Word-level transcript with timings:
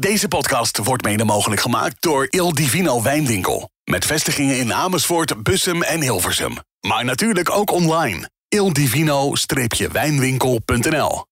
Deze 0.00 0.28
podcast 0.28 0.78
wordt 0.78 1.04
mede 1.04 1.24
mogelijk 1.24 1.60
gemaakt 1.60 2.02
door 2.02 2.26
Il 2.30 2.54
Divino 2.54 3.02
Wijnwinkel. 3.02 3.70
Met 3.84 4.04
vestigingen 4.04 4.58
in 4.58 4.74
Amersfoort, 4.74 5.42
Bussum 5.42 5.82
en 5.82 6.02
Hilversum. 6.02 6.56
Maar 6.80 7.04
natuurlijk 7.04 7.50
ook 7.50 7.70
online. 7.70 8.30
ildivino-wijnwinkel.nl 8.48 11.24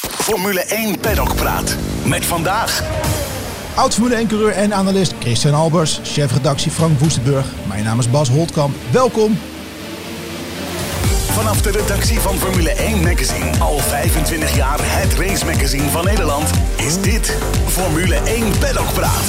Formule 0.00 0.60
1 0.60 1.00
Paddock 1.00 1.34
Praat. 1.34 1.76
Met 2.04 2.24
vandaag... 2.24 2.82
Oud 3.74 3.94
Formule 3.94 4.26
1-coureur 4.26 4.52
en 4.52 4.74
analist 4.74 5.14
Christian 5.20 5.54
Albers, 5.54 6.00
chefredactie 6.02 6.70
Frank 6.70 6.98
Woestenburg. 6.98 7.46
Mijn 7.68 7.84
naam 7.84 7.98
is 7.98 8.10
Bas 8.10 8.28
Holtkamp. 8.28 8.76
Welkom. 8.90 9.38
Vanaf 11.38 11.62
de 11.62 11.70
redactie 11.70 12.20
van 12.20 12.36
Formule 12.36 12.70
1 12.70 13.02
Magazine, 13.02 13.58
al 13.58 13.78
25 13.78 14.56
jaar 14.56 14.78
het 14.80 15.14
race 15.14 15.44
magazine 15.44 15.90
van 15.90 16.04
Nederland, 16.04 16.50
is 16.76 17.00
dit 17.00 17.36
Formule 17.66 18.14
1 18.14 18.58
Paddock 18.58 18.92
Praat. 18.92 19.22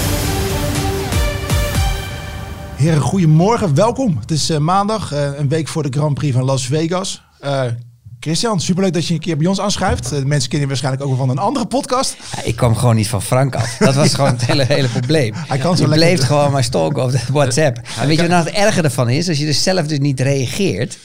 Heren, 2.75 3.01
goedemorgen. 3.01 3.75
Welkom. 3.75 4.17
Het 4.19 4.31
is 4.31 4.49
eh, 4.49 4.57
maandag, 4.57 5.11
eh, 5.11 5.27
een 5.37 5.49
week 5.49 5.67
voor 5.67 5.83
de 5.83 5.97
Grand 5.97 6.13
Prix 6.13 6.33
van 6.35 6.43
Las 6.43 6.65
Vegas. 6.65 7.23
Eh, 7.39 7.61
Christian, 8.19 8.59
superleuk 8.61 8.93
dat 8.93 9.07
je 9.07 9.13
een 9.13 9.19
keer 9.19 9.37
bij 9.37 9.47
ons 9.47 9.59
aanschuift. 9.59 10.09
de 10.09 10.25
mensen 10.25 10.49
kennen 10.49 10.59
je 10.59 10.67
waarschijnlijk 10.67 11.03
ook 11.03 11.09
wel 11.09 11.17
van 11.25 11.29
een 11.29 11.37
andere 11.43 11.65
podcast. 11.65 12.17
Ja, 12.35 12.43
ik 12.43 12.55
kwam 12.55 12.75
gewoon 12.75 12.95
niet 12.95 13.07
van 13.07 13.21
Frank 13.21 13.55
af. 13.55 13.77
Dat 13.77 13.95
was 13.95 14.13
gewoon 14.13 14.31
het 14.31 14.45
hele, 14.45 14.63
hele 14.67 14.87
probleem. 14.87 15.33
Hij 15.35 15.57
kan 15.57 15.77
zo 15.77 15.83
je 15.83 15.89
lekker- 15.89 16.07
bleef 16.15 16.27
gewoon 16.27 16.51
maar 16.51 16.63
stalken 16.63 17.03
op 17.03 17.11
de 17.11 17.19
WhatsApp. 17.31 17.77
En 17.99 18.07
weet 18.07 18.15
je 18.15 18.21
wat 18.21 18.31
nou 18.31 18.45
het 18.45 18.53
erge 18.53 18.81
ervan 18.81 19.09
is? 19.09 19.29
Als 19.29 19.37
je 19.37 19.45
dus 19.45 19.63
zelf 19.63 19.87
dus 19.87 19.99
niet 19.99 20.19
reageert, 20.19 20.97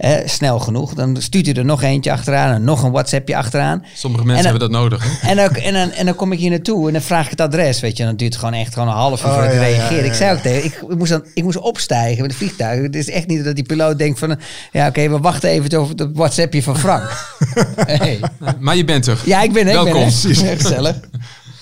eh, 0.00 0.12
snel 0.28 0.58
genoeg, 0.58 0.94
dan 0.94 1.16
stuurt 1.20 1.46
hij 1.46 1.54
er 1.54 1.64
nog 1.64 1.82
eentje 1.82 2.12
achteraan 2.12 2.54
en 2.54 2.64
nog 2.64 2.82
een 2.82 2.90
WhatsAppje 2.90 3.36
achteraan. 3.36 3.84
Sommige 3.94 4.24
mensen 4.24 4.42
dan- 4.44 4.52
hebben 4.52 4.72
dat 4.72 4.80
nodig. 4.80 5.04
hè? 5.20 5.28
En 5.28 5.36
dan, 5.36 5.48
en, 5.54 5.72
dan, 5.72 5.90
en 5.90 6.04
dan 6.06 6.14
kom 6.14 6.32
ik 6.32 6.38
hier 6.38 6.50
naartoe 6.50 6.86
en 6.86 6.92
dan 6.92 7.02
vraag 7.02 7.24
ik 7.24 7.30
het 7.30 7.40
adres. 7.40 7.80
Weet 7.80 7.96
je, 7.96 8.02
en 8.02 8.08
dan 8.08 8.16
duurt 8.18 8.32
het 8.32 8.42
gewoon 8.42 8.60
echt 8.60 8.72
gewoon 8.72 8.88
een 8.88 8.94
half 8.94 9.20
uur 9.22 9.26
Oh, 9.28 9.32
voordat 9.34 9.52
ik 9.52 9.58
ja, 9.58 9.64
ja, 9.66 9.76
reageer. 9.76 9.96
ja, 9.98 10.04
Ik 10.04 10.14
zei 10.14 10.32
ook 10.36 10.42
tegen, 10.42 10.64
ik, 10.64 10.82
ik, 10.90 10.96
moest 10.98 11.10
dan, 11.10 11.24
ik 11.34 11.42
moest 11.42 11.58
opstijgen 11.58 12.20
met 12.22 12.30
het 12.30 12.36
vliegtuig. 12.40 12.82
Het 12.82 12.96
is 12.96 13.10
echt 13.10 13.26
niet 13.26 13.44
dat 13.44 13.54
die 13.54 13.64
piloot 13.64 13.98
denkt 13.98 14.18
van, 14.18 14.38
ja 14.72 14.86
oké, 14.88 15.08
we 15.08 15.18
wachten 15.18 15.50
even 15.50 15.78
over 15.78 15.94
het 15.96 16.08
WhatsAppje 16.12 16.62
van 16.62 16.78
Frank. 16.78 17.26
hey. 17.76 18.20
Maar 18.58 18.76
je 18.76 18.84
bent 18.84 19.06
er. 19.06 19.18
Ja, 19.24 19.42
ik 19.42 19.52
ben 19.52 19.62
er. 19.66 19.68
Ik 19.68 19.84
ben 19.84 19.92
Welkom. 19.92 20.02
er. 20.30 20.44
Ja, 20.44 20.54
Gezellig. 20.56 20.96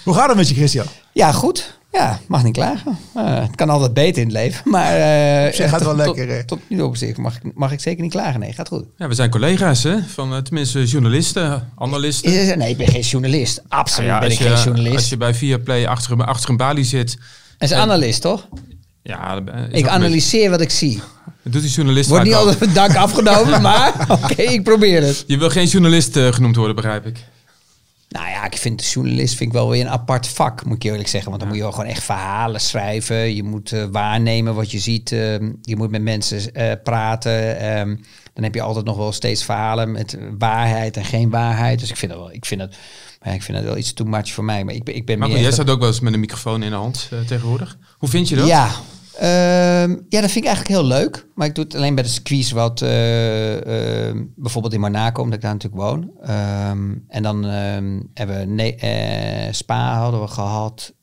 Hoe 0.05 0.15
gaat 0.15 0.29
het 0.29 0.37
met 0.37 0.49
je, 0.49 0.55
Christian? 0.55 0.87
Ja, 1.13 1.33
goed. 1.33 1.78
Ja, 1.93 2.19
mag 2.29 2.43
niet 2.45 2.53
klagen. 2.53 2.99
Eh, 3.15 3.41
het 3.41 3.55
kan 3.55 3.69
altijd 3.71 3.95
beter 3.95 4.23
in 4.23 4.29
het 4.29 4.37
leven. 4.37 4.63
Maar 4.71 4.93
eh, 4.97 5.55
zich 5.55 5.69
gaat 5.71 5.81
het 5.81 5.97
wel 5.97 6.05
tot- 6.07 6.17
lekker, 6.17 6.35
hè? 6.37 6.45
Tot, 6.45 6.59
tot 6.59 6.69
nu 6.69 6.81
op 6.81 6.97
zich 6.97 7.17
mag, 7.17 7.37
ik- 7.37 7.55
mag 7.55 7.73
ik 7.73 7.81
zeker 7.81 8.03
niet 8.03 8.13
klagen. 8.13 8.41
Nee, 8.41 8.53
gaat 8.53 8.69
goed. 8.69 8.85
Ja, 8.97 9.09
we 9.09 9.15
zijn 9.15 9.31
collega's, 9.31 9.83
hè? 9.83 9.97
Van, 10.03 10.35
eh, 10.35 10.39
tenminste, 10.41 10.85
journalisten, 10.85 11.71
analisten. 11.77 12.33
Is 12.33 12.55
nee, 12.57 12.71
ik 12.71 12.77
ben 12.77 12.89
geen 12.89 13.01
journalist. 13.01 13.63
Absoluut 13.69 14.11
Ja, 14.11 14.19
ben 14.19 14.31
ik 14.31 14.37
als, 14.39 14.47
geen 14.47 14.57
je, 14.57 14.63
journalist. 14.65 14.95
als 14.97 15.09
je 15.09 15.17
bij 15.17 15.35
Viaplay 15.35 15.87
achter, 15.87 16.25
achter 16.25 16.51
een 16.51 16.57
balie 16.57 16.85
zit. 16.85 17.17
Hij 17.59 17.69
is 17.69 17.75
analist, 17.75 18.21
toch? 18.21 18.49
Ja, 19.03 19.43
Ik 19.71 19.87
analyseer 19.89 20.51
wat 20.51 20.61
ik 20.61 20.71
zie. 20.71 21.01
Dat 21.43 21.53
doet 21.53 21.63
die 21.63 21.71
journalist 21.71 22.09
Wordt 22.09 22.25
niet 22.25 22.35
altijd 22.35 22.61
het 22.61 22.75
dak 22.75 22.95
afgenomen, 22.97 23.63
maar 23.69 24.07
oké, 24.09 24.43
ik 24.43 24.63
probeer 24.63 25.03
het. 25.03 25.25
Je 25.27 25.39
wil 25.39 25.51
geen 25.51 25.67
journalist 25.67 26.19
genoemd 26.19 26.57
worden, 26.57 26.75
begrijp 26.77 27.07
ik. 27.07 27.25
Nou 28.09 28.29
ja, 28.29 28.45
ik 28.45 28.57
vind 28.57 28.79
de 28.79 28.85
journalist 28.85 29.35
vind 29.35 29.51
ik 29.51 29.57
wel 29.57 29.69
weer 29.69 29.81
een 29.81 29.91
apart 29.91 30.29
vak, 30.29 30.65
moet 30.65 30.77
ik 30.77 30.83
eerlijk 30.83 31.09
zeggen. 31.09 31.29
Want 31.31 31.41
dan 31.41 31.49
moet 31.49 31.59
je 31.59 31.65
wel 31.65 31.73
gewoon 31.75 31.91
echt 31.91 32.03
verhalen 32.05 32.61
schrijven. 32.61 33.35
Je 33.35 33.43
moet 33.43 33.73
eh, 33.73 33.85
waarnemen 33.91 34.55
wat 34.55 34.71
je 34.71 34.79
ziet. 34.79 35.13
eh, 35.13 35.35
je 35.63 35.77
moet 35.77 35.91
met 35.91 36.03
mensen 36.03 36.55
eh, 36.55 36.73
praten. 36.83 37.59
ehm, 37.61 37.97
dan 38.35 38.45
heb 38.45 38.55
je 38.55 38.63
altijd 38.63 38.85
nog 38.85 38.97
wel 38.97 39.13
steeds 39.13 39.45
verhalen 39.45 39.93
met 39.93 40.19
waarheid 40.39 40.97
en 40.97 41.05
geen 41.05 41.31
waarheid. 41.31 41.79
Dus 41.81 41.91
ik 41.91 41.97
vind 41.97 42.13
dat 42.13 42.21
wel, 42.21 42.33
ik 42.33 42.45
vind 42.45 42.61
dat, 42.61 42.75
ja, 43.23 43.31
ik 43.31 43.43
vind 43.43 43.57
dat 43.57 43.67
wel 43.67 43.77
iets 43.77 43.93
too 43.93 44.07
much 44.07 44.33
voor 44.33 44.45
mij. 44.45 44.65
Maar 44.65 44.75
ik 44.75 44.89
ik 44.89 45.07
ben 45.07 45.19
Maar 45.19 45.29
meer 45.29 45.37
goed, 45.37 45.47
jij 45.47 45.55
staat 45.55 45.71
ook 45.71 45.79
wel 45.79 45.89
eens 45.89 46.01
met 46.01 46.13
een 46.13 46.21
microfoon 46.21 46.63
in 46.63 46.71
de 46.71 46.77
hand 46.77 47.09
tegenwoordig. 47.27 47.79
Hoe 47.99 48.09
vind 48.09 48.29
je 48.29 48.37
dat? 48.37 48.47
Ja, 48.47 48.71
ehm, 49.19 49.91
ja, 50.09 50.21
dat 50.21 50.31
vind 50.31 50.45
ik 50.45 50.45
eigenlijk 50.45 50.69
heel 50.69 50.85
leuk. 50.85 51.27
Maar 51.35 51.47
ik 51.47 51.55
doe 51.55 51.65
het 51.65 51.75
alleen 51.75 51.95
bij 51.95 52.05
de 52.05 52.11
squeeze 52.11 52.55
wat 52.55 52.83
eh, 52.83 54.07
ehm, 54.09 54.25
bijvoorbeeld 54.37 54.75
in 54.75 54.81
Monaco, 54.81 55.23
omdat 55.23 55.37
ik 55.37 55.43
daar 55.43 55.53
natuurlijk 55.53 55.83
woon. 55.83 56.11
Ehm, 56.23 56.95
en 57.09 57.23
dan 57.23 57.45
hebben 58.15 58.39
we 58.39 58.45
ne- 58.45 58.75
eh, 58.75 59.53
Spa 59.53 59.99
hadden 59.99 60.21
we 60.21 60.29
gehad. 60.29 60.95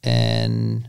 En 0.00 0.84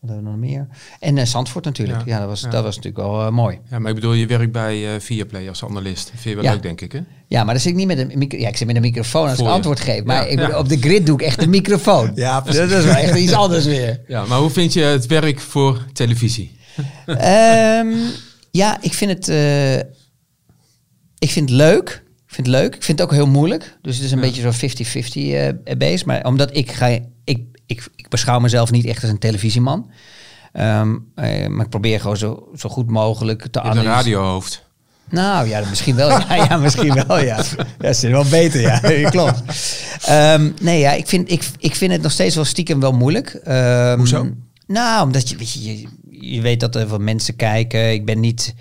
wat 0.00 0.10
hebben 0.10 0.32
we 0.32 0.38
nog 0.38 0.50
meer? 0.50 0.66
En 1.00 1.18
eh, 1.18 1.24
Zandvoort 1.24 1.64
natuurlijk. 1.64 1.98
Ja, 1.98 2.04
Ja, 2.14 2.18
dat, 2.18 2.28
was, 2.28 2.40
ja. 2.40 2.48
dat 2.48 2.62
was 2.64 2.76
natuurlijk 2.76 3.06
wel 3.08 3.26
eh, 3.26 3.30
mooi. 3.32 3.58
Ja, 3.70 3.78
maar 3.78 3.88
ik 3.88 3.94
bedoel, 3.94 4.12
je 4.12 4.26
werkt 4.26 4.52
bij 4.52 4.94
eh 4.94 5.00
Viaplay 5.00 5.48
als 5.48 5.64
analist. 5.64 6.08
Vind 6.10 6.22
je 6.22 6.34
wel 6.34 6.44
Ja. 6.44 6.52
leuk, 6.52 6.62
denk 6.62 6.80
ik, 6.80 6.92
hè? 6.92 7.00
Ja, 7.28 7.44
maar 7.44 7.54
dan 7.54 7.62
zit 7.62 7.70
ik 7.72 7.76
niet 7.78 7.86
met 7.86 7.98
een 7.98 8.12
micro. 8.18 8.38
Ja, 8.38 8.48
ik 8.48 8.56
zit 8.56 8.66
met 8.66 8.76
een 8.76 8.82
microfoon 8.82 9.22
als 9.28 9.32
Voor 9.36 9.40
ik 9.44 9.48
je. 9.48 9.54
antwoord 9.56 9.80
geef. 9.80 10.04
Maar 10.04 10.16
Ja, 10.16 10.28
ik, 10.30 10.36
bedoel, 10.36 10.58
op 10.58 10.68
de 10.68 10.76
grid 10.78 11.06
doe 11.06 11.18
ik 11.20 11.26
echt 11.26 11.40
de 11.40 11.46
microfoon. 11.46 12.12
Ja, 12.14 12.40
precies. 12.40 12.60
Dat 12.70 12.78
is 12.78 12.84
wel 12.84 12.94
echt 12.94 13.16
iets 13.18 13.32
anders 13.32 13.64
weer. 13.64 14.00
Ja, 14.06 14.24
maar 14.26 14.38
hoe 14.38 14.50
vind 14.50 14.72
je 14.72 14.80
het 14.80 15.06
werk 15.06 15.40
voor 15.40 15.84
televisie? 15.92 16.54
Ehm, 17.06 17.88
ja, 18.50 18.78
ik 18.82 18.94
vind 18.94 19.10
het. 19.10 19.28
eh, 19.28 19.76
ik 21.18 21.30
vind 21.30 21.48
het 21.50 21.58
leuk. 21.58 21.88
Ik 22.26 22.34
vind 22.34 22.46
het 22.46 22.56
leuk. 22.56 22.74
Ik 22.74 22.82
vind 22.82 22.98
het 22.98 23.08
ook 23.08 23.14
heel 23.14 23.26
moeilijk. 23.26 23.78
Dus 23.82 23.96
het 23.96 24.04
is 24.04 24.10
een 24.12 24.20
beetje 24.20 24.42
zo'n 24.42 24.52
50-50 24.52 25.32
eh 25.66 25.76
base. 25.78 26.04
Maar 26.06 26.24
omdat 26.24 26.56
ik 26.56 26.70
ga. 26.72 26.98
Ik, 27.24 27.40
ik, 27.66 27.88
ik 27.96 28.08
beschouw 28.08 28.38
mezelf 28.38 28.70
niet 28.70 28.84
echt 28.84 29.02
als 29.02 29.10
een 29.10 29.18
televisieman. 29.18 29.90
Ehm, 30.52 30.96
eh, 31.14 31.46
maar 31.46 31.64
ik 31.64 31.70
probeer 31.70 32.00
gewoon 32.00 32.16
zo, 32.16 32.48
zo 32.56 32.68
goed 32.68 32.90
mogelijk 32.90 33.38
te 33.38 33.44
hebt 33.44 33.56
een 33.56 33.62
analyseren. 33.62 33.94
radiohoofd. 33.96 34.64
Nou 35.10 35.48
ja, 35.48 35.62
misschien 35.68 35.96
wel. 35.96 36.08
Ja, 36.28 36.34
ja 36.34 36.56
misschien 36.56 36.94
wel. 36.94 37.18
Ja, 37.18 37.24
ja 37.24 37.36
dat 37.78 37.90
is 37.90 38.00
wel 38.00 38.24
beter. 38.24 38.60
Ja, 39.00 39.10
klopt. 39.10 39.42
Ehm, 40.04 40.50
nee, 40.60 40.78
ja, 40.78 40.92
ik 40.92 41.06
vind, 41.06 41.30
ik, 41.30 41.48
ik 41.58 41.74
vind 41.76 41.92
het 41.92 42.02
nog 42.02 42.12
steeds 42.12 42.34
wel 42.34 42.44
stiekem 42.44 42.80
wel 42.80 42.92
moeilijk. 42.92 43.34
Ehm, 43.44 43.98
Hoezo? 43.98 44.28
Nou, 44.66 45.02
omdat 45.04 45.28
je, 45.28 45.36
weet 45.36 45.52
je, 45.52 45.80
je, 45.80 45.88
je 46.10 46.40
weet 46.40 46.60
dat 46.60 46.74
er 46.74 46.88
veel 46.88 46.98
mensen 46.98 47.36
kijken. 47.36 47.92
Ik 47.92 48.04
ben 48.06 48.20
niet. 48.20 48.54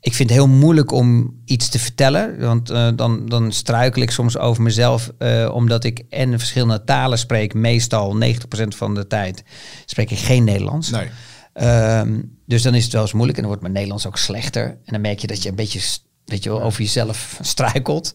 Ik 0.00 0.14
vind 0.14 0.28
het 0.30 0.38
heel 0.38 0.48
moeilijk 0.48 0.92
om 0.92 1.40
iets 1.44 1.68
te 1.68 1.78
vertellen. 1.78 2.38
Want 2.38 2.70
eh, 2.70 2.88
dan, 2.94 3.26
dan 3.26 3.52
struikel 3.52 4.02
ik 4.02 4.10
soms 4.10 4.38
over 4.38 4.62
mezelf. 4.62 5.10
eh, 5.18 5.50
omdat 5.52 5.84
ik 5.84 6.02
en 6.10 6.38
verschillende 6.38 6.84
talen 6.84 7.18
spreek. 7.18 7.54
Meestal 7.54 8.16
90% 8.22 8.28
van 8.68 8.94
de 8.94 9.06
tijd 9.06 9.42
spreek 9.84 10.10
ik 10.10 10.18
geen 10.18 10.44
Nederlands. 10.44 10.90
Nee. 10.90 11.08
Ehm, 11.52 12.20
dus 12.46 12.62
dan 12.62 12.74
is 12.74 12.84
het 12.84 12.92
wel 12.92 13.02
eens 13.02 13.12
moeilijk 13.12 13.38
en 13.38 13.44
dan 13.44 13.52
wordt 13.52 13.62
mijn 13.62 13.74
Nederlands 13.74 14.06
ook 14.06 14.18
slechter. 14.18 14.64
En 14.64 14.92
dan 14.92 15.00
merk 15.00 15.18
je 15.18 15.26
dat 15.26 15.42
je 15.42 15.48
een 15.48 15.54
beetje, 15.54 15.80
weet 16.24 16.44
je 16.44 16.50
wel, 16.50 16.62
over 16.62 16.82
jezelf 16.82 17.38
struikelt. 17.42 18.14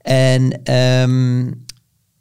En, 0.00 0.60
ehm, 0.64 1.50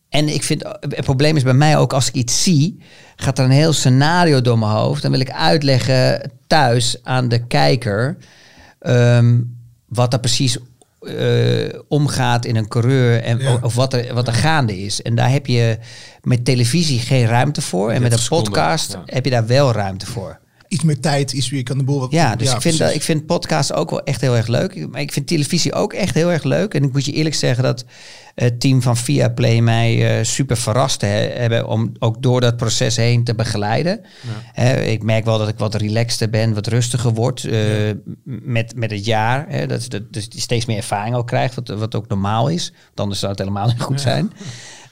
en 0.09 0.27
ik 0.33 0.43
vind, 0.43 0.63
het 0.79 1.03
probleem 1.03 1.35
is 1.35 1.43
bij 1.43 1.53
mij 1.53 1.77
ook 1.77 1.93
als 1.93 2.07
ik 2.07 2.13
iets 2.13 2.43
zie, 2.43 2.81
gaat 3.15 3.39
er 3.39 3.45
een 3.45 3.51
heel 3.51 3.73
scenario 3.73 4.41
door 4.41 4.59
mijn 4.59 4.71
hoofd. 4.71 5.01
Dan 5.01 5.11
wil 5.11 5.19
ik 5.19 5.31
uitleggen 5.31 6.31
thuis 6.47 7.03
aan 7.03 7.27
de 7.27 7.47
kijker 7.47 8.17
ehm, 8.81 9.39
wat 9.87 10.13
er 10.13 10.19
precies 10.19 10.57
eh, 11.01 11.79
omgaat 11.87 12.45
in 12.45 12.55
een 12.55 12.67
coureur 12.67 13.21
en 13.23 13.37
Ja. 13.39 13.57
of 13.61 13.75
wat 13.75 13.93
er, 13.93 14.13
wat 14.13 14.27
er 14.27 14.33
gaande 14.33 14.79
is. 14.83 15.01
En 15.01 15.15
daar 15.15 15.29
heb 15.31 15.45
je 15.47 15.77
met 16.21 16.45
televisie 16.45 16.99
geen 16.99 17.25
ruimte 17.25 17.61
voor. 17.61 17.91
En 17.91 18.01
met 18.01 18.09
30 18.11 18.17
een 18.19 18.23
seconden, 18.23 18.51
podcast 18.53 18.91
ja. 18.91 19.01
heb 19.05 19.25
je 19.25 19.31
daar 19.31 19.45
wel 19.47 19.71
ruimte 19.71 20.05
voor. 20.05 20.39
Iets 20.71 20.83
meer 20.83 20.99
tijd, 20.99 21.31
iets 21.31 21.51
meer 21.51 21.63
kan 21.63 21.77
de 21.77 21.83
boel 21.83 21.99
wat... 21.99 22.11
Ja, 22.11 22.35
dus 22.35 22.53
ik, 22.53 22.61
vind, 22.61 22.77
dat, 22.77 22.93
ik 22.93 23.01
vind 23.01 23.25
podcasts 23.25 23.73
ook 23.73 23.89
wel 23.89 24.03
echt 24.03 24.21
heel 24.21 24.35
erg 24.35 24.47
leuk. 24.47 24.87
Maar 24.91 25.01
ik 25.01 25.11
vind 25.11 25.27
televisie 25.27 25.73
ook 25.73 25.93
echt 25.93 26.13
heel 26.15 26.31
erg 26.31 26.43
leuk. 26.43 26.73
En 26.73 26.83
ik 26.83 26.91
moet 26.91 27.05
je 27.05 27.11
eerlijk 27.11 27.35
zeggen 27.35 27.63
dat 27.63 27.85
het 28.35 28.59
team 28.59 28.81
van 28.81 28.97
Viaplay 28.97 29.59
mij 29.59 30.17
eh, 30.19 30.23
super 30.25 30.57
verrast 30.57 31.01
he- 31.01 31.07
hebben 31.33 31.67
om 31.67 31.91
ook 31.99 32.21
door 32.21 32.41
dat 32.41 32.57
proces 32.57 32.95
heen 32.95 33.23
te 33.23 33.35
begeleiden. 33.35 34.01
Hè, 34.53 34.81
ik 34.81 35.03
merk 35.03 35.25
wel 35.25 35.37
dat 35.37 35.47
ik 35.47 35.57
wat 35.57 35.75
relaxter 35.75 36.29
ben, 36.29 36.53
wat 36.53 36.67
rustiger 36.67 37.13
word 37.13 37.43
eh, 37.43 37.59
met, 38.23 38.75
met 38.75 38.91
het 38.91 39.05
jaar. 39.05 39.45
Hè, 39.49 39.67
dat, 39.67 39.89
dat, 39.89 40.01
dus 40.13 40.29
die 40.29 40.41
steeds 40.41 40.65
meer 40.65 40.77
ervaring 40.77 41.15
ook 41.15 41.27
krijgt, 41.27 41.55
wat, 41.55 41.67
wat 41.67 41.95
ook 41.95 42.07
normaal 42.07 42.47
is. 42.47 42.71
Want 42.85 42.99
anders 42.99 43.19
zou 43.19 43.31
het 43.31 43.39
helemaal 43.41 43.67
niet 43.67 43.81
goed 43.81 44.01
zijn. 44.01 44.31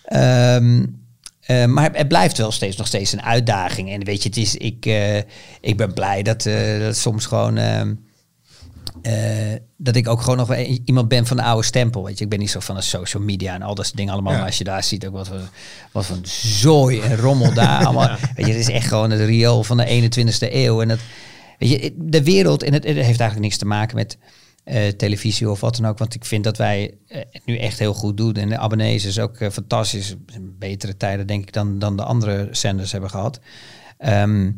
Ehm, 0.06 0.86
eh, 1.50 1.66
maar 1.66 1.90
het, 1.94 2.08
blijft 2.08 2.38
wel 2.38 2.52
steeds 2.52 2.78
nog 2.78 2.88
steeds 2.88 3.14
een 3.14 3.22
uitdaging. 3.22 3.92
En 3.92 4.04
weet 4.04 4.24
je, 4.24 4.30
het 4.30 4.38
is, 4.38 4.56
ik, 4.56 4.86
eh, 4.86 5.18
ik 5.62 5.78
ben 5.78 5.94
blij 5.94 6.24
dat, 6.24 6.46
eh, 6.46 6.80
dat 6.80 6.98
soms 6.98 7.26
gewoon. 7.26 7.58
ehm, 7.58 7.94
eh, 9.02 9.60
dat 9.78 9.96
ik 9.96 10.08
ook 10.08 10.22
gewoon 10.22 10.38
nog 10.38 10.56
iemand 10.86 11.08
ben 11.08 11.26
van 11.26 11.38
de 11.38 11.44
oude 11.44 11.66
stempel. 11.66 12.04
Weet 12.04 12.18
je, 12.18 12.24
ik 12.24 12.30
ben 12.30 12.40
niet 12.40 12.50
zo 12.50 12.60
van 12.60 12.76
de 12.76 12.82
social 12.82 13.24
media 13.24 13.54
en 13.54 13.62
al 13.62 13.76
dat 13.76 13.86
soort 13.86 13.98
dingen 13.98 14.14
allemaal. 14.14 14.32
Ja. 14.32 14.38
Maar 14.38 14.48
als 14.48 14.58
je 14.58 14.64
daar 14.64 14.84
ziet 14.84 15.08
ook 15.08 15.14
wat 15.14 15.30
wat 15.92 16.06
voor 16.06 16.18
zooi 16.24 17.00
en 17.00 17.18
rommel 17.18 17.54
daar 17.54 17.84
allemaal. 17.86 18.18
Weet 18.36 18.46
je, 18.46 18.52
het 18.52 18.62
is 18.62 18.70
echt 18.70 18.88
gewoon 18.88 19.12
het 19.12 19.22
riool 19.22 19.64
van 19.64 19.78
de 19.78 20.10
21ste 20.10 20.54
eeuw. 20.54 20.82
En 20.82 20.88
dat, 20.88 21.00
weet 21.58 21.70
je, 21.70 21.94
de 21.98 22.24
wereld, 22.24 22.64
en 22.64 22.74
het, 22.74 22.84
het 22.84 22.96
heeft 22.96 23.08
eigenlijk 23.08 23.40
niks 23.40 23.58
te 23.58 23.66
maken 23.66 23.96
met 23.96 24.18
eh, 24.70 24.88
televisie 24.88 25.50
of 25.50 25.60
wat 25.60 25.76
dan 25.76 25.86
ook. 25.90 25.98
Want 25.98 26.16
ik 26.16 26.26
vind 26.26 26.44
dat 26.44 26.58
wij 26.58 26.94
eh, 27.08 27.22
het 27.32 27.46
nu 27.46 27.58
echt 27.58 27.80
heel 27.80 27.94
goed 27.94 28.18
doen. 28.18 28.34
En 28.34 28.50
de 28.50 28.58
abonnees 28.58 29.06
is 29.06 29.20
ook 29.20 29.38
eh, 29.38 29.50
fantastisch. 29.50 30.16
Betere 30.40 30.98
tijden 30.98 31.28
denk 31.28 31.42
ik 31.42 31.54
dan, 31.54 31.80
dan 31.80 31.98
de 31.98 32.04
andere 32.04 32.48
zenders 32.52 32.92
hebben 32.92 33.10
gehad. 33.10 33.40
Ehm, 33.98 34.52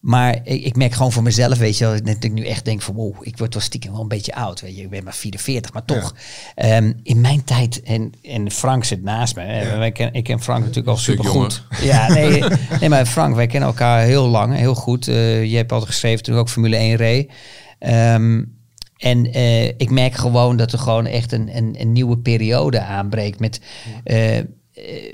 Maar 0.00 0.40
ik, 0.44 0.64
ik 0.64 0.76
merk 0.76 0.92
gewoon 0.92 1.12
voor 1.12 1.22
mezelf, 1.22 1.58
weet 1.58 1.78
je, 1.78 2.00
dat 2.04 2.24
ik 2.24 2.32
nu 2.32 2.44
echt 2.44 2.64
denk 2.64 2.82
van, 2.82 2.94
wow, 2.94 3.16
ik 3.20 3.38
word 3.38 3.54
wel 3.54 3.62
stiekem 3.62 3.92
wel 3.92 4.00
een 4.00 4.08
beetje 4.08 4.34
oud, 4.34 4.60
weet 4.60 4.76
je. 4.76 4.82
Ik 4.82 4.90
ben 4.90 5.04
maar 5.04 5.14
44, 5.14 5.72
maar 5.72 5.84
toch. 5.84 6.14
Ehm, 6.54 6.92
in 7.02 7.20
mijn 7.20 7.44
tijd, 7.44 7.82
en, 7.82 8.12
en 8.22 8.50
Frank 8.50 8.84
zit 8.84 9.02
naast 9.02 9.36
me, 9.36 9.42
hè, 9.42 9.78
wij 9.78 9.92
ken, 9.92 10.12
ik 10.12 10.24
ken 10.24 10.42
Frank 10.42 10.60
natuurlijk 10.60 10.88
al 10.88 10.96
super 10.96 11.24
goed. 11.24 11.66
Ja, 11.82 12.12
nee, 12.12 12.44
nee, 12.80 12.88
maar 12.88 13.06
Frank, 13.06 13.34
wij 13.34 13.46
kennen 13.46 13.68
elkaar 13.68 14.02
heel 14.02 14.28
lang, 14.28 14.56
heel 14.56 14.74
goed. 14.74 15.08
Eh, 15.08 15.44
je 15.44 15.56
hebt 15.56 15.72
altijd 15.72 15.90
geschreven 15.90 16.22
toen 16.24 16.34
ik 16.34 16.40
ook 16.40 16.48
Formule 16.48 16.76
1 16.76 16.96
reed. 16.96 17.32
Ehm, 17.78 18.42
en 19.04 19.32
eh, 19.32 19.64
ik 19.66 19.90
merk 19.90 20.14
gewoon 20.14 20.56
dat 20.56 20.72
er 20.72 20.78
gewoon 20.78 21.06
echt 21.06 21.32
een, 21.32 21.56
een, 21.56 21.74
een 21.78 21.92
nieuwe 21.92 22.18
periode 22.18 22.80
aanbreekt 22.80 23.40
met... 23.40 23.60
eh, 24.04 24.38
eh, 24.38 24.44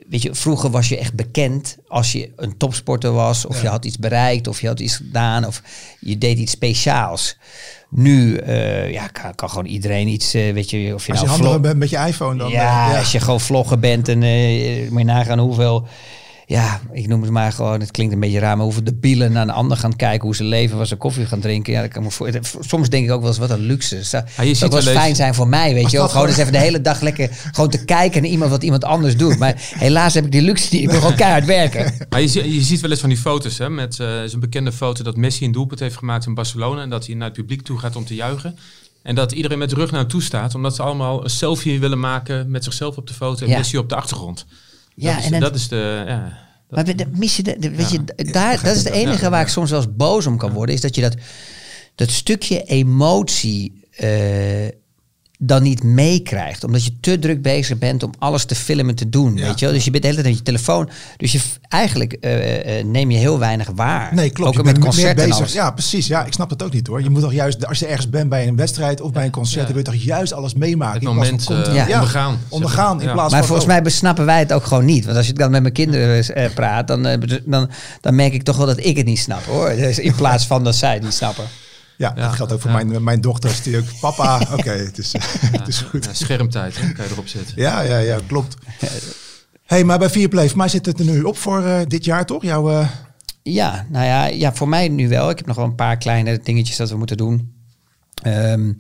weet 0.09 0.23
je, 0.23 0.35
vroeger 0.35 0.71
was 0.71 0.89
je 0.89 0.99
echt 0.99 1.15
bekend 1.15 1.77
als 1.89 2.13
je 2.13 2.33
een 2.37 2.57
topsporter 2.57 3.13
was, 3.13 3.47
of 3.47 3.63
je 3.63 3.69
had 3.69 3.85
iets 3.85 3.99
bereikt, 3.99 4.47
of 4.49 4.61
je 4.61 4.67
had 4.67 4.81
iets 4.81 4.97
gedaan, 4.97 5.47
of 5.47 5.63
je 6.01 6.19
deed 6.19 6.39
iets 6.39 6.53
speciaals. 6.53 7.39
Nu 7.91 8.41
ja, 8.91 9.07
kan, 9.07 9.35
kan 9.35 9.49
gewoon 9.49 9.67
iedereen 9.67 10.09
iets, 10.09 10.33
weet 10.33 10.71
je, 10.71 10.95
of 10.95 11.07
je 11.07 11.13
Als 11.13 11.21
je 11.21 11.27
nou 11.27 11.39
vlog- 11.39 11.61
bent 11.61 11.77
met 11.79 11.91
je 11.91 11.97
iPhone 12.07 12.39
dan... 12.39 12.51
ja, 12.51 12.99
als 12.99 13.13
je 13.13 13.21
gewoon 13.21 13.41
vlogger 13.41 13.79
bent 13.79 14.09
en 14.09 14.23
eh 14.23 14.91
moet 14.91 14.99
je 14.99 15.05
nagaan 15.05 15.39
hoeveel, 15.39 15.87
ja, 16.51 16.81
ik 16.93 17.07
noem 17.07 17.23
het 17.23 17.31
maar 17.31 17.53
gewoon, 17.53 17.81
het 17.81 17.91
klinkt 17.91 18.13
een 18.15 18.21
beetje 18.21 18.39
raar, 18.39 18.57
maar 18.57 18.65
hoeveel 18.65 18.85
debielen 18.85 19.33
naar 19.33 19.43
een 19.43 19.51
ander 19.51 19.77
gaan 19.77 19.97
kijken, 19.97 20.27
hoe 20.27 20.35
ze 20.37 20.45
leven, 20.45 20.77
waar 20.77 20.87
ze 20.87 20.97
koffie 20.97 21.27
gaan 21.27 21.41
drinken. 21.41 21.73
Ja, 21.73 21.81
dat 21.81 21.91
kan 21.91 22.03
me 22.03 22.11
voor, 22.11 22.31
soms 22.61 22.89
denk 22.89 23.05
ik 23.05 23.11
ook 23.13 23.21
wel 23.21 23.29
eens 23.29 23.39
wat 23.39 23.51
een 23.51 23.61
luxe. 23.61 23.97
Het 23.97 24.07
zou 24.07 24.23
Ja, 24.27 24.33
wel 24.37 24.47
eens 24.47 24.61
eens- 24.63 24.85
fijn 24.89 25.15
zijn 25.17 25.35
voor 25.35 25.49
mij, 25.49 25.75
weet 25.75 25.85
je 25.91 25.97
wel. 25.97 26.01
dat 26.01 26.11
Gewoon 26.11 26.27
eens 26.27 26.37
even 26.37 26.53
de 26.53 26.59
hele 26.59 26.81
dag 26.81 27.01
lekker 27.01 27.29
gewoon 27.53 27.71
te 27.71 27.85
kijken 27.85 28.23
naar 28.23 28.31
iemand 28.31 28.51
wat 28.51 28.63
iemand 28.63 28.85
anders 28.85 29.17
doet. 29.17 29.39
Maar 29.39 29.55
helaas 29.75 30.15
heb 30.15 30.25
ik 30.25 30.33
die 30.33 30.43
luxe 30.43 30.69
niet. 30.75 30.83
Ik 30.83 30.89
moet 30.89 30.99
gewoon 30.99 31.15
keihard 31.15 31.45
werken. 31.45 31.95
Maar 32.11 32.21
je, 32.21 32.29
zie- 32.29 32.55
je 32.55 32.61
ziet 32.63 32.81
wel 32.81 32.91
eens 32.91 33.01
van 33.01 33.09
die 33.09 33.19
foto's, 33.19 33.59
hè, 33.59 33.71
met 33.71 34.01
eh 34.01 34.09
zo'n 34.27 34.41
bekende 34.41 34.73
foto 34.73 35.03
dat 35.05 35.17
Messi 35.17 35.45
een 35.45 35.53
doelpunt 35.53 35.81
heeft 35.81 35.97
gemaakt 35.97 36.27
in 36.27 36.35
Barcelona 36.35 36.83
en 36.83 36.91
dat 36.91 37.07
hij 37.07 37.15
naar 37.15 37.29
het 37.29 37.37
publiek 37.37 37.63
toe 37.63 37.79
gaat 37.79 37.97
om 37.97 38.05
te 38.05 38.15
juichen. 38.15 38.59
En 39.03 39.15
dat 39.15 39.33
iedereen 39.33 39.59
met 39.59 39.69
de 39.71 39.75
rug 39.77 39.91
naar 39.91 40.01
hem 40.01 40.09
toe 40.09 40.23
staat, 40.23 40.55
omdat 40.55 40.75
ze 40.75 40.83
allemaal 40.83 41.25
een 41.25 41.31
selfie 41.31 41.81
willen 41.81 42.01
maken 42.01 42.51
met 42.51 42.65
zichzelf 42.65 42.97
op 42.97 43.07
de 43.07 43.15
foto 43.15 43.45
en 43.45 43.51
Ja. 43.51 43.57
Messi 43.59 43.79
op 43.79 43.89
de 43.89 43.95
achtergrond. 43.95 44.47
Ja, 44.95 45.15
dat, 45.15 45.25
is, 45.25 45.31
en 45.31 45.41
dat 45.41 45.55
is 45.55 45.69
de... 45.69 46.05
Ja, 46.07 46.39
Maar 46.69 46.85
we- 46.85 46.95
de- 46.95 47.07
mis 47.13 47.37
je, 47.37 47.43
de, 47.43 47.57
de- 47.59 47.71
weet 47.71 47.91
je, 47.91 48.05
daar, 48.33 48.63
dat 48.63 48.77
is 48.77 48.85
het 48.85 48.93
enige 48.93 49.31
waar 49.31 49.41
ik 49.43 49.49
soms 49.49 49.71
wel 49.71 49.81
eens 49.83 49.97
boos 49.97 50.27
om 50.27 50.37
kan 50.37 50.53
worden, 50.53 50.75
is 50.75 50.81
dat 50.81 50.95
je 50.95 51.01
dat, 51.01 51.15
dat 51.95 52.11
stukje 52.11 52.63
emotie 52.63 53.85
eh, 53.91 54.09
dan 55.43 55.63
niet 55.63 55.83
meekrijgt. 55.83 56.65
Omdat 56.65 56.85
je 56.85 56.93
te 57.01 57.19
druk 57.19 57.43
bezig 57.43 57.79
bent 57.79 58.03
om 58.03 58.13
alles 58.19 58.45
te 58.45 58.55
filmen 58.55 58.95
te 58.95 59.09
doen. 59.09 59.37
Ja. 59.37 59.47
Weet 59.47 59.59
je 59.59 59.65
wel? 59.65 59.75
Dus 59.75 59.85
je 59.85 59.91
bent 59.91 60.03
de 60.03 60.09
hele 60.09 60.21
tijd 60.23 60.35
met 60.35 60.47
je 60.47 60.53
telefoon. 60.53 60.89
Dus 61.17 61.33
je 61.33 61.41
eigenlijk 61.69 62.13
eh, 62.13 62.79
eh, 62.79 62.87
neem 62.87 63.11
je 63.11 63.19
heel 63.19 63.39
weinig 63.39 63.69
waar. 63.75 64.15
Nee, 64.15 64.31
klopt. 64.31 64.51
Ook 64.59 64.67
je 64.67 64.73
met 64.73 64.79
concerten 64.79 65.23
en 65.23 65.29
bezig. 65.29 65.53
Ja, 65.53 65.71
precies. 65.71 66.07
Ja, 66.07 66.25
ik 66.25 66.33
snap 66.33 66.51
het 66.51 66.63
ook 66.63 66.73
niet 66.73 66.87
hoor. 66.87 67.03
Je 67.03 67.11
moet 67.11 67.23
toch 67.23 67.33
juist, 67.33 67.67
als 67.67 67.79
je 67.79 67.87
ergens 67.87 68.09
bent 68.09 68.29
bij 68.29 68.49
een 68.49 68.57
wedstrijd 68.57 69.01
of 69.01 69.13
bij 69.13 69.25
een 69.25 69.31
concert, 69.31 69.65
dan 69.65 69.75
wil 69.75 69.85
je 69.85 69.91
toch 69.91 70.03
juist 70.03 70.33
alles 70.33 70.55
meemaken. 70.55 70.95
Het 70.95 71.05
van 71.05 71.15
moment 71.15 71.41
eh, 71.41 71.47
continu- 71.47 71.77
Ja. 71.77 71.85
ondergaan. 71.95 72.39
ondergaan 72.49 72.93
maar. 72.95 73.03
in 73.03 73.09
Ja. 73.09 73.15
plaats 73.15 73.31
Maar 73.31 73.39
van... 73.39 73.49
volgens 73.49 73.69
oh, 73.69 73.73
mij 73.75 73.83
besnappen 73.83 74.25
wij 74.25 74.39
het 74.39 74.53
ook 74.53 74.65
gewoon 74.65 74.85
niet. 74.85 75.05
Want 75.05 75.17
als 75.17 75.27
je 75.27 75.33
dan 75.33 75.51
met 75.51 75.63
mijn 75.63 75.75
kinderen 75.75 76.35
eh, 76.35 76.51
praat, 76.55 76.89
dan, 76.89 77.07
eh, 77.07 77.19
dan, 77.45 77.71
dan 78.01 78.15
merk 78.15 78.33
ik 78.33 78.43
toch 78.43 78.57
wel 78.57 78.67
dat 78.67 78.85
ik 78.85 78.97
het 78.97 79.07
niet 79.07 79.19
snap 79.19 79.45
hoor. 79.45 79.69
Dus 79.77 79.99
in 79.99 80.15
plaats 80.15 80.47
van 80.47 80.65
dat 80.65 80.75
zij 80.77 80.95
het 80.95 81.03
niet 81.03 81.15
snappen. 81.15 81.45
Ja, 82.01 82.13
Ja. 82.17 82.23
dat 82.27 82.33
geldt 82.35 82.53
ook 82.53 82.61
voor 82.61 82.71
Ja. 82.71 82.85
mijn, 82.85 83.05
mijn 83.05 83.21
dochters. 83.21 83.63
Die 83.63 83.77
ook, 83.77 83.85
papa, 84.01 84.41
oké, 84.59 84.71
het, 84.71 84.99
is, 84.99 85.13
het 85.59 85.69
is 85.69 85.79
goed. 85.79 86.05
Ja, 86.05 86.13
schermtijd, 86.15 86.79
hè, 86.81 86.93
kan 86.93 87.05
je 87.05 87.11
erop 87.11 87.29
zetten. 87.29 87.53
Ja, 87.57 87.81
ja, 87.81 87.99
ja, 87.99 88.19
klopt. 88.27 88.57
hey, 89.65 89.85
maar 89.85 89.99
bij 89.99 90.11
Vierplay, 90.11 90.49
voor 90.49 90.57
mij 90.59 90.69
zit 90.69 90.87
het 90.87 90.99
er 90.99 91.05
nu 91.05 91.23
op 91.23 91.37
voor 91.37 91.65
eh, 91.65 91.81
dit 91.87 92.05
jaar 92.05 92.27
toch? 92.27 92.43
Jouw, 92.43 92.71
eh, 92.71 92.89
Ja, 93.43 93.87
nou 93.91 94.07
ja, 94.07 94.27
ja, 94.27 94.53
voor 94.55 94.69
mij 94.69 94.89
nu 94.89 95.09
wel. 95.09 95.31
Ik 95.31 95.37
heb 95.39 95.47
nog 95.47 95.57
wel 95.57 95.65
een 95.65 95.75
paar 95.75 95.97
kleine 95.97 96.41
dingetjes 96.43 96.77
dat 96.77 96.91
we 96.91 96.97
moeten 96.97 97.17
doen. 97.17 97.53
Ehm, 98.23 98.73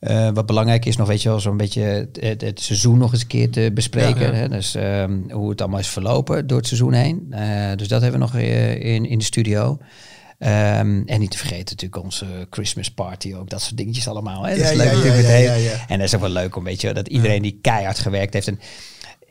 eh, 0.00 0.28
wat 0.34 0.46
belangrijk 0.46 0.84
is 0.84 0.96
nog, 0.96 1.08
weet 1.08 1.22
je 1.22 1.28
wel, 1.28 1.40
zo'n 1.40 1.56
beetje 1.56 2.08
het, 2.20 2.60
seizoen 2.60 2.98
nog 2.98 3.12
eens 3.12 3.20
een 3.20 3.26
keer 3.26 3.50
te 3.50 3.70
bespreken. 3.74 4.20
Ja, 4.20 4.26
ja. 4.32 4.34
Hè? 4.34 4.48
Dus 4.48 4.74
ehm, 4.74 5.18
hoe 5.30 5.50
het 5.50 5.60
allemaal 5.60 5.80
is 5.80 5.88
verlopen 5.88 6.46
door 6.46 6.58
het 6.58 6.66
seizoen 6.66 6.92
heen. 6.92 7.26
Eh, 7.30 7.76
dus 7.76 7.88
dat 7.88 8.02
hebben 8.02 8.20
we 8.20 8.26
nog 8.26 8.36
in, 8.82 9.06
in 9.08 9.18
de 9.18 9.24
studio. 9.24 9.78
Ehm, 10.38 11.02
en 11.06 11.20
niet 11.20 11.30
te 11.30 11.38
vergeten 11.38 11.76
natuurlijk 11.76 12.02
onze 12.04 12.46
Christmas 12.50 12.90
party 12.90 13.34
ook. 13.34 13.50
Dat 13.50 13.62
soort 13.62 13.76
dingetjes 13.76 14.08
allemaal. 14.08 14.42
Hè? 14.42 14.56
Dat 14.56 14.64
is 14.64 14.70
ja, 14.70 14.76
leuk 14.76 14.92
natuurlijk 14.92 15.28
ja, 15.28 15.54
ja. 15.54 15.84
En 15.88 15.98
dat 15.98 16.06
is 16.06 16.14
ook 16.14 16.20
wel 16.20 16.30
leuk 16.30 16.56
om, 16.56 16.64
weet 16.64 16.80
je, 16.80 16.92
dat 16.92 17.08
iedereen 17.08 17.42
die 17.42 17.58
keihard 17.62 17.98
gewerkt 17.98 18.32
heeft. 18.32 18.48
En 18.48 18.60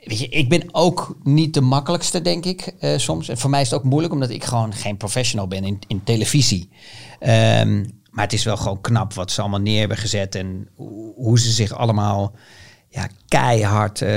Weet 0.07 0.19
je, 0.19 0.27
ik 0.27 0.49
ben 0.49 0.63
ook 0.71 1.17
niet 1.23 1.53
de 1.53 1.61
makkelijkste, 1.61 2.21
denk 2.21 2.45
ik, 2.45 2.73
eh, 2.79 2.97
soms. 2.97 3.29
En 3.29 3.37
voor 3.37 3.49
mij 3.49 3.61
is 3.61 3.69
het 3.69 3.79
ook 3.79 3.85
moeilijk, 3.85 4.13
omdat 4.13 4.29
ik 4.29 4.43
gewoon 4.43 4.73
geen 4.73 4.97
professional 4.97 5.47
ben 5.47 5.63
in, 5.63 5.79
in 5.87 6.03
televisie. 6.03 6.69
Ehm, 7.19 7.85
maar 8.11 8.23
het 8.23 8.33
is 8.33 8.43
wel 8.43 8.57
gewoon 8.57 8.81
knap 8.81 9.13
wat 9.13 9.31
ze 9.31 9.41
allemaal 9.41 9.59
neer 9.59 9.79
hebben 9.79 9.97
gezet 9.97 10.35
en 10.35 10.67
hoe, 10.75 11.13
hoe 11.15 11.39
ze 11.39 11.51
zich 11.51 11.71
allemaal 11.71 12.33
ja, 12.97 13.07
keihard 13.27 14.01
eh, 14.01 14.13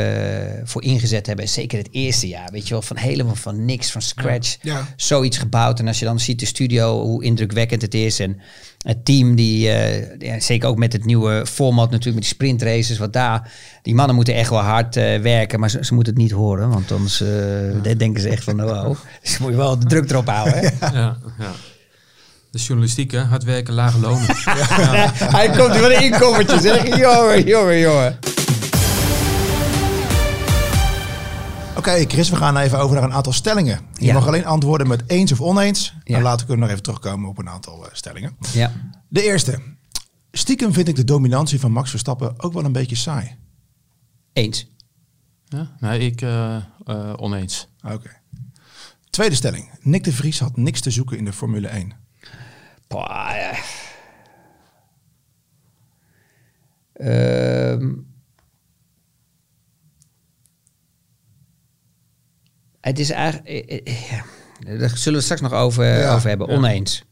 voor 0.65 0.83
ingezet 0.83 1.27
hebben. 1.27 1.45
En 1.45 1.51
Zeker 1.51 1.79
het 1.79 1.89
eerste 1.91 2.29
jaar, 2.29 2.49
weet 2.53 2.65
je 2.69 2.71
wel, 2.75 2.83
van 2.83 2.97
helemaal 2.97 3.35
van 3.35 3.65
niks, 3.65 3.91
van 3.91 4.03
scratch, 4.03 4.57
Ja. 4.63 4.87
zoiets 4.97 5.39
gebouwd. 5.39 5.79
En 5.79 5.87
als 5.89 5.99
je 5.99 6.05
dan 6.05 6.21
ziet 6.21 6.39
de 6.41 6.47
studio, 6.47 7.03
hoe 7.03 7.25
indrukwekkend 7.25 7.83
het 7.83 7.95
is 7.95 8.19
en 8.21 8.41
het 8.83 9.05
team 9.05 9.35
die, 9.35 9.71
eh, 9.71 10.19
ja, 10.19 10.41
zeker 10.41 10.69
ook 10.69 10.79
met 10.79 10.93
het 10.93 11.05
nieuwe 11.05 11.47
format 11.47 11.91
natuurlijk, 11.91 12.15
met 12.15 12.25
die 12.25 12.35
sprintraces, 12.35 12.99
wat 12.99 13.13
daar, 13.13 13.53
die 13.83 13.95
mannen 13.95 14.15
moeten 14.17 14.35
echt 14.35 14.51
wel 14.51 14.59
hard 14.59 14.97
eh, 14.97 15.21
werken, 15.21 15.61
maar 15.61 15.71
ze, 15.71 15.85
ze 15.85 15.95
moeten 15.95 16.13
het 16.13 16.23
niet 16.23 16.33
horen, 16.33 16.69
want 16.69 16.93
anders 16.93 17.19
dan 17.83 17.97
denken 17.97 18.23
ze 18.23 18.29
echt 18.29 18.45
van, 18.45 18.61
wow, 18.63 18.97
dus 19.23 19.39
moet 19.39 19.51
je 19.51 19.57
wel 19.57 19.79
de 19.79 19.87
druk 19.87 20.11
erop 20.11 20.29
houden. 20.29 20.59
Hè? 20.59 20.69
Ja, 21.01 21.17
ja. 21.39 21.53
De 22.51 22.59
journalistiek, 22.59 23.11
hè? 23.13 23.19
hard 23.21 23.45
werken, 23.45 23.75
lage 23.75 23.99
lonen. 23.99 24.27
Hij 25.37 25.49
komt 25.51 25.75
er 25.75 25.95
een 25.97 26.03
inkommertje, 26.03 26.61
zeg. 26.61 26.97
Jongen, 26.99 27.45
jongen, 27.45 27.79
jongen. 27.79 28.19
Oké, 31.81 32.05
Chris, 32.09 32.31
we 32.31 32.37
gaan 32.37 32.57
even 32.57 32.79
over 32.79 32.95
naar 32.95 33.05
een 33.05 33.13
aantal 33.13 33.33
stellingen. 33.33 33.81
Je 33.95 34.05
Ja. 34.05 34.13
mag 34.13 34.27
alleen 34.27 34.45
antwoorden 34.47 34.89
met 34.89 35.03
eens 35.07 35.33
of 35.33 35.41
oneens. 35.41 35.95
Ja. 36.05 36.17
En 36.17 36.23
later 36.23 36.47
kunnen 36.47 36.55
we 36.57 36.61
nog 36.61 36.71
even 36.71 36.83
terugkomen 36.83 37.29
op 37.29 37.39
een 37.39 37.49
aantal 37.49 37.87
eh, 37.87 37.95
stellingen. 37.95 38.37
Ja. 38.53 38.73
De 39.09 39.23
eerste. 39.23 39.59
Stiekem 40.33 40.73
vind 40.73 40.89
ik 40.89 40.97
de 40.97 41.05
dominantie 41.05 41.61
van 41.61 41.73
Max 41.73 41.91
Verstappen 41.91 42.43
ook 42.43 42.53
wel 42.53 42.65
een 42.65 42.73
beetje 42.73 42.97
saai. 42.97 43.37
Eens. 44.33 44.71
Ja? 45.49 45.71
Nee, 45.79 45.99
ik 46.01 46.23
eh, 46.23 46.57
eh, 46.57 46.63
oneens. 47.17 47.69
Oké. 47.83 48.11
Tweede 49.11 49.35
stelling. 49.35 49.71
Nick 49.81 50.05
de 50.05 50.13
Vries 50.13 50.39
had 50.41 50.57
niks 50.57 50.81
te 50.81 50.91
zoeken 50.91 51.19
in 51.19 51.25
de 51.25 51.33
Formule 51.33 51.69
1. 51.69 51.93
Boah, 52.89 53.31
ja. 53.35 53.53
Ehm. 56.93 57.93
Het 62.91 62.99
is 62.99 63.11
eigenlijk... 63.11 63.47
eh, 63.49 63.81
eh, 63.85 63.95
ja. 64.11 64.25
Daar 64.79 64.91
zullen 64.97 65.19
we 65.19 65.25
straks 65.25 65.41
nog 65.41 65.53
over, 65.53 65.99
Ja, 65.99 66.15
over 66.15 66.29
hebben. 66.29 66.51
ja. 66.51 66.57
Oneens. 66.57 67.05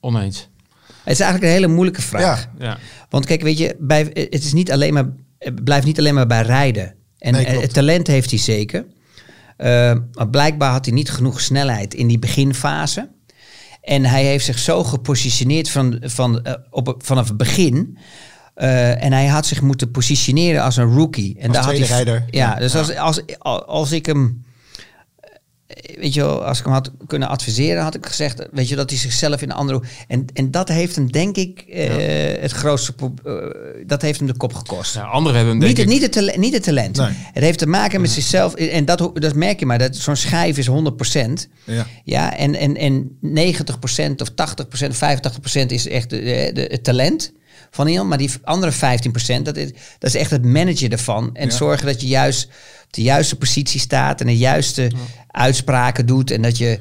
Oneens. 0.00 0.48
Het 0.86 1.12
is 1.12 1.20
eigenlijk 1.20 1.42
een 1.52 1.58
hele 1.60 1.72
moeilijke 1.74 2.02
vraag. 2.02 2.48
Ja. 2.58 2.66
Ja. 2.66 2.78
Want 3.08 3.26
kijk, 3.26 3.42
weet 3.42 3.58
je, 3.58 3.76
bij, 3.78 4.00
het 4.12 4.44
is 4.44 4.52
niet 4.52 4.72
alleen 4.72 4.94
maar, 4.94 5.08
het 5.38 5.64
blijft 5.64 5.86
niet 5.86 5.98
alleen 5.98 6.14
maar 6.14 6.26
bij 6.26 6.42
rijden. 6.42 6.94
En 7.18 7.32
Nee, 7.32 7.46
eh, 7.46 7.60
het 7.60 7.72
talent 7.72 8.06
heeft 8.06 8.30
hij 8.30 8.38
zeker. 8.38 8.84
Maar 10.12 10.28
blijkbaar 10.30 10.70
had 10.70 10.84
hij 10.84 10.94
niet 10.94 11.10
genoeg 11.10 11.40
snelheid 11.40 11.94
in 11.94 12.06
die 12.06 12.18
beginfase. 12.18 13.10
En 13.80 14.04
hij 14.04 14.24
heeft 14.24 14.44
zich 14.44 14.58
zo 14.58 14.84
gepositioneerd 14.84 15.70
van, 15.70 15.98
van, 16.00 16.46
op, 16.70 16.94
vanaf 16.98 17.28
het 17.28 17.36
begin. 17.36 17.98
Eh, 18.54 19.04
en 19.04 19.12
hij 19.12 19.26
had 19.26 19.46
zich 19.46 19.60
moeten 19.62 19.90
positioneren 19.90 20.62
als 20.62 20.76
een 20.76 20.94
rookie. 20.94 21.36
En 21.38 21.46
Als 21.48 21.56
daar 21.56 21.64
had 21.64 21.76
hij, 21.78 21.86
rijder. 21.86 22.24
Ja, 22.30 22.50
Ja. 22.52 22.58
dus 22.58 22.74
Als, 22.74 22.96
als, 22.96 23.20
als 23.66 23.92
ik 23.92 24.06
hem 24.06 24.44
weet 25.98 26.14
je 26.14 26.20
wel, 26.20 26.44
als 26.44 26.58
ik 26.58 26.64
hem 26.64 26.72
had 26.72 26.90
kunnen 27.06 27.28
adviseren, 27.28 27.82
had 27.82 27.94
ik 27.94 28.06
gezegd, 28.06 28.42
weet 28.52 28.68
je, 28.68 28.76
dat 28.76 28.90
hij 28.90 28.98
zichzelf 28.98 29.42
in 29.42 29.52
andere. 29.52 29.82
En, 30.08 30.24
en 30.34 30.50
dat 30.50 30.68
heeft 30.68 30.96
hem, 30.96 31.12
denk 31.12 31.36
ik, 31.36 31.60
eh, 31.60 32.42
het 32.42 32.52
grootste. 32.52 32.94
eh, 33.24 33.34
dat 33.86 34.02
heeft 34.02 34.18
hem 34.18 34.28
de 34.28 34.36
kop 34.36 34.54
gekost. 34.54 34.94
Ja, 34.94 35.02
anderen 35.02 35.36
hebben 35.36 35.58
hem 35.58 35.66
Niet, 35.66 35.76
denk 35.76 35.76
het, 35.76 35.86
ik... 35.86 35.92
niet, 35.92 36.02
het 36.02 36.12
talent, 36.12 36.36
niet 36.36 36.54
het 36.54 36.62
talent. 36.62 36.96
Nee. 36.96 37.08
Het 37.12 37.42
heeft 37.42 37.58
te 37.58 37.66
maken 37.66 38.00
met 38.00 38.10
zichzelf. 38.10 38.54
En 38.54 38.84
dat, 38.84 39.10
dat 39.14 39.34
merk 39.34 39.58
je 39.60 39.66
maar. 39.66 39.78
Dat 39.78 39.96
Zo'n 39.96 40.16
schijf 40.16 40.58
is 40.58 40.68
100%. 40.68 40.72
Ja. 41.64 41.86
Ja, 42.04 42.36
en, 42.36 42.54
en, 42.54 42.76
en 42.76 43.18
90% 43.22 44.14
of 44.16 44.28
80%, 44.30 45.62
85% 45.62 45.66
is 45.66 45.88
echt 45.88 46.10
de, 46.10 46.50
de- 46.54 46.68
het 46.70 46.84
talent 46.84 47.32
van 47.74 47.86
iemand. 47.88 48.08
Maar 48.08 48.18
die 48.18 48.30
andere 48.44 48.72
15%, 48.72 49.42
dat 49.42 49.56
is, 49.56 49.70
dat 49.98 50.14
is 50.14 50.14
echt 50.14 50.30
het 50.30 50.44
managen 50.44 50.90
ervan. 50.90 51.30
En 51.32 51.48
Ja. 51.48 51.54
zorgen 51.54 51.86
dat 51.86 52.00
je 52.00 52.06
juist 52.06 52.44
op 52.84 52.92
de 52.92 53.02
juiste 53.02 53.36
positie 53.36 53.80
staat 53.80 54.20
en 54.20 54.26
de 54.26 54.36
juiste 54.36 54.90
uitspraken 55.30 56.06
doet. 56.06 56.30
En 56.30 56.42
dat 56.42 56.58
je 56.58 56.80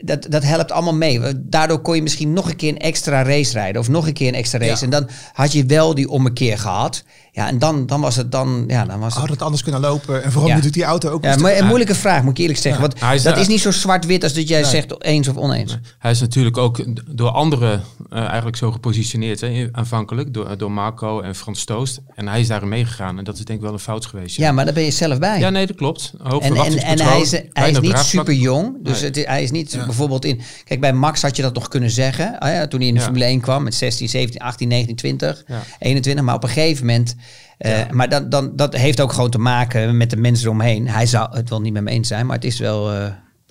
Dat, 0.00 0.26
dat 0.28 0.42
helpt 0.42 0.72
allemaal 0.72 0.94
mee. 0.94 1.20
Daardoor 1.36 1.78
kon 1.80 1.94
je 1.96 2.02
misschien 2.02 2.32
nog 2.32 2.48
een 2.50 2.56
keer 2.56 2.68
een 2.68 2.78
extra 2.78 3.22
race 3.22 3.52
rijden. 3.52 3.80
Of 3.80 3.88
nog 3.88 4.06
een 4.06 4.12
keer 4.12 4.28
een 4.28 4.34
extra 4.34 4.58
race. 4.58 4.70
Ja. 4.70 4.80
En 4.82 4.90
dan 4.90 5.08
had 5.32 5.52
je 5.52 5.64
wel 5.66 5.94
die 5.94 6.08
ommekeer 6.08 6.58
gehad. 6.58 7.02
Ja, 7.32 7.48
en 7.48 7.58
dan, 7.58 7.86
dan 7.86 8.00
was 8.00 8.16
het 8.16 8.32
dan... 8.32 8.64
Ja, 8.66 8.84
dan 8.84 9.00
was 9.00 9.12
het, 9.12 9.20
Had 9.20 9.30
het 9.30 9.42
anders 9.42 9.62
kunnen 9.62 9.80
lopen? 9.80 10.22
En 10.22 10.32
waarom 10.32 10.50
Ja. 10.52 10.60
doet 10.60 10.72
die 10.72 10.84
auto 10.84 11.10
ook 11.10 11.24
ja, 11.24 11.32
een 11.32 11.40
maar 11.40 11.56
een 11.58 11.66
moeilijke 11.66 11.94
vraag, 11.94 12.22
moet 12.22 12.30
ik 12.32 12.38
eerlijk 12.38 12.58
zeggen. 12.58 12.80
Want 12.80 12.94
is 12.94 13.00
dat 13.22 13.22
daar- 13.32 13.38
is 13.42 13.48
niet 13.48 13.60
zo 13.60 13.70
zwart-wit 13.70 14.22
als 14.22 14.32
dat 14.32 14.48
jij 14.48 14.64
zegt 14.64 15.04
eens 15.04 15.28
of 15.28 15.36
oneens. 15.36 15.78
Hij 15.98 16.10
is 16.10 16.20
natuurlijk 16.20 16.56
ook 16.56 16.84
door 17.16 17.28
anderen 17.30 17.82
eh, 18.10 18.24
eigenlijk 18.26 18.56
zo 18.56 18.70
gepositioneerd, 18.72 19.40
hè, 19.40 19.68
aanvankelijk, 19.72 20.34
door, 20.34 20.58
door 20.58 20.70
Marco 20.72 21.20
en 21.20 21.34
Frans 21.34 21.64
Toost. 21.64 22.00
En 22.14 22.28
hij 22.28 22.40
is 22.40 22.46
daarin 22.46 22.68
meegegaan 22.68 23.18
en 23.18 23.24
dat 23.24 23.38
is 23.38 23.44
denk 23.44 23.58
ik 23.58 23.64
wel 23.64 23.72
een 23.74 23.78
fout 23.80 24.06
geweest. 24.06 24.36
Ja, 24.36 24.52
maar 24.52 24.64
daar 24.64 24.74
ben 24.74 24.84
je 24.84 24.90
zelf 24.90 25.18
bij. 25.18 25.38
Ja, 25.38 25.50
nee, 25.50 25.66
dat 25.66 25.76
klopt. 25.76 26.12
Hoog 26.22 26.42
En, 26.42 26.54
en, 26.56 26.78
en 26.78 27.00
hij 27.00 27.20
is, 27.20 27.30
hij 27.52 27.70
is 27.70 27.80
niet 27.80 27.98
super 27.98 28.34
jong. 28.34 28.76
Dus 28.82 29.00
Nee. 29.00 29.10
het, 29.10 29.26
hij 29.26 29.42
is 29.42 29.50
niet 29.50 29.69
bijvoorbeeld 29.78 30.24
in. 30.24 30.40
Kijk, 30.64 30.80
bij 30.80 30.92
Max 30.92 31.22
had 31.22 31.36
je 31.36 31.42
dat 31.42 31.54
nog 31.54 31.68
kunnen 31.68 31.90
zeggen. 31.90 32.36
ja, 32.40 32.66
toen 32.66 32.78
hij 32.80 32.88
in 32.88 32.94
de 32.94 33.00
Ja. 33.00 33.06
Formule 33.06 33.24
1 33.24 33.40
kwam 33.40 33.62
met 33.62 33.74
16, 33.74 34.08
17, 34.08 34.40
18, 34.40 34.68
19, 34.68 34.96
20, 34.96 35.42
Ja. 35.46 35.62
21. 35.78 36.24
Maar 36.24 36.34
op 36.34 36.42
een 36.42 36.48
gegeven 36.48 36.86
moment. 36.86 37.14
eh, 37.58 37.88
Maar 37.90 38.08
dan, 38.08 38.28
dan, 38.28 38.56
dat 38.56 38.76
heeft 38.76 39.00
ook 39.00 39.12
gewoon 39.12 39.30
te 39.30 39.38
maken 39.38 39.96
met 39.96 40.10
de 40.10 40.16
mensen 40.16 40.46
eromheen. 40.46 40.88
Hij 40.88 41.06
zou 41.06 41.36
het 41.36 41.48
wel 41.50 41.60
niet 41.60 41.72
met 41.72 41.82
me 41.82 41.90
eens 41.90 42.08
zijn, 42.08 42.26
maar 42.26 42.36
het 42.36 42.44
is 42.44 42.58
wel. 42.58 42.92
eh, 42.92 43.06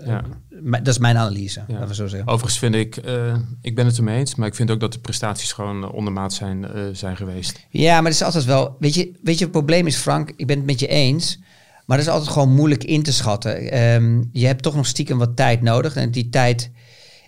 Ja. 0.06 0.22
maar 0.64 0.84
dat 0.84 0.94
is 0.94 1.00
mijn 1.00 1.18
analyse. 1.18 1.60
Ja. 1.68 1.74
Laten 1.74 1.88
we 1.88 1.96
zo 1.96 2.08
zeggen. 2.08 2.28
Overigens 2.30 2.60
vind 2.60 2.76
ik, 2.76 2.98
eh, 2.98 3.36
ik 3.62 3.76
ben 3.76 3.86
het 3.86 3.98
ermee 3.98 4.18
eens, 4.20 4.36
maar 4.36 4.48
ik 4.48 4.56
vind 4.56 4.72
ook 4.72 4.80
dat 4.80 4.94
de 4.94 5.00
prestaties 5.00 5.52
gewoon 5.52 5.92
ondermaat 5.92 6.34
zijn, 6.34 6.66
eh, 6.66 6.82
zijn 6.94 7.18
geweest. 7.18 7.60
Ja, 7.70 7.96
maar 7.96 8.04
het 8.12 8.14
is 8.14 8.24
altijd 8.24 8.46
wel. 8.46 8.76
Weet 8.80 8.94
je, 8.96 9.12
weet 9.24 9.38
je, 9.38 9.44
het 9.44 9.52
probleem 9.54 9.88
is, 9.88 9.96
Frank, 9.96 10.32
ik 10.36 10.48
ben 10.48 10.58
het 10.58 10.66
met 10.66 10.80
je 10.80 10.88
eens. 10.88 11.40
Maar 11.89 11.98
dat 11.98 12.08
is 12.08 12.13
altijd 12.13 12.31
gewoon 12.31 12.53
moeilijk 12.53 12.84
in 12.84 13.03
te 13.03 13.13
schatten. 13.13 13.72
Ehm, 13.72 14.24
je 14.31 14.46
hebt 14.46 14.63
toch 14.63 14.75
nog 14.75 14.86
stiekem 14.86 15.17
wat 15.17 15.36
tijd 15.36 15.62
nodig. 15.62 15.96
En 15.96 16.12
die 16.12 16.29
tijd 16.29 16.72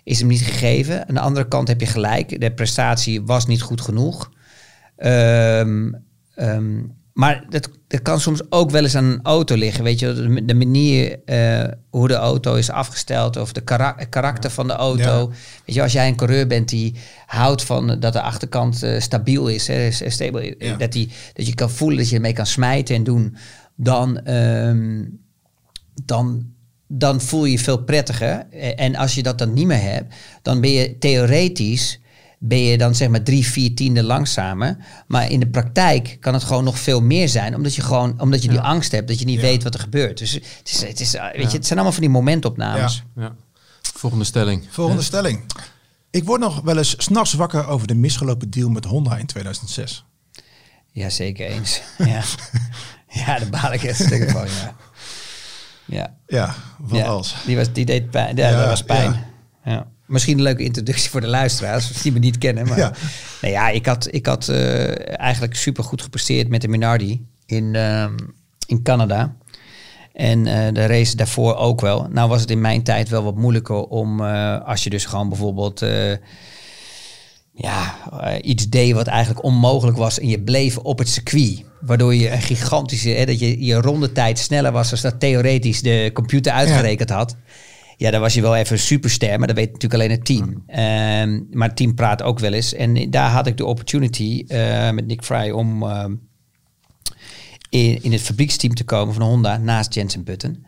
is 0.04 0.18
hem 0.18 0.28
niet 0.28 0.40
gegeven. 0.42 1.08
Aan 1.08 1.14
de 1.14 1.20
andere 1.20 1.48
kant 1.48 1.68
heb 1.68 1.80
je 1.80 1.86
gelijk. 1.86 2.40
De 2.40 2.52
prestatie 2.52 3.22
was 3.22 3.46
niet 3.46 3.62
goed 3.62 3.80
genoeg. 3.80 4.30
Ehm, 4.96 5.90
maar 7.12 7.44
dat, 7.48 7.68
dat 7.88 8.02
kan 8.02 8.20
soms 8.20 8.40
ook 8.50 8.70
wel 8.70 8.82
eens 8.82 8.94
aan 8.94 9.04
een 9.04 9.20
auto 9.22 9.56
liggen. 9.56 9.84
Weet 9.84 9.98
je, 9.98 10.42
de, 10.44 10.54
manier 10.54 11.24
eh, 11.24 11.64
hoe 11.90 12.08
de 12.08 12.14
auto 12.14 12.54
is 12.54 12.70
afgesteld 12.70 13.36
of 13.36 13.52
de 13.52 13.60
kara- 13.60 13.96
karakter 14.08 14.50
van 14.50 14.66
de 14.66 14.72
auto. 14.72 15.28
Weet 15.66 15.74
je, 15.74 15.82
als 15.82 15.92
jij 15.92 16.08
een 16.08 16.16
coureur 16.16 16.46
bent 16.46 16.68
die 16.68 16.94
houdt 17.26 17.64
van 17.64 18.00
dat 18.00 18.12
de 18.12 18.20
achterkant 18.22 18.82
eh, 18.82 19.00
stabiel 19.00 19.48
is, 19.48 19.66
hè, 19.66 19.90
stable, 19.90 20.54
Ja. 20.58 20.76
dat, 20.76 20.92
die, 20.92 21.10
dat 21.32 21.46
je 21.46 21.54
kan 21.54 21.70
voelen 21.70 21.98
dat 21.98 22.08
je 22.08 22.14
ermee 22.14 22.32
kan 22.32 22.46
smijten 22.46 22.94
en 22.94 23.04
doen, 23.04 23.36
dan, 23.76 24.20
ehm, 24.20 25.04
dan, 26.04 26.46
dan 26.86 27.20
voel 27.20 27.44
je 27.44 27.52
je 27.52 27.58
veel 27.58 27.84
prettiger. 27.84 28.48
En 28.76 28.96
als 28.96 29.14
je 29.14 29.22
dat 29.22 29.38
dan 29.38 29.52
niet 29.52 29.66
meer 29.66 29.82
hebt, 29.82 30.14
dan 30.42 30.60
ben 30.60 30.70
je 30.70 30.98
theoretisch 30.98 32.00
ben 32.44 32.58
je 32.58 32.78
dan 32.78 32.94
zeg 32.94 33.08
maar 33.08 33.22
drie, 33.22 33.46
vier 33.46 33.74
tiende 33.74 34.02
langzamer. 34.02 34.76
Maar 35.06 35.30
in 35.30 35.40
de 35.40 35.48
praktijk 35.48 36.16
kan 36.20 36.34
het 36.34 36.44
gewoon 36.44 36.64
nog 36.64 36.78
veel 36.78 37.00
meer 37.00 37.28
zijn. 37.28 37.54
Omdat 37.54 37.74
je 37.74 37.82
gewoon, 37.82 38.20
omdat 38.20 38.42
je 38.42 38.48
die 38.48 38.60
angst 38.60 38.92
hebt 38.92 39.08
dat 39.08 39.18
je 39.18 39.24
niet 39.24 39.40
Ja. 39.40 39.42
weet 39.42 39.62
wat 39.62 39.74
er 39.74 39.80
gebeurt. 39.80 40.18
Dus 40.18 40.32
het, 40.32 40.44
is, 40.64 40.80
het, 40.80 41.00
is, 41.00 41.12
weet 41.12 41.50
je, 41.50 41.56
het 41.56 41.66
zijn 41.66 41.78
allemaal 41.78 41.92
van 41.92 42.00
die 42.00 42.10
momentopnames. 42.10 43.02
Ja. 43.16 43.34
Volgende 43.82 44.24
stelling. 44.24 44.66
Volgende 44.70 45.02
stelling. 45.02 45.44
Ik 46.10 46.24
word 46.24 46.40
nog 46.40 46.60
wel 46.60 46.76
eens 46.76 46.94
s'nachts 46.98 47.32
wakker 47.32 47.66
over 47.66 47.86
de 47.86 47.94
misgelopen 47.94 48.50
deal 48.50 48.68
met 48.68 48.84
Honda 48.84 49.16
in 49.16 49.26
2006. 49.26 50.04
Ja, 50.90 51.08
zeker 51.10 51.46
eens. 51.46 51.80
ja. 51.98 52.22
ja, 53.26 53.38
daar 53.38 53.48
baal 53.50 53.72
ik 53.72 53.82
echt 53.82 54.04
stuk 54.04 54.30
van. 54.30 54.46
Ja. 54.46 54.74
Ja. 55.84 56.16
Ja, 56.26 56.54
wat 56.78 56.98
ja. 56.98 57.06
als? 57.06 57.36
Die, 57.46 57.56
was, 57.56 57.72
die 57.72 57.84
deed 57.84 58.10
pijn. 58.10 58.36
Ja, 58.36 58.48
Ja, 58.48 58.56
dat 58.56 58.68
was 58.68 58.82
pijn. 58.82 59.12
ja. 59.64 59.72
Ja. 59.72 59.86
Misschien 60.06 60.36
een 60.36 60.42
leuke 60.42 60.62
introductie 60.62 61.10
voor 61.10 61.20
de 61.20 61.26
luisteraars 61.26 62.02
die 62.02 62.12
me 62.12 62.18
niet 62.18 62.38
kennen. 62.38 62.68
Maar 62.68 62.78
Ja. 62.78 62.92
Nou 63.40 63.52
ja, 63.54 63.68
ik 63.68 63.86
had, 63.86 64.08
ik 64.10 64.26
had 64.26 64.48
eh, 64.48 65.18
eigenlijk 65.20 65.56
super 65.56 65.84
goed 65.84 66.02
gepresteerd 66.02 66.48
met 66.48 66.60
de 66.60 66.68
Minardi 66.68 67.26
in, 67.46 67.74
ehm, 67.74 68.16
in 68.66 68.82
Canada. 68.82 69.34
En 70.12 70.46
eh, 70.46 70.72
de 70.72 70.86
race 70.86 71.16
daarvoor 71.16 71.56
ook 71.56 71.80
wel. 71.80 72.06
Nou 72.10 72.28
was 72.28 72.40
het 72.40 72.50
in 72.50 72.60
mijn 72.60 72.82
tijd 72.82 73.08
wel 73.08 73.22
wat 73.22 73.36
moeilijker 73.36 73.84
om, 73.84 74.24
eh, 74.24 74.64
als 74.64 74.84
je 74.84 74.90
dus 74.90 75.04
gewoon 75.04 75.28
bijvoorbeeld 75.28 75.82
eh, 75.82 76.12
ja, 77.52 77.96
eh, 78.20 78.50
iets 78.50 78.68
deed 78.68 78.92
wat 78.92 79.06
eigenlijk 79.06 79.44
onmogelijk 79.44 79.96
was 79.96 80.18
en 80.18 80.28
je 80.28 80.42
bleef 80.42 80.78
op 80.78 80.98
het 80.98 81.08
circuit. 81.08 81.64
Waardoor 81.80 82.14
je 82.14 82.30
een 82.30 82.42
gigantische, 82.42 83.08
hè, 83.08 83.26
dat 83.26 83.38
je 83.38 83.64
je 83.64 83.74
rondetijd 83.74 84.38
sneller 84.38 84.72
was 84.72 84.90
als 84.90 85.00
dat 85.00 85.20
theoretisch 85.20 85.82
de 85.82 86.10
computer 86.12 86.52
uitgerekend 86.52 87.10
had. 87.10 87.36
Ja, 87.96 88.10
dan 88.10 88.20
was 88.20 88.34
je 88.34 88.40
wel 88.40 88.56
even 88.56 88.72
een 88.72 88.82
superster, 88.82 89.38
maar 89.38 89.46
dat 89.46 89.56
weet 89.56 89.72
natuurlijk 89.72 90.02
alleen 90.02 90.16
het 90.16 90.24
team. 90.24 90.62
Ehm, 90.66 91.40
maar 91.50 91.68
het 91.68 91.76
team 91.76 91.94
praat 91.94 92.22
ook 92.22 92.38
wel 92.38 92.52
eens. 92.52 92.74
En 92.74 93.10
daar 93.10 93.30
had 93.30 93.46
ik 93.46 93.56
de 93.56 93.64
opportunity 93.64 94.44
eh, 94.48 94.90
met 94.90 95.06
Nick 95.06 95.22
Fry 95.22 95.50
om 95.50 95.82
ehm, 95.82 96.14
in, 97.68 98.02
in 98.02 98.12
het 98.12 98.20
fabrieksteam 98.20 98.74
te 98.74 98.84
komen 98.84 99.14
van 99.14 99.22
Honda 99.22 99.56
naast 99.56 99.94
Jensen 99.94 100.24
Button. 100.24 100.64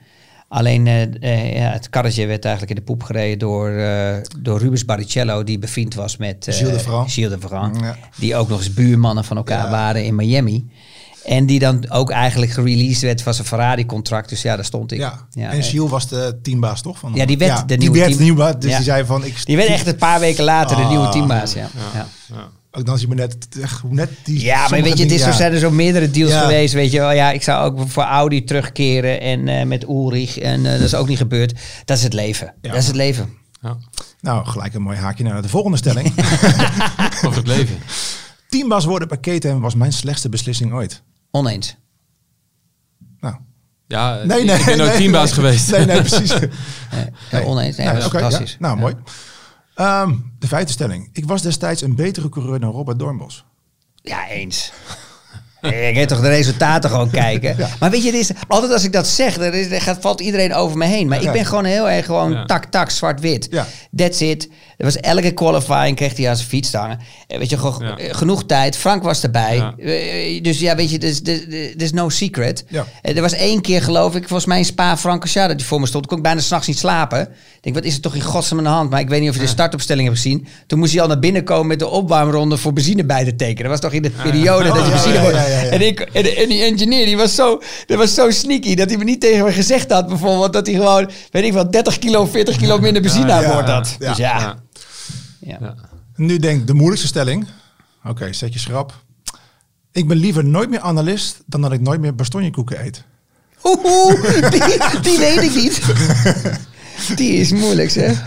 Alleen 0.49 0.87
eh, 0.87 1.03
eh, 1.03 1.55
ja, 1.57 1.71
het 1.73 1.89
karretje 1.91 2.27
werd 2.27 2.45
eigenlijk 2.45 2.79
in 2.79 2.85
de 2.85 2.91
poep 2.93 3.03
gereden 3.03 3.39
door, 3.39 3.71
eh, 3.71 4.17
door 4.39 4.59
Rubens 4.59 4.85
Barrichello, 4.85 5.45
die 5.45 5.59
bevriend 5.59 5.95
was 5.95 6.17
met 6.17 6.49
eh, 6.49 6.55
Gilles 6.55 6.85
de. 6.85 7.03
Gilles 7.07 7.41
de 7.41 7.49
Ja. 7.81 7.97
Die 8.17 8.37
ook 8.37 8.49
nog 8.49 8.59
eens 8.59 8.75
buurmannen 8.75 9.25
van 9.25 9.37
elkaar 9.37 9.65
Ja. 9.65 9.71
waren 9.71 10.05
in 10.05 10.15
Miami. 10.15 10.67
En 11.25 11.47
die 11.47 11.59
dan 11.59 11.91
ook 11.91 12.11
eigenlijk 12.11 12.53
gereleased 12.53 13.03
werd 13.03 13.23
van 13.23 13.35
zijn 13.35 13.47
Ferrari-contract. 13.47 14.29
Dus 14.29 14.43
ja, 14.43 14.57
daar 14.57 14.65
stond 14.65 14.93
ik. 14.93 14.99
Ja. 14.99 15.27
Ja, 15.31 15.51
en 15.53 15.63
Gilles 15.63 15.91
was 15.91 16.09
de 16.09 16.39
teambaas 16.43 16.83
toch? 16.83 16.99
Van 16.99 17.13
Ja, 17.15 17.27
die 17.27 17.39
werd 17.39 17.59
de 17.59 17.65
die 17.67 17.79
nieuwe 17.79 17.97
werd 17.99 18.07
team- 18.09 18.19
de 18.19 18.25
nieuwe, 18.25 18.59
dus 18.59 18.71
Ja. 18.71 18.77
die 18.77 18.85
zei 18.87 19.05
van... 19.05 19.25
Ik, 19.25 19.47
Die 19.47 19.57
werd 19.57 19.69
echt 19.69 19.87
een 19.87 19.97
paar 19.97 20.21
weken 20.21 20.45
later 20.45 20.77
de 20.77 20.83
Ah. 20.83 20.89
nieuwe 20.89 21.09
teambaas. 21.09 21.53
Ja, 21.53 21.69
ja. 21.95 22.07
Ja. 22.29 22.49
Ook 22.77 22.87
dan 22.87 22.99
zie 22.99 23.09
je 23.09 23.15
me 23.15 23.21
net, 23.21 23.49
echt 23.61 23.83
net 23.83 24.11
die... 24.25 24.41
Ja, 24.41 24.69
maar 24.69 24.83
weet 24.83 24.97
je, 24.99 25.03
het 25.03 25.13
is, 25.13 25.19
dingen- 25.19 25.33
zo 25.33 25.39
zijn 25.39 25.53
er 25.53 25.59
zo 25.59 25.71
meerdere 25.71 26.11
deals 26.11 26.33
Ja. 26.33 26.41
geweest, 26.41 26.75
weet 26.75 26.93
je 26.93 26.99
wel. 26.99 27.11
Ja, 27.13 27.31
ik 27.31 27.43
zou 27.43 27.65
ook 27.65 27.89
voor 27.89 28.03
Audi 28.03 28.45
terugkeren 28.45 29.21
en 29.21 29.49
eh, 29.49 29.67
met 29.67 29.83
Ulrich. 29.89 30.39
En 30.39 30.67
eh, 30.67 30.73
dat 30.73 30.81
is 30.81 30.95
ook 30.95 31.09
niet 31.09 31.19
gebeurd. 31.19 31.55
Dat 31.85 31.97
is 31.97 32.03
het 32.03 32.13
leven. 32.13 32.55
Ja. 32.61 32.71
Dat 32.71 32.81
is 32.81 32.87
het 32.87 32.97
leven. 32.97 33.33
Ja. 33.61 33.77
Nou, 34.21 34.47
gelijk 34.47 34.75
een 34.75 34.83
mooi 34.83 34.97
haakje 34.99 35.25
naar 35.25 35.43
de 35.43 35.49
volgende 35.49 35.77
stelling. 35.77 36.07
Over 37.27 37.37
het 37.37 37.47
leven. 37.47 37.77
Teambaas 38.49 38.85
worden 38.85 39.09
bij 39.09 39.19
KTM 39.39 39.59
was 39.59 39.75
mijn 39.75 39.93
slechtste 39.93 40.29
beslissing 40.29 40.73
ooit. 40.73 41.03
Oneens. 41.31 41.77
Nou, 43.21 43.35
Ja, 43.87 44.15
nee, 44.25 44.45
nee. 44.45 44.59
ik 44.59 44.65
ben 44.65 44.77
nooit 44.77 44.89
nee, 44.91 44.99
teambaas 44.99 45.25
nee. 45.25 45.35
geweest. 45.35 45.71
Nee, 45.71 45.85
nee, 45.85 46.03
precies. 46.03 46.33
Eh, 46.91 47.01
ja, 47.31 47.41
oneens. 47.43 47.77
Nee, 47.77 47.87
ja. 47.87 48.01
fantastisch. 48.01 48.57
Nou, 48.59 48.75
Ja. 48.75 48.81
mooi. 48.81 48.95
Ehm, 49.75 50.17
de 50.39 50.47
vijfde 50.47 50.73
stelling. 50.73 51.09
Ik 51.13 51.27
was 51.27 51.43
destijds 51.43 51.83
een 51.83 51.95
betere 51.95 52.29
coureur 52.29 52.61
dan 52.61 52.71
Robert 52.71 52.99
Doornbos. 52.99 53.45
Ja, 54.03 54.29
eens. 54.29 54.73
Je 55.71 55.91
kan 55.95 56.07
toch 56.07 56.21
de 56.21 56.29
resultaten 56.29 56.91
gewoon 56.91 57.11
kijken. 57.11 57.55
Ja. 57.59 57.69
Maar 57.81 57.91
weet 57.91 58.03
je, 58.03 58.11
het 58.11 58.21
is, 58.21 58.31
altijd 58.49 58.73
als 58.73 58.85
ik 58.85 58.93
dat 58.93 59.07
zeg, 59.07 59.39
dan 59.39 59.53
is, 59.53 59.67
valt 60.01 60.21
iedereen 60.21 60.55
over 60.55 60.77
me 60.79 60.85
heen. 60.87 61.09
Maar 61.09 61.21
Ja. 61.23 61.27
ik 61.27 61.33
ben 61.33 61.47
gewoon 61.47 61.65
heel 61.65 61.91
erg 61.91 62.05
gewoon 62.07 62.33
Ja. 62.33 62.45
tak, 62.45 62.65
tak, 62.65 62.91
zwart-wit. 62.91 63.47
Ja. 63.51 63.67
That's 63.97 64.21
it. 64.21 64.49
Er 64.77 64.85
was 64.85 64.97
elke 64.97 65.31
qualifying, 65.31 65.97
kreeg 65.97 66.17
hij 66.17 66.29
aan 66.29 66.37
zijn 66.37 66.49
fiets 66.49 66.73
hangen. 66.73 66.99
Eh, 67.27 67.39
Weet 67.39 67.51
je, 67.51 67.57
eh, 67.57 68.15
genoeg 68.17 68.45
tijd. 68.47 68.77
Frank 68.77 69.03
was 69.03 69.23
erbij. 69.23 69.57
Ja. 69.57 69.75
Eh, 69.79 70.43
Dus 70.43 70.59
ja, 70.61 70.77
weet 70.77 70.91
je, 70.91 70.99
dus 70.99 71.21
er 71.23 71.83
is 71.83 71.93
no 71.93 72.09
secret. 72.09 72.65
Ja. 72.69 72.85
Er 73.03 73.21
was 73.21 73.33
één 73.33 73.61
keer, 73.61 73.83
geloof 73.83 74.15
ik, 74.15 74.23
volgens 74.29 74.47
mij 74.49 74.59
in 74.59 74.65
Spa 74.65 74.97
Francorchamps 74.97 75.49
dat 75.49 75.59
die 75.59 75.67
voor 75.67 75.81
me 75.81 75.87
stond. 75.87 76.03
Ik 76.05 76.09
kon 76.09 76.19
ik 76.19 76.25
bijna 76.25 76.41
s'nachts 76.41 76.67
niet 76.67 76.79
slapen. 76.79 77.21
Ik 77.21 77.61
denk, 77.61 77.75
wat 77.75 77.85
is 77.85 77.95
er 77.95 78.01
toch 78.01 78.15
in 78.15 78.21
godsnaam 78.21 78.59
aan 78.59 78.65
de 78.65 78.71
hand? 78.71 78.91
Maar 78.91 79.01
ik 79.01 79.09
weet 79.09 79.21
niet 79.21 79.29
of 79.29 79.35
je 79.35 79.41
de 79.41 79.47
startopstelling 79.47 80.07
hebt 80.09 80.21
gezien. 80.21 80.47
Toen 80.67 80.79
moest 80.79 80.93
hij 80.93 81.01
al 81.03 81.09
naar 81.09 81.19
binnen 81.19 81.45
komen 81.45 81.67
met 81.67 81.79
de 81.79 81.89
opwarmronde 81.89 82.57
voor 82.57 82.73
benzine 82.73 83.05
bij 83.05 83.25
te 83.25 83.37
tekenen. 83.37 83.71
Dat 83.71 83.71
was 83.71 83.81
toch 83.81 83.93
in 83.93 84.03
de 84.03 84.11
periode 84.11 84.65
dat 84.69 84.77
je 84.77 84.83
Oh, 84.83 84.87
ja, 84.89 84.93
benzine... 84.93 85.21
ja. 85.63 85.71
En, 85.71 85.81
ik, 85.87 86.01
en, 86.01 86.37
en 86.37 86.49
die 86.49 86.63
engineer, 86.63 87.07
die 87.07 87.17
was, 87.17 87.35
zo, 87.35 87.63
dat 87.87 87.99
was 87.99 88.15
zo 88.15 88.31
sneaky 88.31 88.75
dat 88.75 88.89
hij 88.89 88.99
me 88.99 89.05
niet 89.05 89.21
tegen 89.21 89.45
me 89.45 89.53
gezegd 89.53 89.91
had 89.91 90.09
bijvoorbeeld 90.09 90.53
dat 90.53 90.67
hij 90.67 90.75
gewoon, 90.75 91.11
weet 91.31 91.45
ik 91.45 91.53
wel, 91.53 91.71
30 91.71 91.99
kilo, 91.99 92.27
40 92.27 92.57
kilo 92.57 92.79
minder 92.79 93.03
benzine 93.03 93.27
Ja, 93.27 93.37
aan 93.37 93.43
ja, 93.43 93.53
boord 93.53 93.69
had. 93.69 93.97
ja. 93.99 94.09
Dus 94.09 94.17
ja. 94.17 94.39
Ja. 94.39 94.57
ja. 95.41 95.57
Ja. 95.61 95.75
Nu 96.17 96.39
denk 96.39 96.61
ik 96.61 96.67
de 96.67 96.75
moeilijkste 96.75 97.07
stelling. 97.09 97.47
Oké, 98.05 98.33
zet 98.33 98.53
je 98.53 98.59
schrap. 98.59 99.03
Ik 99.93 100.09
ben 100.09 100.17
liever 100.17 100.45
nooit 100.45 100.71
meer 100.71 100.81
analist 100.81 101.43
dan 101.47 101.61
dat 101.61 101.73
ik 101.73 101.81
nooit 101.81 102.01
meer 102.01 102.15
bastonjekoeken 102.15 102.85
eet. 102.85 103.05
Oeh, 103.65 104.51
die, 104.51 105.01
die 105.03 105.19
weet 105.19 105.43
ik 105.43 105.55
niet. 105.55 105.81
Die 107.17 107.33
is 107.33 107.53
moeilijk, 107.53 107.91
zeg. 107.91 108.23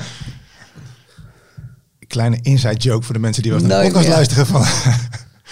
Kleine 2.07 2.39
inside 2.41 2.75
joke 2.75 3.05
voor 3.05 3.13
de 3.13 3.19
mensen 3.19 3.43
die 3.43 3.53
eens 3.53 3.63
naar 3.63 3.77
de 3.84 3.84
podcast 3.86 4.05
meer. 4.07 4.15
luisteren. 4.15 4.46
Van, 4.46 4.65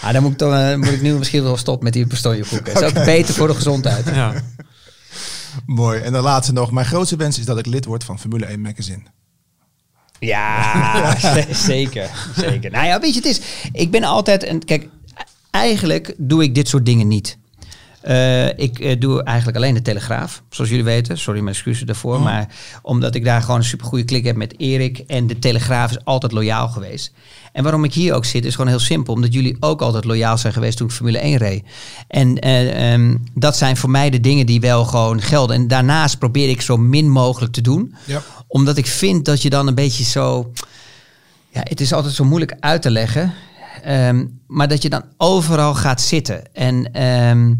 Ah, 0.00 0.12
dan 0.12 0.22
moet 0.22 0.32
ik, 0.32 0.38
dan, 0.38 0.54
eh, 0.54 0.76
moet 0.76 0.92
ik 0.92 1.02
nu 1.02 1.14
misschien 1.18 1.42
wel 1.42 1.56
stoppen 1.56 1.84
met 1.84 1.92
die 1.92 2.06
pistooljekoeken. 2.06 2.74
Dat 2.74 2.82
is 2.82 2.88
ook 2.88 3.04
beter 3.04 3.34
voor 3.34 3.48
de 3.48 3.54
gezondheid. 3.54 4.06
Ja. 4.14 4.34
mooi. 5.66 6.00
En 6.00 6.12
de 6.12 6.20
laatste 6.20 6.52
nog. 6.52 6.70
Mijn 6.70 6.86
grootste 6.86 7.16
wens 7.16 7.38
is 7.38 7.44
dat 7.44 7.58
ik 7.58 7.66
lid 7.66 7.84
word 7.84 8.04
van 8.04 8.18
Formule 8.18 8.46
1 8.46 8.60
Magazine. 8.60 9.02
Ja, 10.18 11.16
zeker. 11.52 12.10
zeker. 12.36 12.70
Nou 12.70 12.86
ja, 12.86 13.00
weet 13.00 13.14
je, 13.14 13.20
het 13.20 13.28
is. 13.28 13.40
Ik 13.72 13.90
ben 13.90 14.04
altijd. 14.04 14.42
En 14.42 14.64
kijk, 14.64 14.88
eigenlijk 15.50 16.14
doe 16.16 16.42
ik 16.42 16.54
dit 16.54 16.68
soort 16.68 16.86
dingen 16.86 17.08
niet. 17.08 17.38
Eh, 18.06 18.48
ik 18.58 18.78
eh, 18.78 19.00
doe 19.00 19.22
eigenlijk 19.22 19.56
alleen 19.56 19.74
de 19.74 19.82
Telegraaf, 19.82 20.42
zoals 20.50 20.70
jullie 20.70 20.84
weten. 20.84 21.18
Sorry, 21.18 21.40
mijn 21.40 21.54
excuses 21.54 21.86
daarvoor. 21.86 22.20
Maar 22.20 22.48
omdat 22.82 23.14
ik 23.14 23.24
daar 23.24 23.40
gewoon 23.42 23.56
een 23.56 23.64
supergoeie 23.64 24.04
klik 24.04 24.24
heb 24.24 24.36
met 24.36 24.54
Erik. 24.58 24.98
En 24.98 25.26
de 25.26 25.38
Telegraaf 25.38 25.90
is 25.90 26.04
altijd 26.04 26.32
loyaal 26.32 26.68
geweest. 26.68 27.12
En 27.52 27.62
waarom 27.62 27.84
ik 27.84 27.94
hier 27.94 28.14
ook 28.14 28.24
zit, 28.24 28.44
is 28.44 28.54
gewoon 28.54 28.70
heel 28.70 28.78
simpel. 28.78 29.14
Omdat 29.14 29.32
jullie 29.32 29.56
ook 29.60 29.82
altijd 29.82 30.04
loyaal 30.04 30.38
zijn 30.38 30.52
geweest 30.52 30.76
toen 30.76 30.86
ik 30.86 30.92
Formule 30.92 31.18
1 31.18 31.36
reed. 31.36 31.64
En 32.08 32.38
eh, 32.38 32.92
ehm, 32.92 33.16
dat 33.34 33.56
zijn 33.56 33.76
voor 33.76 33.90
mij 33.90 34.10
de 34.10 34.20
dingen 34.20 34.46
die 34.46 34.60
wel 34.60 34.84
gewoon 34.84 35.20
gelden. 35.20 35.56
En 35.56 35.68
daarnaast 35.68 36.18
probeer 36.18 36.48
ik 36.48 36.60
zo 36.60 36.76
min 36.76 37.10
mogelijk 37.10 37.52
te 37.52 37.60
doen. 37.60 37.94
Ja. 38.04 38.22
Omdat 38.46 38.76
ik 38.76 38.86
vind 38.86 39.24
dat 39.24 39.42
je 39.42 39.50
dan 39.50 39.66
een 39.66 39.74
beetje 39.74 40.04
zo... 40.04 40.52
Ja, 41.48 41.60
het 41.64 41.80
is 41.80 41.92
altijd 41.92 42.14
zo 42.14 42.24
moeilijk 42.24 42.56
uit 42.60 42.82
te 42.82 42.90
leggen. 42.90 43.34
Ehm, 43.82 44.24
maar 44.46 44.68
dat 44.68 44.82
je 44.82 44.88
dan 44.88 45.04
overal 45.16 45.74
gaat 45.74 46.00
zitten. 46.00 46.54
En 46.54 46.92
ehm, 46.92 47.52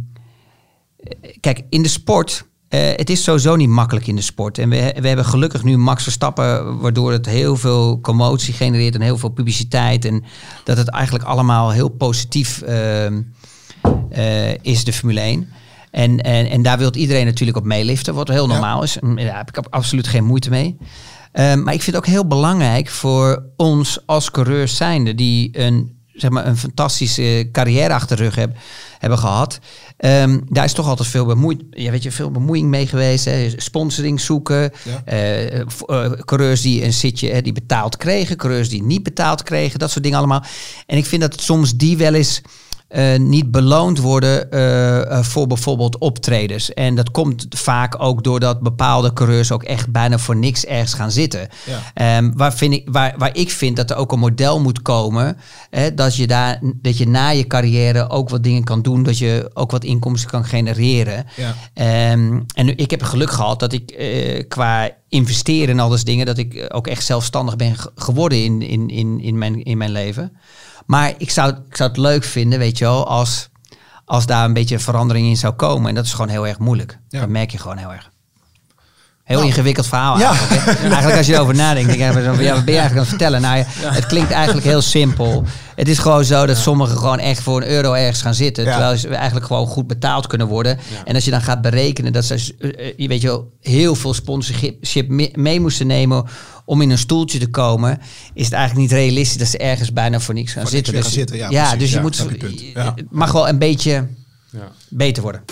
kijk, 1.41 1.63
in 1.69 1.83
de 1.83 1.89
sport... 1.89 2.45
eh, 2.69 2.81
het 2.97 3.11
is 3.11 3.23
sowieso 3.23 3.57
niet 3.57 3.69
makkelijk 3.69 4.07
in 4.07 4.17
de 4.17 4.23
sport. 4.23 4.59
En 4.59 4.69
we, 4.69 4.95
we 5.01 5.07
hebben 5.09 5.25
gelukkig 5.25 5.63
nu 5.65 5.77
Max 5.77 6.03
Verstappen, 6.03 6.79
waardoor 6.79 7.13
het 7.13 7.27
heel 7.27 7.57
veel 7.57 8.01
commotie 8.01 8.55
genereert 8.55 8.95
en 8.95 9.01
heel 9.01 9.19
veel 9.19 9.29
publiciteit. 9.29 10.05
En 10.05 10.25
dat 10.65 10.77
het 10.77 10.89
eigenlijk 10.89 11.25
allemaal 11.25 11.71
heel 11.71 11.89
positief 11.89 12.63
ehm, 12.63 13.23
eh, 14.11 14.55
is, 14.63 14.85
de 14.85 14.93
Formule 14.93 15.21
1. 15.21 15.49
En, 15.91 16.21
en, 16.21 16.47
en 16.51 16.63
daar 16.63 16.79
wil 16.79 16.95
iedereen 16.95 17.25
natuurlijk 17.27 17.59
op 17.59 17.65
meeliften, 17.65 18.15
wat 18.15 18.29
heel 18.29 18.47
Ja. 18.47 18.53
normaal 18.53 18.83
is. 18.83 18.99
En 18.99 19.17
Daar 19.17 19.37
heb 19.37 19.49
ik 19.49 19.59
ab- 19.59 19.67
absoluut 19.71 20.07
geen 20.09 20.25
moeite 20.25 20.51
mee. 20.51 20.77
Ehm, 21.33 21.63
maar 21.63 21.75
ik 21.75 21.83
vind 21.83 21.97
het 21.97 22.05
ook 22.05 22.11
heel 22.13 22.27
belangrijk 22.27 22.89
voor 22.89 23.43
ons 23.57 23.99
als 24.07 24.31
coureurs 24.31 24.77
zijnde, 24.77 25.15
die 25.15 25.59
een, 25.59 25.96
zeg 26.17 26.31
maar, 26.31 26.47
een 26.47 26.57
fantastische 26.57 27.49
carrière 27.53 27.95
achter 27.95 28.17
de 28.17 28.23
rug 28.23 28.35
heb, 28.35 28.57
hebben 28.99 29.19
gehad. 29.19 29.59
Ehm, 29.97 30.41
daar 30.49 30.65
is 30.65 30.73
toch 30.73 30.89
altijd 30.89 31.09
veel, 31.09 31.27
bemoeid, 31.27 31.63
ja, 31.71 31.91
weet 31.91 32.03
je, 32.03 32.11
veel 32.11 32.31
bemoeiing 32.31 32.69
mee 32.69 32.87
geweest. 32.87 33.25
Hè. 33.25 33.51
Sponsoring 33.57 34.21
zoeken. 34.21 34.73
Ja. 34.83 35.03
eh, 35.05 35.61
eh, 35.61 35.67
coureurs 36.25 36.61
die 36.61 36.85
een 36.85 36.93
zitje 36.93 37.31
hè, 37.31 37.43
die 37.43 37.53
betaald 37.53 37.97
kregen. 37.97 38.37
Coureurs 38.37 38.69
die 38.69 38.83
niet 38.83 39.03
betaald 39.03 39.43
kregen. 39.43 39.79
Dat 39.79 39.91
soort 39.91 40.03
dingen 40.03 40.19
allemaal. 40.19 40.45
En 40.87 40.97
ik 40.97 41.07
vind 41.07 41.23
dat 41.23 41.41
soms 41.41 41.77
die 41.77 41.97
wel 41.97 42.15
eens 42.15 42.43
eh, 42.97 43.19
niet 43.19 43.51
beloond 43.51 43.99
worden 43.99 44.51
eh, 44.51 45.01
eh, 45.11 45.23
voor 45.25 45.47
bijvoorbeeld 45.47 45.99
optredens. 45.99 46.75
En 46.75 46.95
dat 46.95 47.11
komt 47.11 47.47
vaak 47.49 48.03
ook 48.03 48.25
doordat 48.25 48.61
bepaalde 48.61 49.13
coureurs 49.13 49.53
ook 49.53 49.63
echt 49.63 49.91
bijna 49.93 50.19
voor 50.19 50.37
niks 50.37 50.65
ergens 50.65 50.95
gaan 50.95 51.11
zitten. 51.11 51.49
Ja. 51.67 51.79
Ehm, 51.95 52.31
waar, 52.35 52.55
vind 52.55 52.73
ik, 52.75 52.89
waar, 52.91 53.15
waar 53.19 53.37
ik 53.37 53.51
vind 53.51 53.77
dat 53.77 53.91
er 53.91 53.97
ook 53.97 54.13
een 54.13 54.19
model 54.19 54.61
moet 54.61 54.83
komen. 54.83 55.37
Hè, 55.71 55.95
dat, 55.95 56.17
je 56.17 56.27
daar, 56.27 56.61
dat 56.63 56.99
je 56.99 57.09
na 57.09 57.29
je 57.29 57.47
carrière 57.47 58.11
ook 58.11 58.29
wat 58.29 58.43
dingen 58.43 58.65
kan 58.65 58.83
doen. 58.83 59.03
Dat 59.03 59.19
je 59.19 59.51
ook 59.55 59.71
wat 59.71 59.85
inkomsten 59.85 60.31
kan 60.31 60.45
genereren. 60.45 61.27
Ja. 61.37 61.55
Ehm, 61.75 62.41
en 62.55 62.79
ik 62.79 62.91
heb 62.91 63.03
geluk 63.03 63.31
gehad 63.31 63.61
dat 63.61 63.73
ik 63.73 63.95
qua 64.49 64.91
investeren 65.09 65.69
en 65.69 65.81
al 65.81 65.89
dat 65.89 66.05
dingen, 66.05 66.27
dat 66.27 66.39
ik 66.39 66.67
ook 66.69 66.87
echt 66.87 67.05
zelfstandig 67.05 67.57
ben 67.57 67.77
ge- 67.77 67.91
geworden 67.95 68.45
in, 68.45 68.63
in, 68.63 68.89
in, 68.89 69.21
in, 69.21 69.39
mijn, 69.39 69.63
in 69.65 69.79
mijn 69.79 69.91
leven. 69.91 70.37
Maar 70.87 71.13
ik 71.19 71.31
zou, 71.31 71.51
ik 71.69 71.77
zou 71.77 71.89
het 71.89 71.99
leuk 71.99 72.25
vinden, 72.25 72.59
weet 72.59 72.79
je 72.79 72.85
wel, 72.85 73.07
als, 73.09 73.49
als 74.05 74.27
daar 74.27 74.45
een 74.45 74.53
beetje 74.53 74.79
verandering 74.79 75.27
in 75.29 75.37
zou 75.37 75.55
komen. 75.55 75.89
En 75.89 75.95
dat 75.95 76.05
is 76.05 76.13
gewoon 76.13 76.29
heel 76.31 76.47
erg 76.47 76.59
moeilijk. 76.59 76.99
Ja. 77.09 77.21
Dat 77.21 77.29
merk 77.29 77.51
je 77.51 77.59
gewoon 77.59 77.77
heel 77.77 77.93
erg. 77.93 78.11
Heel 79.25 79.37
Nou. 79.37 79.49
ingewikkeld 79.49 79.87
verhaal 79.87 80.19
Ja. 80.19 80.29
eigenlijk. 80.29 80.63
hè. 80.65 80.73
Eigenlijk 80.89 81.17
als 81.17 81.27
je 81.27 81.33
erover 81.35 81.55
nadenkt, 81.55 81.89
denk 81.89 82.15
je, 82.15 82.21
ja, 82.21 82.27
wat 82.27 82.37
ben 82.37 82.45
je 82.45 82.51
eigenlijk 82.51 82.91
aan 82.93 82.97
het 82.99 83.09
vertellen? 83.09 83.41
Nou, 83.41 83.65
het 83.83 84.07
klinkt 84.07 84.31
eigenlijk 84.31 84.67
heel 84.67 84.81
simpel. 84.83 85.45
Het 85.75 85.89
is 85.89 85.99
gewoon 85.99 86.25
zo 86.25 86.47
dat 86.47 86.57
sommigen 86.57 86.97
gewoon 86.99 87.19
echt 87.19 87.43
voor 87.43 87.63
een 87.63 87.69
euro 87.69 87.93
ergens 87.93 88.23
gaan 88.23 88.35
zitten. 88.35 88.65
Terwijl 88.65 88.97
ze 88.97 89.09
eigenlijk 89.09 89.47
gewoon 89.47 89.67
goed 89.67 89.87
betaald 89.87 90.27
kunnen 90.27 90.47
worden. 90.47 90.79
En 91.05 91.15
als 91.15 91.25
je 91.25 91.31
dan 91.31 91.43
gaat 91.43 91.61
berekenen 91.61 92.13
dat 92.13 92.25
ze 92.25 92.55
eh, 92.59 92.87
eh, 92.89 92.95
je 92.97 93.09
weet 93.09 93.21
je 93.21 93.27
wel, 93.29 93.53
heel 93.61 93.95
veel 93.95 94.15
sponsorship 94.15 95.09
me- 95.09 95.31
mee 95.35 95.61
moesten 95.61 95.87
nemen 95.87 96.25
om 96.67 96.83
in 96.83 96.91
een 96.91 96.99
stoeltje 96.99 97.39
te 97.39 97.49
komen, 97.49 97.99
is 98.35 98.45
het 98.45 98.53
eigenlijk 98.55 98.89
niet 98.91 98.99
realistisch 98.99 99.37
dat 99.39 99.49
ze 99.49 99.59
ergens 99.59 99.93
bijna 99.93 100.21
voor 100.21 100.35
niks 100.35 100.53
gaan 100.53 100.63
Voor 100.63 100.71
zitten. 100.71 100.93
Dus- 100.93 101.03
gaan 101.03 101.13
zitten, 101.13 101.37
ja, 101.37 101.77
dus 101.77 101.91
je 101.91 101.97
Ja, 101.97 102.03
moet 102.03 102.17
je. 102.17 102.71
Ja. 102.75 102.93
het 102.97 103.07
mag 103.11 103.33
wel 103.33 103.49
een 103.49 103.59
beetje 103.59 104.07
Ja. 104.51 104.73
beter 104.89 105.23
worden. 105.23 105.43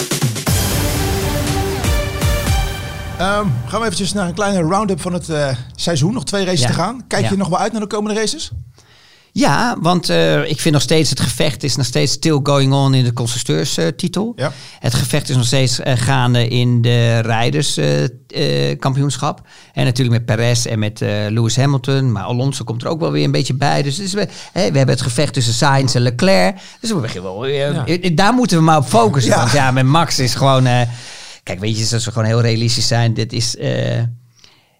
Ehm, 3.18 3.46
gaan 3.66 3.80
we 3.80 3.84
eventjes 3.86 4.12
naar 4.12 4.28
een 4.28 4.34
kleine 4.34 4.60
round-up 4.68 5.00
van 5.00 5.12
het 5.12 5.28
eh, 5.28 5.56
seizoen. 5.74 6.12
Nog 6.12 6.24
twee 6.24 6.44
races 6.44 6.60
Ja. 6.60 6.66
te 6.66 6.72
gaan. 6.72 7.06
Kijk 7.06 7.28
je 7.28 7.36
nog 7.36 7.48
wel 7.48 7.58
uit 7.58 7.72
naar 7.72 7.80
de 7.80 7.86
komende 7.86 8.20
races? 8.20 8.50
Ja, 9.36 9.76
want 9.80 10.08
eh, 10.08 10.50
ik 10.50 10.60
vind 10.60 10.74
nog 10.74 10.82
steeds 10.82 11.10
het 11.10 11.20
gevecht 11.20 11.62
is 11.62 11.76
nog 11.76 11.86
steeds 11.86 12.12
still 12.12 12.40
going 12.42 12.72
on 12.72 12.94
in 12.94 13.04
de 13.04 13.12
constructeurstitel. 13.12 14.32
Ja. 14.36 14.52
Het 14.78 14.94
gevecht 14.94 15.28
is 15.28 15.36
nog 15.36 15.46
steeds 15.46 15.80
eh, 15.80 15.96
gaande 15.96 16.48
in 16.48 16.82
de 16.82 17.18
rijderskampioenschap. 17.18 19.40
en 19.72 19.84
natuurlijk 19.84 20.16
met 20.16 20.24
Perez 20.36 20.66
en 20.66 20.78
met 20.78 21.00
eh, 21.02 21.08
Lewis 21.28 21.56
Hamilton. 21.56 22.12
Maar 22.12 22.22
Alonso 22.22 22.64
komt 22.64 22.82
er 22.82 22.88
ook 22.88 23.00
wel 23.00 23.10
weer 23.10 23.24
een 23.24 23.30
beetje 23.30 23.54
bij. 23.54 23.82
Dus, 23.82 24.12
we, 24.12 24.28
hebben 24.52 24.88
het 24.88 25.02
gevecht 25.02 25.32
tussen 25.32 25.54
Sainz 25.54 25.94
en 25.94 26.02
Leclerc. 26.02 26.56
Dus 26.80 26.90
we 26.90 26.96
beginnen 27.00 27.32
wel, 27.32 27.46
eh, 27.46 27.56
Ja. 27.72 27.86
eh, 27.86 28.16
daar 28.16 28.32
moeten 28.34 28.56
we 28.56 28.62
maar 28.62 28.78
op 28.78 28.86
focussen. 28.86 29.32
Ja. 29.32 29.38
Want 29.38 29.52
ja, 29.52 29.70
met 29.70 29.84
Max 29.84 30.18
is 30.18 30.34
gewoon... 30.34 30.66
eh, 30.66 30.80
kijk, 31.42 31.60
weet 31.60 31.78
je, 31.78 31.94
als 31.94 32.04
we 32.04 32.12
gewoon 32.12 32.28
heel 32.28 32.40
realistisch 32.40 32.86
zijn. 32.86 33.14
Dit 33.14 33.32
is, 33.32 33.56
eh, 33.56 34.02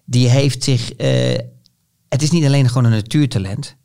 die 0.05 0.29
heeft 0.29 0.63
zich... 0.63 0.93
eh, 0.93 1.37
het 2.09 2.21
is 2.21 2.31
niet 2.31 2.45
alleen 2.45 2.67
gewoon 2.67 2.85
een 2.85 2.91
natuurtalent. 2.91 3.75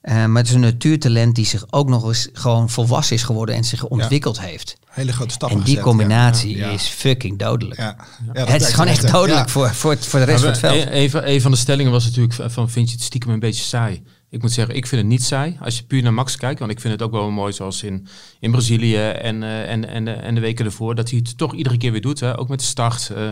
Eh, 0.00 0.14
maar 0.26 0.36
het 0.42 0.48
is 0.48 0.54
een 0.54 0.60
natuurtalent 0.60 1.34
die 1.34 1.44
zich 1.46 1.64
ook 1.70 1.88
nog 1.88 2.04
eens 2.06 2.28
gewoon 2.32 2.70
volwassen 2.70 3.16
is 3.16 3.22
geworden 3.22 3.54
en 3.54 3.64
zich 3.64 3.84
ontwikkeld 3.84 4.40
heeft. 4.40 4.78
Hele 4.90 5.12
grote 5.12 5.32
stappen 5.34 5.58
En 5.58 5.64
die 5.64 5.74
gezet, 5.76 5.88
combinatie 5.88 6.56
ja. 6.56 6.66
Ja. 6.66 6.72
is 6.72 6.86
fucking 6.86 7.38
dodelijk. 7.38 7.80
Ja. 7.80 7.96
Ja, 8.26 8.32
dat 8.32 8.48
het 8.48 8.62
is 8.62 8.68
gewoon 8.68 8.86
echt 8.86 9.12
dodelijk 9.12 9.46
Ja. 9.46 9.52
voor, 9.52 9.74
voor, 9.74 9.90
het, 9.90 10.06
voor 10.06 10.18
de 10.18 10.24
rest 10.24 10.40
van 10.40 10.48
het 10.50 10.58
veld. 10.58 10.86
Een, 10.90 11.10
van- 11.10 11.24
een 11.24 11.40
van 11.40 11.50
de 11.50 11.56
stellingen 11.56 11.92
was 11.92 12.04
natuurlijk 12.04 12.50
van 12.52 12.70
vind 12.70 12.88
je 12.88 12.94
het 12.94 13.04
stiekem 13.04 13.30
een 13.30 13.38
beetje 13.40 13.62
saai? 13.64 14.02
Ik 14.30 14.42
moet 14.42 14.52
zeggen, 14.52 14.74
ik 14.76 14.86
vind 14.86 15.00
het 15.00 15.10
niet 15.10 15.22
saai 15.24 15.56
als 15.60 15.76
je 15.76 15.84
puur 15.84 16.02
naar 16.02 16.14
Max 16.14 16.36
kijkt. 16.36 16.58
Want 16.58 16.70
ik 16.70 16.80
vind 16.80 16.92
het 16.92 17.02
ook 17.02 17.10
wel 17.10 17.30
mooi 17.30 17.52
zoals 17.52 17.82
in, 17.82 18.06
in 18.40 18.50
Brazilië 18.50 18.96
en, 18.96 19.42
eh, 19.42 19.70
en, 19.70 19.88
en, 19.88 20.04
de, 20.04 20.10
en 20.12 20.34
de 20.34 20.40
weken 20.40 20.64
ervoor. 20.64 20.94
Dat 20.94 21.10
hij 21.10 21.18
het 21.24 21.38
toch 21.38 21.54
iedere 21.54 21.76
keer 21.76 21.92
weer 21.92 22.00
doet, 22.00 22.20
hè? 22.20 22.38
ook 22.38 22.48
met 22.48 22.58
de 22.58 22.64
start. 22.64 23.10
eh. 23.16 23.30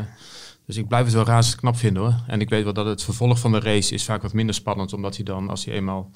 dus 0.67 0.77
ik 0.77 0.89
blijf 0.89 1.05
het 1.05 1.15
wel 1.15 1.25
razend 1.25 1.57
knap 1.57 1.77
vinden 1.77 2.03
hoor. 2.03 2.15
En 2.27 2.41
ik 2.41 2.49
weet 2.49 2.65
wel 2.65 2.73
dat 2.73 2.87
het 2.87 3.03
vervolg 3.03 3.39
van 3.39 3.53
de 3.53 3.61
race 3.61 3.95
is 3.95 4.05
vaak 4.05 4.23
wat 4.23 4.33
minder 4.33 4.55
spannend. 4.55 4.93
Omdat 4.93 5.17
hij 5.17 5.25
dan, 5.25 5.51
als 5.51 5.65
hij 5.65 5.75
eenmaal, 5.75 6.11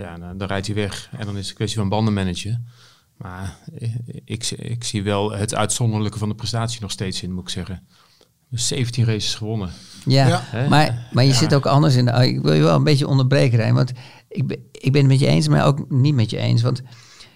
ja, 0.00 0.16
dan, 0.18 0.38
dan 0.38 0.48
rijdt 0.48 0.66
hij 0.66 0.74
weg. 0.76 1.08
En 1.18 1.26
dan 1.26 1.34
is 1.34 1.40
het 1.40 1.48
een 1.48 1.54
kwestie 1.56 1.78
van 1.78 1.88
banden 1.88 2.14
managen. 2.14 2.66
Maar 3.16 3.56
eh, 3.78 3.94
ik, 4.24 4.50
ik 4.50 4.84
zie 4.84 5.02
wel 5.02 5.32
het 5.32 5.54
uitzonderlijke 5.54 6.18
van 6.18 6.28
de 6.28 6.34
prestatie 6.34 6.80
nog 6.80 6.90
steeds 6.90 7.22
in, 7.22 7.32
moet 7.32 7.42
ik 7.42 7.48
zeggen. 7.48 7.86
17 8.50 9.04
races 9.04 9.34
gewonnen. 9.34 9.70
Ja, 10.04 10.42
maar, 10.68 11.08
maar 11.12 11.24
je 11.24 11.30
Ja. 11.30 11.36
zit 11.36 11.54
ook 11.54 11.66
anders 11.66 11.94
in. 11.94 12.04
de- 12.04 12.26
Ik 12.28 12.40
wil 12.42 12.52
je 12.52 12.62
wel 12.62 12.74
een 12.76 12.84
beetje 12.84 13.06
onderbreken, 13.06 13.58
Rijn, 13.58 13.74
want 13.74 13.92
ik 14.28 14.46
ben, 14.46 14.58
ik 14.72 14.92
ben 14.92 15.00
het 15.00 15.10
met 15.10 15.20
je 15.20 15.26
eens, 15.26 15.48
maar 15.48 15.64
ook 15.66 15.90
niet 15.90 16.14
met 16.14 16.30
je 16.30 16.36
eens. 16.38 16.62
Want 16.62 16.82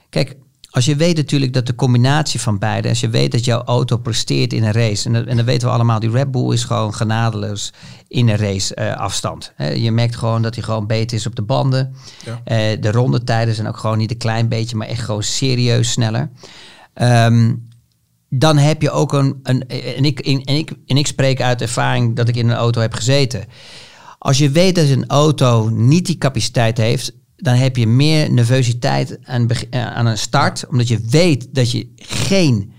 kijk, 0.08 0.36
als 0.70 0.84
je 0.84 0.96
weet 0.96 1.16
natuurlijk 1.16 1.52
dat 1.52 1.66
de 1.66 1.74
combinatie 1.74 2.40
van 2.40 2.58
beide, 2.58 2.88
als 2.88 3.00
je 3.00 3.08
weet 3.08 3.32
dat 3.32 3.44
jouw 3.44 3.62
auto 3.62 3.96
presteert 3.96 4.52
in 4.52 4.64
een 4.64 4.72
race, 4.72 5.06
en 5.06 5.12
dat, 5.12 5.26
en 5.26 5.36
dat 5.36 5.44
weten 5.44 5.68
we 5.68 5.74
allemaal, 5.74 6.00
die 6.00 6.10
Red 6.10 6.30
Bull 6.30 6.52
is 6.52 6.64
gewoon 6.64 6.94
genadeloos 6.94 7.72
in 8.08 8.28
een 8.28 8.36
race 8.36 8.74
eh, 8.74 8.96
afstand. 8.96 9.52
Je 9.74 9.90
merkt 9.90 10.16
gewoon 10.16 10.42
dat 10.42 10.54
hij 10.54 10.64
gewoon 10.64 10.86
beter 10.86 11.16
is 11.16 11.26
op 11.26 11.36
de 11.36 11.42
banden. 11.42 11.94
Ja. 12.24 12.40
Eh, 12.44 12.80
de 12.80 12.90
rondetijden 12.90 13.54
zijn 13.54 13.68
ook 13.68 13.76
gewoon 13.76 13.98
niet 13.98 14.10
een 14.10 14.16
klein 14.16 14.48
beetje, 14.48 14.76
maar 14.76 14.88
echt 14.88 15.04
gewoon 15.04 15.22
serieus 15.22 15.90
sneller. 15.90 16.30
Ehm, 16.94 17.54
dan 18.28 18.56
heb 18.56 18.82
je 18.82 18.90
ook 18.90 19.12
een. 19.12 19.40
een 19.42 19.68
en, 19.68 20.04
ik, 20.04 20.20
en, 20.20 20.56
ik, 20.56 20.72
en 20.86 20.96
ik 20.96 21.06
spreek 21.06 21.40
uit 21.40 21.60
ervaring 21.60 22.16
dat 22.16 22.28
ik 22.28 22.36
in 22.36 22.48
een 22.48 22.56
auto 22.56 22.80
heb 22.80 22.92
gezeten. 22.92 23.44
Als 24.18 24.38
je 24.38 24.50
weet 24.50 24.74
dat 24.74 24.88
een 24.88 25.08
auto 25.08 25.68
niet 25.68 26.06
die 26.06 26.18
capaciteit 26.18 26.78
heeft, 26.78 27.12
dan 27.40 27.54
heb 27.54 27.76
je 27.76 27.86
meer 27.86 28.32
nervositeit 28.32 29.18
aan, 29.22 29.48
eh, 29.50 29.86
aan 29.86 30.06
een 30.06 30.18
start. 30.18 30.66
Omdat 30.68 30.88
je 30.88 31.00
weet 31.08 31.48
dat 31.54 31.70
je 31.70 31.92
geen 31.96 32.72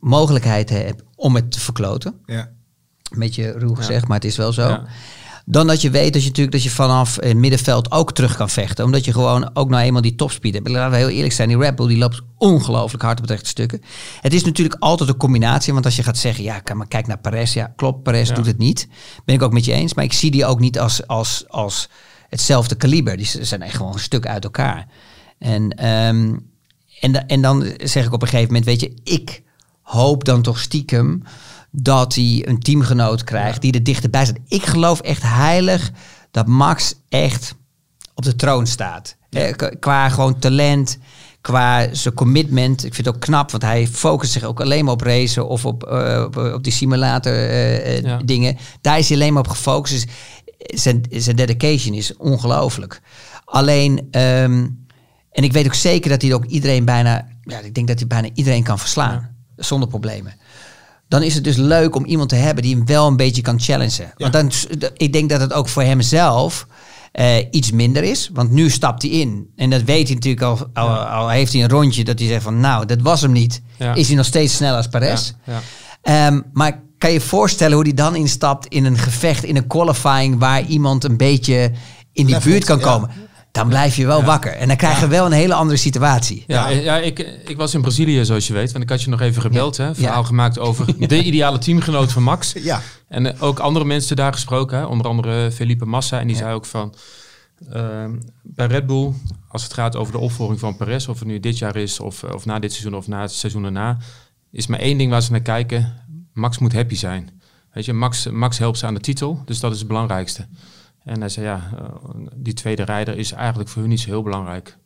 mogelijkheid 0.00 0.70
hebt 0.70 1.02
om 1.16 1.34
het 1.34 1.52
te 1.52 1.60
verkloten. 1.60 2.14
Ja. 2.26 2.50
Een 3.10 3.18
beetje 3.18 3.50
ruw 3.50 3.74
gezegd, 3.74 4.08
maar 4.08 4.16
het 4.16 4.26
is 4.26 4.36
wel 4.36 4.52
zo. 4.52 4.68
Ja. 4.68 4.84
Dan 5.46 5.66
dat 5.66 5.82
je 5.82 5.90
weet 5.90 6.12
dat 6.12 6.22
je 6.22 6.28
natuurlijk 6.28 6.56
dat 6.56 6.64
je 6.64 6.70
vanaf 6.70 7.16
het 7.20 7.36
middenveld 7.36 7.90
ook 7.90 8.12
terug 8.12 8.36
kan 8.36 8.50
vechten. 8.50 8.84
Omdat 8.84 9.04
je 9.04 9.12
gewoon 9.12 9.50
ook 9.54 9.68
nou 9.68 9.82
eenmaal 9.82 10.02
die 10.02 10.14
topspeed 10.14 10.54
hebt. 10.54 10.68
Laten 10.68 10.90
we 10.90 10.96
heel 10.96 11.08
eerlijk 11.08 11.32
zijn, 11.32 11.48
die 11.48 11.58
Red 11.58 11.76
Bull 11.76 11.88
die 11.88 11.98
loopt 11.98 12.20
ongelooflijk 12.38 13.02
hard 13.02 13.20
op 13.20 13.26
de 13.26 13.32
rechte 13.32 13.48
stukken. 13.48 13.80
Het 14.20 14.34
is 14.34 14.44
natuurlijk 14.44 14.76
altijd 14.78 15.08
een 15.08 15.16
combinatie. 15.16 15.72
Want 15.72 15.84
als 15.84 15.96
je 15.96 16.02
gaat 16.02 16.18
zeggen, 16.18 16.44
ja, 16.44 16.62
maar 16.74 16.88
kijk 16.88 17.06
naar 17.06 17.18
Perez. 17.18 17.54
Ja, 17.54 17.72
klopt, 17.76 18.02
Perez 18.02 18.28
Ja. 18.28 18.34
doet 18.34 18.46
het 18.46 18.58
niet. 18.58 18.88
Ben 19.24 19.34
ik 19.34 19.42
ook 19.42 19.52
met 19.52 19.64
je 19.64 19.72
eens. 19.72 19.94
Maar 19.94 20.04
ik 20.04 20.12
zie 20.12 20.30
die 20.30 20.46
ook 20.46 20.60
niet 20.60 20.78
als, 20.78 21.06
als, 21.06 21.44
als 21.48 21.88
hetzelfde 22.34 22.74
kaliber. 22.74 23.16
Die 23.16 23.26
zijn 23.40 23.62
echt 23.62 23.76
gewoon 23.76 23.92
een 23.92 23.98
stuk 23.98 24.26
uit 24.26 24.44
elkaar. 24.44 24.86
En, 25.38 25.70
ehm, 25.70 26.34
en, 27.00 27.12
da- 27.12 27.26
en 27.26 27.42
dan 27.42 27.66
zeg 27.82 28.06
ik 28.06 28.12
op 28.12 28.22
een 28.22 28.28
gegeven 28.28 28.46
moment, 28.48 28.64
weet 28.64 28.80
je, 28.80 28.94
ik 29.04 29.42
hoop 29.80 30.24
dan 30.24 30.42
toch 30.42 30.58
stiekem 30.58 31.22
dat 31.70 32.14
hij 32.14 32.42
een 32.48 32.58
teamgenoot 32.60 33.24
krijgt 33.24 33.60
die 33.60 33.72
er 33.72 33.82
dichterbij 33.82 34.24
staat. 34.24 34.38
Ik 34.48 34.66
geloof 34.66 35.00
echt 35.00 35.22
heilig 35.22 35.90
dat 36.30 36.46
Max 36.46 36.94
echt 37.08 37.54
op 38.14 38.24
de 38.24 38.36
troon 38.36 38.66
staat. 38.66 39.16
Eh, 39.30 39.52
qua 39.80 40.08
gewoon 40.08 40.38
talent, 40.38 40.98
qua 41.40 41.88
zijn 41.94 42.14
commitment. 42.14 42.84
Ik 42.84 42.94
vind 42.94 43.06
het 43.06 43.14
ook 43.14 43.20
knap, 43.20 43.50
want 43.50 43.62
hij 43.62 43.86
focust 43.86 44.32
zich 44.32 44.42
ook 44.44 44.60
alleen 44.60 44.84
maar 44.84 44.92
op 44.94 45.00
racen 45.00 45.48
of 45.48 45.64
op, 45.66 45.82
eh, 45.84 46.22
op, 46.26 46.36
op 46.36 46.64
die 46.64 46.72
simulator 46.72 47.32
eh, 47.32 48.00
Ja. 48.02 48.16
dingen. 48.24 48.56
Daar 48.80 48.98
is 48.98 49.08
hij 49.08 49.16
alleen 49.16 49.32
maar 49.32 49.42
op 49.42 49.48
gefocust. 49.48 49.92
Dus 49.94 50.06
zijn, 50.64 51.04
zijn 51.10 51.36
dedication 51.36 51.94
is 51.94 52.16
ongelooflijk. 52.16 53.00
Alleen, 53.44 54.08
ehm, 54.10 54.66
en 55.30 55.44
ik 55.44 55.52
weet 55.52 55.66
ook 55.66 55.74
zeker 55.74 56.10
dat 56.10 56.22
hij 56.22 56.34
ook 56.34 56.44
iedereen 56.44 56.84
bijna, 56.84 57.28
ja, 57.42 57.58
ik 57.58 57.74
denk 57.74 57.88
dat 57.88 57.98
hij 57.98 58.06
bijna 58.06 58.28
iedereen 58.34 58.62
kan 58.62 58.78
verslaan. 58.78 59.36
Zonder 59.56 59.88
problemen. 59.88 60.34
Dan 61.08 61.22
is 61.22 61.34
het 61.34 61.44
dus 61.44 61.56
leuk 61.56 61.94
om 61.94 62.04
iemand 62.04 62.28
te 62.28 62.34
hebben 62.34 62.62
die 62.62 62.76
hem 62.76 62.86
wel 62.86 63.06
een 63.06 63.16
beetje 63.16 63.42
kan 63.42 63.60
challengen. 63.60 64.12
Want 64.16 64.32
dan, 64.32 64.50
ik 64.96 65.12
denk 65.12 65.30
dat 65.30 65.40
het 65.40 65.52
ook 65.52 65.68
voor 65.68 65.82
hemzelf 65.82 66.66
eh, 67.12 67.36
iets 67.50 67.70
minder 67.70 68.02
is. 68.02 68.30
Want 68.32 68.50
nu 68.50 68.70
stapt 68.70 69.02
hij 69.02 69.10
in. 69.10 69.50
En 69.56 69.70
dat 69.70 69.82
weet 69.82 70.06
hij 70.06 70.14
natuurlijk 70.14 70.42
al, 70.42 70.68
al, 70.72 70.96
al 70.96 71.28
heeft 71.28 71.52
hij 71.52 71.62
een 71.62 71.68
rondje 71.68 72.04
dat 72.04 72.18
hij 72.18 72.28
zegt 72.28 72.42
van 72.42 72.60
nou, 72.60 72.86
dat 72.86 73.00
was 73.00 73.20
hem 73.20 73.32
niet. 73.32 73.62
Is 73.94 74.06
hij 74.06 74.16
nog 74.16 74.26
steeds 74.26 74.54
sneller 74.54 74.76
als 74.76 74.88
Perez. 74.88 75.32
Ehm, 76.02 76.40
maar 76.52 76.82
kan 76.98 77.10
je 77.12 77.18
je 77.18 77.24
voorstellen 77.24 77.74
hoe 77.74 77.84
die 77.84 77.94
dan 77.94 78.16
instapt 78.16 78.66
in 78.66 78.84
een 78.84 78.98
gevecht, 78.98 79.44
in 79.44 79.56
een 79.56 79.66
qualifying, 79.66 80.38
waar 80.38 80.62
iemand 80.62 81.04
een 81.04 81.16
beetje 81.16 81.58
in 82.12 82.26
die 82.26 82.34
Levelt, 82.34 82.44
buurt 82.44 82.64
kan 82.64 82.78
ja. 82.78 82.84
komen? 82.84 83.10
Dan 83.52 83.68
blijf 83.68 83.96
je 83.96 84.06
wel 84.06 84.24
wakker. 84.24 84.52
En 84.52 84.68
dan 84.68 84.76
krijg 84.76 85.00
je 85.00 85.08
wel 85.08 85.26
een 85.26 85.32
hele 85.32 85.54
andere 85.54 85.78
situatie. 85.78 86.44
Ja, 86.46 86.68
ja. 86.68 86.96
ik, 86.98 87.18
ik 87.44 87.56
was 87.56 87.74
in 87.74 87.80
Brazilië, 87.80 88.24
zoals 88.24 88.46
je 88.46 88.52
weet. 88.52 88.72
Want 88.72 88.84
ik 88.84 88.90
had 88.90 89.02
je 89.02 89.10
nog 89.10 89.20
even 89.20 89.42
gebeld. 89.42 89.76
Hè, 89.76 89.94
verhaal 89.94 90.20
Ja. 90.20 90.26
gemaakt 90.26 90.58
over 90.58 90.86
de 91.08 91.22
ideale 91.22 91.58
teamgenoot 91.58 92.12
van 92.12 92.22
Max. 92.22 92.52
Ja, 92.62 92.82
En 93.08 93.40
ook 93.40 93.58
andere 93.58 93.84
mensen 93.84 94.16
daar 94.16 94.32
gesproken. 94.32 94.78
Hè, 94.78 94.84
onder 94.84 95.06
andere 95.06 95.52
Felipe 95.52 95.84
Massa. 95.84 96.20
En 96.20 96.26
die 96.26 96.36
zei 96.36 96.54
ook 96.54 96.64
van... 96.66 96.94
ehm, 97.72 98.10
bij 98.42 98.66
Red 98.66 98.86
Bull, 98.86 99.12
als 99.48 99.62
het 99.62 99.72
gaat 99.74 99.96
over 99.96 100.12
de 100.12 100.18
opvolging 100.18 100.60
van 100.60 100.76
Perez... 100.76 101.06
of 101.08 101.18
het 101.18 101.28
nu 101.28 101.40
dit 101.40 101.58
jaar 101.58 101.76
is, 101.76 102.00
of, 102.00 102.22
of 102.22 102.44
na 102.44 102.58
dit 102.58 102.72
seizoen, 102.72 102.94
of 102.94 103.06
na 103.08 103.20
het 103.20 103.32
seizoen 103.32 103.64
erna... 103.64 103.96
is 104.50 104.66
maar 104.66 104.78
één 104.78 104.98
ding 104.98 105.10
waar 105.10 105.22
ze 105.22 105.30
naar 105.30 105.40
kijken. 105.40 105.92
Max 106.34 106.58
moet 106.58 106.72
happy 106.72 106.94
zijn. 106.94 107.40
Weet 107.72 107.84
je, 107.84 107.92
Max, 107.92 108.26
Max 108.26 108.58
helpt 108.58 108.78
ze 108.78 108.86
aan 108.86 108.94
de 108.94 109.00
titel. 109.00 109.42
Dus 109.44 109.60
dat 109.60 109.72
is 109.72 109.78
het 109.78 109.88
belangrijkste. 109.88 110.46
En 111.04 111.20
hij 111.20 111.28
zei, 111.28 111.46
ja, 111.46 111.70
eh, 111.78 111.84
die 112.34 112.52
tweede 112.52 112.82
rijder 112.82 113.18
is 113.18 113.32
eigenlijk 113.32 113.68
voor 113.68 113.80
hun 113.80 113.90
niet 113.90 114.00
zo 114.00 114.08
heel 114.08 114.22
belangrijk. 114.22 114.76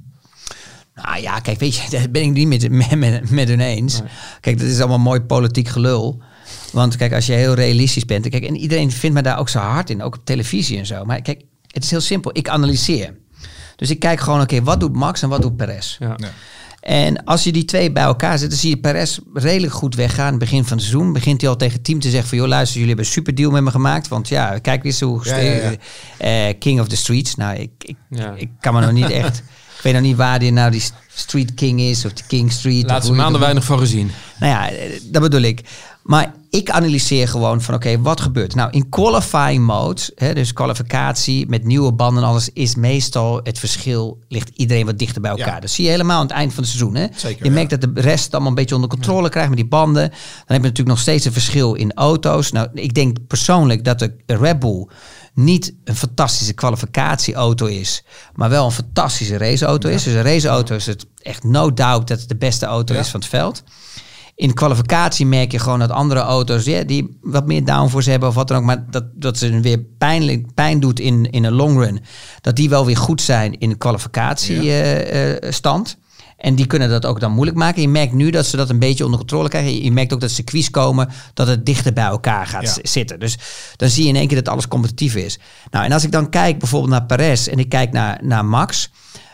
Nou 0.95 1.21
ja, 1.21 1.41
kijk, 1.41 1.59
weet 1.59 1.77
je, 1.77 1.91
daar 1.97 2.11
ben 2.11 2.23
ik 2.23 2.33
niet 2.33 2.49
met, 2.49 2.71
met, 2.91 2.99
met, 2.99 3.31
met 3.31 3.49
hun 3.49 3.61
eens. 3.61 4.01
Kijk, 4.41 4.59
dat 4.59 4.69
is 4.69 4.79
allemaal 4.79 4.99
mooi 4.99 5.21
politiek 5.21 5.69
gelul. 5.69 6.23
Want 6.73 6.97
kijk, 6.97 7.13
als 7.13 7.27
je 7.27 7.33
heel 7.33 7.55
realistisch 7.55 8.05
bent. 8.05 8.29
Kijk, 8.29 8.45
en 8.45 8.57
iedereen 8.57 8.91
vindt 8.91 9.17
me 9.17 9.23
daar 9.23 9.39
ook 9.39 9.49
zo 9.49 9.59
hard 9.59 9.91
in, 9.91 10.03
ook 10.03 10.17
op 10.17 10.25
televisie 10.25 10.79
en 10.79 10.87
zo. 10.87 11.05
Maar 11.05 11.23
kijk, 11.23 11.43
het 11.67 11.85
is 11.85 11.91
heel 11.91 12.01
simpel. 12.01 12.31
Ik 12.35 12.49
analyseer. 12.49 13.17
Dus 13.77 13.91
ik 13.91 13.99
kijk 13.99 14.21
gewoon, 14.21 14.41
oké, 14.41 14.63
wat 14.63 14.81
doet 14.81 14.93
Max 14.93 15.23
en 15.23 15.29
wat 15.29 15.43
doet 15.43 15.57
Perez? 15.57 15.97
Ja. 15.99 16.15
Ja. 16.17 16.31
En 16.81 17.25
als 17.25 17.45
je 17.45 17.53
die 17.53 17.65
twee 17.65 17.93
bij 17.93 18.03
elkaar 18.03 18.39
zet, 18.39 18.51
dan 18.51 18.59
zie 18.59 18.71
je 18.71 18.77
Perez 18.77 19.19
redelijk 19.35 19.73
goed 19.73 19.95
weggaan. 19.95 20.39
Begin 20.39 20.65
van 20.65 20.77
het 20.77 20.87
seizoen 20.87 21.13
begint 21.13 21.41
hij 21.41 21.51
al 21.51 21.57
tegen 21.57 21.75
het 21.75 21.85
team 21.85 22.01
te 22.01 22.11
zeggen 22.11 22.29
van... 22.29 22.39
joh, 22.39 22.49
luister, 22.49 22.75
jullie 22.81 22.89
hebben 22.89 23.07
een 23.07 23.13
super 23.13 23.35
deal 23.35 23.51
met 23.51 23.63
me 23.63 23.71
gemaakt. 23.71 24.09
Want 24.09 24.29
ja, 24.29 24.59
kijk 24.59 24.85
eens 24.85 25.01
hoe... 25.01 25.21
Ja, 25.25 25.37
ja, 25.37 25.73
eh, 26.19 26.55
King 26.59 26.81
of 26.81 26.89
the 26.89 26.97
Streets. 26.97 27.35
Nou, 27.35 27.57
ik, 27.59 27.71
ik, 27.79 27.97
Ja. 28.11 28.35
ik 28.37 28.49
kan 28.61 28.75
me 28.75 28.81
nog 28.81 28.93
niet 28.93 29.11
echt... 29.11 29.43
Ik 29.79 29.85
weet 29.85 29.93
nog 29.93 30.03
niet 30.03 30.17
waar 30.17 30.39
die 30.39 30.53
nou 30.53 30.71
die 30.71 30.83
Street 31.15 31.55
King 31.55 31.81
is 31.81 32.05
of 32.05 32.13
de 32.13 32.23
King 32.27 32.53
Street. 32.53 32.87
Laatste 32.87 33.13
maanden 33.13 33.41
weinig 33.41 33.65
van 33.65 33.79
gezien. 33.79 34.11
nou 34.39 34.53
ja, 34.53 34.71
eh, 34.71 35.01
dat 35.05 35.23
bedoel 35.23 35.41
ik. 35.41 35.61
Maar 36.09 36.35
ik 36.51 36.71
analyseer 36.71 37.29
gewoon 37.29 37.63
van 37.63 37.75
oké, 37.75 38.01
wat 38.01 38.21
gebeurt? 38.21 38.55
Nou, 38.55 38.71
in 38.71 38.89
qualifying 38.89 39.65
mode, 39.65 40.01
hè, 40.15 40.35
dus 40.35 40.53
kwalificatie 40.53 41.49
met 41.49 41.65
nieuwe 41.65 41.93
banden 41.93 42.23
en 42.23 42.29
alles, 42.29 42.51
is 42.53 42.75
meestal 42.75 43.41
het 43.43 43.59
verschil, 43.59 44.19
ligt 44.29 44.51
iedereen 44.55 44.87
wat 44.87 44.99
dichter 44.99 45.21
bij 45.21 45.31
elkaar. 45.31 45.55
Ja. 45.55 45.61
Dat 45.61 45.71
zie 45.71 45.85
je 45.85 45.91
helemaal 45.91 46.17
aan 46.17 46.27
het 46.27 46.31
eind 46.37 46.55
van 46.55 46.63
het 46.63 46.73
seizoen. 46.73 46.95
Hè? 46.95 47.07
Zeker, 47.15 47.45
je 47.45 47.49
ja. 47.49 47.55
merkt 47.55 47.71
dat 47.71 47.81
de 47.81 48.01
rest 48.01 48.25
het 48.25 48.33
allemaal 48.33 48.51
een 48.51 48.57
beetje 48.57 48.75
onder 48.75 48.91
controle 48.91 49.29
krijgt 49.29 49.49
met 49.49 49.59
die 49.59 49.69
banden. 49.69 50.09
Dan 50.09 50.19
heb 50.47 50.57
je 50.57 50.69
natuurlijk 50.69 50.89
nog 50.89 50.99
steeds 50.99 51.25
een 51.25 51.33
verschil 51.33 51.75
in 51.75 51.95
auto's. 51.95 52.53
Nou, 52.53 52.69
ik 52.75 52.95
denk 52.95 53.17
persoonlijk 53.27 53.85
dat 53.85 53.99
de 53.99 54.15
Red 54.27 54.59
Bull 54.59 54.89
niet 55.35 55.75
een 55.85 55.97
fantastische 55.97 56.53
kwalificatieauto 56.53 57.67
is, 57.67 58.05
maar 58.35 58.49
wel 58.49 58.65
een 58.65 58.73
fantastische 58.73 59.37
raceauto 59.37 59.89
is. 59.89 60.03
Dus 60.03 60.15
een 60.15 60.23
raceauto 60.23 60.75
is 60.75 60.87
het 60.87 61.07
echt 61.23 61.45
no 61.45 61.75
doubt 61.75 62.09
dat 62.09 62.21
het 62.21 62.29
de 62.29 62.37
beste 62.37 62.67
auto 62.67 62.95
is 62.95 63.09
van 63.09 63.21
het 63.21 63.29
veld. 63.29 63.63
In 64.39 64.55
kwalificatie 64.55 65.27
merk 65.27 65.53
je 65.53 65.59
gewoon 65.59 65.79
dat 65.79 65.91
andere 65.91 66.21
auto's 66.21 66.65
ja, 66.65 66.83
die 66.85 67.19
wat 67.21 67.47
meer 67.47 67.65
downforce 67.65 68.11
hebben 68.11 68.29
of 68.29 68.35
wat 68.35 68.49
dan 68.49 68.57
ook, 68.57 68.65
maar 68.65 68.85
dat, 68.91 69.05
dat 69.15 69.39
ze 69.39 69.61
weer 69.61 69.79
pijnlijk, 69.99 70.55
pijn 70.55 70.81
doet 70.81 71.01
in, 71.01 71.31
in 71.31 71.45
een 71.45 71.53
long 71.53 71.79
run, 71.79 72.01
dat 72.41 72.57
die 72.57 72.69
wel 72.69 72.87
weer 72.87 72.97
goed 72.97 73.23
zijn 73.23 73.59
in 73.59 73.79
kwalificatiestand. 73.79 75.97
en 76.37 76.55
die 76.55 76.67
kunnen 76.67 76.89
dat 76.89 77.07
ook 77.07 77.21
dan 77.21 77.33
moeilijk 77.33 77.57
maken. 77.59 77.83
Je 77.83 77.89
merkt 77.89 78.13
nu 78.13 78.31
dat 78.31 78.47
ze 78.47 78.57
dat 78.57 78.71
een 78.71 78.79
beetje 78.79 79.05
onder 79.05 79.19
controle 79.19 79.49
krijgen. 79.49 79.83
Je- 79.83 79.93
merkt 79.93 80.13
ook 80.13 80.21
dat 80.21 80.31
circuits 80.31 80.71
komen 80.71 81.09
dat 81.35 81.47
het 81.47 81.67
dichter 81.67 81.93
bij 81.93 82.05
elkaar 82.05 82.47
gaat 82.47 82.63
Ja. 82.77 82.83
zitten. 82.83 83.21
Dus 83.21 83.39
dan 83.77 83.89
zie 83.89 84.03
je 84.03 84.09
in 84.09 84.17
één 84.17 84.27
keer 84.29 84.43
dat 84.43 84.53
alles 84.53 84.69
competitief 84.69 85.15
is. 85.15 85.39
Nou, 85.71 85.85
en 85.85 85.93
als 85.93 86.05
ik 86.05 86.13
dan 86.13 86.29
kijk 86.31 86.59
bijvoorbeeld 86.59 86.91
naar 86.93 87.05
Perez 87.07 87.47
en 87.47 87.59
ik 87.59 87.69
kijk 87.69 87.93
naar, 87.93 88.21
naar 88.23 88.45
Max, 88.45 88.91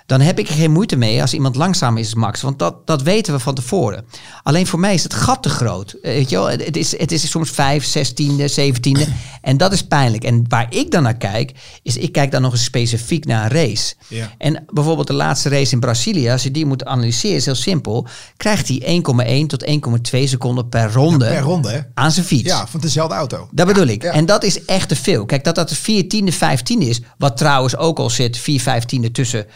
dan 0.06 0.20
heb 0.20 0.38
ik 0.38 0.48
er 0.48 0.54
geen 0.54 0.72
moeite 0.72 0.96
mee 0.96 1.20
als 1.20 1.34
iemand 1.34 1.56
langzaam 1.56 1.96
is 1.96 2.14
Max. 2.14 2.42
Want 2.42 2.58
dat, 2.58 2.86
dat 2.86 3.02
weten 3.02 3.32
we 3.32 3.38
van 3.38 3.54
tevoren. 3.54 4.04
Alleen 4.42 4.66
voor 4.66 4.78
mij 4.78 4.94
is 4.94 5.02
het 5.02 5.14
gat 5.14 5.42
te 5.42 5.48
groot. 5.48 5.92
Eh, 5.92 6.12
Weet 6.12 6.30
je 6.30 6.36
wel? 6.36 6.50
Het, 6.50 6.76
is, 6.76 6.98
het 6.98 7.12
is 7.12 7.30
soms 7.30 7.50
5, 7.50 7.96
16e, 7.98 8.54
17e. 8.60 9.08
En 9.40 9.56
dat 9.56 9.72
is 9.72 9.86
pijnlijk. 9.86 10.24
En 10.24 10.44
waar 10.48 10.66
ik 10.70 10.90
dan 10.90 11.02
naar 11.02 11.16
kijk, 11.16 11.52
is 11.82 11.96
ik 11.96 12.12
kijk 12.12 12.30
dan 12.30 12.42
nog 12.42 12.52
eens 12.52 12.64
specifiek 12.64 13.24
naar 13.24 13.44
een 13.44 13.50
race. 13.50 13.94
Ja. 14.08 14.30
En 14.38 14.64
bijvoorbeeld 14.72 15.06
de 15.06 15.12
laatste 15.12 15.48
race 15.48 15.72
in 15.72 15.80
Brazilië, 15.80 16.30
als 16.30 16.42
je 16.42 16.50
die 16.50 16.66
moet 16.66 16.84
analyseren, 16.84 17.36
is 17.36 17.44
heel 17.44 17.54
simpel. 17.54 18.06
Krijgt 18.36 18.68
hij 18.68 19.02
1,1 19.42 19.46
tot 19.46 19.64
1,2 20.12 20.22
seconden 20.24 20.68
per 20.68 20.92
ronde, 20.92 21.26
per 21.26 21.40
ronde, 21.40 21.70
hè? 21.70 21.80
aan 21.94 22.12
zijn 22.12 22.26
fiets. 22.26 22.48
Ja, 22.48 22.66
van 22.66 22.80
dezelfde 22.80 23.14
auto. 23.14 23.48
Dat 23.50 23.66
bedoel 23.66 23.86
ik. 23.86 24.04
En 24.04 24.26
dat 24.26 24.44
is 24.44 24.64
echt 24.64 24.88
te 24.88 24.96
veel. 24.96 25.24
Kijk, 25.24 25.44
dat 25.44 25.54
dat 25.54 25.68
de 25.68 25.76
14e, 25.76 26.34
15e 26.34 26.78
is. 26.78 27.00
Wat 27.18 27.36
trouwens 27.36 27.76
ook 27.76 27.98
al 27.98 28.10
zit, 28.10 28.38
4 28.38 28.60
15e 28.60 29.10
tussen 29.12 29.46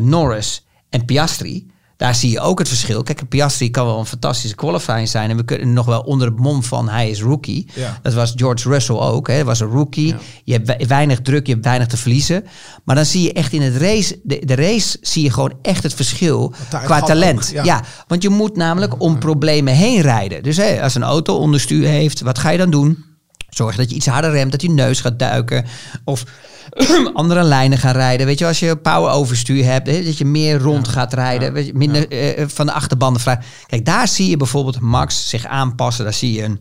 Norris 0.00 0.66
en 0.90 1.04
Piastri. 1.04 1.66
Daar 1.96 2.14
zie 2.14 2.30
je 2.30 2.40
ook 2.40 2.58
het 2.58 2.68
verschil. 2.68 3.02
Kijk, 3.02 3.28
Piastri 3.28 3.70
kan 3.70 3.86
wel 3.86 3.98
een 3.98 4.06
fantastische 4.06 4.56
qualifying 4.56 5.08
zijn. 5.08 5.30
En 5.30 5.36
we 5.36 5.44
kunnen 5.44 5.72
nog 5.72 5.86
wel 5.86 6.00
onder 6.00 6.28
het 6.28 6.38
mom 6.38 6.62
van 6.62 6.88
hij 6.88 7.10
is 7.10 7.22
rookie. 7.22 7.68
Ja. 7.74 7.98
Dat 8.02 8.14
was 8.14 8.32
George 8.36 8.68
Russell 8.68 8.96
ook. 8.96 9.28
Hè. 9.28 9.36
Dat 9.36 9.46
was 9.46 9.60
een 9.60 9.66
rookie. 9.68 10.14
Je 10.44 10.52
hebt 10.52 10.66
we- 10.66 10.86
weinig 10.86 11.20
druk, 11.20 11.46
je 11.46 11.52
hebt 11.52 11.64
weinig 11.64 11.86
te 11.86 11.96
verliezen. 11.96 12.44
Maar 12.84 12.96
dan 12.96 13.04
zie 13.04 13.22
je 13.22 13.32
echt 13.32 13.52
in 13.52 13.62
het 13.62 13.76
race, 13.76 14.20
de, 14.22 14.42
de 14.44 14.54
race 14.54 14.98
zie 15.00 15.22
je 15.22 15.30
gewoon 15.30 15.52
echt 15.62 15.82
het 15.82 15.94
verschil 15.94 16.54
qua 16.84 17.00
talent. 17.00 17.38
ook, 17.38 17.52
ja. 17.54 17.64
ja, 17.64 17.82
want 18.06 18.22
je 18.22 18.28
moet 18.28 18.56
namelijk 18.56 19.00
om 19.02 19.18
problemen 19.18 19.74
heen 19.74 20.00
rijden. 20.00 20.42
Dus 20.42 20.56
hè, 20.56 20.82
als 20.82 20.94
een 20.94 21.02
auto 21.02 21.36
onderstuur 21.36 21.86
heeft, 21.86 22.20
wat 22.20 22.38
ga 22.38 22.50
je 22.50 22.58
dan 22.58 22.70
doen? 22.70 23.04
Zorg 23.48 23.76
dat 23.76 23.90
je 23.90 23.96
iets 23.96 24.06
harder 24.06 24.30
remt, 24.30 24.50
dat 24.52 24.62
je 24.62 24.70
neus 24.70 25.00
gaat 25.00 25.18
duiken. 25.18 25.64
Of 26.04 26.24
andere 27.14 27.42
lijnen 27.42 27.78
gaan 27.78 27.94
rijden. 27.94 28.26
Weet 28.26 28.38
je, 28.38 28.46
als 28.46 28.58
je 28.58 28.76
power 28.76 29.10
overstuur 29.10 29.64
hebt, 29.64 29.86
hè, 29.86 30.04
dat 30.04 30.18
je 30.18 30.24
meer 30.24 30.58
rond 30.58 30.88
gaat 30.88 31.12
rijden. 31.12 31.52
Weet 31.52 31.66
je, 31.66 31.74
minder 31.74 32.08
eh, 32.08 32.44
van 32.48 32.66
de 32.66 32.72
achterbanden 32.72 33.22
vrij. 33.22 33.38
Kijk, 33.66 33.84
daar 33.84 34.08
zie 34.08 34.30
je 34.30 34.36
bijvoorbeeld 34.36 34.80
Max 34.80 35.28
zich 35.28 35.46
aanpassen. 35.46 36.04
Daar 36.04 36.14
zie 36.14 36.32
je 36.32 36.42
een 36.42 36.60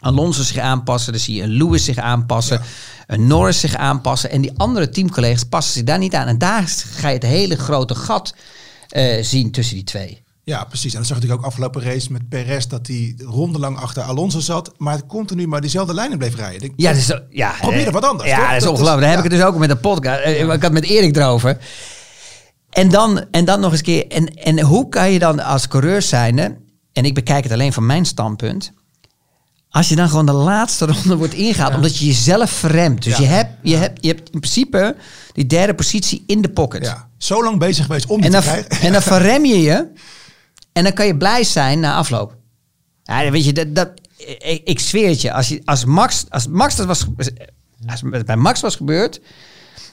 Alonso 0.00 0.42
zich 0.42 0.58
aanpassen. 0.58 1.12
Daar 1.12 1.20
zie 1.20 1.34
je 1.34 1.42
een 1.42 1.50
Lewis 1.50 1.84
zich 1.84 1.98
aanpassen. 1.98 2.60
Een 3.06 3.26
Norris 3.26 3.60
zich 3.60 3.74
aanpassen. 3.74 4.30
En 4.30 4.40
die 4.40 4.52
andere 4.56 4.88
teamcollega's 4.88 5.44
passen 5.44 5.72
zich 5.72 5.84
daar 5.84 5.98
niet 5.98 6.14
aan. 6.14 6.26
En 6.26 6.38
daar 6.38 6.64
ga 6.90 7.08
je 7.08 7.14
het 7.14 7.22
hele 7.22 7.56
grote 7.56 7.94
gat 7.94 8.34
eh, 8.88 9.22
zien 9.24 9.50
tussen 9.50 9.74
die 9.74 9.84
twee. 9.84 10.22
Ja, 10.44 10.64
precies. 10.64 10.92
En 10.92 10.98
dat 10.98 11.06
zag 11.08 11.16
je 11.16 11.22
natuurlijk 11.22 11.40
ook 11.40 11.46
afgelopen 11.46 11.82
race 11.82 12.12
met 12.12 12.28
Perez, 12.28 12.66
dat 12.66 12.86
hij 12.86 13.14
rondelang 13.24 13.76
achter 13.78 14.02
Alonso 14.02 14.40
zat, 14.40 14.72
maar 14.76 15.06
continu 15.06 15.46
maar 15.46 15.60
diezelfde 15.60 15.94
lijnen 15.94 16.18
bleef 16.18 16.36
rijden. 16.36 16.62
Ik- 16.62 16.72
Ja, 16.76 16.90
dat 16.92 16.98
is, 16.98 17.12
ja, 17.30 17.54
Probeer 17.60 17.86
er 17.86 17.92
wat 17.92 18.04
anders, 18.04 18.28
Ja, 18.28 18.36
toch? 18.36 18.46
dat 18.52 18.62
is 18.62 18.68
ongelooflijk. 18.68 19.00
Daar 19.00 19.10
heb 19.10 19.18
ja. 19.18 19.24
ik 19.24 19.30
het 19.30 19.40
dus 19.40 19.48
ook 19.48 19.58
met 19.58 19.70
een 19.70 19.80
podcast. 19.80 20.20
Eh, 20.20 20.40
Ik 20.40 20.46
had 20.48 20.62
het 20.62 20.72
met 20.72 20.84
Erik 20.84 21.16
erover. 21.16 21.58
En 22.70 22.88
dan, 22.90 23.24
en 23.30 23.44
dan 23.44 23.60
nog 23.60 23.70
eens 23.70 23.78
een 23.78 23.84
keer. 23.84 24.06
En, 24.08 24.26
en 24.34 24.60
hoe 24.60 24.88
kan 24.88 25.12
je 25.12 25.18
dan 25.18 25.40
als 25.40 25.68
coureur 25.68 26.02
zijnde, 26.02 26.56
en 26.92 27.04
ik 27.04 27.14
bekijk 27.14 27.42
het 27.42 27.52
alleen 27.52 27.72
van 27.72 27.86
mijn 27.86 28.04
standpunt. 28.04 28.72
Als 29.70 29.88
je 29.88 29.96
dan 29.96 30.08
gewoon 30.08 30.26
de 30.26 30.32
laatste 30.32 30.86
ronde 30.86 31.16
wordt 31.16 31.34
ingehaald, 31.34 31.74
omdat 31.74 31.96
je 31.98 32.06
jezelf 32.06 32.50
verremt. 32.50 33.02
Dus 33.02 33.16
Ja. 33.16 33.22
je, 33.22 33.28
hebt, 33.28 33.50
je, 33.62 33.76
hebt, 33.76 33.98
je 34.02 34.08
hebt 34.08 34.30
in 34.30 34.40
principe 34.40 34.96
die 35.32 35.46
derde 35.46 35.74
positie 35.74 36.24
in 36.26 36.42
de 36.42 36.48
pocket. 36.50 36.84
Ja, 36.84 37.08
zo 37.18 37.42
lang 37.44 37.58
bezig 37.58 37.86
geweest 37.86 38.06
om 38.06 38.20
die 38.20 38.30
En 38.34 38.40
te 38.40 38.46
krijgen. 38.48 38.70
en 38.86 38.92
dan 38.92 39.02
verrem 39.02 39.44
je 39.44 39.60
je. 39.60 39.86
En 40.72 40.84
dan 40.84 40.92
kan 40.92 41.06
je 41.06 41.16
blij 41.16 41.44
zijn 41.44 41.80
na 41.80 41.94
afloop. 41.94 42.36
Ja, 43.02 43.30
weet 43.30 43.44
je, 43.44 43.52
dat, 43.52 43.74
dat, 43.74 43.90
ik, 44.38 44.60
ik 44.64 44.80
zweer 44.80 45.08
het 45.08 45.20
je. 45.20 45.32
Als, 45.32 45.48
je, 45.48 45.62
als 45.64 45.84
Max, 45.84 46.24
als 46.28 46.46
Max 46.46 46.76
dat 46.76 46.86
was, 46.86 47.06
als 47.86 48.02
het 48.10 48.26
bij 48.26 48.36
Max 48.36 48.60
was 48.60 48.76
gebeurd, 48.76 49.20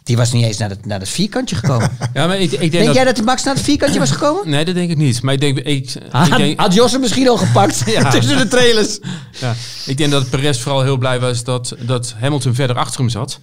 die 0.04 0.18
was 0.18 0.32
niet 0.32 0.44
eens 0.44 0.58
naar 0.58 0.70
het, 0.70 0.86
naar 0.86 1.00
het 1.00 1.10
vierkantje 1.10 1.56
gekomen. 1.56 1.92
Ja, 2.14 2.28
maar 2.28 2.40
ik, 2.40 2.52
ik 2.52 2.60
denk, 2.60 2.72
Denk 2.72 2.86
dat... 2.86 2.96
jij 2.96 3.04
dat 3.04 3.24
Max 3.24 3.44
naar 3.44 3.54
het 3.56 3.64
vierkantje 3.64 4.00
was 4.00 4.12
gekomen? 4.12 4.50
Nee, 4.50 4.66
dat 4.66 4.76
denk 4.76 4.90
ik 4.90 4.98
niet. 4.98 5.22
Maar 5.22 5.34
ik 5.34 5.40
denk... 5.40 5.58
Ik, 5.58 5.66
ik 5.66 6.02
Had, 6.10 6.38
denk 6.38 6.60
had 6.60 6.74
Jos 6.74 6.92
hem 6.92 7.02
misschien 7.02 7.30
al 7.30 7.38
gepakt 7.38 7.86
tussen 8.12 8.38
de 8.38 8.48
trailers. 8.48 9.00
ja, 9.40 9.56
ik 9.86 9.98
denk 9.98 10.12
dat 10.12 10.30
Perez 10.30 10.60
vooral 10.60 10.84
heel 10.84 10.98
blij 10.98 11.20
was 11.20 11.44
dat, 11.44 11.76
dat 11.80 12.16
Hamilton 12.20 12.54
verder 12.54 12.76
achter 12.76 13.00
hem 13.00 13.10
zat. 13.10 13.40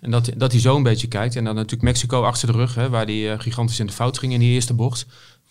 En 0.00 0.10
dat, 0.10 0.30
dat 0.36 0.52
hij 0.52 0.60
zo 0.60 0.76
een 0.76 0.82
beetje 0.82 1.06
kijkt. 1.06 1.36
En 1.36 1.44
dan 1.44 1.54
natuurlijk 1.54 1.82
Mexico 1.82 2.22
achter 2.22 2.46
de 2.46 2.52
rug, 2.52 2.74
hè, 2.74 2.88
waar 2.88 3.04
hij 3.04 3.32
eh, 3.32 3.40
gigantisch 3.40 3.80
in 3.80 3.86
de 3.86 3.92
fout 3.92 4.18
ging 4.18 4.32
in 4.32 4.40
die 4.40 4.52
eerste 4.52 4.74
bocht. 4.74 5.06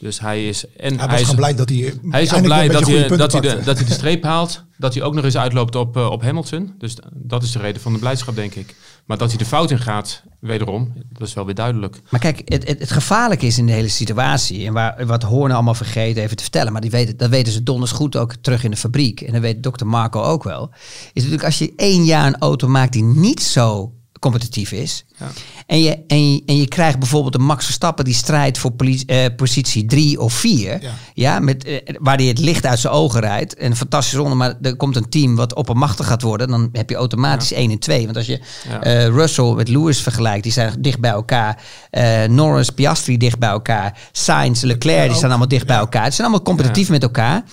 Dus 0.06 0.20
hij 0.20 0.48
is... 0.48 0.66
En 0.78 1.00
Hij 1.00 1.16
is, 1.16 1.22
gewoon 1.22 1.36
blij 1.36 1.56
dat 1.56 1.70
hij... 1.70 1.94
hij 2.10 2.22
is 2.22 2.32
eindelijk 2.32 2.46
blij 2.46 2.80
dat 2.80 2.88
hij, 2.88 3.18
dat, 3.18 3.32
hij 3.32 3.42
de, 3.42 3.62
dat 3.64 3.78
hij 3.78 3.86
de 3.86 3.94
streep 3.94 4.24
haalt. 4.34 4.64
Dat 4.78 4.94
hij 4.94 5.04
ook 5.04 5.14
nog 5.14 5.24
eens 5.24 5.38
uitloopt 5.38 5.76
op, 5.76 5.98
eh, 5.98 6.12
op 6.12 6.22
Hamilton. 6.22 6.74
Dus 6.78 6.96
dat 7.14 7.44
is 7.44 7.52
de 7.52 7.60
reden 7.60 7.82
van 7.82 7.94
de 7.94 8.00
blijdschap, 8.00 8.36
denk 8.36 8.56
ik. 8.56 8.76
Maar 9.06 9.18
dat 9.18 9.30
hij 9.30 9.38
de 9.38 9.46
fout 9.46 9.72
in 9.72 9.80
gaat, 9.80 10.24
wederom, 10.40 10.94
dat 11.10 11.28
is 11.28 11.34
wel 11.34 11.46
weer 11.46 11.56
duidelijk. 11.56 12.02
Maar 12.10 12.20
kijk, 12.20 12.42
het, 12.46 12.68
het, 12.68 12.80
het 12.80 12.92
gevaarlijke 12.92 13.46
is 13.46 13.58
in 13.58 13.66
de 13.66 13.72
hele 13.72 13.88
situatie, 13.88 14.66
en 14.66 14.74
waar, 14.74 15.06
wat 15.06 15.24
Hoorn 15.24 15.52
allemaal 15.52 15.74
vergeten 15.74 16.24
even 16.24 16.36
te 16.36 16.44
vertellen, 16.44 16.72
maar 16.72 16.82
die 16.82 16.92
weten, 16.92 17.18
dat 17.18 17.30
weten 17.30 17.54
ze 17.54 17.64
donders 17.64 17.92
goed 17.92 18.16
ook 18.16 18.36
terug 18.36 18.64
in 18.64 18.72
de 18.72 18.78
fabriek. 18.78 19.22
En 19.22 19.34
dat 19.34 19.42
weet 19.42 19.64
dokter 19.64 19.88
Marco 19.88 20.22
ook 20.22 20.44
wel. 20.44 20.70
Is 21.14 21.14
natuurlijk 21.14 21.44
als 21.44 21.58
je 21.58 21.74
één 21.76 22.06
jaar 22.06 22.28
een 22.28 22.38
auto 22.38 22.68
maakt 22.68 22.94
die 22.94 23.04
niet 23.04 23.42
zo 23.42 23.95
competitief 24.20 24.72
is. 24.72 25.06
Ja. 25.20 25.32
En, 25.66 25.82
je, 25.82 26.04
en, 26.08 26.34
je, 26.34 26.42
en 26.46 26.58
je 26.58 26.68
krijgt 26.68 27.00
bijvoorbeeld 27.00 27.36
een 27.36 27.44
Max 27.44 27.66
Verstappen 27.66 28.06
die 28.06 28.14
strijdt 28.14 28.58
voor 28.58 28.72
poli- 28.72 29.04
eh, 29.06 29.26
positie 29.36 29.86
drie 29.86 30.22
of 30.22 30.34
vier. 30.34 30.82
Ja. 30.82 30.92
Ja. 31.14 31.40
met, 31.40 31.64
eh, 31.64 31.96
waar 32.00 32.18
hij 32.18 32.26
het 32.26 32.40
licht 32.40 32.66
uit 32.66 32.80
zijn 32.80 32.94
ogen 32.94 33.20
rijdt. 33.20 33.56
En 33.56 33.72
een 33.72 33.78
fantastische 33.78 34.18
ronde, 34.18 34.36
maar 34.36 34.54
er 34.62 34.76
komt 34.76 34.96
een 34.96 35.10
team 35.10 35.36
wat 35.36 35.54
oppermachtig 35.54 36.08
gaat 36.08 36.22
worden. 36.22 36.48
Dan 36.48 36.70
heb 36.72 36.90
je 36.90 36.96
automatisch 36.96 37.54
1 37.54 37.72
en 37.72 37.80
2. 37.80 38.06
Want 38.06 38.18
als 38.18 38.26
je 38.26 38.40
eh, 38.82 39.08
Russell 39.08 39.54
met 39.54 39.68
Lewis 39.68 40.02
vergelijkt, 40.02 40.44
die 40.44 40.52
zijn 40.52 40.74
dicht 40.80 41.00
bij 41.00 41.12
elkaar. 41.12 41.62
Norris, 42.30 42.70
Piastri 42.70 43.18
dicht 43.18 43.40
bij 43.40 43.50
elkaar. 43.50 43.98
Sainz, 44.12 44.62
Leclerc, 44.62 45.08
die 45.08 45.16
staan 45.16 45.30
allemaal 45.30 45.48
dicht 45.48 45.66
bij 45.68 45.78
elkaar. 45.78 46.04
Het 46.04 46.14
zijn 46.14 46.28
allemaal 46.28 46.46
competitief 46.46 46.90
met 46.90 47.04
elkaar. 47.04 47.44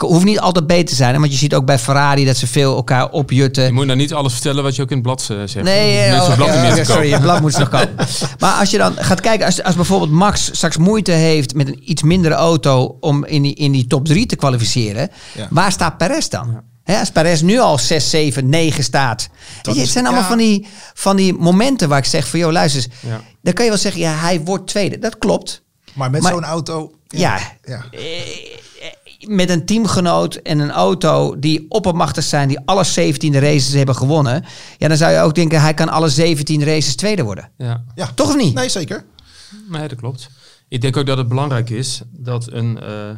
Hoeft 0.00 0.24
niet 0.24 0.40
altijd 0.40 0.66
beter 0.66 0.84
te 0.86 0.94
zijn, 0.94 1.14
hè, 1.14 1.20
want 1.20 1.32
je 1.32 1.38
ziet 1.38 1.54
ook 1.54 1.64
bij 1.64 1.78
Ferrari 1.78 2.24
dat 2.24 2.36
ze 2.36 2.46
veel 2.46 2.76
elkaar 2.76 3.10
opjutten. 3.10 3.64
Je 3.64 3.72
moet 3.72 3.86
nou 3.86 3.98
niet 3.98 4.12
alles 4.14 4.32
vertellen 4.32 4.62
wat 4.62 4.76
je 4.76 4.82
ook 4.82 4.88
in 4.90 4.94
het 4.96 5.04
blad 5.06 5.20
eh, 5.30 5.36
zegt. 5.44 5.62
Nee, 5.64 5.98
eh, 5.98 6.34
blad 6.36 6.48
oh, 6.48 6.54
ja, 6.54 6.84
sorry, 6.84 7.12
het 7.12 7.20
blad 7.22 7.40
moet 7.40 7.58
nog 7.58 7.68
komen. 7.78 7.94
Maar 8.38 8.52
als 8.58 8.70
je 8.70 8.78
dan 8.78 8.94
gaat 8.96 9.20
kijken, 9.20 9.46
als, 9.46 9.62
als 9.62 9.74
bijvoorbeeld 9.74 10.10
Max 10.10 10.50
straks 10.52 10.76
moeite 10.76 11.12
heeft 11.12 11.54
met 11.54 11.68
een 11.68 11.90
iets 11.90 12.02
mindere 12.02 12.34
auto 12.34 12.96
om 13.00 13.24
in 13.24 13.42
die, 13.42 13.54
in 13.54 13.72
die 13.72 13.86
top 13.86 14.04
3 14.06 14.26
te 14.26 14.36
kwalificeren, 14.36 15.08
Ja. 15.34 15.46
waar 15.50 15.72
staat 15.72 15.96
Perez 15.96 16.28
dan? 16.28 16.62
Hè, 16.84 16.98
als 16.98 17.10
Perez 17.10 17.40
nu 17.40 17.58
al 17.58 17.78
6, 17.78 18.10
7, 18.10 18.48
9 18.48 18.84
staat. 18.84 19.28
Je, 19.62 19.68
het 19.70 19.78
is- 19.78 19.92
zijn 19.92 20.04
allemaal 20.04 20.22
ja. 20.22 20.28
van, 20.28 20.38
die, 20.38 20.66
van 20.94 21.16
die 21.16 21.32
momenten 21.32 21.88
waar 21.88 21.98
ik 21.98 22.04
zeg 22.04 22.28
van, 22.28 22.38
joh, 22.38 22.52
luister 22.52 22.82
eens. 22.82 22.92
Ja. 23.10 23.20
Dan 23.42 23.52
kan 23.52 23.64
je 23.64 23.70
wel 23.70 23.80
zeggen, 23.80 24.00
ja, 24.00 24.14
hij 24.14 24.40
wordt 24.40 24.66
tweede. 24.66 24.98
Dat 24.98 25.18
klopt. 25.18 25.62
Maar 25.92 26.10
met 26.10 26.24
zo'n 26.24 26.44
auto... 26.44 26.92
Ja, 27.08 27.38
ja. 27.64 27.84
Met 29.28 29.50
een 29.50 29.66
teamgenoot 29.66 30.34
en 30.34 30.58
een 30.58 30.70
auto 30.70 31.38
die 31.38 31.66
oppermachtig 31.68 32.24
zijn, 32.24 32.48
die 32.48 32.60
alle 32.64 32.84
17 32.84 33.38
races 33.38 33.72
hebben 33.72 33.94
gewonnen. 33.94 34.44
Ja, 34.78 34.88
dan 34.88 34.96
zou 34.96 35.12
je 35.12 35.20
ook 35.20 35.34
denken, 35.34 35.60
hij 35.60 35.74
kan 35.74 35.88
alle 35.88 36.08
17 36.08 36.64
races 36.64 36.96
tweede 36.96 37.22
worden. 37.22 37.50
Ja. 37.58 37.84
Ja. 37.94 38.06
Toch 38.14 38.28
of 38.28 38.36
niet? 38.36 38.54
Nee, 38.54 38.68
zeker. 38.68 39.04
Nee, 39.68 39.88
dat 39.88 39.98
klopt. 39.98 40.30
Ik 40.68 40.80
denk 40.80 40.96
ook 40.96 41.06
dat 41.06 41.18
het 41.18 41.28
belangrijk 41.28 41.70
is 41.70 42.02
dat 42.10 42.52
een, 42.52 42.80
eh, 42.80 43.08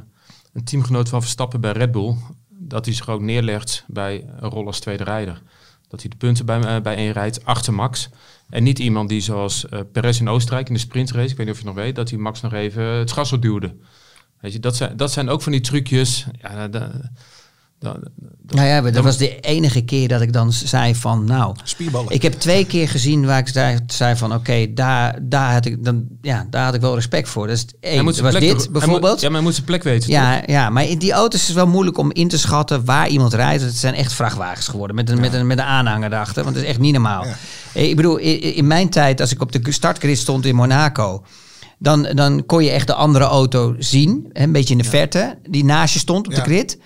een 0.53 0.65
teamgenoot 0.65 1.09
van 1.09 1.21
Verstappen 1.21 1.61
bij 1.61 1.73
Red 1.73 1.93
Bull, 1.93 2.15
dat 2.49 2.85
hij 2.85 2.95
zich 2.95 3.09
ook 3.09 3.21
neerlegt 3.21 3.85
bij 3.87 4.25
een 4.41 4.51
rol 4.51 4.67
als 4.67 4.81
tweede 4.81 5.05
rijder. 5.05 5.43
Dat 5.89 6.01
hij 6.01 6.11
de 6.11 6.17
punten 6.17 6.47
bij, 6.47 6.61
eh, 6.61 6.83
bij 6.83 6.97
één 6.97 7.13
rijdt 7.13 7.45
achter 7.45 7.75
Max. 7.75 8.09
En 8.51 8.63
niet 8.63 8.79
iemand 8.79 9.09
die 9.09 9.21
zoals 9.21 9.69
eh 9.69 9.81
Perez 9.93 10.21
in 10.21 10.29
Oostenrijk 10.29 10.69
in 10.69 10.75
de 10.75 10.81
sprintrace, 10.81 11.31
ik 11.31 11.37
weet 11.37 11.47
niet 11.47 11.55
of 11.55 11.61
je 11.61 11.67
nog 11.67 11.75
weet, 11.75 11.95
dat 11.95 12.11
hij 12.11 12.19
Max 12.19 12.41
nog 12.41 12.53
even 12.53 12.83
het 12.83 13.13
gas 13.13 13.33
opduwde. 13.33 13.75
Weet 14.43 14.53
je, 14.53 14.61
dat 14.61 14.77
zijn, 14.77 14.97
dat 14.97 15.13
zijn 15.13 15.29
ook 15.29 15.43
van 15.43 15.53
die 15.53 15.61
trucjes. 15.61 16.27
Ja, 16.43 16.55
da- 16.55 16.69
da- 16.69 16.91
da- 17.79 17.97
Nou 18.47 18.67
ja, 18.69 18.81
maar 18.81 18.93
dat 18.93 19.05
was 19.05 19.17
de 19.17 19.41
enige 19.41 19.81
keer 19.85 20.09
dat 20.09 20.21
ik 20.21 20.33
dan 20.33 20.53
zei 20.53 20.95
van, 20.95 21.25
nou, 21.25 21.55
Spierballen. 21.65 22.13
ik 22.13 22.23
heb 22.23 22.33
twee 22.33 22.67
keer 22.67 22.89
gezien 22.89 23.27
waar 23.27 23.39
ik 23.39 23.49
zei, 23.49 23.79
zei 23.87 24.17
van, 24.17 24.35
oké, 24.35 24.67
daar, 24.75 25.19
daar 25.23 25.53
had 25.53 25.65
ik 25.65 25.85
dan, 25.85 26.07
ja, 26.23 26.47
daar 26.51 26.65
had 26.65 26.75
ik 26.75 26.81
wel 26.81 26.95
respect 26.95 27.29
voor. 27.29 27.47
Dus 27.47 27.65
één, 27.81 28.05
moet 28.05 28.19
was 28.19 28.33
zijn 28.33 28.45
plek 28.45 28.57
dit 28.57 28.57
moet- 28.57 28.73
bijvoorbeeld. 28.73 29.21
ja, 29.21 29.27
maar 29.27 29.35
hij 29.37 29.43
moet 29.45 29.55
zijn 29.55 29.67
plek 29.67 29.83
weten. 29.83 30.01
toch? 30.09 30.19
Ja, 30.19 30.43
ja, 30.47 30.71
maar 30.71 30.85
in 30.85 30.99
die 30.99 31.13
auto's 31.13 31.41
is 31.41 31.47
het 31.47 31.57
wel 31.57 31.67
moeilijk 31.67 31.99
om 31.99 32.13
in 32.13 32.29
te 32.29 32.39
schatten 32.39 32.85
waar 32.85 33.09
iemand 33.09 33.33
rijdt. 33.35 33.63
Het 33.63 33.77
zijn 33.77 33.95
echt 33.95 34.13
vrachtwagens 34.13 34.69
geworden 34.69 34.97
met 34.97 35.11
een, 35.11 35.21
met 35.21 35.33
een, 35.33 35.47
met 35.47 35.59
een 35.59 35.65
aanhanger 35.65 36.13
erachter. 36.13 36.43
Want 36.43 36.55
dat 36.55 36.65
is 36.65 36.71
echt 36.71 36.79
niet 36.81 36.93
normaal. 36.93 37.25
Ja. 37.25 37.37
Eh, 37.75 37.89
Ik 37.89 37.97
bedoel, 37.97 38.17
in, 38.17 38.41
in 38.55 38.67
mijn 38.67 38.89
tijd, 38.91 39.21
als 39.21 39.33
ik 39.33 39.41
op 39.43 39.53
de 39.53 39.73
startgrid 39.73 40.19
stond 40.19 40.45
in 40.47 40.55
Monaco... 40.55 41.25
Dan, 41.83 42.03
dan 42.03 42.47
kon 42.47 42.65
je 42.65 42.71
echt 42.71 42.87
de 42.87 42.95
andere 42.95 43.25
auto 43.25 43.75
zien, 43.79 44.29
een 44.33 44.53
beetje 44.53 44.73
in 44.75 44.79
de 44.83 44.89
verte, 44.89 45.39
die 45.51 45.65
naast 45.65 45.95
je 45.95 46.01
stond 46.01 46.27
op 46.27 46.35
de 46.35 46.41
grid. 46.41 46.79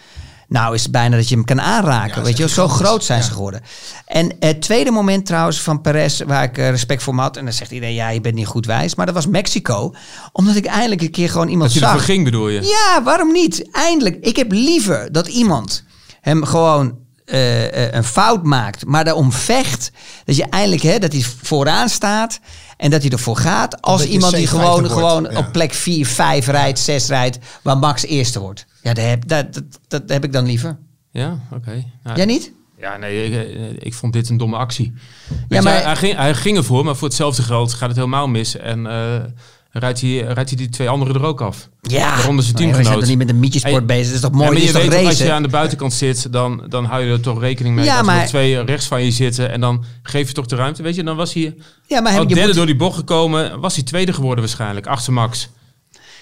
Nou 0.48 0.74
is 0.74 0.82
het 0.82 0.92
bijna 0.92 1.16
dat 1.16 1.28
je 1.28 1.34
hem 1.34 1.44
kan 1.44 1.60
aanraken. 1.60 2.16
Ja, 2.16 2.22
weet 2.22 2.36
je, 2.36 2.42
dat 2.42 2.52
zo 2.52 2.68
groot 2.68 3.04
zijn 3.04 3.18
Ja. 3.18 3.24
ze 3.24 3.30
geworden. 3.32 3.62
En 4.06 4.36
het 4.40 4.62
tweede 4.62 4.90
moment 4.90 5.26
trouwens 5.26 5.60
van 5.60 5.80
Perez, 5.80 6.20
waar 6.26 6.42
ik 6.42 6.58
eh, 6.58 6.70
respect 6.70 7.02
voor 7.02 7.14
had. 7.14 7.36
En 7.36 7.44
dan 7.44 7.52
zegt 7.52 7.70
iedereen, 7.70 7.94
ja, 7.94 8.08
je 8.08 8.20
bent 8.20 8.34
niet 8.34 8.46
goed 8.46 8.66
wijs. 8.66 8.94
Maar 8.94 9.06
dat 9.06 9.14
was 9.14 9.26
Mexico. 9.26 9.94
Omdat 10.32 10.56
ik 10.56 10.66
eindelijk 10.66 11.00
een 11.00 11.10
keer 11.10 11.30
gewoon 11.30 11.48
iemand 11.48 11.72
Dat 11.72 11.78
zag. 11.82 11.90
ervoor 11.90 12.04
ging, 12.06 12.24
bedoel 12.24 12.48
je? 12.48 12.62
Ja, 12.62 13.02
waarom 13.02 13.32
niet? 13.32 13.68
Eindelijk. 13.72 14.16
Ik 14.20 14.36
heb 14.36 14.52
liever 14.52 15.12
dat 15.12 15.26
iemand 15.26 15.84
hem 16.20 16.44
gewoon 16.44 16.98
eh, 17.24 17.84
eh, 17.86 17.92
een 17.94 18.04
fout 18.04 18.44
maakt, 18.44 18.84
maar 18.84 19.04
daarom 19.04 19.32
vecht. 19.32 19.90
Dat 20.24 20.36
je 20.36 20.44
eindelijk, 20.48 20.82
hè, 20.82 20.98
dat 20.98 21.12
hij 21.12 21.24
vooraan 21.42 21.88
staat 21.88 22.40
en 22.76 22.90
dat 22.90 23.02
hij 23.02 23.10
ervoor 23.10 23.36
gaat. 23.36 23.82
Als 23.82 24.06
iemand 24.06 24.34
die 24.34 24.46
gewoon, 24.46 24.78
wordt, 24.78 24.92
gewoon 24.92 25.28
ja. 25.30 25.38
op 25.38 25.52
plek 25.52 25.74
4, 25.74 26.06
5 26.06 26.46
rijdt, 26.46 26.78
6 26.78 27.08
rijdt, 27.08 27.38
waar 27.62 27.78
Max 27.78 28.04
eerste 28.04 28.40
wordt. 28.40 28.66
Ja, 28.82 28.92
dat 28.92 29.04
heb, 29.04 29.28
dat, 29.28 29.52
dat, 29.52 29.62
dat 29.88 30.02
heb 30.06 30.24
ik 30.24 30.32
dan 30.32 30.46
liever. 30.46 30.78
Ja, 31.10 31.38
oké. 31.52 31.84
Ja, 32.04 32.16
Jij 32.16 32.24
niet? 32.24 32.52
Ja, 32.78 32.96
nee, 32.96 33.24
ik, 33.24 33.32
eh, 33.32 33.86
ik 33.86 33.94
vond 33.94 34.12
dit 34.12 34.28
een 34.28 34.36
domme 34.36 34.56
actie. 34.56 34.92
Ja, 35.48 35.62
maar- 35.62 35.72
hij, 35.72 35.82
hij 35.82 35.96
ging, 35.96 36.16
hij 36.16 36.34
ging 36.34 36.56
ervoor, 36.56 36.84
maar 36.84 36.96
voor 36.96 37.08
hetzelfde 37.08 37.42
geld 37.42 37.72
gaat 37.72 37.88
het 37.88 37.96
helemaal 37.96 38.28
mis. 38.28 38.56
En 38.56 38.86
eh, 38.86 39.24
rijdt, 39.78 40.00
hij, 40.00 40.16
rijdt 40.18 40.48
hij 40.50 40.58
die 40.58 40.68
twee 40.68 40.88
anderen 40.88 41.14
er 41.14 41.24
ook 41.24 41.40
af. 41.40 41.68
Ja. 41.82 41.98
Waaronder 42.14 42.44
zijn 42.44 42.56
We 42.56 42.62
zijn 42.62 42.72
teamgenoot. 42.72 42.98
toch 43.00 43.08
niet 43.08 43.18
met 43.18 43.28
een 43.28 43.38
mietjesport 43.40 43.86
bezig. 43.86 44.04
Dat 44.06 44.14
is 44.14 44.20
toch 44.20 44.30
Ja, 44.30 44.36
mooi? 44.36 44.48
maar 44.50 44.58
Dit 44.60 44.68
je 44.70 44.74
is 44.78 44.82
toch 44.84 44.90
weet 44.92 45.00
toch, 45.00 45.08
als 45.08 45.18
je 45.18 45.32
aan 45.32 45.42
de 45.42 45.48
buitenkant 45.48 45.92
zit, 45.92 46.32
dan, 46.32 46.62
dan 46.68 46.84
hou 46.84 47.04
je 47.04 47.12
er 47.12 47.20
toch 47.20 47.40
rekening 47.40 47.74
mee 47.74 47.84
Ja, 47.84 47.90
dat 47.90 48.00
er 48.00 48.06
maar- 48.06 48.16
nog 48.20 48.26
twee 48.28 48.64
rechts 48.64 48.86
van 48.86 49.04
je 49.04 49.10
zitten. 49.10 49.50
En 49.50 49.60
dan 49.60 49.84
geef 50.02 50.28
je 50.28 50.34
toch 50.34 50.46
de 50.46 50.56
ruimte. 50.56 50.82
Weet 50.82 50.94
je, 50.94 51.02
dan 51.04 51.16
was 51.16 51.32
hij 51.32 51.54
Ja, 51.86 52.00
maar 52.00 52.12
al 52.12 52.18
heb, 52.18 52.28
je 52.28 52.34
derde 52.34 52.46
moet, 52.48 52.56
door 52.56 52.66
die 52.66 52.76
bocht 52.76 52.96
gekomen. 52.96 53.60
Was 53.60 53.74
hij 53.74 53.84
tweede 53.84 54.12
geworden 54.12 54.44
waarschijnlijk, 54.44 54.86
achter 54.86 55.12
Max. 55.12 55.48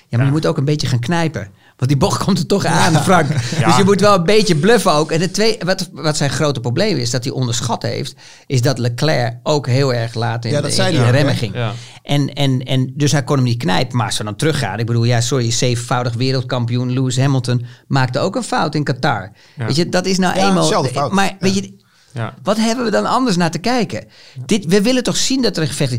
ja, 0.08 0.16
maar 0.16 0.26
je 0.26 0.32
moet 0.32 0.46
ook 0.46 0.56
een 0.56 0.64
beetje 0.64 0.86
gaan 0.86 0.98
knijpen. 1.00 1.48
Want 1.84 1.98
die 1.98 2.08
bocht 2.08 2.24
komt 2.24 2.38
er 2.38 2.46
toch 2.46 2.64
aan, 2.64 3.02
Frank. 3.02 3.26
Ja. 3.58 3.66
Dus 3.66 3.76
je 3.76 3.84
moet 3.84 4.00
wel 4.00 4.14
een 4.14 4.24
beetje 4.24 4.56
bluffen 4.56 4.92
ook. 4.92 5.10
En 5.10 5.20
het 5.20 5.34
twee, 5.34 5.56
wat, 5.64 5.88
wat 5.92 6.16
zijn 6.16 6.30
grote 6.30 6.60
probleem 6.60 6.96
is, 6.96 7.10
dat 7.10 7.24
hij 7.24 7.32
onderschat 7.32 7.82
heeft, 7.82 8.14
is 8.46 8.62
dat 8.62 8.78
Leclerc 8.78 9.34
ook 9.42 9.66
heel 9.66 9.94
erg 9.94 10.14
laat 10.14 10.44
in, 10.44 10.50
Ja, 10.50 10.60
dat 10.60 10.70
in- 10.70 10.76
zei 10.76 10.88
in 10.94 11.00
hij 11.00 11.10
de 11.10 11.16
remmen 11.16 11.34
ging. 11.36 11.54
Ja. 11.54 11.72
En, 12.02 12.32
en, 12.32 12.62
en 12.62 12.92
dus 12.96 13.12
hij 13.12 13.24
kon 13.24 13.36
hem 13.36 13.44
niet 13.44 13.58
knijpen. 13.58 13.96
Maar 13.96 14.06
als 14.06 14.18
we 14.18 14.24
dan 14.24 14.36
teruggaan, 14.36 14.78
ik 14.78 14.86
bedoel, 14.86 15.04
ja, 15.04 15.20
sorry, 15.20 15.50
zevenvoudig 15.50 16.14
wereldkampioen 16.14 16.92
Lewis 16.92 17.18
Hamilton 17.18 17.66
maakte 17.86 18.18
ook 18.18 18.36
een 18.36 18.42
fout 18.42 18.74
in 18.74 18.84
Qatar. 18.84 19.32
Ja. 19.56 19.66
Weet 19.66 19.76
je, 19.76 19.88
dat 19.88 20.06
is 20.06 20.18
nou 20.18 20.38
Ja, 20.38 20.48
eenmaal. 20.48 20.84
fout. 20.84 21.12
Maar 21.12 21.36
weet 21.38 21.54
je, 21.54 21.76
Ja. 22.12 22.34
wat 22.42 22.56
hebben 22.56 22.84
we 22.84 22.90
dan 22.90 23.06
anders 23.06 23.36
naar 23.36 23.50
te 23.50 23.58
kijken? 23.58 24.04
Dit, 24.46 24.64
we 24.66 24.82
willen 24.82 25.02
toch 25.02 25.16
zien 25.16 25.42
dat 25.42 25.56
er 25.56 25.62
een 25.62 25.68
gevecht 25.68 25.92
is. 25.92 25.98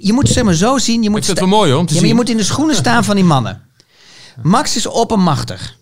Je 0.00 0.12
moet 0.12 0.22
het 0.22 0.32
zeg 0.32 0.44
maar 0.44 0.54
zo 0.54 0.78
zien. 0.78 1.02
Je 1.02 1.10
moet 1.10 1.18
Ik 1.18 1.24
vind 1.24 1.38
het 1.38 1.48
wel 1.48 1.58
mooi 1.58 1.70
hoor, 1.70 1.80
om 1.80 1.86
te 1.86 1.94
ja, 1.94 2.00
maar 2.00 2.08
zien. 2.08 2.16
je 2.18 2.22
moet 2.24 2.30
in 2.32 2.36
de 2.36 2.44
schoenen 2.52 2.74
staan 2.76 3.04
van 3.04 3.14
die 3.16 3.24
mannen. 3.24 3.68
Max 4.42 4.76
is 4.76 4.86
oppermachtig. 4.86 5.78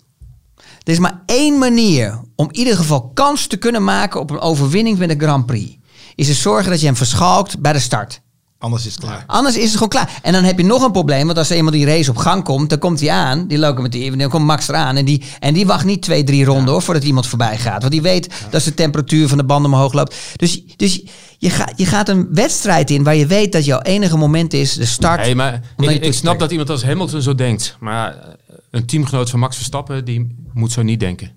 Er 0.56 0.92
is 0.92 0.98
maar 0.98 1.22
één 1.26 1.58
manier 1.58 2.20
om 2.36 2.46
in 2.50 2.56
ieder 2.56 2.76
geval 2.76 3.10
kans 3.14 3.46
te 3.46 3.56
kunnen 3.56 3.84
maken 3.84 4.20
op 4.20 4.30
een 4.30 4.40
overwinning 4.40 4.98
met 4.98 5.08
de 5.08 5.24
Grand 5.26 5.46
Prix. 5.46 5.76
Is 6.14 6.28
er 6.28 6.34
zorgen 6.34 6.70
dat 6.70 6.80
je 6.80 6.86
hem 6.86 6.96
verschalkt 6.96 7.60
bij 7.60 7.72
de 7.72 7.78
start. 7.78 8.20
Anders 8.60 8.86
is 8.86 8.92
het 8.92 9.04
klaar. 9.04 9.24
Anders 9.26 9.56
is 9.56 9.62
het 9.62 9.72
gewoon 9.72 9.88
klaar. 9.88 10.18
En 10.22 10.32
dan 10.32 10.44
heb 10.44 10.58
je 10.58 10.64
nog 10.64 10.82
een 10.82 10.92
probleem. 10.92 11.26
Want 11.26 11.38
als 11.38 11.50
er 11.50 11.56
iemand 11.56 11.74
die 11.74 11.86
race 11.86 12.10
op 12.10 12.16
gang 12.16 12.44
komt, 12.44 12.70
dan 12.70 12.78
komt 12.78 13.00
hij 13.00 13.10
aan. 13.10 13.46
Die 13.46 13.58
locomotief. 13.58 14.12
En 14.12 14.18
dan 14.18 14.28
komt 14.28 14.44
Max 14.44 14.68
eraan. 14.68 14.96
En 14.96 15.04
die, 15.04 15.22
en 15.38 15.54
die 15.54 15.66
wacht 15.66 15.84
niet 15.84 16.02
twee, 16.02 16.24
drie 16.24 16.44
ronden 16.44 16.72
hoor, 16.72 16.82
voordat 16.82 17.04
iemand 17.04 17.26
voorbij 17.26 17.58
gaat. 17.58 17.80
Want 17.80 17.92
die 17.92 18.02
weet 18.02 18.28
dat 18.50 18.62
de 18.62 18.74
temperatuur 18.74 19.28
van 19.28 19.38
de 19.38 19.44
banden 19.44 19.72
omhoog 19.72 19.92
loopt. 19.92 20.16
Dus, 20.36 20.62
dus 20.76 21.02
je, 21.38 21.50
gaat 21.50 21.72
je 21.76 21.86
gaat 21.86 22.08
een 22.08 22.28
wedstrijd 22.32 22.90
in 22.90 23.02
waar 23.02 23.16
je 23.16 23.26
weet 23.26 23.52
dat 23.52 23.64
jouw 23.64 23.80
enige 23.80 24.16
moment 24.16 24.52
is 24.52 24.74
de 24.74 24.86
start. 24.86 25.20
Hey, 25.20 25.34
maar 25.34 25.62
ik, 25.76 26.04
ik 26.04 26.14
snap 26.14 26.38
dat 26.38 26.50
iemand 26.50 26.70
als 26.70 26.84
Hamilton 26.84 27.22
zo 27.22 27.34
denkt. 27.34 27.76
Maar 27.80 28.36
een 28.70 28.86
teamgenoot 28.86 29.30
van 29.30 29.38
Max 29.38 29.56
Verstappen, 29.56 30.04
die 30.04 30.36
moet 30.52 30.72
zo 30.72 30.82
niet 30.82 31.00
denken. 31.00 31.30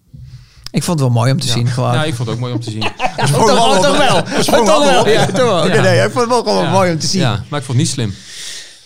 Ik 0.72 0.84
vond 0.84 1.00
het 1.00 1.08
wel 1.10 1.17
mooi 1.17 1.32
om 1.32 1.39
te 1.39 1.48
zien. 1.48 1.67
Gewoon. 1.67 1.94
Ja, 1.94 2.04
ik 2.04 2.13
vond 2.15 2.28
het 2.28 2.36
ook 2.38 2.41
mooi 2.44 2.54
om 2.54 2.60
te 2.60 2.72
zien. 2.72 2.84
Ja, 3.17 3.26
toch, 3.28 3.46
wel, 3.46 3.82
toch 3.82 3.98
wel. 3.98 4.24
Toch 4.65 4.84
wel. 4.84 5.08
Ja, 5.10 5.26
toch 5.26 5.36
wel. 5.36 5.67
Ja. 5.67 5.82
Nee, 5.82 5.98
ik 6.06 6.12
vond 6.12 6.15
het 6.20 6.30
wel 6.30 6.44
gewoon 6.44 6.63
Ja. 6.63 6.72
mooi 6.72 6.91
om 6.91 7.00
te 7.00 7.08
zien. 7.08 7.22
Ja, 7.22 7.44
maar 7.50 7.60
ik 7.60 7.65
vond 7.65 7.67
het 7.67 7.78
niet 7.78 7.88
slim. 7.88 8.13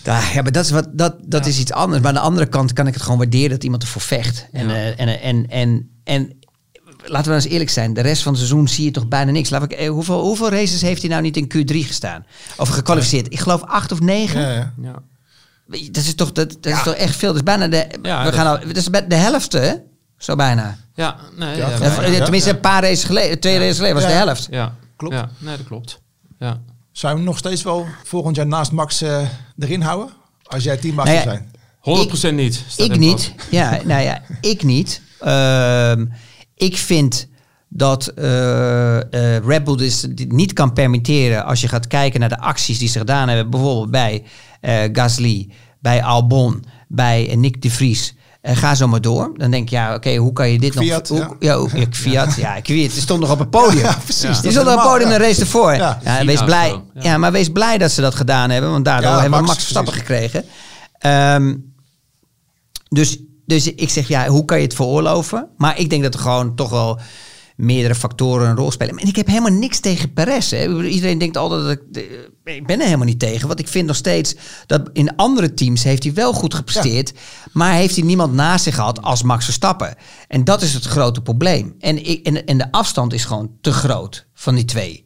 Ja, 0.03 0.19
ja, 0.33 0.41
maar 0.41 0.51
dat 0.51 0.65
is, 0.65 0.71
wat, 0.71 0.87
dat, 0.91 1.15
dat 1.25 1.45
is 1.45 1.59
iets 1.59 1.71
anders. 1.71 1.99
Maar 2.01 2.09
aan 2.09 2.15
de 2.15 2.21
andere 2.21 2.45
kant 2.45 2.73
kan 2.73 2.87
ik 2.87 2.93
het 2.93 3.03
gewoon 3.03 3.17
waarderen 3.17 3.49
dat 3.49 3.63
iemand 3.63 3.83
ervoor 3.83 4.01
vecht. 4.01 4.47
En, 4.51 4.67
Ja. 4.67 4.73
eh, 4.73 4.99
en, 4.99 5.21
en, 5.21 5.49
en, 5.49 5.89
en 6.03 6.37
laten 7.05 7.29
we 7.29 7.35
eens 7.35 7.45
eerlijk 7.47 7.69
zijn. 7.69 7.93
De 7.93 8.01
rest 8.01 8.23
van 8.23 8.31
het 8.33 8.41
seizoen 8.41 8.67
zie 8.67 8.85
je 8.85 8.91
toch 8.91 9.07
bijna 9.07 9.31
niks. 9.31 9.49
Laat 9.49 9.63
ik, 9.63 9.71
eh, 9.71 9.89
hoeveel, 9.89 10.21
hoeveel 10.21 10.49
races 10.49 10.81
heeft 10.81 11.01
hij 11.01 11.09
nou 11.09 11.21
niet 11.21 11.37
in 11.37 11.51
Q3 11.55 11.75
gestaan? 11.87 12.25
Of 12.57 12.69
gekwalificeerd? 12.69 13.33
Ik 13.33 13.39
geloof 13.39 13.61
acht 13.63 13.91
of 13.91 13.99
negen. 13.99 14.41
Ja, 14.41 14.73
ja. 14.81 14.93
Ja. 15.67 15.71
Weet 15.71 15.85
je, 15.85 15.91
Dat 15.91 16.03
is 16.03 16.15
toch, 16.15 16.31
dat, 16.31 16.57
dat 16.61 16.73
is 16.73 16.83
toch 16.83 16.93
echt 16.93 17.15
veel. 17.15 17.27
Dat 17.27 17.37
is 17.37 17.43
bijna 17.43 17.67
de, 17.67 17.87
Ja, 18.01 18.17
we 18.17 18.23
dat- 18.23 18.33
gaan 18.33 18.47
al, 18.47 18.67
dat 18.67 18.75
is 18.77 18.85
de 19.07 19.15
helft, 19.15 19.53
hè? 19.53 19.73
Zo 20.17 20.35
bijna. 20.35 20.77
Ja, 20.93 21.15
nee, 21.37 21.57
Ja, 21.57 21.69
ja, 21.69 22.01
ja. 22.11 22.23
Tenminste, 22.23 22.49
een 22.49 22.59
paar 22.59 22.81
races 22.81 23.03
geleden, 23.03 23.39
twee 23.39 23.57
races 23.57 23.75
geleden 23.75 23.95
was 23.95 24.03
Ja. 24.03 24.09
de 24.09 24.15
helft. 24.15 24.47
ja. 24.51 24.75
Klopt. 24.95 25.15
Ja, 25.15 25.29
nee, 25.37 25.57
dat 25.57 25.65
klopt. 25.65 25.99
Ja. 26.39 26.59
Zou 26.91 27.11
je 27.13 27.17
hem 27.19 27.27
nog 27.27 27.37
steeds 27.37 27.63
wel 27.63 27.85
volgend 28.03 28.35
jaar 28.35 28.47
naast 28.47 28.71
Max 28.71 29.01
eh, 29.01 29.21
erin 29.59 29.81
houden? 29.81 30.13
Als 30.43 30.63
jij 30.63 30.77
teammaster 30.77 31.13
Nou 31.25 31.27
ja, 31.27 31.31
zijn. 31.31 31.51
100% 32.31 32.35
niet. 32.35 32.63
Ik 32.77 32.97
niet. 32.97 33.33
Ja, 33.51 33.79
nou 33.85 34.01
ja, 34.03 34.21
ik 34.41 34.63
niet. 34.63 35.01
Ehm, 35.19 36.05
ik 36.55 36.77
vind 36.77 37.27
dat 37.69 38.07
eh 38.07 38.95
eh, 39.35 39.45
Red 39.45 39.63
Bull 39.63 39.75
dus 39.77 40.01
dit 40.01 40.31
niet 40.31 40.53
kan 40.53 40.73
permitteren 40.73 41.45
als 41.45 41.61
je 41.61 41.67
gaat 41.67 41.87
kijken 41.87 42.19
naar 42.19 42.29
de 42.29 42.39
acties 42.39 42.79
die 42.79 42.89
ze 42.89 42.97
gedaan 42.97 43.27
hebben. 43.27 43.49
Bijvoorbeeld 43.49 43.91
bij 43.91 44.23
Gasly, 44.93 45.49
bij 45.79 46.03
Albon, 46.03 46.63
bij 46.87 47.29
eh, 47.29 47.37
Nick 47.37 47.61
de 47.61 47.69
Vries. 47.69 48.15
Eh, 48.41 48.57
ga 48.57 48.75
zo 48.75 48.87
maar 48.87 49.01
door. 49.01 49.31
Dan 49.37 49.51
denk 49.51 49.69
je, 49.69 49.75
ja, 49.75 49.95
oké, 49.95 50.15
hoe 50.15 50.33
kan 50.33 50.49
je 50.49 50.59
dit 50.59 50.73
Fiat, 50.73 51.09
nog... 51.09 51.35
ja. 51.39 51.57
Hoe, 51.57 51.69
ja, 51.73 51.79
ja, 51.79 51.87
Fiat, 51.91 52.35
ja, 52.35 52.53
Fiat. 52.53 52.65
Die 52.65 52.89
stond 52.89 53.19
nog 53.19 53.31
op 53.31 53.39
het 53.39 53.49
podium. 53.49 53.83
Ja, 53.83 53.97
precies. 54.03 54.39
Die 54.39 54.51
stond 54.51 54.67
op 54.67 54.73
het 54.73 54.83
podium 54.83 55.09
ja. 55.09 55.15
een 55.15 55.21
race 55.21 55.41
ervoor. 55.41 55.73
Ja. 55.73 55.99
Ja. 56.03 56.25
wees 56.25 56.43
blij, 56.43 56.69
ja. 56.69 57.01
ja. 57.01 57.17
maar 57.17 57.31
wees 57.31 57.49
blij 57.49 57.77
dat 57.77 57.91
ze 57.91 58.01
dat 58.01 58.15
gedaan 58.15 58.49
hebben. 58.49 58.71
Want 58.71 58.85
daardoor 58.85 59.11
Ja, 59.11 59.19
hebben 59.21 59.39
we 59.39 59.45
Max, 59.45 59.47
Max 59.47 59.59
Verstappen 59.63 59.93
precies. 59.93 60.29
gekregen. 60.29 60.49
Ehm, 60.97 61.55
dus, 62.89 63.19
dus 63.45 63.73
ik 63.73 63.89
zeg, 63.89 64.07
ja, 64.07 64.27
hoe 64.27 64.45
kan 64.45 64.57
je 64.57 64.63
het 64.63 64.75
veroorloven? 64.75 65.47
Maar 65.57 65.79
ik 65.79 65.89
denk 65.89 66.03
dat 66.03 66.13
er 66.13 66.19
gewoon 66.19 66.55
toch 66.55 66.69
wel 66.69 66.99
meerdere 67.55 67.95
factoren 67.95 68.49
een 68.49 68.55
rol 68.55 68.71
spelen. 68.71 68.97
En 68.97 69.07
ik 69.07 69.15
heb 69.15 69.27
helemaal 69.27 69.51
niks 69.51 69.79
tegen 69.79 70.13
Perez. 70.13 70.51
Hè. 70.51 70.83
Iedereen 70.83 71.17
denkt 71.17 71.37
altijd 71.37 71.61
dat 71.61 71.71
ik... 71.71 72.05
Ik 72.43 72.65
ben 72.67 72.79
er 72.79 72.85
helemaal 72.85 73.05
niet 73.05 73.19
tegen. 73.19 73.47
Want 73.47 73.59
ik 73.59 73.67
vind 73.67 73.87
nog 73.87 73.95
steeds 73.95 74.35
dat 74.65 74.89
in 74.93 75.15
andere 75.15 75.53
teams 75.53 75.83
heeft 75.83 76.03
hij 76.03 76.13
wel 76.13 76.33
goed 76.33 76.53
gepresteerd. 76.53 77.13
Maar 77.51 77.73
heeft 77.73 77.95
hij 77.95 78.05
niemand 78.05 78.33
naast 78.33 78.63
zich 78.63 78.75
gehad 78.75 79.01
als 79.01 79.23
Max 79.23 79.43
Verstappen. 79.45 79.95
En 80.27 80.43
dat 80.43 80.61
is 80.61 80.73
het 80.73 80.85
grote 80.85 81.21
probleem. 81.21 81.75
En, 81.79 82.05
ik, 82.09 82.25
en, 82.25 82.45
en 82.45 82.57
de 82.57 82.71
afstand 82.71 83.13
is 83.13 83.25
gewoon 83.25 83.51
te 83.61 83.71
groot 83.71 84.27
van 84.33 84.55
die 84.55 84.65
twee. 84.65 85.03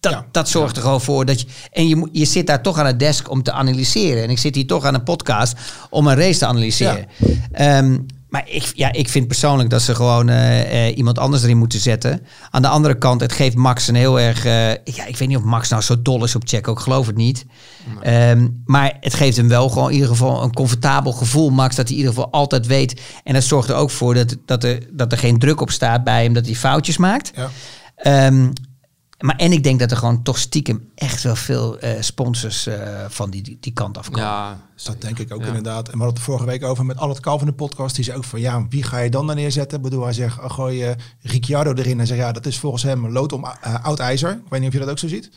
Dat, 0.00 0.12
Ja. 0.12 0.26
dat 0.30 0.48
zorgt 0.48 0.76
er 0.76 0.82
gewoon 0.82 1.00
voor 1.00 1.24
dat 1.24 1.40
je. 1.40 1.46
En 1.72 1.88
je, 1.88 1.96
moet- 1.96 2.08
je 2.12 2.24
zit 2.24 2.46
daar 2.46 2.62
toch 2.62 2.78
aan 2.78 2.86
het 2.86 2.98
desk 2.98 3.30
om 3.30 3.42
te 3.42 3.52
analyseren. 3.52 4.22
En 4.22 4.30
ik 4.30 4.38
zit 4.38 4.54
hier 4.54 4.66
toch 4.66 4.84
aan 4.84 4.94
een 4.94 5.02
podcast 5.02 5.54
om 5.90 6.06
een 6.06 6.16
race 6.16 6.38
te 6.38 6.46
analyseren. 6.46 7.06
Ehm, 7.52 7.98
maar 8.32 8.48
ik, 8.48 8.72
ja, 8.74 8.92
ik 8.92 9.08
vind 9.08 9.26
persoonlijk 9.26 9.70
dat 9.70 9.82
ze 9.82 9.94
gewoon 9.94 10.28
eh, 10.28 10.86
eh, 10.86 10.96
iemand 10.96 11.18
anders 11.18 11.42
erin 11.42 11.56
moeten 11.56 11.80
zetten. 11.80 12.26
Aan 12.50 12.62
de 12.62 12.68
andere 12.68 12.98
kant, 12.98 13.20
het 13.20 13.32
geeft 13.32 13.56
Max 13.56 13.88
een 13.88 13.94
heel 13.94 14.20
erg. 14.20 14.44
eh, 14.44 14.70
ja, 14.70 15.06
ik 15.06 15.16
weet 15.16 15.28
niet 15.28 15.36
of 15.36 15.42
Max 15.42 15.68
nou 15.68 15.82
zo 15.82 16.02
dol 16.02 16.24
is 16.24 16.34
op 16.34 16.42
Checo. 16.46 16.72
Ik 16.72 16.78
geloof 16.78 17.06
het 17.06 17.16
niet. 17.16 17.44
Ehm, 18.02 18.48
maar 18.64 18.96
het 19.00 19.14
geeft 19.14 19.36
hem 19.36 19.48
wel 19.48 19.68
gewoon 19.68 19.88
in 19.88 19.94
ieder 19.94 20.08
geval 20.08 20.42
een 20.42 20.52
comfortabel 20.52 21.12
gevoel, 21.12 21.50
Max. 21.50 21.76
Dat 21.76 21.88
hij 21.88 21.96
in 21.96 22.02
ieder 22.02 22.14
geval 22.14 22.32
altijd 22.32 22.66
weet. 22.66 23.00
En 23.24 23.34
dat 23.34 23.44
zorgt 23.44 23.68
er 23.68 23.74
ook 23.74 23.90
voor 23.90 24.14
dat, 24.14 24.36
dat, 24.46 24.64
er, 24.64 24.86
dat 24.92 25.12
er 25.12 25.18
geen 25.18 25.38
druk 25.38 25.60
op 25.60 25.70
staat 25.70 26.04
bij 26.04 26.22
hem 26.22 26.32
dat 26.32 26.46
hij 26.46 26.54
foutjes 26.54 26.96
maakt. 26.96 27.32
Ja. 27.34 27.50
Ehm, 27.96 28.48
maar 29.22 29.36
en 29.36 29.52
ik 29.52 29.62
denk 29.62 29.80
dat 29.80 29.90
er 29.90 29.96
gewoon 29.96 30.22
toch 30.22 30.38
stiekem 30.38 30.88
echt 30.94 31.22
wel 31.22 31.36
veel 31.36 31.78
eh, 31.78 31.90
sponsors 32.00 32.66
eh, 32.66 32.76
van 33.08 33.30
die, 33.30 33.42
die, 33.42 33.56
die 33.60 33.72
kant 33.72 33.98
afkomen. 33.98 34.20
Ja, 34.20 34.60
Dat 34.84 35.00
denk 35.00 35.18
ik 35.18 35.32
ook 35.34 35.40
Ja. 35.40 35.46
inderdaad. 35.46 35.86
En 35.88 35.92
we 35.92 35.98
hadden 35.98 36.14
het 36.16 36.24
vorige 36.24 36.44
week 36.46 36.64
over 36.64 36.84
met 36.84 36.96
Albert 36.98 37.20
Kalf 37.20 37.40
in 37.40 37.46
de 37.46 37.52
podcast. 37.52 37.94
Die 37.94 38.04
zei 38.04 38.16
ook 38.16 38.24
van, 38.24 38.40
ja, 38.40 38.66
wie 38.68 38.82
ga 38.82 38.98
je 38.98 39.10
dan 39.10 39.26
dan 39.26 39.36
neerzetten? 39.36 39.76
Ik 39.76 39.82
bedoel, 39.84 40.04
hij 40.04 40.12
zegt, 40.12 40.38
oh, 40.38 40.50
gooi 40.50 40.78
je 40.78 40.94
Ricciardo 41.22 41.72
erin. 41.74 42.00
En 42.00 42.06
zegt, 42.06 42.20
ja, 42.20 42.32
dat 42.32 42.46
is 42.46 42.58
volgens 42.58 42.82
hem 42.82 43.08
lood 43.08 43.32
om 43.32 43.44
eh, 43.44 43.84
oud 43.84 43.98
ijzer. 43.98 44.30
Ik 44.30 44.40
weet 44.48 44.60
niet 44.60 44.68
of 44.68 44.74
je 44.74 44.80
dat 44.80 44.90
ook 44.90 44.98
zo 44.98 45.08
ziet. 45.08 45.30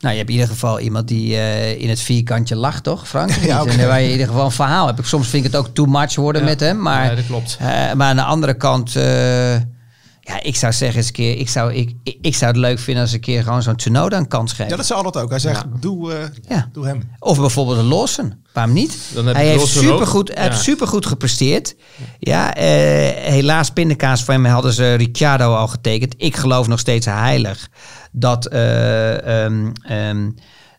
Nou, 0.00 0.12
je 0.12 0.18
hebt 0.18 0.30
in 0.30 0.36
ieder 0.36 0.50
geval 0.52 0.80
iemand 0.80 1.08
die 1.08 1.34
eh, 1.36 1.80
in 1.80 1.88
het 1.88 2.00
vierkantje 2.00 2.56
lacht, 2.56 2.82
toch, 2.84 3.08
Frank? 3.08 3.30
Ja, 3.50 3.62
oké. 3.62 3.70
En 3.70 3.88
waar 3.88 4.00
je 4.00 4.06
in 4.06 4.12
ieder 4.12 4.26
geval 4.26 4.44
een 4.44 4.50
verhaal 4.50 4.86
hebt. 4.86 4.98
Ik- 4.98 5.04
Soms 5.04 5.28
vind 5.28 5.44
ik 5.44 5.52
het 5.52 5.60
ook 5.60 5.74
too 5.74 5.86
much 5.86 6.14
worden 6.14 6.42
Ja. 6.42 6.48
met 6.48 6.60
hem. 6.60 6.82
Maar, 6.82 7.04
Ja, 7.04 7.14
dat 7.14 7.26
klopt. 7.26 7.56
eh, 7.60 7.66
maar 7.92 8.08
aan 8.08 8.16
de 8.16 8.22
andere 8.22 8.54
kant, 8.56 8.96
eh, 8.96 9.56
ja, 10.28 10.42
ik 10.42 10.56
zou 10.56 10.72
zeggen 10.72 10.96
eens 10.98 11.06
een 11.06 11.12
keer, 11.12 11.38
ik 11.38 11.48
zou, 11.48 11.74
ik, 11.74 11.94
ik, 12.02 12.18
ik 12.20 12.34
zou 12.34 12.50
het 12.50 12.60
leuk 12.60 12.78
vinden 12.78 13.02
als 13.02 13.12
een 13.12 13.20
keer 13.20 13.42
gewoon 13.42 13.62
zo'n 13.62 13.76
Tsunoda 13.76 14.16
een 14.16 14.28
kans 14.28 14.50
geven. 14.52 14.68
Ja, 14.68 14.76
dat 14.76 14.86
zei 14.86 15.02
altijd 15.02 15.24
ook. 15.24 15.30
Hij 15.30 15.38
zegt, 15.38 15.64
doe, 15.80 16.12
eh, 16.12 16.24
Ja. 16.48 16.68
doe 16.72 16.86
hem. 16.86 17.10
Of 17.18 17.38
bijvoorbeeld 17.40 17.78
een 17.78 17.84
Lawson. 17.84 18.34
Waarom 18.52 18.72
niet? 18.74 18.98
Dan 19.14 19.26
heb 19.26 19.34
hij 19.34 19.46
heeft 19.46 19.66
supergoed, 19.66 20.28
hij 20.34 20.42
heeft 20.42 20.56
Ja. 20.56 20.62
supergoed 20.62 21.06
gepresteerd. 21.06 21.76
Ja, 22.18 22.54
eh, 22.54 22.64
helaas 23.30 23.70
pindakaas 23.70 24.24
voor 24.24 24.34
hem 24.34 24.44
hadden 24.44 24.72
ze 24.72 24.94
Ricciardo 24.94 25.54
al 25.54 25.68
getekend. 25.68 26.14
Ik 26.16 26.36
geloof 26.36 26.66
nog 26.66 26.78
steeds 26.78 27.06
heilig 27.06 27.68
dat, 28.12 28.46
eh, 28.46 29.44
ehm, 29.44 29.70
ehm, 29.82 30.30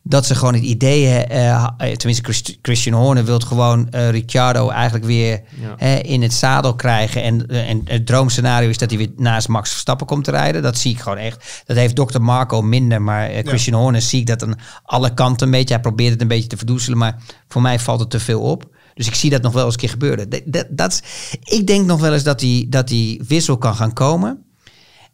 dat 0.10 0.26
ze 0.26 0.36
gewoon 0.36 0.54
het 0.54 0.64
idee, 0.64 1.08
eh, 1.08 1.66
tenminste 1.78 2.24
Christ- 2.24 2.58
Christian 2.62 3.02
Horner 3.02 3.26
wil 3.26 3.40
gewoon 3.40 3.90
eh, 3.90 4.10
Ricciardo 4.10 4.70
eigenlijk 4.70 5.06
weer 5.06 5.42
Ja. 5.78 5.86
in 6.02 6.22
het 6.22 6.34
zadel 6.34 6.76
krijgen. 6.76 7.24
En, 7.24 7.48
en 7.48 7.82
het 7.86 8.06
droomscenario 8.06 8.70
is 8.70 8.78
dat 8.78 8.90
hij 8.90 8.98
weer 9.00 9.12
naast 9.18 9.48
Max 9.48 9.70
Verstappen 9.70 10.08
komt 10.08 10.24
te 10.24 10.32
rijden. 10.32 10.62
Dat 10.62 10.78
zie 10.78 10.92
ik 10.94 11.00
gewoon 11.00 11.18
echt. 11.18 11.64
Dat 11.66 11.78
heeft 11.78 11.96
Dr. 11.96 12.22
Marco 12.22 12.62
minder, 12.62 13.02
maar 13.02 13.30
Christian 13.44 13.82
Horner 13.82 14.02
zie 14.02 14.20
ik 14.20 14.28
dat 14.28 14.44
aan 14.44 14.56
alle 14.84 15.14
kanten 15.14 15.46
een 15.46 15.54
beetje. 15.54 15.74
Hij 15.74 15.84
probeert 15.84 16.12
het 16.12 16.22
een 16.22 16.28
beetje 16.28 16.50
te 16.50 16.58
verdoezelen, 16.58 16.98
maar 16.98 17.18
voor 17.48 17.62
mij 17.62 17.80
valt 17.80 18.00
het 18.00 18.10
te 18.10 18.20
veel 18.20 18.42
op. 18.42 18.78
Dus 18.94 19.08
ik 19.08 19.16
zie 19.16 19.30
dat 19.30 19.42
nog 19.42 19.54
wel 19.54 19.66
eens 19.66 19.74
een 19.74 19.80
keer 19.80 19.90
gebeuren. 19.90 20.30
Dat, 20.46 20.66
dat, 20.70 21.02
ik 21.44 21.68
denk 21.68 21.86
nog 21.86 22.00
wel 22.00 22.14
eens 22.14 22.24
dat 22.24 22.40
die, 22.40 22.70
dat 22.70 22.88
die 22.88 23.22
wissel 23.28 23.58
kan 23.58 23.76
gaan 23.76 23.94
komen. 23.94 24.44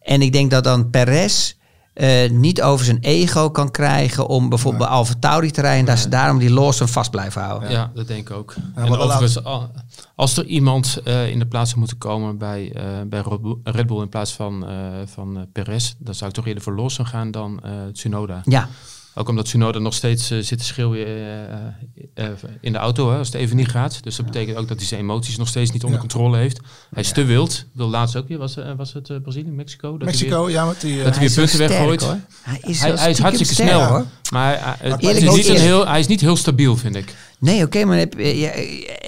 En 0.02 0.22
ik 0.22 0.32
denk 0.34 0.52
dat 0.52 0.64
dan 0.64 0.90
Perez 0.90 1.54
eh, 1.96 2.30
niet 2.30 2.62
over 2.62 2.86
zijn 2.86 2.98
ego 3.02 3.50
kan 3.50 3.72
krijgen 3.72 4.28
om 4.28 4.50
bijvoorbeeld 4.50 4.84
bij 4.84 4.94
Alfa 4.94 5.14
Tauri 5.20 5.52
te 5.52 5.62
rijden. 5.62 5.80
En 5.80 5.86
dat 5.86 6.00
ze 6.00 6.10
daarom 6.10 6.38
die 6.38 6.52
Lawson 6.52 6.88
vast 6.88 7.12
blijven 7.12 7.42
houden. 7.42 7.72
Ja, 7.72 7.92
dat 7.94 8.08
denk 8.08 8.30
ik 8.30 8.36
ook. 8.36 8.56
en 8.76 8.98
overigens, 8.98 9.40
als 10.16 10.38
er 10.38 10.46
iemand 10.46 11.00
eh, 11.04 11.30
in 11.30 11.40
de 11.40 11.46
plaats 11.46 11.68
zou 11.68 11.80
moeten 11.80 11.98
komen 11.98 12.38
bij, 12.38 12.72
eh, 12.74 12.84
bij 13.08 13.24
Red 13.64 13.88
Bull- 13.88 14.02
in 14.02 14.10
plaats 14.10 14.34
van, 14.34 14.68
eh 14.68 14.76
van 15.06 15.48
Perez, 15.52 15.94
dan 15.98 16.16
zou 16.16 16.30
ik 16.30 16.36
toch 16.36 16.48
eerder 16.48 16.64
voor 16.64 16.76
Lawson 16.76 17.06
gaan 17.06 17.32
dan 17.32 17.60
eh, 17.64 17.72
Tsunoda. 17.94 18.42
Ja, 18.46 18.70
Ook 19.18 19.30
omdat 19.30 19.46
Tsunoda 19.46 19.80
nog 19.80 19.94
steeds 19.94 20.32
eh, 20.32 20.40
zit 20.42 20.58
te 20.58 20.64
schreeuwen 20.66 21.06
eh, 21.06 22.26
eh, 22.26 22.32
in 22.62 22.72
de 22.72 22.78
auto 22.78 23.12
hè, 23.12 23.18
als 23.18 23.28
het 23.28 23.36
even 23.36 23.56
niet 23.56 23.68
gaat. 23.68 24.04
Dus 24.04 24.16
dat 24.16 24.26
betekent 24.26 24.58
ook 24.58 24.68
dat 24.68 24.78
hij 24.78 24.86
zijn 24.88 25.00
emoties 25.02 25.38
nog 25.38 25.48
steeds 25.48 25.72
niet 25.72 25.84
onder 25.84 26.00
Ja. 26.02 26.06
controle 26.08 26.38
heeft. 26.38 26.60
Hij 26.94 27.04
is 27.04 27.12
te 27.12 27.24
wild. 27.24 27.54
Ik 27.54 27.66
bedoel, 27.72 27.90
laatst 27.90 28.16
ook 28.16 28.28
weer, 28.28 28.38
was, 28.38 28.56
was 28.78 28.94
het 28.94 29.22
Brazilië, 29.24 29.50
Mexico? 29.52 29.90
Dat 29.92 29.98
hij 30.00 30.08
Mexico, 30.08 30.50
ja, 30.50 30.66
met 30.66 30.82
die... 30.82 30.98
eh, 30.98 31.04
Dat 31.04 31.16
hij 31.16 31.28
weer 31.28 31.36
punten 31.36 31.58
weggooit. 31.58 32.02
hoor. 32.04 32.18
Hij 32.42 32.60
is, 32.62 32.80
Hij, 32.80 33.10
is 33.10 33.20
hartstikke 33.20 33.54
sterk, 33.54 33.70
snel, 33.70 33.88
hoor. 33.88 34.06
maar 34.32 34.78
is 35.00 35.20
niet 35.36 35.48
een 35.48 35.60
heel, 35.60 35.88
hij 35.88 36.00
is 36.00 36.08
niet 36.08 36.22
heel 36.22 36.36
stabiel, 36.36 36.78
vind 36.78 36.96
ik. 36.96 37.16
Nee, 37.40 37.64
oké, 37.64 37.86
maar 37.86 37.98
heb, 37.98 38.14
ja, 38.18 38.50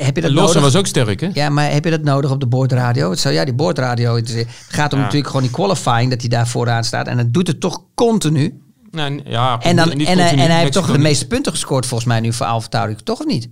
heb 0.03 0.15
je 0.15 0.21
dat 0.21 0.31
Lawson 0.31 0.45
nodig? 0.45 0.61
was 0.61 0.75
ook 0.75 0.87
sterk, 0.87 1.19
hè? 1.21 1.29
Ja, 1.33 1.49
maar 1.49 1.71
heb 1.71 1.83
je 1.83 1.89
dat 1.91 2.03
nodig 2.03 2.31
op 2.31 2.39
de 2.39 2.47
boordradio? 2.47 3.09
Het 3.09 3.19
zou 3.19 3.33
ja, 3.33 3.45
die 3.45 3.53
boordradio. 3.53 4.15
Het, 4.15 4.45
gaat 4.67 4.91
om 4.93 4.97
Ja. 4.99 5.03
natuurlijk 5.03 5.31
gewoon 5.31 5.45
die 5.45 5.55
qualifying 5.55 6.09
dat 6.09 6.19
hij 6.21 6.29
daar 6.29 6.47
vooraan 6.47 6.83
staat. 6.83 7.07
En 7.07 7.17
het 7.17 7.33
doet 7.33 7.47
het 7.47 7.59
toch 7.59 7.81
continu. 7.95 8.61
Nee, 8.97 9.21
ja, 9.25 9.59
En, 9.61 9.75
dan, 9.75 9.97
niet 9.97 10.07
en, 10.07 10.19
eh, 10.19 10.31
en 10.31 10.39
hij 10.39 10.59
heeft 10.59 10.73
toch 10.73 10.91
de 10.91 10.97
meeste 10.97 11.27
punten 11.27 11.51
gescoord 11.51 11.85
volgens 11.85 12.09
mij 12.09 12.19
nu 12.19 12.33
voor 12.33 12.45
Alfa 12.45 12.95
toch 13.03 13.19
of 13.19 13.25
niet? 13.25 13.49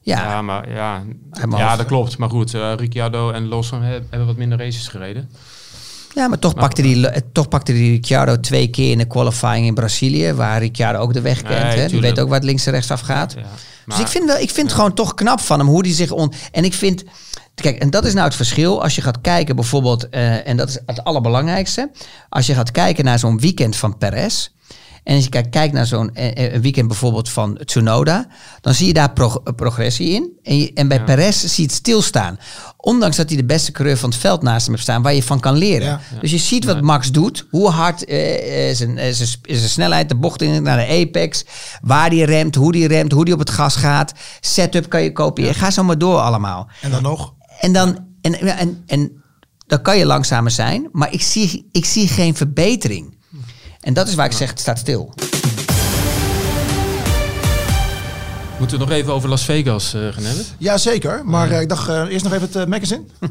Ja, 0.00 0.22
Ja, 0.22 0.42
maar 0.42 0.70
ja, 0.70 1.02
ja 1.56 1.76
dat 1.76 1.86
klopt. 1.86 2.18
Maar 2.18 2.30
goed, 2.30 2.54
eh, 2.54 2.72
Ricciardo 2.76 3.30
en 3.30 3.48
Lawson 3.48 3.82
he- 3.82 4.00
hebben 4.10 4.26
wat 4.26 4.36
minder 4.36 4.58
races 4.58 4.88
gereden. 4.88 5.30
ja 6.14 6.28
maar 6.28 6.38
toch 6.38 6.54
pakte, 6.54 6.82
die, 6.82 7.08
eh, 7.08 7.20
toch 7.32 7.48
pakte 7.48 7.72
die 7.72 7.90
Ricciardo 7.90 8.40
twee 8.40 8.68
keer 8.68 8.90
in 8.90 8.98
de 8.98 9.06
qualifying 9.06 9.66
in 9.66 9.74
Brazilië. 9.74 10.32
Waar 10.32 10.58
Ricciardo 10.58 10.98
ook 10.98 11.12
de 11.12 11.20
weg 11.20 11.42
kent. 11.42 11.64
Nee, 11.64 11.78
hè? 11.78 11.88
Die 11.88 12.00
weet 12.00 12.20
ook 12.20 12.28
waar 12.28 12.38
het 12.38 12.46
links 12.46 12.66
en 12.66 12.72
rechts 12.72 12.90
af 12.90 13.00
gaat. 13.00 13.32
Ja. 13.36 13.42
Dus 13.86 13.98
ik 13.98 14.06
vind, 14.06 14.24
wel, 14.24 14.38
ik 14.38 14.50
vind 14.50 14.66
het 14.66 14.76
gewoon 14.76 14.94
toch 14.94 15.14
knap 15.14 15.40
van 15.40 15.58
hem 15.58 15.68
hoe 15.68 15.82
die 15.82 15.94
zich 15.94 16.10
on. 16.10 16.32
En 16.52 16.64
ik 16.64 16.74
vind. 16.74 17.04
Kijk, 17.54 17.78
en 17.78 17.90
dat 17.90 18.04
is 18.04 18.12
nou 18.12 18.26
het 18.26 18.34
verschil. 18.36 18.82
Als 18.82 18.94
je 18.94 19.02
gaat 19.02 19.20
kijken 19.20 19.56
bijvoorbeeld. 19.56 20.08
en 20.08 20.56
dat 20.56 20.68
is 20.68 20.78
het 20.86 21.04
allerbelangrijkste. 21.04 21.90
Als 22.28 22.46
je 22.46 22.54
gaat 22.54 22.70
kijken 22.70 23.04
naar 23.04 23.18
zo'n 23.18 23.40
weekend 23.40 23.76
van 23.76 23.98
Perez. 23.98 24.48
En 25.06 25.14
als 25.14 25.24
je 25.24 25.30
kijkt, 25.50 25.72
naar 25.72 25.86
zo'n 25.86 26.14
eh, 26.14 26.44
eh, 26.46 26.52
een 26.54 26.60
weekend 26.62 26.88
bijvoorbeeld 26.88 27.28
van 27.28 27.58
Tsunoda. 27.64 28.26
Dan 28.60 28.74
zie 28.74 28.86
je 28.86 28.92
daar 28.92 29.12
eh, 29.14 29.34
progressie 29.56 30.08
in. 30.10 30.30
En, 30.42 30.58
je- 30.58 30.72
en 30.74 30.88
bij 30.88 31.04
Perez 31.04 31.36
zie 31.44 31.56
je 31.56 31.62
het 31.62 31.72
stilstaan. 31.72 32.38
Ondanks 32.76 33.16
dat 33.16 33.28
hij 33.28 33.36
de 33.36 33.44
beste 33.44 33.72
coureur 33.72 33.96
van 33.96 34.10
het 34.10 34.18
veld 34.18 34.42
naast 34.42 34.62
hem 34.64 34.70
heeft 34.74 34.82
staan. 34.86 35.02
Waar 35.02 35.14
je 35.14 35.22
van 35.22 35.40
kan 35.40 35.56
leren. 35.56 35.86
Ja. 35.86 36.00
Dus 36.20 36.30
je 36.30 36.38
ziet 36.38 36.64
wat 36.64 36.80
Max 36.80 37.10
doet. 37.10 37.46
Hoe 37.50 37.68
hard 37.70 38.04
eh, 38.04 38.74
zijn, 38.74 38.98
zijn 39.14 39.68
snelheid, 39.68 40.08
de 40.08 40.14
bocht 40.16 40.42
in 40.42 40.62
naar 40.62 40.86
de 40.86 41.04
apex. 41.06 41.44
Waar 41.82 42.10
die 42.10 42.24
remt, 42.24 42.54
hoe 42.54 42.72
die 42.72 42.86
remt, 42.86 43.12
hoe 43.12 43.24
die 43.24 43.34
op 43.34 43.40
het 43.40 43.50
gas 43.50 43.76
gaat. 43.76 44.12
Setup 44.40 44.88
kan 44.88 45.02
je 45.02 45.12
kopiëren. 45.12 45.54
Ga 45.54 45.70
zo 45.70 45.82
maar 45.84 45.98
door 45.98 46.18
allemaal. 46.18 46.68
En 46.80 46.90
dan 46.90 47.02
nog, 47.02 47.34
En 47.60 47.72
dan, 47.72 48.06
en, 48.20 48.40
en, 48.40 48.56
en, 48.58 48.82
en 48.86 49.22
dan 49.66 49.82
kan 49.82 49.98
je 49.98 50.06
langzamer 50.06 50.50
zijn. 50.50 50.88
Maar 50.92 51.12
ik 51.12 51.22
zie, 51.22 51.68
ik 51.72 51.84
zie 51.84 52.08
geen 52.08 52.34
verbetering. 52.36 53.14
En 53.86 53.92
dat 53.92 54.08
is 54.08 54.14
waar 54.14 54.26
ik 54.26 54.32
zeg, 54.32 54.50
het 54.50 54.60
staat 54.60 54.78
stil. 54.78 55.12
Moeten 58.58 58.78
we 58.78 58.84
het 58.84 58.92
nog 58.92 58.98
even 58.98 59.12
over 59.12 59.28
Las 59.28 59.44
Vegas 59.44 59.94
eh, 59.94 60.00
gaan 60.00 60.22
hebben? 60.24 60.44
ja 60.58 60.78
zeker. 60.78 61.22
Maar 61.24 61.50
eh, 61.50 61.60
ik 61.60 61.68
dacht 61.68 61.88
eh, 61.88 62.04
eerst 62.08 62.24
nog 62.24 62.32
even 62.32 62.48
het 62.52 62.68
magazine. 62.68 63.02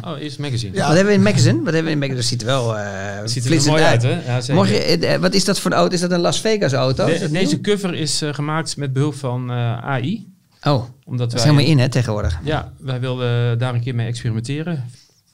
Oh, 0.00 0.18
eerst 0.20 0.38
magazine. 0.38 0.74
Ja. 0.76 0.86
Wat 0.86 0.94
hebben 0.94 1.12
we 1.12 1.18
in 1.18 1.22
magazine? 1.22 1.62
Wat 1.62 1.72
hebben 1.72 1.84
we 1.84 1.90
in 1.90 1.98
magazine? 1.98 2.20
Dat 2.20 2.24
ziet 2.24 2.40
er 2.40 2.46
wel 2.46 2.76
uh, 2.76 2.82
Ziet 3.24 3.44
er 3.64 3.70
mooi 3.70 3.82
uit, 3.82 4.02
hè? 4.02 4.24
Ja, 4.26 4.40
zeker. 4.40 4.54
Mocht 4.54 4.68
je, 4.68 5.16
wat 5.20 5.34
is 5.34 5.44
dat 5.44 5.60
voor 5.60 5.70
een 5.70 5.76
auto? 5.76 5.94
Is 5.94 6.00
dat 6.00 6.10
een 6.10 6.20
Las 6.20 6.40
Vegas 6.40 6.72
auto? 6.72 7.04
De- 7.06 7.12
deze 7.12 7.28
nieuw? 7.28 7.60
cover 7.60 7.94
is 7.94 8.22
gemaakt 8.30 8.76
met 8.76 8.92
behulp 8.92 9.14
van 9.14 9.50
eh, 9.50 9.56
AI. 9.84 10.28
Oh, 10.62 10.84
Omdat 11.04 11.30
dat 11.30 11.38
is 11.38 11.44
wij, 11.44 11.52
helemaal 11.52 11.72
in 11.72 11.78
hè, 11.78 11.88
tegenwoordig. 11.88 12.38
Ja, 12.42 12.72
wij 12.78 13.00
wilden 13.00 13.58
daar 13.58 13.74
een 13.74 13.80
keer 13.82 13.94
mee 13.94 14.06
experimenteren. 14.06 14.90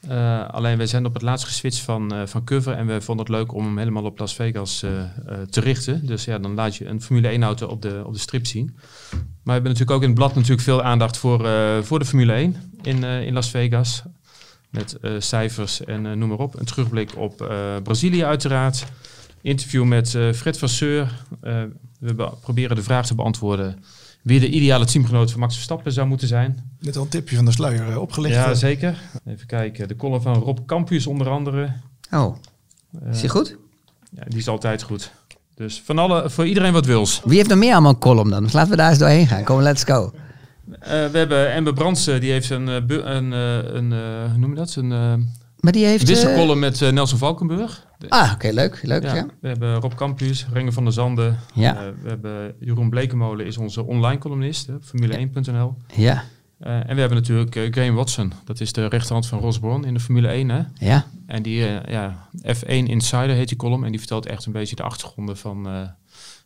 Eh, 0.08 0.48
alleen 0.48 0.76
wij 0.76 0.86
zijn 0.86 1.06
op 1.06 1.12
het 1.12 1.22
laatst 1.22 1.46
geswitcht 1.46 1.80
van, 1.80 2.14
eh, 2.14 2.26
van 2.26 2.44
cover 2.44 2.72
en 2.72 2.86
we 2.86 3.00
vonden 3.00 3.26
het 3.26 3.34
leuk 3.34 3.54
om 3.54 3.64
hem 3.64 3.78
helemaal 3.78 4.04
op 4.04 4.18
Las 4.18 4.34
Vegas 4.34 4.82
eh, 4.82 4.90
te 5.50 5.60
richten. 5.60 6.06
Dus 6.06 6.24
ja, 6.24 6.38
dan 6.38 6.54
laat 6.54 6.76
je 6.76 6.86
een 6.86 7.02
Formule 7.02 7.28
1 7.28 7.42
auto 7.42 7.66
op 7.66 7.82
de, 7.82 8.02
op 8.06 8.12
de 8.12 8.18
strip 8.18 8.46
zien. 8.46 8.72
Maar 8.72 9.20
we 9.42 9.52
hebben 9.52 9.70
natuurlijk 9.70 9.96
ook 9.96 10.02
in 10.02 10.08
het 10.08 10.18
blad 10.18 10.34
natuurlijk 10.34 10.62
veel 10.62 10.82
aandacht 10.82 11.16
voor, 11.16 11.48
voor 11.82 11.98
de 11.98 12.04
Formule 12.04 12.32
1 12.32 12.56
in, 12.82 13.04
in 13.04 13.32
Las 13.32 13.50
Vegas. 13.50 14.02
Met 14.70 14.98
cijfers 15.18 15.84
en 15.84 16.18
noem 16.18 16.28
maar 16.28 16.38
op. 16.38 16.58
Een 16.58 16.64
terugblik 16.64 17.16
op 17.16 17.36
Brazilië 17.82 18.24
uiteraard. 18.24 18.84
Interview 19.42 19.84
met 19.84 20.10
Fred 20.10 20.58
Vasseur. 20.58 21.24
We 21.98 22.14
be- 22.14 22.32
proberen 22.40 22.76
de 22.76 22.82
vraag 22.82 23.06
te 23.06 23.14
beantwoorden 23.14 23.84
wie 24.26 24.40
de 24.40 24.48
ideale 24.48 24.84
teamgenoot 24.84 25.30
van 25.30 25.40
Max 25.40 25.54
Verstappen 25.54 25.92
zou 25.92 26.06
moeten 26.06 26.28
zijn. 26.28 26.70
Net 26.80 26.96
al 26.96 27.02
een 27.02 27.08
tipje 27.08 27.36
van 27.36 27.44
de 27.44 27.52
sluier 27.52 27.90
eh, 27.90 28.00
opgelicht. 28.00 28.34
Ja, 28.34 28.50
eh. 28.50 28.56
zeker. 28.56 28.98
Even 29.26 29.46
kijken. 29.46 29.88
De 29.88 29.96
column 29.96 30.22
van 30.22 30.34
Rob 30.34 30.58
Campus 30.66 31.06
onder 31.06 31.28
andere. 31.28 31.72
Oh, 32.10 32.36
Eh, 33.02 33.10
is 33.10 33.20
die 33.20 33.28
goed? 33.28 33.56
Ja, 34.10 34.22
die 34.28 34.38
is 34.38 34.48
altijd 34.48 34.82
goed. 34.82 35.12
Dus 35.54 35.82
van 35.84 35.98
alle, 35.98 36.30
voor 36.30 36.46
iedereen 36.46 36.72
wat 36.72 36.86
wils. 36.86 37.20
Wie 37.24 37.36
heeft 37.36 37.48
nog 37.48 37.58
meer 37.58 37.72
allemaal 37.72 37.90
een 37.90 37.98
column 37.98 38.30
dan? 38.30 38.42
Dus 38.42 38.52
laten 38.52 38.70
we 38.70 38.76
daar 38.76 38.88
eens 38.90 38.98
doorheen 38.98 39.26
gaan. 39.26 39.44
Kom, 39.44 39.60
let's 39.60 39.84
go. 39.84 40.12
Eh, 40.80 40.88
we 40.88 41.18
hebben 41.18 41.52
Ember 41.52 41.72
Brandsen, 41.72 42.20
die 42.20 42.30
heeft 42.30 42.50
een, 42.50 42.66
een, 42.66 43.32
een 43.76 43.92
eh, 43.92 44.30
hoe 44.30 44.38
noem 44.38 44.50
je 44.50 44.56
dat? 44.56 44.74
Een 44.76 44.90
uh, 44.90 45.12
Maar 45.66 45.74
die 45.74 45.84
heeft... 45.86 46.02
eh, 46.02 46.08
wisselcolumn 46.08 46.58
met 46.60 46.82
eh, 46.82 46.92
Nelson 46.92 47.18
Valkenburg. 47.18 47.86
Ah, 48.08 48.32
oké, 48.34 48.48
leuk. 48.48 48.80
Leuk, 48.82 49.02
ja. 49.02 49.14
ja, 49.14 49.26
We 49.40 49.48
hebben 49.48 49.74
Rob 49.74 49.94
Campus, 49.94 50.46
Renger 50.52 50.72
van 50.72 50.84
der 50.84 50.92
Zanden. 50.92 51.38
Ja. 51.54 51.76
Eh, 51.76 51.88
we 52.02 52.08
hebben 52.08 52.54
Jeroen 52.60 52.90
Blekemolen, 52.90 53.46
is 53.46 53.56
onze 53.58 53.84
online 53.84 54.18
columnist, 54.18 54.66
hè, 54.66 54.74
Formule1.nl. 54.74 55.76
Ja, 55.94 56.24
Eh, 56.58 56.74
en 56.88 56.94
we 56.94 57.00
hebben 57.00 57.18
natuurlijk 57.18 57.56
eh, 57.56 57.72
Graham 57.72 57.94
Watson. 57.94 58.32
Dat 58.44 58.60
is 58.60 58.72
de 58.72 58.86
rechterhand 58.86 59.26
van 59.26 59.38
Ross 59.38 59.58
Brawn 59.58 59.84
in 59.84 59.94
de 59.94 60.00
Formule 60.00 60.28
1. 60.28 60.48
Hè? 60.48 60.62
ja. 60.78 61.06
En 61.26 61.42
die 61.42 61.66
eh, 61.66 61.92
ja, 61.92 62.28
F1 62.56 62.66
Insider 62.66 63.28
heet 63.34 63.48
die 63.48 63.56
column. 63.56 63.84
En 63.84 63.90
die 63.90 63.98
vertelt 63.98 64.26
echt 64.26 64.46
een 64.46 64.52
beetje 64.52 64.76
de 64.76 64.82
achtergronden 64.82 65.36
van 65.36 65.66
eh, 65.68 65.80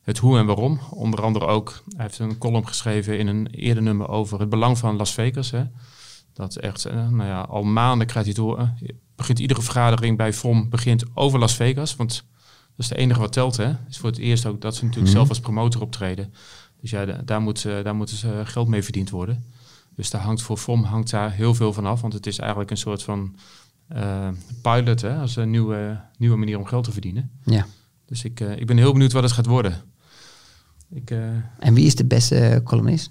het 0.03 0.19
hoe 0.19 0.39
en 0.39 0.47
waarom. 0.47 0.81
Onder 0.91 1.23
andere 1.23 1.47
ook, 1.47 1.83
hij 1.97 2.05
heeft 2.05 2.19
een 2.19 2.39
column 2.39 2.67
geschreven 2.67 3.19
in 3.19 3.27
een 3.27 3.47
eerder 3.47 3.83
nummer 3.83 4.09
over 4.09 4.41
het 4.41 4.49
belang 4.49 4.79
van 4.79 4.97
Las 4.97 5.13
Vegas. 5.15 5.51
Hè. 5.51 5.63
Dat 6.33 6.57
echt, 6.57 6.85
eh, 6.85 7.09
nou 7.09 7.29
ja, 7.29 7.41
al 7.41 7.63
maanden 7.63 8.07
krijgt 8.07 8.29
hij 8.29 8.45
het 8.45 8.47
horen. 8.51 8.79
Begint 9.21 9.39
iedere 9.39 9.63
vergadering 9.63 10.17
bij 10.17 10.33
FOM 10.33 10.69
begint 10.69 11.05
over 11.15 11.39
Las 11.39 11.55
Vegas. 11.55 11.97
Want 11.97 12.25
dat 12.77 12.77
is 12.77 12.89
de 12.89 12.97
enige 12.97 13.21
wat 13.21 13.33
telt. 13.33 13.57
Hè. 13.57 13.73
Is 13.89 13.99
voor 13.99 14.11
het 14.11 14.19
eerst 14.19 14.47
ook 14.47 14.61
dat 14.61 14.77
ze 14.77 14.85
natuurlijk 14.85 15.13
zelf 15.13 15.29
als 15.29 15.41
promotor 15.41 15.83
optreden. 15.83 16.35
Dus 16.81 16.91
ja, 16.91 17.05
da- 17.05 17.23
daar 17.25 17.41
moet, 17.41 17.65
eh, 17.65 17.83
daar 17.85 17.95
moet 17.95 18.11
dus, 18.11 18.23
eh, 18.23 18.31
geld 18.45 18.69
mee 18.69 18.83
verdiend 18.83 19.11
worden. 19.11 19.45
Dus 19.97 20.11
daar 20.11 20.21
hangt 20.21 20.43
voor 20.43 20.57
FOM 20.57 20.83
hangt 20.85 21.11
daar 21.11 21.33
heel 21.33 21.55
veel 21.55 21.73
van 21.73 21.87
af. 21.87 22.01
Want 22.01 22.13
het 22.13 22.27
is 22.27 22.39
eigenlijk 22.39 22.71
een 22.71 22.77
soort 22.77 23.03
van 23.03 23.37
eh, 23.89 24.29
pilot, 24.63 25.01
hè, 25.01 25.17
als 25.19 25.37
een 25.37 25.51
nieuwe, 25.51 26.01
nieuwe 26.19 26.37
manier 26.37 26.59
om 26.59 26.65
geld 26.67 26.85
te 26.85 26.93
verdienen. 26.93 27.31
ja. 27.45 27.67
Dus 28.07 28.25
ik, 28.25 28.41
ik 28.41 28.67
ben 28.67 28.77
heel 28.77 28.93
benieuwd 28.93 29.13
wat 29.13 29.23
het 29.23 29.33
gaat 29.33 29.47
worden. 29.47 29.83
Ik, 30.91 31.11
En 31.59 31.75
wie 31.75 31.87
is 31.87 31.95
de 31.95 32.05
beste 32.05 32.61
columnist? 32.65 33.11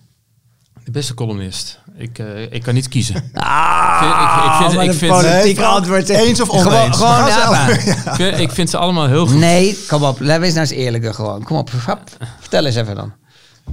De 0.85 0.91
beste 0.91 1.13
columnist. 1.13 1.79
Ik, 1.97 2.19
eh, 2.19 2.51
ik 2.51 2.63
kan 2.63 2.73
niet 2.73 2.87
kiezen. 2.87 3.31
Ah, 3.33 3.99
ik 4.61 4.69
vind- 4.69 4.73
ik 4.73 4.79
vind- 4.81 4.91
ik 4.91 4.97
vind- 4.97 5.11
politiek 5.11 5.57
Nee, 5.57 5.65
antwoord. 5.65 6.09
eens 6.09 6.41
of 6.41 6.49
oneens. 6.49 6.63
Gewoon, 6.65 6.93
gewoon 6.93 7.27
ja, 7.27 7.67
ik, 7.67 8.15
vind, 8.15 8.39
ik 8.39 8.51
vind 8.51 8.69
ze 8.69 8.77
allemaal 8.77 9.07
heel 9.07 9.27
goed. 9.27 9.35
Nee, 9.39 9.77
kom 9.87 10.03
op. 10.03 10.19
Laten 10.19 10.39
we 10.39 10.45
eens 10.45 10.55
nou 10.55 10.67
eens 10.67 10.75
eerlijker 10.77 11.13
gewoon. 11.13 11.43
Kom 11.43 11.57
op, 11.57 11.69
vertel 12.39 12.65
eens 12.65 12.75
even 12.75 12.95
dan. 12.95 13.13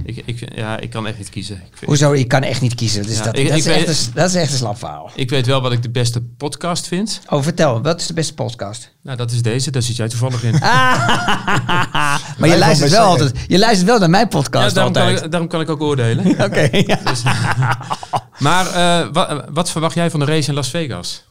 Ik, 0.03 0.21
ik, 0.25 0.55
ja, 0.55 0.79
ik 0.79 0.89
kan 0.89 1.07
echt 1.07 1.17
niet 1.17 1.29
kiezen. 1.29 1.55
Ik, 1.55 1.61
vind- 1.77 1.85
Hoezo, 1.85 2.15
je 2.15 2.23
kan 2.23 2.41
echt 2.43 2.61
niet 2.61 2.75
kiezen. 2.75 3.03
Dus 3.03 3.17
Ja, 3.17 3.23
dat, 3.23 3.37
ik- 3.37 3.47
dat, 3.47 3.57
ik 3.57 3.65
is 3.65 3.71
echt 3.71 3.87
een, 4.07 4.11
dat 4.13 4.29
is 4.29 4.35
echt 4.35 4.51
een 4.51 4.57
slap 4.57 4.77
verhaal. 4.77 5.11
ik 5.15 5.29
weet 5.29 5.45
wel 5.45 5.61
wat 5.61 5.71
ik 5.71 5.81
de 5.81 5.89
beste 5.89 6.21
podcast 6.21 6.87
vind. 6.87 7.21
Oh, 7.29 7.43
vertel. 7.43 7.81
Wat 7.81 7.99
is 8.01 8.07
de 8.07 8.13
beste 8.13 8.33
podcast? 8.33 8.91
Nou, 9.03 9.17
dat 9.17 9.31
is 9.31 9.41
deze. 9.41 9.71
Daar 9.71 9.81
zit 9.81 9.95
jij 9.95 10.07
toevallig 10.07 10.43
in. 10.43 10.51
Maar 12.37 12.49
je 12.49 12.57
luistert, 12.57 12.91
wel 12.91 13.01
zeggen. 13.09 13.25
altijd, 13.25 13.33
je 13.47 13.59
luistert 13.59 13.87
wel 13.89 13.99
naar 13.99 14.09
mijn 14.09 14.23
Ja, 14.23 14.29
podcast 14.29 14.75
daarom, 14.75 14.93
kan 14.93 15.01
altijd. 15.01 15.23
ik, 15.25 15.31
daarom 15.31 15.49
kan 15.49 15.61
ik 15.61 15.69
ook 15.69 15.81
oordelen. 15.81 16.25
Oké, 16.45 16.69
ja. 16.71 16.99
Maar 18.37 18.65
eh, 18.67 19.07
wa- 19.13 19.45
wat 19.51 19.71
verwacht 19.71 19.95
jij 19.95 20.11
van 20.11 20.19
de 20.19 20.25
race 20.25 20.49
in 20.49 20.55
Las 20.55 20.69
Vegas? 20.69 21.25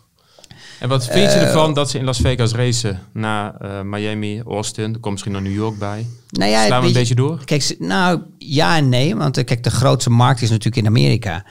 En 0.81 0.89
wat 0.89 1.07
vind 1.07 1.33
je 1.33 1.39
Eh, 1.39 1.47
ervan 1.47 1.75
dat 1.75 1.91
ze 1.91 1.99
in 1.99 2.05
Las 2.05 2.19
Vegas 2.19 2.53
racen 2.53 3.01
na 3.13 3.55
eh, 3.61 3.81
Miami, 3.83 4.43
Austin? 4.47 4.95
Er 4.95 5.01
komt 5.01 5.13
misschien 5.13 5.33
nog 5.33 5.43
New 5.43 5.55
York 5.55 5.79
bij. 5.79 6.07
Nou 6.31 6.51
ja, 6.51 6.65
Slaan 6.65 6.81
we 6.81 6.87
een 6.87 6.93
beetje 6.93 7.15
door? 7.15 7.45
Kijk, 7.45 7.77
nou 7.79 8.21
ja 8.39 8.77
en 8.77 8.89
nee, 8.89 9.17
want 9.17 9.37
eh, 9.37 9.45
kijk, 9.45 9.65
de 9.65 9.71
grootste 9.71 10.11
markt 10.11 10.43
is 10.43 10.51
natuurlijk 10.51 10.77
in 10.77 10.87
Amerika. 10.87 11.45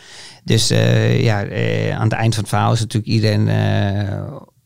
Dus 0.44 0.68
ja, 0.68 1.40
aan 1.94 2.04
het 2.04 2.14
eind 2.14 2.34
van 2.34 2.44
het 2.44 2.50
verhaal 2.50 2.74
is 2.74 2.80
natuurlijk 2.80 3.14
iedereen 3.14 3.50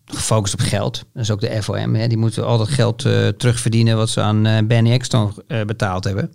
gefocust 0.05 0.53
op 0.53 0.60
geld. 0.60 1.05
Dat 1.14 1.24
is 1.24 1.32
ook 1.32 1.41
de 1.41 1.64
FOM, 1.64 1.95
hè. 1.95 2.07
die 2.07 2.18
moeten 2.18 2.45
al 2.45 2.57
dat 2.57 2.70
geld 2.70 2.97
terugverdienen 3.38 3.97
wat 3.97 4.10
ze 4.10 4.22
aan 4.22 4.68
Benny 4.68 4.91
Ecclestone 4.91 5.32
eh, 5.47 5.62
betaald 5.62 6.03
hebben. 6.03 6.34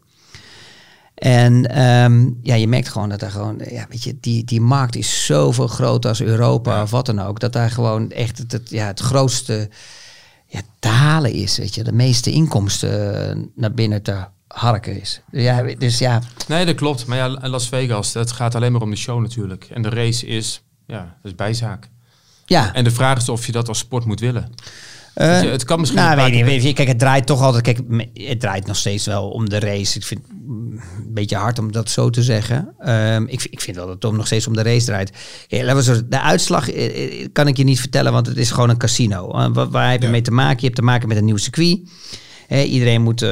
En 1.15 1.71
ehm, 1.71 2.31
ja, 2.43 2.55
je 2.55 2.69
merkt 2.69 2.89
gewoon 2.89 3.09
dat 3.09 3.23
er 3.23 3.31
gewoon, 3.31 3.61
ja, 3.71 3.87
weet 3.89 4.03
je, 4.03 4.17
die, 4.21 4.45
die 4.45 4.61
markt 4.61 4.97
is 4.97 5.27
zoveel 5.27 5.67
groter 5.67 6.11
als 6.11 6.21
Europa 6.21 6.83
of 6.83 6.91
wat 6.91 7.07
dan 7.07 7.21
ook. 7.21 7.41
Dat 7.41 7.53
daar 7.53 7.71
gewoon 7.71 8.11
echt 8.11 8.39
het, 8.39 8.53
het, 8.53 8.71
ja, 8.71 8.87
het 8.87 9.01
grootste 9.01 9.69
ja, 10.47 10.61
te 10.79 10.89
halen 10.89 11.33
is, 11.33 11.59
weet 11.59 11.75
je. 11.75 11.85
De 11.85 11.93
meeste 11.93 12.31
inkomsten 12.31 13.29
eh, 13.31 13.37
naar 13.55 13.75
binnen 13.75 14.03
te 14.03 14.25
harken 14.49 15.01
is. 15.01 15.21
Ja, 15.31 15.63
dus 15.63 15.99
ja, 15.99 16.21
Nee, 16.49 16.67
dat 16.67 16.75
klopt. 16.75 17.07
Maar 17.07 17.17
ja, 17.17 17.49
Las 17.49 17.69
Vegas, 17.69 18.13
dat 18.13 18.33
gaat 18.33 18.55
alleen 18.55 18.73
maar 18.73 18.83
om 18.83 18.91
de 18.91 18.97
show 18.97 19.21
natuurlijk. 19.21 19.69
En 19.73 19.83
de 19.83 19.89
race 19.89 20.27
is, 20.27 20.63
ja, 20.87 20.99
dat 21.23 21.33
is 21.33 21.35
bijzaak. 21.35 21.89
ja. 22.47 22.75
En 22.75 22.85
de 22.85 22.91
vraag 22.91 23.19
is 23.19 23.29
of 23.29 23.47
je 23.47 23.53
dat 23.53 23.69
als 23.69 23.79
sport 23.79 24.05
moet 24.05 24.21
willen. 24.21 24.53
Eh, 25.15 25.41
het 25.41 25.65
kan 25.65 25.81
misschien 25.81 26.01
nou, 26.01 26.17
weet 26.17 26.27
je, 26.27 26.33
keer- 26.33 26.45
weet 26.45 26.63
je, 26.63 26.73
kijk, 26.73 26.89
het 26.89 26.99
draait 26.99 27.27
toch 27.27 27.41
altijd. 27.43 27.63
Kijk, 27.65 27.79
het 28.15 28.41
draait 28.41 28.67
nog 28.67 28.77
steeds 28.77 29.07
wel 29.07 29.31
om 29.31 29.49
de 29.49 29.59
race. 29.59 29.97
Ik 29.99 30.05
vind 30.05 30.21
het 30.21 30.31
een 30.37 31.13
beetje 31.15 31.37
hard 31.37 31.59
om 31.59 31.73
dat 31.73 31.91
zo 31.91 32.11
te 32.11 32.23
zeggen. 32.23 32.75
Ehm, 32.79 33.25
ik, 33.27 33.47
ik 33.51 33.61
vind 33.61 33.77
wel 33.77 33.87
dat 33.87 33.95
het 33.95 34.05
om, 34.05 34.17
nog 34.17 34.27
steeds 34.27 34.47
om 34.47 34.55
de 34.55 34.63
race 34.63 34.87
draait. 34.87 35.13
Kijk, 35.49 35.63
laten 35.63 35.77
we 35.77 35.83
zo, 35.95 36.09
de 36.09 36.21
uitslag 36.21 36.71
eh, 36.71 37.21
eh, 37.23 37.29
kan 37.33 37.49
ik 37.49 37.57
je 37.57 37.65
niet 37.65 37.81
vertellen, 37.81 38.13
want 38.13 38.27
het 38.27 38.37
is 38.37 38.51
gewoon 38.51 38.71
een 38.71 38.77
casino. 38.77 39.27
Waar, 39.53 39.71
waar 39.71 39.91
heb 39.91 40.01
je 40.01 40.07
Ja. 40.07 40.13
mee 40.13 40.23
te 40.23 40.31
maken? 40.31 40.57
Je 40.59 40.65
hebt 40.65 40.77
te 40.77 40.83
maken 40.83 41.09
met 41.09 41.17
een 41.17 41.25
nieuw 41.25 41.37
circuit. 41.37 41.79
Hè, 42.47 42.63
iedereen 42.63 43.03
moet 43.03 43.23
eh, 43.23 43.31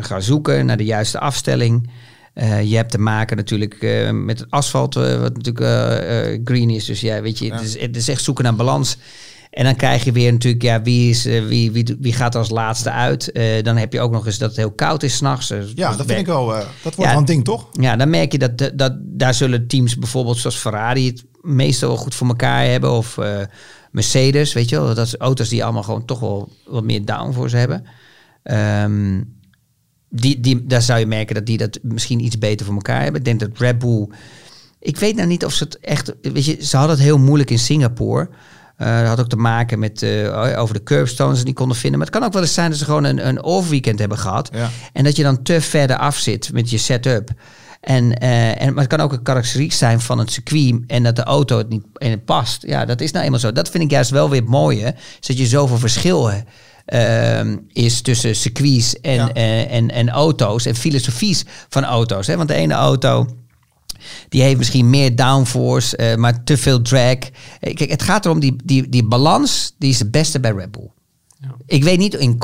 gaan 0.00 0.22
zoeken 0.22 0.66
naar 0.66 0.76
de 0.76 0.84
juiste 0.84 1.18
afstelling. 1.18 1.90
Eh, 2.34 2.62
je 2.62 2.76
hebt 2.76 2.90
te 2.90 2.98
maken 2.98 3.36
natuurlijk 3.36 3.74
eh, 3.74 4.10
met 4.10 4.38
het 4.38 4.50
asfalt, 4.50 4.94
wat 4.94 5.36
natuurlijk 5.36 5.60
eh, 5.60 6.32
eh, 6.34 6.40
green 6.44 6.70
is. 6.70 6.84
Dus 6.84 7.00
ja, 7.00 7.20
weet 7.20 7.38
je, 7.38 7.52
het, 7.52 7.60
is, 7.62 7.80
het 7.80 7.96
is 7.96 8.08
echt 8.08 8.22
zoeken 8.24 8.44
naar 8.44 8.54
balans. 8.54 8.96
En 9.54 9.64
dan 9.64 9.76
krijg 9.76 10.04
je 10.04 10.12
weer 10.12 10.32
natuurlijk, 10.32 10.62
ja, 10.62 10.82
wie, 10.82 11.10
is, 11.10 11.26
eh, 11.26 11.44
wie, 11.44 11.70
wie, 11.72 11.96
wie 12.00 12.12
gaat 12.12 12.34
als 12.34 12.50
laatste 12.50 12.90
uit? 12.90 13.32
Eh, 13.32 13.62
dan 13.62 13.76
heb 13.76 13.92
je 13.92 14.00
ook 14.00 14.12
nog 14.12 14.26
eens 14.26 14.38
dat 14.38 14.48
het 14.48 14.58
heel 14.58 14.72
koud 14.72 15.02
is 15.02 15.16
s'nachts. 15.16 15.50
Uh, 15.50 15.58
Ja, 15.74 15.96
dat 15.96 16.06
vind 16.06 16.18
ik 16.18 16.26
wel. 16.26 16.54
eh, 16.54 16.58
dat 16.82 16.94
wordt 16.94 16.96
Ja. 16.96 17.08
wel 17.10 17.18
een 17.18 17.24
ding, 17.24 17.44
toch? 17.44 17.68
Ja, 17.72 17.96
dan 17.96 18.10
merk 18.10 18.32
je 18.32 18.38
dat, 18.38 18.70
dat, 18.74 18.92
daar 19.00 19.34
zullen 19.34 19.66
teams 19.66 19.96
bijvoorbeeld 19.98 20.36
zoals 20.38 20.56
Ferrari 20.56 21.06
het 21.06 21.24
meestal 21.40 21.88
wel 21.88 21.96
goed 21.96 22.14
voor 22.14 22.26
elkaar 22.26 22.64
hebben. 22.64 22.92
Of 22.92 23.18
Mercedes, 23.90 24.52
weet 24.52 24.68
je 24.68 24.76
wel. 24.80 24.94
Dat 24.94 25.08
zijn 25.08 25.20
auto's 25.20 25.48
die 25.48 25.64
allemaal 25.64 25.82
gewoon 25.82 26.04
toch 26.04 26.20
wel 26.20 26.52
wat 26.66 26.84
meer 26.84 27.04
downforce 27.04 27.56
hebben. 27.56 27.84
Ehm, 28.42 29.20
die, 30.10 30.40
die, 30.40 30.66
daar 30.66 30.82
zou 30.82 30.98
je 30.98 31.06
merken 31.06 31.34
dat 31.34 31.46
die 31.46 31.58
dat 31.58 31.78
misschien 31.82 32.24
iets 32.24 32.38
beter 32.38 32.66
voor 32.66 32.74
elkaar 32.74 33.02
hebben. 33.02 33.20
Ik 33.20 33.26
denk 33.26 33.40
dat 33.40 33.50
Red 33.58 33.78
Bull... 33.78 34.08
Ik 34.80 34.96
weet 34.98 35.16
nou 35.16 35.28
niet 35.28 35.44
of 35.44 35.52
ze 35.52 35.64
het 35.64 35.78
echt... 35.78 36.14
Weet 36.22 36.44
je, 36.44 36.56
ze 36.64 36.76
hadden 36.76 36.96
het 36.96 37.04
heel 37.04 37.18
moeilijk 37.18 37.50
in 37.50 37.58
Singapore. 37.58 38.28
Eh, 38.76 38.98
dat 38.98 39.06
had 39.08 39.20
ook 39.20 39.28
te 39.28 39.36
maken 39.36 39.78
met 39.78 40.02
eh, 40.02 40.58
over 40.60 40.74
de 40.74 40.82
curbstones 40.82 41.44
die 41.44 41.54
konden 41.54 41.76
vinden. 41.76 41.98
Maar 41.98 42.08
het 42.08 42.16
kan 42.18 42.26
ook 42.26 42.32
wel 42.32 42.42
eens 42.42 42.54
zijn 42.54 42.70
dat 42.70 42.78
ze 42.78 42.84
gewoon 42.84 43.04
een, 43.04 43.26
een 43.28 43.42
off-weekend 43.42 43.98
hebben 43.98 44.18
gehad. 44.18 44.48
Ja. 44.52 44.70
En 44.92 45.04
dat 45.04 45.16
je 45.16 45.22
dan 45.22 45.42
te 45.42 45.60
verder 45.60 45.96
af 45.96 46.16
zit 46.16 46.52
met 46.52 46.70
je 46.70 46.78
setup. 46.78 47.30
En, 47.80 48.18
eh, 48.18 48.60
en, 48.62 48.72
maar 48.74 48.84
het 48.84 48.92
kan 48.96 49.00
ook 49.00 49.12
een 49.12 49.22
karakteriek 49.22 49.72
zijn 49.72 50.00
van 50.00 50.18
het 50.18 50.32
circuit 50.32 50.74
en 50.86 51.02
dat 51.02 51.16
de 51.16 51.22
auto 51.22 51.58
het 51.58 51.68
niet 51.68 51.84
en 51.94 52.10
het 52.10 52.24
past. 52.24 52.62
Ja, 52.66 52.84
dat 52.84 53.00
is 53.00 53.10
nou 53.12 53.24
eenmaal 53.24 53.40
zo. 53.40 53.52
Dat 53.52 53.68
vind 53.68 53.84
ik 53.84 53.90
juist 53.90 54.10
wel 54.10 54.30
weer 54.30 54.40
het 54.40 54.48
mooie. 54.50 54.94
Is 55.20 55.26
dat 55.26 55.38
je 55.38 55.46
zoveel 55.46 55.78
verschillen 55.78 56.44
ehm, 56.84 57.56
is 57.72 58.00
tussen 58.00 58.36
circuits 58.36 59.00
en, 59.00 59.14
Ja. 59.14 59.32
eh, 59.32 59.72
en, 59.74 59.90
en 59.90 60.10
auto's 60.10 60.66
en 60.66 60.74
filosofies 60.74 61.44
van 61.68 61.84
auto's. 61.84 62.26
Hè? 62.26 62.36
Want 62.36 62.48
de 62.48 62.54
ene 62.54 62.74
auto 62.74 63.26
die 64.28 64.42
heeft 64.42 64.58
misschien 64.58 64.90
meer 64.90 65.16
downforce, 65.16 65.96
eh, 65.96 66.16
maar 66.16 66.44
te 66.44 66.56
veel 66.56 66.82
drag. 66.82 67.16
Eh, 67.60 67.74
Kijk, 67.74 67.90
het 67.90 68.02
gaat 68.02 68.24
erom, 68.24 68.40
die, 68.40 68.56
die, 68.64 68.88
die 68.88 69.04
balans, 69.04 69.74
die 69.78 69.90
is 69.90 69.98
het 69.98 70.10
beste 70.10 70.40
bij 70.40 70.52
Red 70.52 70.70
Bull. 70.70 70.90
Ja. 71.40 71.54
Ik 71.66 71.84
weet 71.84 71.98
niet 71.98 72.14
in, 72.14 72.38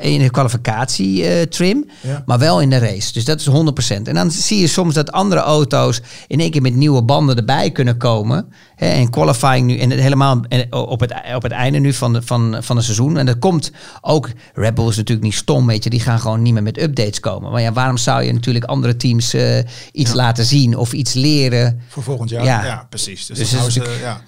in 0.00 0.18
de 0.18 0.30
kwalificatie 0.30 1.24
eh, 1.26 1.42
trim, 1.42 1.90
Ja. 2.00 2.22
maar 2.26 2.38
wel 2.38 2.60
in 2.60 2.70
de 2.70 2.78
race. 2.78 3.12
Dus 3.12 3.24
dat 3.24 3.40
is 3.40 3.48
100%. 3.48 4.02
En 4.02 4.14
dan 4.14 4.30
zie 4.30 4.60
je 4.60 4.66
soms 4.66 4.94
dat 4.94 5.12
andere 5.12 5.40
auto's 5.40 6.00
in 6.26 6.40
één 6.40 6.50
keer 6.50 6.62
met 6.62 6.74
nieuwe 6.74 7.02
banden 7.02 7.36
erbij 7.36 7.70
kunnen 7.70 7.96
komen. 7.96 8.52
Hè, 8.76 8.86
en 8.88 9.10
qualifying 9.10 9.66
nu, 9.66 9.78
en 9.78 9.90
het 9.90 10.00
helemaal 10.00 10.40
en 10.48 10.72
op, 10.72 11.00
het, 11.00 11.14
op 11.34 11.42
het 11.42 11.52
einde 11.52 11.78
nu 11.78 11.92
van, 11.92 12.12
de, 12.12 12.22
van, 12.22 12.56
van 12.60 12.76
het 12.76 12.84
seizoen. 12.84 13.16
En 13.16 13.26
dat 13.26 13.38
komt 13.38 13.70
ook, 14.00 14.30
Red 14.54 14.74
Bull 14.74 14.88
is 14.88 14.96
natuurlijk 14.96 15.26
niet 15.26 15.34
stom, 15.36 15.66
weet 15.66 15.84
je. 15.84 15.90
Die 15.90 16.00
gaan 16.00 16.20
gewoon 16.20 16.42
niet 16.42 16.52
meer 16.52 16.62
met 16.62 16.82
updates 16.82 17.20
komen. 17.20 17.50
Maar 17.52 17.60
ja, 17.62 17.72
waarom 17.72 17.96
zou 17.96 18.22
je 18.22 18.32
natuurlijk 18.32 18.64
andere 18.64 18.96
teams 18.96 19.34
eh, 19.34 19.58
iets 19.92 20.12
laten 20.12 20.44
zien 20.44 20.76
of 20.76 20.92
iets 20.92 21.12
leren? 21.12 21.80
Voor 21.88 22.02
volgend 22.02 22.30
jaar. 22.30 22.44
Ja. 22.44 22.86
Precies. 22.90 23.26
Dus, 23.26 23.38
Dus 23.38 23.50
dat 23.50 23.66
is 23.66 23.74
ja. 23.74 24.20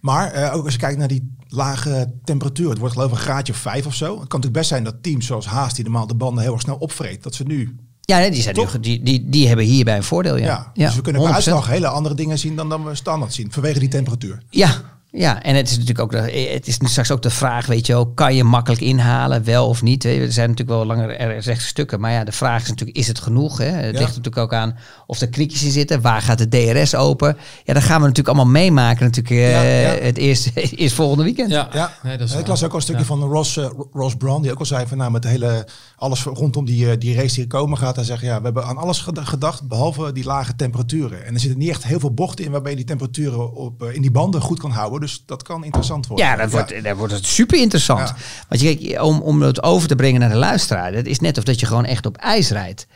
Maar 0.00 0.32
eh, 0.32 0.54
ook 0.54 0.64
als 0.64 0.72
je 0.72 0.78
kijkt 0.80 0.98
naar 0.98 1.08
die 1.08 1.36
lage 1.48 2.12
temperatuur, 2.24 2.68
het 2.68 2.78
wordt 2.78 2.94
geloof 2.94 3.10
ik 3.10 3.16
een 3.16 3.22
graadje 3.22 3.52
of 3.52 3.58
vijf 3.58 3.86
of 3.86 3.94
zo. 3.94 4.06
Het 4.06 4.28
kan 4.28 4.40
natuurlijk 4.40 4.52
best 4.52 4.68
zijn 4.68 4.84
dat 4.84 5.02
teams 5.02 5.26
zoals 5.26 5.46
Haas, 5.46 5.74
die 5.74 5.84
normaal 5.84 6.06
de 6.06 6.14
banden 6.14 6.42
heel 6.42 6.52
erg 6.52 6.60
snel 6.60 6.76
opvreet, 6.76 7.22
dat 7.22 7.34
ze 7.34 7.42
nu... 7.42 7.76
Ja, 8.00 8.18
nee, 8.18 8.30
die, 8.30 8.42
zijn 8.42 8.56
nu, 8.56 8.80
die, 8.80 9.02
die, 9.02 9.28
die 9.28 9.46
hebben 9.46 9.64
hierbij 9.64 9.96
een 9.96 10.02
voordeel, 10.02 10.36
ja. 10.36 10.70
Ja, 10.74 10.86
dus 10.86 10.96
we 10.96 11.02
kunnen 11.02 11.22
qua 11.22 11.30
100%. 11.30 11.34
uitslag 11.34 11.68
hele 11.68 11.88
andere 11.88 12.14
dingen 12.14 12.38
zien 12.38 12.56
dan, 12.56 12.68
dan 12.68 12.84
we 12.84 12.94
standaard 12.94 13.34
zien, 13.34 13.52
vanwege 13.52 13.78
die 13.78 13.88
temperatuur. 13.88 14.42
Ja, 14.50 14.99
ja, 15.12 15.42
en 15.42 15.54
het 15.54 15.66
is 15.66 15.72
natuurlijk 15.72 16.00
ook 16.00 16.10
de, 16.10 16.48
het 16.52 16.66
is 16.66 16.78
nu 16.78 16.88
straks 16.88 17.10
ook 17.10 17.22
de 17.22 17.30
vraag, 17.30 17.66
weet 17.66 17.86
je 17.86 17.92
wel, 17.92 18.06
kan 18.06 18.34
je 18.34 18.44
makkelijk 18.44 18.82
inhalen, 18.82 19.44
wel 19.44 19.68
of 19.68 19.82
niet? 19.82 20.04
Er 20.04 20.32
zijn 20.32 20.48
natuurlijk 20.50 20.78
wel 20.78 20.86
langer 20.86 21.16
er 21.16 21.38
rechte 21.38 21.66
stukken, 21.66 22.00
maar 22.00 22.12
ja, 22.12 22.24
de 22.24 22.32
vraag 22.32 22.62
is 22.62 22.68
natuurlijk, 22.68 22.98
is 22.98 23.06
het 23.06 23.18
genoeg? 23.20 23.58
Hè? 23.58 23.64
Het 23.64 23.84
Ja. 23.84 23.98
ligt 23.98 24.08
natuurlijk 24.16 24.36
ook 24.36 24.52
aan 24.54 24.76
of 25.06 25.20
er 25.20 25.28
kriekjes 25.28 25.62
in 25.62 25.70
zitten, 25.70 26.00
waar 26.00 26.22
gaat 26.22 26.38
de 26.38 26.48
DRS 26.48 26.94
open? 26.94 27.36
Ja, 27.64 27.74
dat 27.74 27.82
gaan 27.82 28.00
we 28.00 28.06
natuurlijk 28.06 28.36
allemaal 28.36 28.52
meemaken 28.52 29.04
natuurlijk 29.04 29.34
eh, 29.34 29.82
ja. 29.82 30.04
het 30.04 30.16
eerste, 30.18 30.50
eerst 30.76 30.94
volgende 30.94 31.24
weekend. 31.24 31.50
Ja, 31.50 31.68
Ja, 31.72 31.92
nee, 32.02 32.16
dat 32.18 32.28
is 32.28 32.34
ik 32.34 32.46
las 32.46 32.64
ook 32.64 32.70
al 32.70 32.76
een 32.76 32.82
stukje 32.82 33.00
Ja. 33.00 33.06
van 33.06 33.22
Ross, 33.22 33.56
eh, 33.56 33.70
Ross 33.92 34.14
Brown, 34.16 34.42
die 34.42 34.50
ook 34.52 34.58
al 34.58 34.66
zei 34.66 34.86
van 34.86 34.98
nou 34.98 35.10
met 35.10 35.22
de 35.22 35.28
hele, 35.28 35.66
alles 35.96 36.22
rondom 36.22 36.64
die, 36.64 36.90
eh, 36.90 36.98
die 36.98 37.14
race 37.14 37.34
die 37.34 37.42
er 37.42 37.48
komen 37.48 37.78
gaat. 37.78 37.96
Hij 37.96 38.04
zegt 38.04 38.22
ja, 38.22 38.36
we 38.38 38.44
hebben 38.44 38.64
aan 38.64 38.76
alles 38.76 38.98
ged- 38.98 39.18
gedacht, 39.20 39.68
behalve 39.68 40.12
die 40.12 40.24
lage 40.24 40.56
temperaturen. 40.56 41.24
En 41.26 41.34
er 41.34 41.40
zitten 41.40 41.58
niet 41.58 41.68
echt 41.68 41.84
heel 41.84 42.00
veel 42.00 42.14
bochten 42.14 42.44
in 42.44 42.50
waarbij 42.50 42.70
je 42.70 42.76
die 42.76 42.86
temperaturen 42.86 43.54
op, 43.54 43.82
eh, 43.82 43.94
in 43.94 44.02
die 44.02 44.10
banden 44.10 44.40
goed 44.40 44.58
kan 44.60 44.70
houden. 44.70 44.99
Dus 45.00 45.22
dat 45.26 45.42
kan 45.42 45.64
interessant 45.64 46.06
worden. 46.06 46.26
Ja, 46.26 46.36
dat 46.36 46.50
wordt, 46.50 46.84
dat 46.84 46.96
wordt 46.96 47.12
het 47.12 47.26
super 47.26 47.58
interessant. 47.58 48.08
Ja. 48.08 48.16
Want 48.48 48.60
je, 48.60 48.76
kijk, 48.76 49.02
om, 49.02 49.20
om 49.20 49.42
het 49.42 49.62
over 49.62 49.88
te 49.88 49.96
brengen 49.96 50.20
naar 50.20 50.28
de 50.28 50.36
luisteraar, 50.36 50.92
dat 50.92 51.06
is 51.06 51.20
net 51.20 51.38
of 51.38 51.44
dat 51.44 51.60
je 51.60 51.66
gewoon 51.66 51.84
echt 51.84 52.06
op 52.06 52.16
ijs 52.16 52.50
rijdt. 52.50 52.86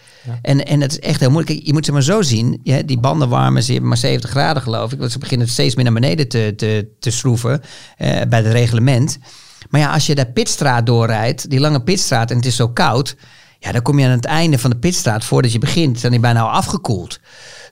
En, 0.43 0.65
en 0.65 0.81
het 0.81 0.93
is 0.93 0.99
echt 0.99 1.21
heel 1.21 1.31
moeilijk. 1.31 1.55
Kijk, 1.55 1.67
je 1.67 1.73
moet 1.73 1.85
ze 1.85 1.93
maar 1.93 2.03
zo 2.03 2.23
zien. 2.23 2.61
Ja, 2.63 2.83
die 2.83 2.99
banden 2.99 3.29
warmen, 3.29 3.63
ze 3.63 3.71
hebben 3.71 3.89
maar 3.89 3.99
70 3.99 4.31
graden 4.31 4.63
geloof 4.63 4.93
ik. 4.93 4.99
Want 4.99 5.13
ze 5.13 5.19
beginnen 5.19 5.49
steeds 5.49 5.75
meer 5.75 5.85
naar 5.85 5.95
beneden 5.95 6.29
te, 6.29 6.53
te, 6.57 6.89
te 6.99 7.11
schroeven 7.11 7.63
eh, 7.97 8.21
bij 8.29 8.39
het 8.39 8.53
reglement. 8.53 9.19
Maar 9.71 9.81
ja, 9.81 9.93
als 9.93 10.07
je 10.07 10.15
de 10.15 10.27
pitstraat 10.27 10.87
doorrijdt, 10.87 11.51
die 11.51 11.61
lange 11.61 11.83
pitstraat, 11.83 12.31
en 12.31 12.37
het 12.37 12.47
is 12.47 12.57
zo 12.57 12.69
koud. 12.69 13.17
Ja, 13.59 13.73
dan 13.73 13.83
kom 13.83 13.99
je 13.99 14.05
aan 14.05 14.11
het 14.11 14.25
einde 14.25 14.59
van 14.59 14.71
de 14.71 14.77
pitstraat, 14.77 15.25
voordat 15.25 15.53
je 15.53 15.59
begint, 15.59 16.03
dan 16.03 16.11
is 16.11 16.17
je 16.17 16.23
bijna 16.23 16.41
al 16.41 16.51
afgekoeld. 16.51 17.21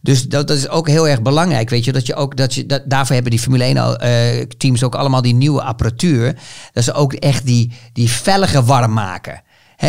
Dus 0.03 0.28
dat, 0.28 0.48
dat 0.48 0.57
is 0.57 0.68
ook 0.68 0.88
heel 0.88 1.09
erg 1.09 1.22
belangrijk, 1.22 1.70
weet 1.70 1.84
je. 1.84 1.92
Dat 1.92 2.07
je 2.07 2.14
ook, 2.14 2.36
dat 2.36 2.55
je, 2.55 2.66
dat, 2.66 2.82
daarvoor 2.84 3.14
hebben 3.14 3.30
die 3.32 3.40
Formule 3.40 3.64
1 3.64 3.76
al, 3.76 3.96
eh, 3.96 4.46
teams 4.59 4.82
ook 4.82 4.94
allemaal 4.94 5.22
die 5.22 5.34
nieuwe 5.34 5.62
apparatuur. 5.62 6.38
Dat 6.72 6.84
ze 6.84 6.92
ook 6.92 7.12
echt 7.12 7.46
die, 7.46 7.72
die 7.92 8.11
velgen 8.11 8.64
warm 8.64 8.92
maken. 8.92 9.42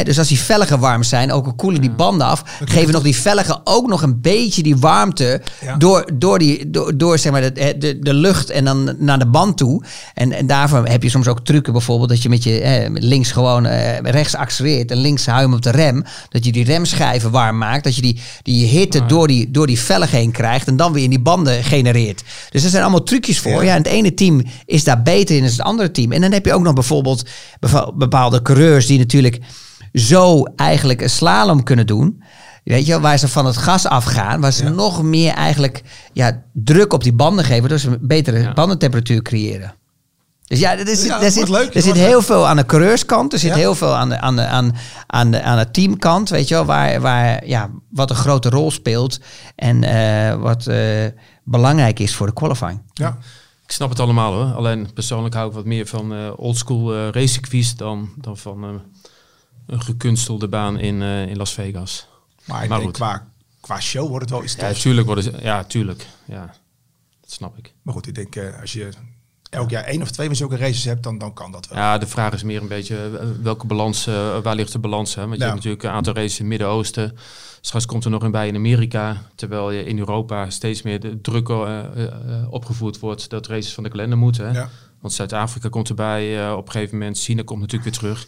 Dus 0.03 0.17
als 0.17 0.27
die 0.27 0.39
velgen 0.39 0.79
warm 0.79 1.03
zijn, 1.03 1.31
ook 1.31 1.45
al 1.45 1.53
koelen 1.53 1.81
die 1.81 1.91
banden 1.91 2.27
af, 2.27 2.43
geven 2.65 2.93
nog 2.93 3.03
die 3.03 3.15
velgen 3.15 3.61
ook 3.63 3.87
nog 3.87 4.01
een 4.01 4.21
beetje 4.21 4.63
die 4.63 4.77
warmte 4.77 5.41
Ja. 5.61 5.75
door, 5.75 6.09
door, 6.13 6.39
die, 6.39 6.69
door, 6.69 6.97
door 6.97 7.17
zeg 7.17 7.31
maar 7.31 7.53
de, 7.53 7.75
de, 7.77 7.99
de 7.99 8.13
lucht 8.13 8.49
en 8.49 8.65
dan 8.65 8.95
naar 8.97 9.19
de 9.19 9.27
band 9.27 9.57
toe. 9.57 9.83
En, 10.13 10.31
en 10.31 10.47
daarvoor 10.47 10.85
heb 10.85 11.03
je 11.03 11.09
soms 11.09 11.27
ook 11.27 11.39
trucken 11.45 11.73
bijvoorbeeld 11.73 12.09
dat 12.09 12.21
je 12.21 12.29
met 12.29 12.43
je 12.43 12.87
links 12.93 13.31
gewoon 13.31 13.65
eh, 13.65 13.99
rechts 13.99 14.35
accelereert 14.35 14.91
en 14.91 14.97
links 14.97 15.25
hem 15.25 15.53
op 15.53 15.61
de 15.61 15.69
rem. 15.71 16.03
Dat 16.29 16.45
je 16.45 16.51
die 16.51 16.63
remschijven 16.65 17.31
warm 17.31 17.57
maakt, 17.57 17.83
dat 17.83 17.95
je 17.95 18.01
die, 18.01 18.19
die 18.41 18.65
hitte 18.65 19.05
door, 19.05 19.27
die, 19.27 19.51
door 19.51 19.67
die 19.67 19.79
velgen 19.79 20.17
heen 20.17 20.31
krijgt 20.31 20.67
en 20.67 20.77
dan 20.77 20.93
weer 20.93 21.03
in 21.03 21.09
die 21.09 21.19
banden 21.21 21.63
genereert. 21.63 22.23
Dus 22.49 22.63
er 22.63 22.69
zijn 22.69 22.81
allemaal 22.83 23.03
trucjes 23.03 23.39
voor. 23.39 23.51
Ja. 23.51 23.61
Ja. 23.61 23.71
en 23.71 23.77
het 23.77 23.87
ene 23.87 24.13
team 24.13 24.41
is 24.65 24.83
daar 24.83 25.01
beter 25.01 25.35
in 25.35 25.43
dan 25.43 25.51
het 25.51 25.61
andere 25.61 25.91
team. 25.91 26.11
En 26.11 26.21
dan 26.21 26.31
heb 26.31 26.45
je 26.45 26.53
ook 26.53 26.63
nog 26.63 26.73
bijvoorbeeld 26.73 27.23
bepaalde 27.93 28.41
coureurs 28.41 28.85
die 28.85 28.97
natuurlijk 28.99 29.39
zo 29.93 30.43
eigenlijk 30.55 31.01
een 31.01 31.09
slalom 31.09 31.63
kunnen 31.63 31.87
doen. 31.87 32.23
Weet 32.63 32.85
je, 32.85 32.91
wel, 32.91 33.01
waar 33.01 33.17
ze 33.17 33.27
van 33.27 33.45
het 33.45 33.57
gas 33.57 33.85
afgaan, 33.85 34.41
waar 34.41 34.51
ze 34.51 34.69
nog 34.69 35.03
meer 35.03 35.33
eigenlijk 35.33 35.81
ja, 36.13 36.43
druk 36.53 36.93
op 36.93 37.03
die 37.03 37.13
banden 37.13 37.45
geven, 37.45 37.59
waardoor 37.59 37.79
ze 37.79 37.89
een 37.89 37.97
betere 38.01 38.39
Ja. 38.39 38.53
bandentemperatuur 38.53 39.21
creëren. 39.21 39.73
Dus 40.47 40.59
ja, 40.59 40.77
er, 40.77 40.87
is, 40.87 41.05
Ja, 41.05 41.15
er 41.15 41.21
dat 41.21 41.33
zit, 41.33 41.49
leuk, 41.49 41.75
er 41.75 41.81
zit 41.81 41.95
heel 41.95 42.21
veel 42.21 42.47
aan 42.47 42.57
de 42.57 42.65
coureurskant, 42.65 43.33
er 43.33 43.39
zit 43.39 43.49
Ja. 43.49 43.55
heel 43.55 43.75
veel 43.75 43.95
aan 43.95 44.09
de, 44.09 44.19
aan 44.19 44.35
de, 44.35 44.45
aan, 44.45 44.75
aan 45.07 45.31
de, 45.31 45.41
aan 45.41 45.57
de 45.57 45.71
teamkant, 45.71 46.29
weet 46.29 46.47
je 46.47 46.53
wel, 46.55 46.65
waar, 46.65 47.01
waar, 47.01 47.45
ja, 47.47 47.69
wat 47.89 48.09
een 48.09 48.15
grote 48.15 48.49
rol 48.49 48.71
speelt 48.71 49.19
en 49.55 49.83
eh, 49.83 50.35
wat 50.41 50.67
eh, 50.67 51.05
belangrijk 51.43 51.99
is 51.99 52.15
voor 52.15 52.27
de 52.27 52.33
qualifying. 52.33 52.81
Ja. 52.93 53.17
Ik 53.65 53.71
snap 53.71 53.89
het 53.89 53.99
allemaal 53.99 54.33
hoor. 54.33 54.53
Alleen 54.55 54.93
persoonlijk 54.93 55.35
hou 55.35 55.47
ik 55.47 55.53
wat 55.55 55.65
meer 55.65 55.85
van 55.87 56.13
eh 56.13 56.19
oldschool 56.35 56.93
eh 56.93 56.99
racecircuits 57.11 57.75
dan, 57.75 58.09
dan 58.15 58.37
van 58.37 58.63
eh, 58.63 58.69
een 59.67 59.81
gekunstelde 59.81 60.47
baan 60.47 60.79
in, 60.79 61.01
eh, 61.01 61.27
in 61.27 61.37
Las 61.37 61.53
Vegas. 61.53 62.07
Maar 62.45 62.63
ik 62.63 62.69
Maar 62.69 62.79
denk 62.79 62.89
goed. 62.89 62.97
qua, 63.07 63.27
qua 63.61 63.79
show 63.79 64.07
wordt 64.07 64.21
het 64.21 64.29
wel 64.29 64.43
iets 64.43 64.55
Ja, 64.55 64.67
tofs. 64.67 64.81
tuurlijk 64.81 65.05
worden 65.05 65.23
ze. 65.23 65.33
Ja, 65.41 65.63
tuurlijk. 65.63 66.05
Ja, 66.25 66.45
dat 67.21 67.31
snap 67.31 67.57
ik. 67.57 67.73
Maar 67.81 67.93
goed, 67.93 68.07
ik 68.07 68.15
denk 68.15 68.35
eh, 68.35 68.59
als 68.61 68.73
je 68.73 68.89
elk 69.49 69.69
jaar 69.69 69.83
één 69.83 70.01
of 70.01 70.11
twee 70.11 70.27
van 70.27 70.35
zulke 70.35 70.57
races 70.57 70.83
hebt, 70.83 71.03
dan, 71.03 71.17
dan 71.17 71.33
kan 71.33 71.51
dat 71.51 71.67
wel. 71.67 71.77
Ja, 71.77 71.97
de 71.97 72.07
vraag 72.07 72.33
is 72.33 72.43
meer 72.43 72.61
een 72.61 72.67
beetje 72.67 73.17
eh, 73.19 73.27
welke 73.41 73.67
balans, 73.67 74.07
eh, 74.07 74.37
waar 74.39 74.55
ligt 74.55 74.71
de 74.71 74.79
balans? 74.79 75.15
Hè? 75.15 75.21
Want 75.21 75.33
je 75.33 75.39
Ja. 75.39 75.43
hebt 75.45 75.55
natuurlijk 75.55 75.83
een 75.83 75.89
aantal 75.91 76.13
races 76.13 76.31
in 76.39 76.39
het 76.39 76.47
Midden-Oosten. 76.47 77.17
Straks 77.61 77.85
komt 77.85 78.05
er 78.05 78.11
nog 78.11 78.23
een 78.23 78.31
bij 78.31 78.47
in 78.47 78.55
Amerika. 78.55 79.21
Terwijl 79.35 79.71
je 79.71 79.83
in 79.85 79.97
Europa 79.97 80.49
steeds 80.49 80.81
meer 80.81 80.99
de 80.99 81.21
druk 81.21 81.49
opgevoerd 82.49 82.99
wordt 82.99 83.29
dat 83.29 83.47
races 83.47 83.73
van 83.73 83.83
de 83.83 83.89
kalender 83.89 84.17
moeten. 84.17 84.45
Hè? 84.47 84.59
Ja. 84.59 84.69
Want 85.01 85.13
Zuid-Afrika 85.13 85.69
komt 85.69 85.89
erbij 85.89 86.51
op 86.53 86.65
een 86.65 86.71
gegeven 86.71 86.97
moment. 86.97 87.19
China 87.19 87.43
komt 87.43 87.59
natuurlijk 87.61 87.89
weer 87.89 87.99
terug. 87.99 88.27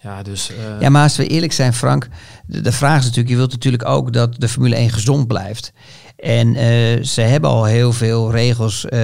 Ja, 0.00 0.22
dus... 0.22 0.50
eh, 0.50 0.80
Ja, 0.80 0.88
maar 0.88 1.02
als 1.02 1.16
we 1.16 1.26
eerlijk 1.26 1.52
zijn, 1.52 1.72
Frank, 1.74 2.08
de, 2.46 2.60
de 2.60 2.72
vraag 2.72 2.98
is 2.98 3.04
natuurlijk, 3.04 3.28
je 3.30 3.36
wilt 3.36 3.50
natuurlijk 3.52 3.88
ook 3.88 4.12
dat 4.12 4.34
de 4.40 4.48
Formule 4.48 4.74
1 4.76 4.90
gezond 4.90 5.26
blijft. 5.26 5.72
En 6.16 6.54
eh, 6.54 7.02
ze 7.02 7.20
hebben 7.20 7.50
al 7.50 7.64
heel 7.64 7.92
veel 7.92 8.30
regels 8.30 8.84
eh, 8.86 9.00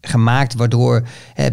gemaakt, 0.00 0.54
waardoor 0.54 1.02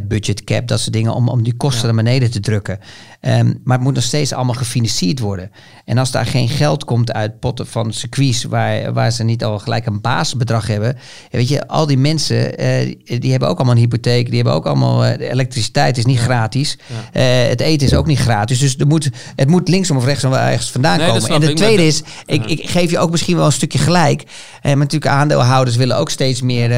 budget 0.08 0.44
cap, 0.44 0.68
dat 0.68 0.80
soort 0.80 0.94
dingen, 0.94 1.14
om, 1.14 1.28
om 1.30 1.44
die 1.44 1.56
kosten 1.56 1.86
naar 1.86 2.04
beneden 2.04 2.32
te 2.32 2.40
drukken. 2.40 2.80
Ehm, 3.24 3.54
maar 3.64 3.76
het 3.78 3.86
moet 3.86 3.94
nog 3.94 4.04
steeds 4.04 4.34
allemaal 4.34 4.54
gefinancierd 4.56 5.20
worden. 5.20 5.52
En 5.86 5.98
als 5.98 6.12
daar 6.12 6.26
geen 6.26 6.50
geld 6.50 6.86
komt 6.86 7.14
uit 7.14 7.40
potten 7.40 7.68
van 7.68 7.94
circuits, 7.94 8.44
waar, 8.44 8.94
waar 8.94 9.12
ze 9.12 9.24
niet 9.24 9.44
al 9.44 9.60
gelijk 9.60 9.86
een 9.86 10.02
basisbedrag 10.02 10.68
hebben. 10.68 10.98
Weet 11.32 11.50
je, 11.50 11.68
al 11.68 11.86
die 11.86 11.98
mensen, 11.98 12.58
eh, 12.58 12.96
die 13.20 13.32
hebben 13.32 13.50
ook 13.50 13.56
allemaal 13.58 13.76
een 13.76 13.82
hypotheek, 13.82 14.26
die 14.26 14.36
hebben 14.36 14.54
ook 14.54 14.66
allemaal, 14.66 15.00
de 15.00 15.30
elektriciteit 15.30 15.98
is 15.98 16.06
niet 16.06 16.20
gratis. 16.20 16.78
Eh, 17.14 17.24
het 17.48 17.62
eten 17.62 17.88
is 17.88 17.94
ook 17.94 18.06
niet 18.06 18.20
gratis. 18.20 18.60
Dus 18.60 18.78
er 18.78 18.88
moet, 18.88 19.10
het 19.36 19.50
moet 19.50 19.68
linksom 19.68 19.98
of 19.98 20.06
rechtsom 20.06 20.30
wel 20.30 20.40
ergens 20.40 20.72
vandaan 20.72 20.98
Nee, 20.98 21.08
komen. 21.08 21.30
En 21.30 21.40
de 21.40 21.54
tweede 21.54 21.86
is, 21.86 22.02
ik, 22.26 22.46
ik 22.46 22.70
geef 22.70 22.92
je 22.92 23.00
ook 23.00 23.12
misschien 23.12 23.36
wel 23.36 23.46
een 23.46 23.52
stukje 23.52 23.80
gelijk. 23.80 24.24
Maar 24.64 24.78
natuurlijk, 24.78 25.12
aandeelhouders 25.12 25.76
willen 25.76 25.98
ook 25.98 26.10
steeds 26.10 26.42
meer 26.42 26.70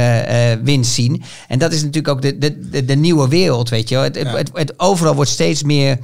winst 0.63 0.93
zien. 0.93 1.23
En 1.47 1.59
dat 1.59 1.71
is 1.71 1.79
natuurlijk 1.79 2.07
ook 2.07 2.21
de, 2.21 2.37
de, 2.37 2.69
de, 2.69 2.85
de 2.85 2.95
nieuwe 2.95 3.27
wereld, 3.27 3.69
weet 3.69 3.89
je. 3.89 3.97
Het, 3.97 4.15
het, 4.15 4.49
het- 4.53 4.73
overal 4.79 5.15
wordt 5.15 5.29
steeds 5.31 5.63
meer 5.63 5.97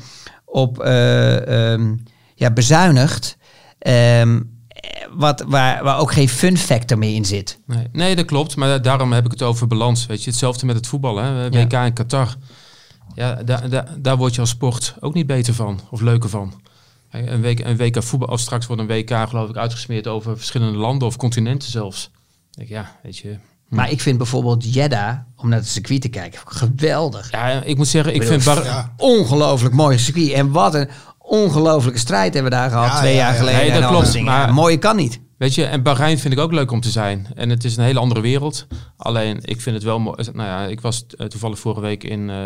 op 0.51 0.79
eh, 0.79 1.71
ehm, 1.73 1.95
ja, 2.35 2.51
bezuinigd. 2.51 3.37
Ehm, 3.79 4.41
eh, 4.67 5.07
wat, 5.11 5.43
waar, 5.47 5.83
waar 5.83 5.99
ook 5.99 6.11
geen 6.11 6.29
fun 6.29 6.57
factor 6.57 6.97
meer 6.97 7.15
in 7.15 7.25
zit. 7.25 7.59
Nee, 7.65 7.87
nee, 7.91 8.15
dat 8.15 8.25
klopt. 8.25 8.55
Maar 8.55 8.81
daarom 8.81 9.11
heb 9.11 9.25
ik 9.25 9.31
het 9.31 9.41
over 9.41 9.67
balans. 9.67 10.05
Weet 10.05 10.23
je, 10.23 10.29
hetzelfde 10.29 10.65
met 10.65 10.75
het 10.75 10.87
voetbal. 10.87 11.17
Hè? 11.17 11.49
WK 11.49 11.73
in 11.73 11.93
Qatar. 11.93 12.35
Ja, 13.15 13.43
daar, 13.43 13.69
daar, 13.69 13.87
daar 13.97 14.17
word 14.17 14.35
je 14.35 14.41
als 14.41 14.49
sport 14.49 14.95
ook 14.99 15.13
niet 15.13 15.27
beter 15.27 15.53
van. 15.53 15.79
Of 15.89 16.01
leuker 16.01 16.29
van. 16.29 16.61
Een, 17.11 17.41
week, 17.41 17.59
een 17.59 17.77
WK 17.77 18.03
voetbal, 18.03 18.27
of 18.27 18.39
straks 18.39 18.67
wordt 18.67 18.81
een 18.81 18.87
WK 18.87 19.29
geloof 19.29 19.49
ik 19.49 19.57
uitgesmeerd 19.57 20.07
over 20.07 20.37
verschillende 20.37 20.77
landen 20.77 21.07
of 21.07 21.17
continenten 21.17 21.69
zelfs. 21.69 22.11
Ja, 22.51 22.99
weet 23.03 23.17
je. 23.17 23.37
Maar 23.71 23.91
ik 23.91 24.01
vind 24.01 24.17
bijvoorbeeld 24.17 24.73
Jeddah, 24.73 25.17
om 25.35 25.49
naar 25.49 25.59
het 25.59 25.67
circuit 25.67 26.01
te 26.01 26.09
kijken, 26.09 26.39
geweldig. 26.45 27.31
Ja, 27.31 27.63
ik 27.63 27.77
moet 27.77 27.87
zeggen, 27.87 28.13
ik 28.13 28.19
bedoel, 28.19 28.39
vind... 28.39 28.55
Bar- 28.55 28.63
ja. 28.65 28.93
Ongelooflijk 28.97 29.73
mooi 29.75 29.97
circuit. 29.99 30.31
En 30.31 30.51
wat 30.51 30.73
een 30.75 30.89
ongelooflijke 31.17 31.99
strijd 31.99 32.33
hebben 32.33 32.51
we 32.51 32.57
daar 32.57 32.69
gehad 32.69 32.91
Ja, 32.91 32.97
twee 32.97 33.13
ja, 33.13 33.19
jaar 33.19 33.33
ja. 33.33 33.39
geleden. 33.39 33.71
Nee, 33.71 33.81
dat 33.81 33.89
klopt, 33.89 34.21
maar- 34.21 34.53
mooie 34.53 34.77
kan 34.77 34.95
niet. 34.95 35.19
Weet 35.37 35.55
je, 35.55 35.65
en 35.65 35.83
Bahrein 35.83 36.19
vind 36.19 36.33
ik 36.33 36.39
ook 36.39 36.51
leuk 36.51 36.71
om 36.71 36.81
te 36.81 36.89
zijn. 36.89 37.27
En 37.35 37.49
het 37.49 37.63
is 37.63 37.77
een 37.77 37.83
hele 37.83 37.99
andere 37.99 38.21
wereld. 38.21 38.67
Alleen, 38.97 39.39
ik 39.41 39.61
vind 39.61 39.75
het 39.75 39.85
wel 39.85 39.99
mooi. 39.99 40.17
Nou 40.33 40.47
ja, 40.47 40.65
ik 40.65 40.81
was 40.81 41.05
eh, 41.17 41.25
toevallig 41.27 41.59
vorige 41.59 41.81
week 41.81 42.03
in, 42.03 42.29
eh, 42.29 42.37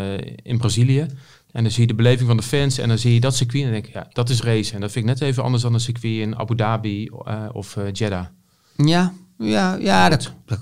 in 0.42 0.58
Brazilië. 0.58 1.06
En 1.52 1.62
dan 1.62 1.70
zie 1.72 1.80
je 1.80 1.86
de 1.86 1.94
beleving 1.94 2.28
van 2.28 2.36
de 2.36 2.42
fans. 2.42 2.78
En 2.78 2.88
dan 2.88 2.98
zie 2.98 3.14
je 3.14 3.20
dat 3.20 3.36
circuit. 3.36 3.62
En 3.64 3.70
dan 3.72 3.80
denk 3.80 3.86
ik, 3.86 3.92
ja, 3.94 4.06
dat 4.12 4.28
is 4.30 4.42
race. 4.42 4.74
En 4.74 4.80
dat 4.80 4.92
vind 4.92 5.04
ik 5.08 5.10
net 5.18 5.28
even 5.28 5.42
anders 5.42 5.62
dan 5.62 5.74
een 5.74 5.80
circuit 5.80 6.14
in 6.20 6.38
Abu 6.38 6.54
Dhabi 6.56 7.10
eh, 7.24 7.34
of 7.52 7.76
eh, 7.76 7.84
Jeddah. 7.92 8.24
Ja, 8.76 9.12
ja, 9.38 9.76
ja, 9.80 10.08
dat, 10.08 10.32
dat- 10.46 10.58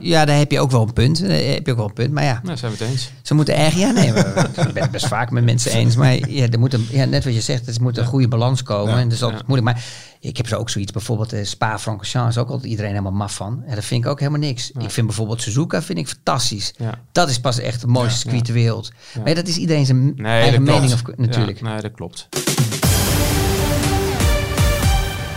ja. 0.00 0.24
daar 0.24 0.36
heb 0.38 0.50
je 0.50 0.60
ook 0.60 0.70
wel 0.70 0.82
een 0.82 0.92
punt. 0.92 1.20
Daar 1.20 1.30
heb 1.30 1.66
je 1.66 1.70
ook 1.72 1.76
wel 1.78 1.86
een 1.86 1.92
punt. 1.92 2.12
Maar 2.12 2.24
ja, 2.24 2.40
Nou, 2.42 2.56
zijn 2.56 2.72
we 2.72 2.78
het 2.84 2.88
eens. 2.92 3.10
ze 3.22 3.34
moeten 3.34 3.56
erg... 3.56 3.74
Ja, 3.74 3.90
nee, 3.90 4.12
we- 4.12 4.48
ik 4.66 4.72
ben 4.72 4.82
het 4.82 4.90
best 4.90 5.06
vaak 5.06 5.30
met 5.30 5.44
mensen 5.44 5.72
eens. 5.72 5.96
Maar 5.96 6.30
ja, 6.30 6.48
er 6.48 6.58
moet 6.58 6.74
een, 6.74 6.86
ja, 6.90 7.04
net 7.04 7.24
wat 7.24 7.34
je 7.34 7.40
zegt, 7.40 7.66
er 7.76 7.82
moet 7.82 7.96
een 7.98 8.04
goede 8.04 8.28
balans 8.28 8.62
komen. 8.62 8.94
Ja. 8.94 8.98
En 9.00 9.04
dat 9.04 9.12
is 9.12 9.22
altijd 9.22 9.40
Ja. 9.40 9.46
moeilijk. 9.48 9.74
Maar 9.76 9.84
ik 10.20 10.36
heb 10.36 10.48
zo 10.48 10.56
ook 10.56 10.70
zoiets. 10.70 10.92
Bijvoorbeeld 10.92 11.32
eh, 11.32 11.44
Spa-Francorchamps 11.44 12.36
is 12.36 12.42
ook 12.42 12.50
altijd 12.50 12.70
iedereen 12.70 12.90
helemaal 12.90 13.12
maf 13.12 13.34
van. 13.34 13.62
Ja, 13.68 13.74
dat 13.74 13.84
vind 13.84 14.04
ik 14.04 14.10
ook 14.10 14.18
helemaal 14.18 14.40
niks. 14.40 14.70
Ik 14.78 14.90
vind 14.90 15.06
bijvoorbeeld 15.06 15.42
Suzuka 15.42 15.82
vind 15.82 15.98
ik 15.98 16.08
fantastisch. 16.08 16.72
Ja. 16.76 16.98
Dat 17.12 17.28
is 17.28 17.40
pas 17.40 17.58
echt 17.58 17.80
het 17.80 17.90
mooiste 17.90 18.18
circuit 18.18 18.44
ter 18.44 18.54
wereld. 18.54 18.90
Maar 19.18 19.28
ja, 19.28 19.34
dat 19.34 19.46
is 19.48 19.56
iedereen 19.56 19.86
zijn 19.86 20.04
Nee, 20.16 20.40
eigen 20.42 20.62
mening 20.62 20.92
of, 20.92 21.02
natuurlijk. 21.16 21.60
Ja, 21.60 21.68
nee, 21.72 21.80
dat 21.80 21.92
klopt. 21.92 22.28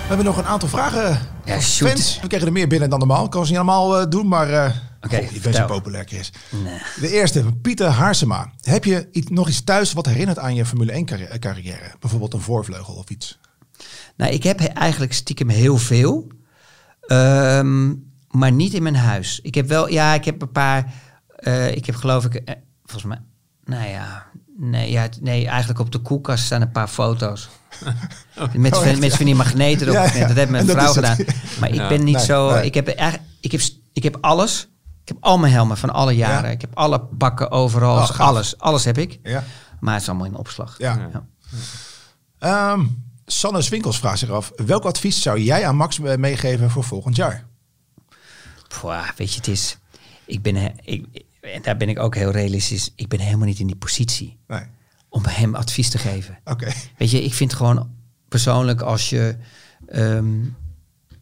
We 0.09 0.15
hebben 0.15 0.25
nog 0.25 0.37
een 0.37 0.51
aantal 0.51 0.69
vragen 0.69 1.19
Ja, 1.45 1.61
fans. 1.61 2.19
We 2.21 2.27
kregen 2.27 2.47
er 2.47 2.53
meer 2.53 2.67
binnen 2.67 2.89
dan 2.89 2.99
normaal. 2.99 3.25
Ik 3.25 3.31
kan 3.31 3.43
ze 3.45 3.49
niet 3.51 3.59
allemaal 3.59 3.99
eh, 3.99 4.09
doen, 4.09 4.27
maar 4.27 4.49
eh, 4.49 4.75
Oké, 5.01 5.15
Goh, 5.15 5.25
je 5.25 5.31
bent 5.31 5.43
zo 5.43 5.49
vertel. 5.51 5.67
populair, 5.67 6.05
Chris. 6.05 6.31
De 7.01 7.09
eerste, 7.11 7.43
Pieter 7.61 7.87
Haarsema. 7.87 8.51
Heb 8.61 8.83
je 8.85 9.07
iets, 9.11 9.29
nog 9.29 9.47
iets 9.49 9.63
thuis 9.63 9.93
wat 9.93 10.05
herinnert 10.05 10.39
aan 10.39 10.55
je 10.55 10.65
Formule 10.65 10.91
1 10.91 11.05
carri- 11.05 11.39
carrière? 11.39 11.91
Bijvoorbeeld 11.99 12.33
een 12.33 12.41
voorvleugel 12.41 12.93
of 12.93 13.09
iets? 13.09 13.39
Nou, 14.17 14.31
ik 14.33 14.43
heb 14.43 14.59
he- 14.59 14.65
eigenlijk 14.65 15.13
stiekem 15.13 15.49
heel 15.49 15.77
veel. 15.77 16.27
Ehm, 17.01 17.93
maar 18.29 18.51
niet 18.51 18.73
in 18.73 18.83
mijn 18.83 18.95
huis. 18.95 19.39
Ik 19.41 19.55
heb 19.55 19.67
wel, 19.67 19.89
ja, 19.89 20.13
ik 20.13 20.25
heb 20.25 20.41
een 20.41 20.51
paar. 20.51 20.93
eh, 21.35 21.71
ik 21.75 21.85
heb 21.85 21.95
geloof 21.95 22.25
ik, 22.25 22.35
eh, 22.35 22.55
volgens 22.85 23.03
mij, 23.13 23.21
nou 23.65 23.89
ja, 23.89 24.25
nee, 24.57 24.91
ja, 24.91 25.09
nee, 25.21 25.47
eigenlijk 25.47 25.79
op 25.79 25.91
de 25.91 25.99
koelkast 25.99 26.45
staan 26.45 26.61
een 26.61 26.71
paar 26.71 26.87
foto's. 26.87 27.49
Met, 28.53 28.75
Oh, 28.75 28.97
met 28.97 29.15
van 29.15 29.25
die 29.25 29.35
magneten 29.35 29.87
erop. 29.87 30.07
Ja, 30.11 30.15
ja. 30.15 30.27
Dat 30.27 30.35
heeft 30.35 30.49
mijn 30.49 30.65
dat 30.65 30.75
vrouw 30.75 30.93
gedaan. 30.93 31.17
Maar 31.59 31.69
ik 31.69 31.87
ben 31.87 32.03
niet 32.03 32.15
Nee, 32.15 32.25
zo. 32.25 32.51
nee. 32.53 32.65
Ik 32.65 32.73
heb 32.73 32.89
ik 33.39 33.51
heb, 33.51 33.61
ik 33.93 34.03
heb 34.03 34.17
alles. 34.21 34.67
Ik 35.01 35.07
heb 35.07 35.17
al 35.19 35.37
mijn 35.37 35.53
helmen 35.53 35.77
van 35.77 35.89
alle 35.89 36.15
jaren. 36.15 36.49
Ja. 36.49 36.55
Ik 36.55 36.61
heb 36.61 36.75
alle 36.75 37.07
bakken 37.11 37.51
overal. 37.51 37.95
Oh, 37.95 38.05
gaaf. 38.05 38.19
alles, 38.19 38.57
alles 38.57 38.85
heb 38.85 38.97
ik. 38.97 39.19
Ja. 39.23 39.43
Maar 39.79 39.93
het 39.93 40.01
is 40.01 40.09
allemaal 40.09 40.27
in 40.27 40.35
opslag. 40.35 40.75
Ja. 40.77 41.09
Ja. 41.13 41.25
Ehm, 42.39 42.85
Sanne 43.25 43.61
Swinkels 43.61 43.99
vraagt 43.99 44.19
zich 44.19 44.29
af. 44.29 44.51
Welk 44.65 44.85
advies 44.85 45.21
zou 45.21 45.39
jij 45.39 45.67
aan 45.67 45.75
Max 45.75 45.99
meegeven 45.99 46.69
voor 46.69 46.83
volgend 46.83 47.15
jaar? 47.15 47.45
Pwa, 48.67 49.13
weet 49.15 49.29
je, 49.31 49.37
het 49.37 49.47
is. 49.47 49.77
Ik 50.25 50.41
ben, 50.41 50.55
ik, 50.83 51.05
en 51.41 51.61
daar 51.61 51.77
ben 51.77 51.89
ik 51.89 51.99
ook 51.99 52.15
heel 52.15 52.31
realistisch. 52.31 52.91
Ik 52.95 53.07
ben 53.07 53.19
helemaal 53.19 53.47
niet 53.47 53.59
in 53.59 53.67
die 53.67 53.75
positie 53.75 54.37
Nee. 54.47 54.63
Om 55.09 55.21
hem 55.25 55.55
advies 55.55 55.89
te 55.89 55.97
geven. 55.97 56.37
Oké. 56.45 56.67
Weet 56.97 57.11
je, 57.11 57.23
ik 57.23 57.33
vind 57.33 57.53
gewoon 57.53 57.89
persoonlijk 58.27 58.81
als 58.81 59.09
je. 59.09 59.35
ehm, 59.87 60.25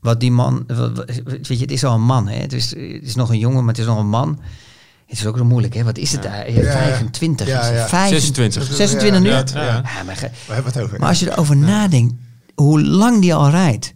wat 0.02 0.20
die 0.20 0.32
man. 0.32 0.64
wat- 0.68 0.96
wat- 0.98 1.06
Weet 1.26 1.48
je, 1.48 1.56
het 1.58 1.72
is 1.72 1.84
al 1.84 1.94
een 1.96 2.02
man. 2.06 2.28
Hè? 2.28 2.36
Het, 2.40 2.54
is, 2.54 2.70
het 2.70 2.80
is 3.04 3.16
nog 3.16 3.30
een 3.30 3.40
jongen, 3.40 3.60
maar 3.60 3.68
het 3.74 3.78
is 3.78 3.86
nog 3.86 4.00
een 4.00 4.10
man. 4.10 4.40
Het 5.06 5.18
is 5.20 5.26
ook 5.26 5.36
wel 5.36 5.46
moeilijk, 5.46 5.74
hè? 5.74 5.84
Wat 5.84 5.98
is 5.98 6.12
het 6.12 6.24
daar? 6.24 6.52
Ja, 6.52 6.62
ja. 6.62 6.72
25. 6.72 7.48
Ja, 7.48 7.68
ja. 7.72 7.88
26. 8.08 8.64
26 8.74 9.22
nu? 9.22 9.30
Ja, 9.30 9.44
Ja, 9.54 9.64
ja, 9.64 9.82
ja. 9.98 10.04
maar, 10.06 10.16
ge- 10.16 10.30
We 10.48 10.54
hebben 10.54 10.74
het 10.74 10.82
over. 10.84 11.00
maar 11.00 11.10
als 11.10 11.20
je 11.20 11.32
erover 11.32 11.58
nadenkt, 11.58 12.14
hoe 12.56 12.82
lang 12.84 13.22
die 13.22 13.34
al 13.36 13.50
rijdt. 13.50 13.94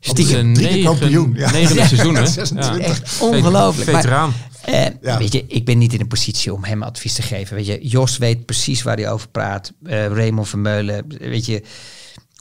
Stiekem. 0.00 0.38
een 0.38 0.52
negen, 0.52 0.84
kampioen, 0.84 1.32
ja. 1.34 1.50
negende 1.50 1.80
Ja. 1.80 1.86
seizoen, 1.86 2.14
hè? 2.14 2.26
26. 2.40 2.86
Echt 2.86 3.20
ongelooflijk. 3.20 3.90
Maar- 3.92 4.28
Eh, 4.72 4.86
Ja. 5.02 5.18
Weet 5.18 5.32
je, 5.32 5.44
ik 5.46 5.64
ben 5.64 5.78
niet 5.78 5.92
in 5.92 6.00
een 6.00 6.06
positie 6.08 6.52
om 6.54 6.64
hem 6.64 6.82
advies 6.82 7.12
te 7.14 7.22
geven. 7.22 7.56
Weet 7.56 7.66
je, 7.66 7.78
Jos 7.88 8.18
weet 8.18 8.44
precies 8.46 8.82
waar 8.82 8.96
hij 8.96 9.10
over 9.10 9.28
praat. 9.28 9.72
Eh 9.84 10.06
Raymond 10.06 10.48
Vermeulen, 10.48 11.04
weet 11.18 11.46
je. 11.46 11.62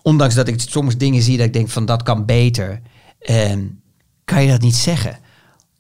Ondanks 0.01 0.35
dat 0.35 0.47
ik 0.47 0.61
soms 0.69 0.97
dingen 0.97 1.21
zie 1.21 1.37
dat 1.37 1.45
ik 1.45 1.53
denk 1.53 1.69
van 1.69 1.85
dat 1.85 2.03
kan 2.03 2.25
beter. 2.25 2.81
ehm, 3.19 3.59
kan 4.25 4.43
je 4.43 4.49
dat 4.49 4.61
niet 4.61 4.75
zeggen. 4.75 5.17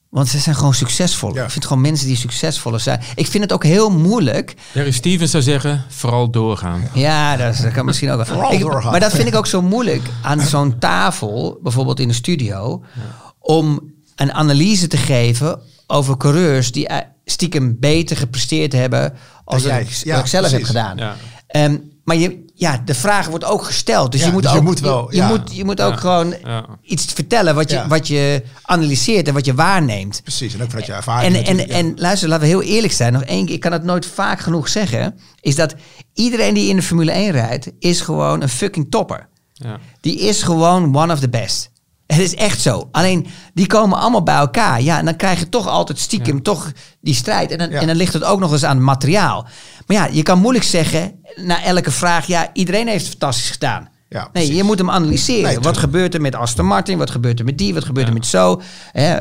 Want 0.09 0.27
ze 0.27 0.39
zijn 0.39 0.55
gewoon 0.55 0.73
succesvol. 0.73 1.33
Ja. 1.35 1.43
Ik 1.43 1.49
vind 1.49 1.65
gewoon 1.65 1.81
mensen 1.81 2.07
die 2.07 2.15
succesvoller 2.15 2.79
zijn. 2.79 3.01
Ik 3.15 3.27
vind 3.27 3.43
het 3.43 3.53
ook 3.53 3.63
heel 3.63 3.89
moeilijk. 3.91 4.53
Harry 4.73 4.91
Stevens 4.91 5.31
zou 5.31 5.43
zeggen, 5.43 5.83
vooral 5.89 6.29
doorgaan. 6.31 6.81
Ja, 6.93 7.37
dat, 7.37 7.53
is- 7.53 7.59
dat 7.61 7.71
kan 7.71 7.85
misschien 7.85 8.09
ook 8.09 8.15
wel. 8.15 8.25
Vooral 8.25 8.53
Ik- 8.53 8.59
doorgaan. 8.59 8.91
maar 8.91 8.99
dat 8.99 9.11
vind 9.15 9.27
ik 9.27 9.35
ook 9.35 9.47
zo 9.47 9.61
moeilijk 9.61 10.01
aan 10.21 10.41
zo'n 10.41 10.79
tafel, 10.79 11.59
bijvoorbeeld 11.63 11.99
in 11.99 12.07
de 12.07 12.13
studio, 12.13 12.83
om 13.39 13.93
een 14.15 14.33
analyse 14.33 14.87
te 14.87 14.97
geven 14.97 15.59
over 15.91 16.17
coureurs 16.17 16.71
die 16.71 16.87
eh, 16.87 16.97
stiekem 17.25 17.77
beter 17.79 18.17
gepresteerd 18.17 18.73
hebben 18.73 19.13
als 19.43 19.63
dat 19.63 19.79
ik, 19.79 19.89
Ja, 19.89 20.15
dat 20.15 20.23
ik 20.23 20.29
zelf 20.29 20.51
heb 20.51 20.63
gedaan. 20.63 20.97
Ja. 20.97 21.15
Ehm, 21.47 21.77
maar 22.03 22.15
je, 22.15 22.45
ja, 22.55 22.81
de 22.85 22.93
vraag 22.95 23.27
wordt 23.27 23.45
ook 23.45 23.63
gesteld. 23.63 24.11
Dus 24.11 24.21
Ja, 24.21 24.27
je 24.27 24.33
moet 24.33 24.41
dus 24.43 24.51
je 24.51 24.57
ook, 24.57 24.63
moet 24.63 24.79
wel, 24.79 25.11
je, 25.11 25.17
ja. 25.17 25.27
moet, 25.27 25.55
je 25.55 25.65
moet 25.65 25.81
ook 25.81 25.99
gewoon 25.99 26.35
Ja. 26.43 26.65
iets 26.81 27.05
vertellen 27.05 27.55
wat 27.55 27.69
je, 27.69 27.75
Ja. 27.75 27.87
wat 27.87 28.07
je 28.07 28.43
analyseert 28.61 29.27
en 29.27 29.33
wat 29.33 29.45
je 29.45 29.53
waarneemt. 29.53 30.19
Precies. 30.23 30.53
En 30.53 30.61
ook 30.61 30.67
vanuit 30.69 30.85
je 30.85 30.93
ervaring. 30.93 31.35
En, 31.35 31.57
en, 31.59 31.69
en 31.69 31.93
luister, 31.95 32.29
laten 32.29 32.43
we 32.43 32.49
heel 32.49 32.61
eerlijk 32.63 32.93
zijn. 32.93 33.13
Nog 33.13 33.23
één 33.23 33.45
keer, 33.45 33.55
ik 33.55 33.59
kan 33.61 33.71
het 33.71 33.83
nooit 33.83 34.05
vaak 34.05 34.39
genoeg 34.39 34.67
zeggen. 34.69 35.19
Is 35.41 35.55
dat 35.55 35.75
iedereen 36.13 36.53
die 36.53 36.69
in 36.69 36.75
de 36.75 36.81
Formule 36.81 37.11
1 37.11 37.31
rijdt, 37.31 37.71
is 37.79 38.01
gewoon 38.01 38.41
een 38.41 38.49
fucking 38.49 38.87
topper. 38.89 39.27
Ja. 39.53 39.77
Die 40.01 40.19
is 40.19 40.43
gewoon 40.43 40.95
one 40.95 41.13
of 41.13 41.19
the 41.19 41.29
best. 41.29 41.69
Het 42.13 42.19
is 42.19 42.35
echt 42.35 42.61
zo. 42.61 42.87
Alleen, 42.91 43.27
die 43.53 43.67
komen 43.67 43.97
allemaal 43.99 44.23
bij 44.23 44.35
elkaar. 44.35 44.81
Ja, 44.81 44.97
en 44.97 45.05
dan 45.05 45.15
krijg 45.15 45.39
je 45.39 45.49
toch 45.49 45.67
altijd 45.67 45.99
stiekem 45.99 46.41
toch 46.43 46.71
die 47.01 47.13
strijd. 47.13 47.51
En 47.51 47.57
dan, 47.57 47.69
Ja. 47.69 47.79
en 47.79 47.87
dan 47.87 47.95
ligt 47.95 48.13
het 48.13 48.23
ook 48.23 48.39
nog 48.39 48.51
eens 48.51 48.63
aan 48.65 48.75
het 48.75 48.85
materiaal. 48.85 49.47
Maar 49.87 49.97
ja, 49.97 50.07
je 50.11 50.23
kan 50.23 50.39
moeilijk 50.39 50.65
zeggen, 50.65 51.11
na 51.35 51.63
elke 51.63 51.91
vraag... 51.91 52.25
Ja, 52.27 52.49
iedereen 52.53 52.87
heeft 52.87 53.01
het 53.07 53.09
fantastisch 53.17 53.49
gedaan. 53.51 53.89
Ja, 54.09 54.29
nee, 54.33 54.55
je 54.55 54.63
moet 54.63 54.77
hem 54.77 54.89
analyseren. 54.89 55.43
Nee, 55.43 55.59
wat 55.59 55.77
gebeurt 55.77 56.13
er 56.13 56.21
met 56.21 56.35
Aston 56.35 56.65
Martin? 56.65 56.97
Wat 56.97 57.09
gebeurt 57.09 57.39
er 57.39 57.45
met 57.45 57.57
die? 57.57 57.73
Wat 57.73 57.83
gebeurt 57.85 58.07
er 58.07 58.13
met 58.13 58.25
zo? 58.25 58.61
Eh, 58.93 59.13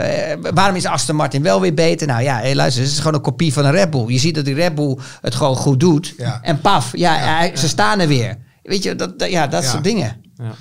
waarom 0.55 0.77
is 0.77 0.85
Aston 0.87 1.17
Martin 1.17 1.43
wel 1.43 1.61
weer 1.61 1.75
beter? 1.75 2.07
Nou 2.07 2.23
ja, 2.23 2.39
hé, 2.41 2.55
luister, 2.55 2.83
het 2.83 2.93
is 2.93 2.99
gewoon 2.99 3.15
een 3.15 3.21
kopie 3.21 3.53
van 3.53 3.65
een 3.65 3.71
Red 3.71 3.91
Bull. 3.91 4.05
Je 4.13 4.19
ziet 4.19 4.35
dat 4.35 4.45
die 4.45 4.55
Red 4.55 4.75
Bull 4.75 4.99
het 5.21 5.35
gewoon 5.35 5.57
goed 5.57 5.81
doet. 5.81 6.15
En 6.43 6.61
paf, 6.61 6.91
ja, 6.97 7.49
ze 7.57 7.69
staan 7.69 8.01
er 8.01 8.09
weer. 8.09 8.37
Weet 8.63 8.83
je, 8.83 8.95
dat, 8.97 9.19
dat- 9.19 9.31
ja, 9.31 9.47
dat 9.47 9.65
soort 9.65 9.85
dingen. 9.85 10.17
Ja. 10.35 10.53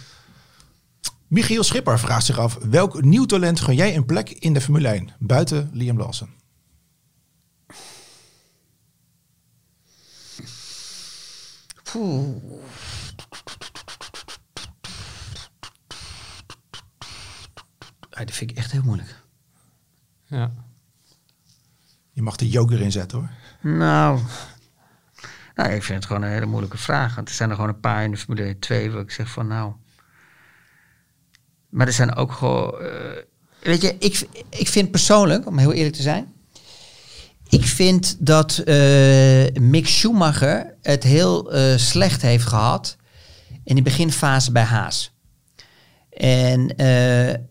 Michiel 1.28 1.64
Schipper 1.64 2.00
vraagt 2.00 2.26
zich 2.26 2.40
af. 2.40 2.58
Welk 2.62 3.02
nieuw 3.04 3.26
talent 3.26 3.60
gun 3.60 3.76
jij 3.76 3.96
een 3.96 4.06
plek 4.06 4.30
in 4.30 4.54
de 4.54 4.62
Formule 4.62 4.88
1? 4.88 5.10
Buiten 5.20 5.70
Liam 5.74 5.98
Lawson. 5.98 6.30
Poeh. 11.92 12.36
Ah, 18.10 18.26
dat 18.26 18.32
vind 18.32 18.52
ik 18.52 18.58
echt 18.58 18.72
heel 18.72 18.84
moeilijk. 18.84 19.16
Ja. 20.26 20.52
Je 22.12 22.22
mag 22.22 22.36
de 22.36 22.50
joker 22.50 22.82
inzetten 22.82 23.18
hoor. 23.18 23.30
Nou, 23.72 24.20
nou, 25.56 25.70
ik 25.72 25.84
vind 25.84 25.98
het 25.98 26.06
gewoon 26.06 26.22
een 26.22 26.32
hele 26.32 26.46
moeilijke 26.46 26.78
vraag. 26.78 27.16
Want 27.16 27.30
er 27.30 27.36
zijn 27.36 27.50
er 27.50 27.56
gewoon 27.56 27.70
een 27.70 27.80
paar 27.80 28.04
in 28.04 28.12
de 28.12 28.18
Formule 28.18 28.60
2 28.60 28.92
waar 28.92 29.02
ik 29.02 29.12
zeg 29.12 29.30
van 29.30 29.48
nou... 29.48 29.74
Maar 31.78 31.88
er 31.88 31.94
zijn 31.94 32.16
ook 32.16 32.32
gewoon... 32.32 32.74
eh, 32.80 32.90
weet 33.62 33.82
je, 33.82 33.96
ik, 34.00 34.28
ik 34.50 34.68
vind 34.68 34.92
persoonlijk, 34.92 35.48
om 35.48 35.58
heel 35.58 35.74
eerlijk 35.74 35.96
te 35.96 36.02
zijn... 36.02 36.36
Ik 37.50 37.66
vind 37.66 38.16
dat 38.20 38.58
eh, 38.58 38.76
Mick 39.54 39.88
Schumacher 39.88 40.76
het 40.82 41.04
heel 41.04 41.52
eh, 41.52 41.78
slecht 41.78 42.22
heeft 42.22 42.46
gehad 42.46 42.96
in 43.64 43.76
de 43.76 43.82
beginfase 43.82 44.52
bij 44.52 44.64
Haas. 44.64 45.16
En 46.10 46.74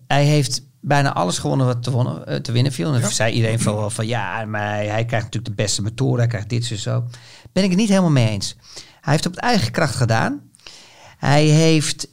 hij 0.06 0.24
heeft 0.24 0.62
bijna 0.80 1.14
alles 1.14 1.38
gewonnen 1.38 1.66
wat 1.66 1.82
te, 1.82 1.90
wonnen, 1.90 2.42
te 2.42 2.52
winnen 2.52 2.72
viel. 2.72 2.94
En 2.94 3.00
dan 3.00 3.10
zei 3.10 3.32
iedereen 3.32 3.60
van, 3.60 3.74
wel 3.74 3.90
van 3.90 4.06
ja, 4.06 4.44
maar 4.44 4.74
hij, 4.74 5.04
krijgt 5.04 5.24
natuurlijk 5.24 5.56
de 5.56 5.62
beste 5.62 5.82
motor, 5.82 6.18
hij 6.18 6.26
krijgt 6.26 6.48
dit 6.48 6.64
zo 6.64 6.76
zo. 6.76 7.04
Ben 7.52 7.62
ik 7.62 7.70
het 7.70 7.78
niet 7.78 7.88
helemaal 7.88 8.10
mee 8.10 8.28
eens. 8.28 8.56
Hij 9.00 9.12
heeft 9.12 9.26
op 9.26 9.34
het 9.34 9.42
eigen 9.42 9.72
kracht 9.72 9.94
gedaan. 9.94 10.50
Hij 11.18 11.44
heeft 11.44 12.08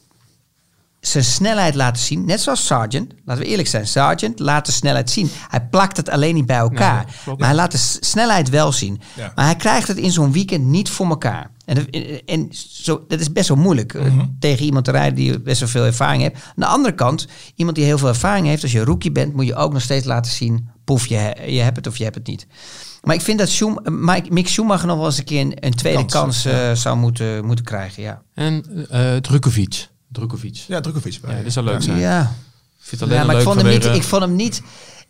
zijn 1.07 1.23
snelheid 1.23 1.75
laten 1.75 2.03
zien, 2.03 2.25
net 2.25 2.41
zoals 2.41 2.65
Sargent. 2.65 3.13
Laten 3.25 3.43
we 3.43 3.49
eerlijk 3.49 3.67
zijn, 3.67 3.87
Sargent 3.87 4.39
laat 4.39 4.65
de 4.65 4.71
snelheid 4.71 5.09
zien. 5.09 5.29
Hij 5.49 5.61
plakt 5.67 5.97
het 5.97 6.09
alleen 6.09 6.35
niet 6.35 6.45
bij 6.45 6.57
elkaar. 6.57 7.05
Nee, 7.25 7.35
maar 7.37 7.47
hij 7.47 7.55
laat 7.55 7.71
de 7.71 7.97
snelheid 7.99 8.49
wel 8.49 8.71
zien. 8.71 9.01
Ja. 9.15 9.31
Maar 9.35 9.45
hij 9.45 9.55
krijgt 9.55 9.87
het 9.87 9.97
in 9.97 10.11
zo'n 10.11 10.31
weekend 10.31 10.65
niet 10.65 10.89
voor 10.89 11.07
elkaar. 11.07 11.51
En, 11.65 11.75
dat- 11.75 11.85
en 12.25 12.47
zo, 12.51 13.03
dat 13.07 13.19
is 13.19 13.31
best 13.31 13.47
wel 13.47 13.57
moeilijk 13.57 13.93
eh, 13.93 14.05
tegen 14.39 14.65
iemand 14.65 14.85
te 14.85 14.91
rijden 14.91 15.15
die 15.15 15.39
best 15.41 15.59
wel 15.59 15.69
veel 15.69 15.85
ervaring 15.85 16.21
heeft. 16.21 16.35
Aan 16.35 16.51
de 16.55 16.65
andere 16.65 16.95
kant, 16.95 17.27
iemand 17.55 17.75
die 17.75 17.85
heel 17.85 17.97
veel 17.97 18.07
ervaring 18.07 18.47
heeft, 18.47 18.63
als 18.63 18.71
je 18.71 18.83
rookie 18.83 19.11
bent, 19.11 19.33
moet 19.33 19.45
je 19.45 19.55
ook 19.55 19.73
nog 19.73 19.81
steeds 19.81 20.05
laten 20.05 20.31
zien, 20.31 20.69
poef, 20.83 21.05
je, 21.07 21.33
je 21.47 21.59
hebt 21.61 21.75
het 21.75 21.87
of 21.87 21.97
je 21.97 22.03
hebt 22.03 22.15
het 22.15 22.27
niet. 22.27 22.47
Maar 23.01 23.15
ik 23.15 23.21
vind 23.21 23.39
dat 23.39 23.49
Schum, 23.49 23.77
Mike, 23.83 24.33
Mick 24.33 24.47
Schumacher 24.47 24.87
nog 24.87 24.97
wel 24.97 25.05
eens 25.05 25.17
een 25.17 25.23
keer 25.23 25.41
een, 25.41 25.53
een 25.59 25.73
tweede 25.73 26.05
Kans, 26.05 26.41
kans, 26.43 26.45
eh, 26.45 26.71
zou 26.71 26.97
moeten, 26.97 27.45
moeten 27.45 27.65
krijgen. 27.65 28.03
Ja, 28.03 28.21
En 28.33 28.63
eh 28.89 29.15
Drukovic. 29.15 29.87
Drukovic. 30.13 30.55
Ja, 30.67 30.79
Drukovic. 30.81 31.19
Ja, 31.27 31.41
dat 31.41 31.51
zou 31.51 31.65
leuk 31.65 31.81
zijn. 31.81 31.97
ja. 31.97 32.21
Ik 32.21 32.89
vind 32.89 33.01
het 33.01 33.01
alleen 33.01 33.15
Ja, 33.21 33.25
maar 33.25 33.35
leuk 33.35 33.43
ik 33.43 33.49
vond, 33.49 33.61
hem 33.61 33.71
niet, 33.71 33.85
ik, 33.95 34.03
vond 34.03 34.21
hem 34.21 34.35
niet, 34.35 34.61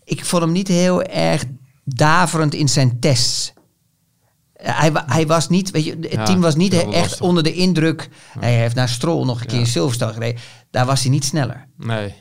ik 0.03 0.25
vond 0.25 0.41
hem 0.43 0.51
niet 0.51 0.67
heel 0.67 1.01
erg 1.03 1.43
daverend 1.83 2.53
in 2.53 2.69
zijn 2.69 2.99
tests. 2.99 3.53
Eh, 4.53 4.79
Hij, 4.79 4.91
hij 5.05 5.27
was 5.27 5.49
niet, 5.49 5.71
weet 5.71 5.85
je, 5.85 5.97
het 6.01 6.11
Ja, 6.11 6.23
team 6.23 6.41
was 6.41 6.55
niet 6.55 6.73
echt 6.73 6.85
lastig. 6.85 7.21
onder 7.21 7.43
de 7.43 7.53
indruk. 7.53 8.09
Hij 8.39 8.53
heeft 8.55 8.75
naar 8.75 8.89
Stroll 8.89 9.25
nog 9.25 9.41
een 9.41 9.47
keer 9.47 9.59
in 9.59 9.67
Silverstone 9.67 10.13
gereden. 10.13 10.41
Daar 10.71 10.85
was 10.85 11.01
hij 11.01 11.11
niet 11.11 11.25
sneller. 11.25 11.67
Nee. 11.77 12.13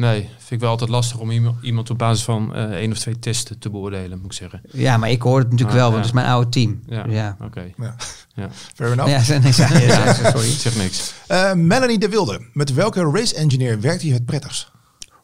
Nee. 0.00 0.20
Vind 0.38 0.50
ik 0.50 0.60
wel 0.60 0.70
altijd 0.70 0.90
lastig 0.90 1.18
om 1.18 1.30
iemand, 1.30 1.62
iemand 1.62 1.90
op 1.90 1.98
basis 1.98 2.24
van 2.24 2.54
eh 2.54 2.70
één 2.70 2.90
of 2.92 2.98
twee 2.98 3.18
testen 3.18 3.58
te 3.58 3.70
beoordelen, 3.70 4.18
moet 4.18 4.26
ik 4.26 4.32
zeggen. 4.32 4.60
Ja, 4.72 4.96
maar 4.96 5.10
ik 5.10 5.22
hoor 5.22 5.38
het 5.38 5.50
natuurlijk 5.50 5.78
Ah, 5.78 5.82
wel, 5.82 5.92
want 5.92 5.94
ja. 5.94 5.98
het 5.98 6.08
is 6.08 6.22
mijn 6.22 6.26
oude 6.34 6.48
team. 6.48 6.80
Ja, 6.86 7.04
ja. 7.08 7.36
oké. 7.40 7.72
Ja. 7.76 7.96
Ja. 8.34 8.48
Fair 8.74 8.92
enough. 8.92 9.26
Ja, 9.28 9.38
nee, 9.38 9.52
ja, 9.56 9.78
ja, 9.78 10.04
ja, 10.04 10.30
sorry. 10.30 10.48
Ik 10.48 10.58
zeg 10.58 10.76
niks. 10.76 11.12
Eh, 11.26 11.52
Melanie 11.52 11.98
de 11.98 12.08
Wilde. 12.08 12.40
Met 12.52 12.72
welke 12.74 13.10
race 13.10 13.34
engineer 13.34 13.80
werkt 13.80 14.02
hij 14.02 14.10
het 14.10 14.24
prettigst? 14.26 14.70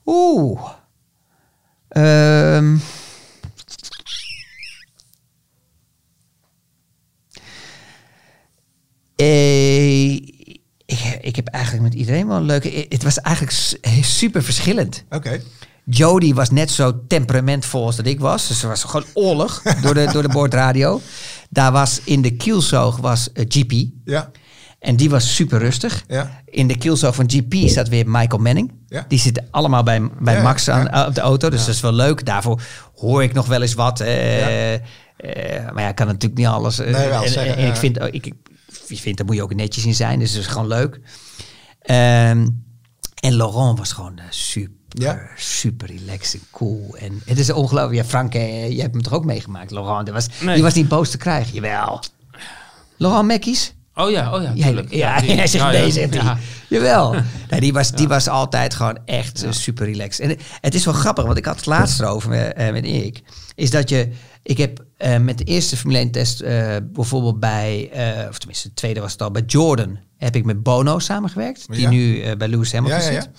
Oeh. 0.05 0.61
Ehm. 1.89 2.77
Eh, 9.17 9.56
eigenlijk 11.57 11.83
met 11.85 11.95
iedereen 11.95 12.27
wel 12.27 12.37
een 12.37 12.43
leuke. 12.45 12.87
Het 12.89 13.03
was 13.03 13.21
eigenlijk 13.21 13.57
super 14.05 14.43
verschillend. 14.43 15.05
Oké. 15.11 15.41
Jody 15.85 16.35
was 16.35 16.51
net 16.51 16.71
zo 16.71 17.01
temperamentvol 17.09 17.85
als 17.87 17.97
dat 17.97 18.07
ik 18.07 18.21
was. 18.21 18.49
Dus 18.49 18.63
er 18.63 18.69
was 18.69 18.85
gewoon 18.85 19.07
oorlog 19.15 19.63
door 19.83 19.95
de, 19.95 20.09
door 20.13 20.23
de 20.23 20.29
boordradio. 20.29 21.01
Daar 21.51 21.73
was 21.73 22.01
in 22.05 22.23
de 22.23 22.31
kielzoog 22.37 22.97
was 22.97 23.33
eh, 23.33 23.45
GP. 23.49 23.73
Ja. 24.05 24.31
En 24.79 24.97
die 24.97 25.11
was 25.11 25.35
super 25.35 25.59
rustig. 25.59 26.05
Ja. 26.09 26.43
In 26.45 26.67
de 26.69 26.79
kielzoog 26.79 27.15
van 27.15 27.31
GP 27.31 27.69
staat 27.69 27.89
weer 27.89 28.05
Michael 28.09 28.43
Manning. 28.43 28.73
Ja. 28.89 29.05
Die 29.09 29.19
zitten 29.19 29.47
allemaal 29.51 29.83
bij, 29.83 30.09
bij 30.21 30.35
Ja, 30.35 30.43
Max 30.43 30.69
aan, 30.71 30.85
ja. 30.91 31.07
op 31.07 31.15
de 31.15 31.21
auto. 31.21 31.49
Dus 31.51 31.65
dat 31.65 31.75
is 31.75 31.81
wel 31.81 31.93
leuk. 31.93 32.25
Daarvoor 32.27 32.61
hoor 32.95 33.23
ik 33.23 33.33
nog 33.33 33.47
wel 33.47 33.63
eens 33.63 33.75
wat. 33.75 34.01
eh, 34.01 34.75
eh, 34.75 34.81
maar 35.73 35.83
ja, 35.83 35.89
ik 35.89 35.95
kan 35.95 36.07
natuurlijk 36.07 36.41
niet 36.41 36.47
alles. 36.47 36.79
eh, 36.79 36.93
Nee, 36.93 37.09
wel 37.09 37.23
en, 37.23 37.31
zeggen, 37.31 37.57
en 37.57 37.69
ik 37.69 37.77
vind, 37.77 37.99
ik, 38.11 38.27
ik 38.89 39.01
vind, 39.01 39.17
daar 39.17 39.27
moet 39.27 39.35
je 39.37 39.43
ook 39.43 39.55
netjes 39.55 39.85
in 39.85 39.95
zijn. 39.95 40.19
Dus 40.19 40.33
dat 40.33 40.41
is 40.41 40.47
gewoon 40.47 40.67
leuk. 40.69 41.01
Ehm, 41.87 42.49
en 43.21 43.37
Laurent 43.37 43.79
was 43.79 43.93
gewoon 43.93 44.19
eh, 44.19 44.25
super, 44.31 44.75
Ja. 44.89 45.21
super 45.37 45.87
relaxed 45.89 46.41
en 46.41 46.47
cool. 46.51 46.97
En 46.99 47.23
het 47.25 47.39
is 47.39 47.51
ongelooflijk. 47.53 47.95
Ja, 48.03 48.05
Frank, 48.05 48.35
eh, 48.35 48.69
jij 48.71 48.81
hebt 48.81 48.93
hem 48.95 49.03
toch 49.03 49.13
ook 49.13 49.25
meegemaakt, 49.25 49.71
Laurent? 49.71 50.05
Die 50.05 50.15
was, 50.15 50.27
Nee. 50.41 50.55
die 50.55 50.63
was 50.63 50.75
niet 50.75 50.89
boos 50.89 51.11
te 51.11 51.17
krijgen. 51.17 51.55
Jawel. 51.55 52.01
Laurent 52.97 53.27
Mekkies? 53.27 53.75
Oh 53.99 54.11
ja, 54.11 54.35
oh 54.35 54.43
ja, 54.43 54.53
Ja, 54.55 54.65
tuurlijk. 54.67 54.91
ja, 54.95 55.21
die- 55.21 55.31
hij 55.31 55.47
zegt 55.47 55.65
ja, 55.65 55.71
nee, 55.71 55.85
ja. 55.87 55.91
zegt 55.91 56.15
hij. 56.15 56.23
Ja. 56.25 56.39
Jawel. 56.69 57.15
Die, 57.59 57.73
was, 57.73 57.93
die 57.93 58.09
was 58.09 58.29
altijd 58.29 58.75
gewoon 58.75 58.99
echt 59.05 59.45
super 59.51 59.87
relaxed. 59.87 60.31
En 60.31 60.37
het 60.61 60.75
is 60.75 60.85
wel 60.85 60.95
grappig, 60.95 61.25
want 61.25 61.37
ik 61.39 61.45
had 61.45 61.57
het 61.57 61.67
laatst 61.67 62.01
erover 62.01 62.29
met, 62.31 62.53
eh, 62.53 62.73
met 62.73 62.85
Erik. 62.85 63.23
Is 63.55 63.71
dat 63.71 63.89
je... 63.89 64.09
Ik 64.43 64.59
heb 64.59 64.85
eh, 64.97 65.19
met 65.19 65.39
de 65.39 65.45
eerste 65.45 65.77
Formule 65.77 65.99
1 65.99 66.11
test 66.11 66.41
eh, 66.41 66.77
bijvoorbeeld 66.93 67.41
bij... 67.41 67.91
of 68.29 68.39
tenminste, 68.39 68.69
de 68.69 68.75
tweede 68.75 69.01
was 69.01 69.13
het 69.13 69.23
al. 69.23 69.31
Bij 69.31 69.43
Jordan 69.47 69.99
heb 70.19 70.37
ik 70.37 70.45
met 70.45 70.63
Bono 70.63 70.99
samengewerkt. 70.99 71.67
Die 71.71 71.81
Ja. 71.81 71.91
nu 71.91 72.37
bij 72.37 72.49
Lewis 72.49 72.73
Hamilton 72.73 73.01
Ja, 73.01 73.07
ja, 73.07 73.13
ja. 73.13 73.21
zit. 73.21 73.31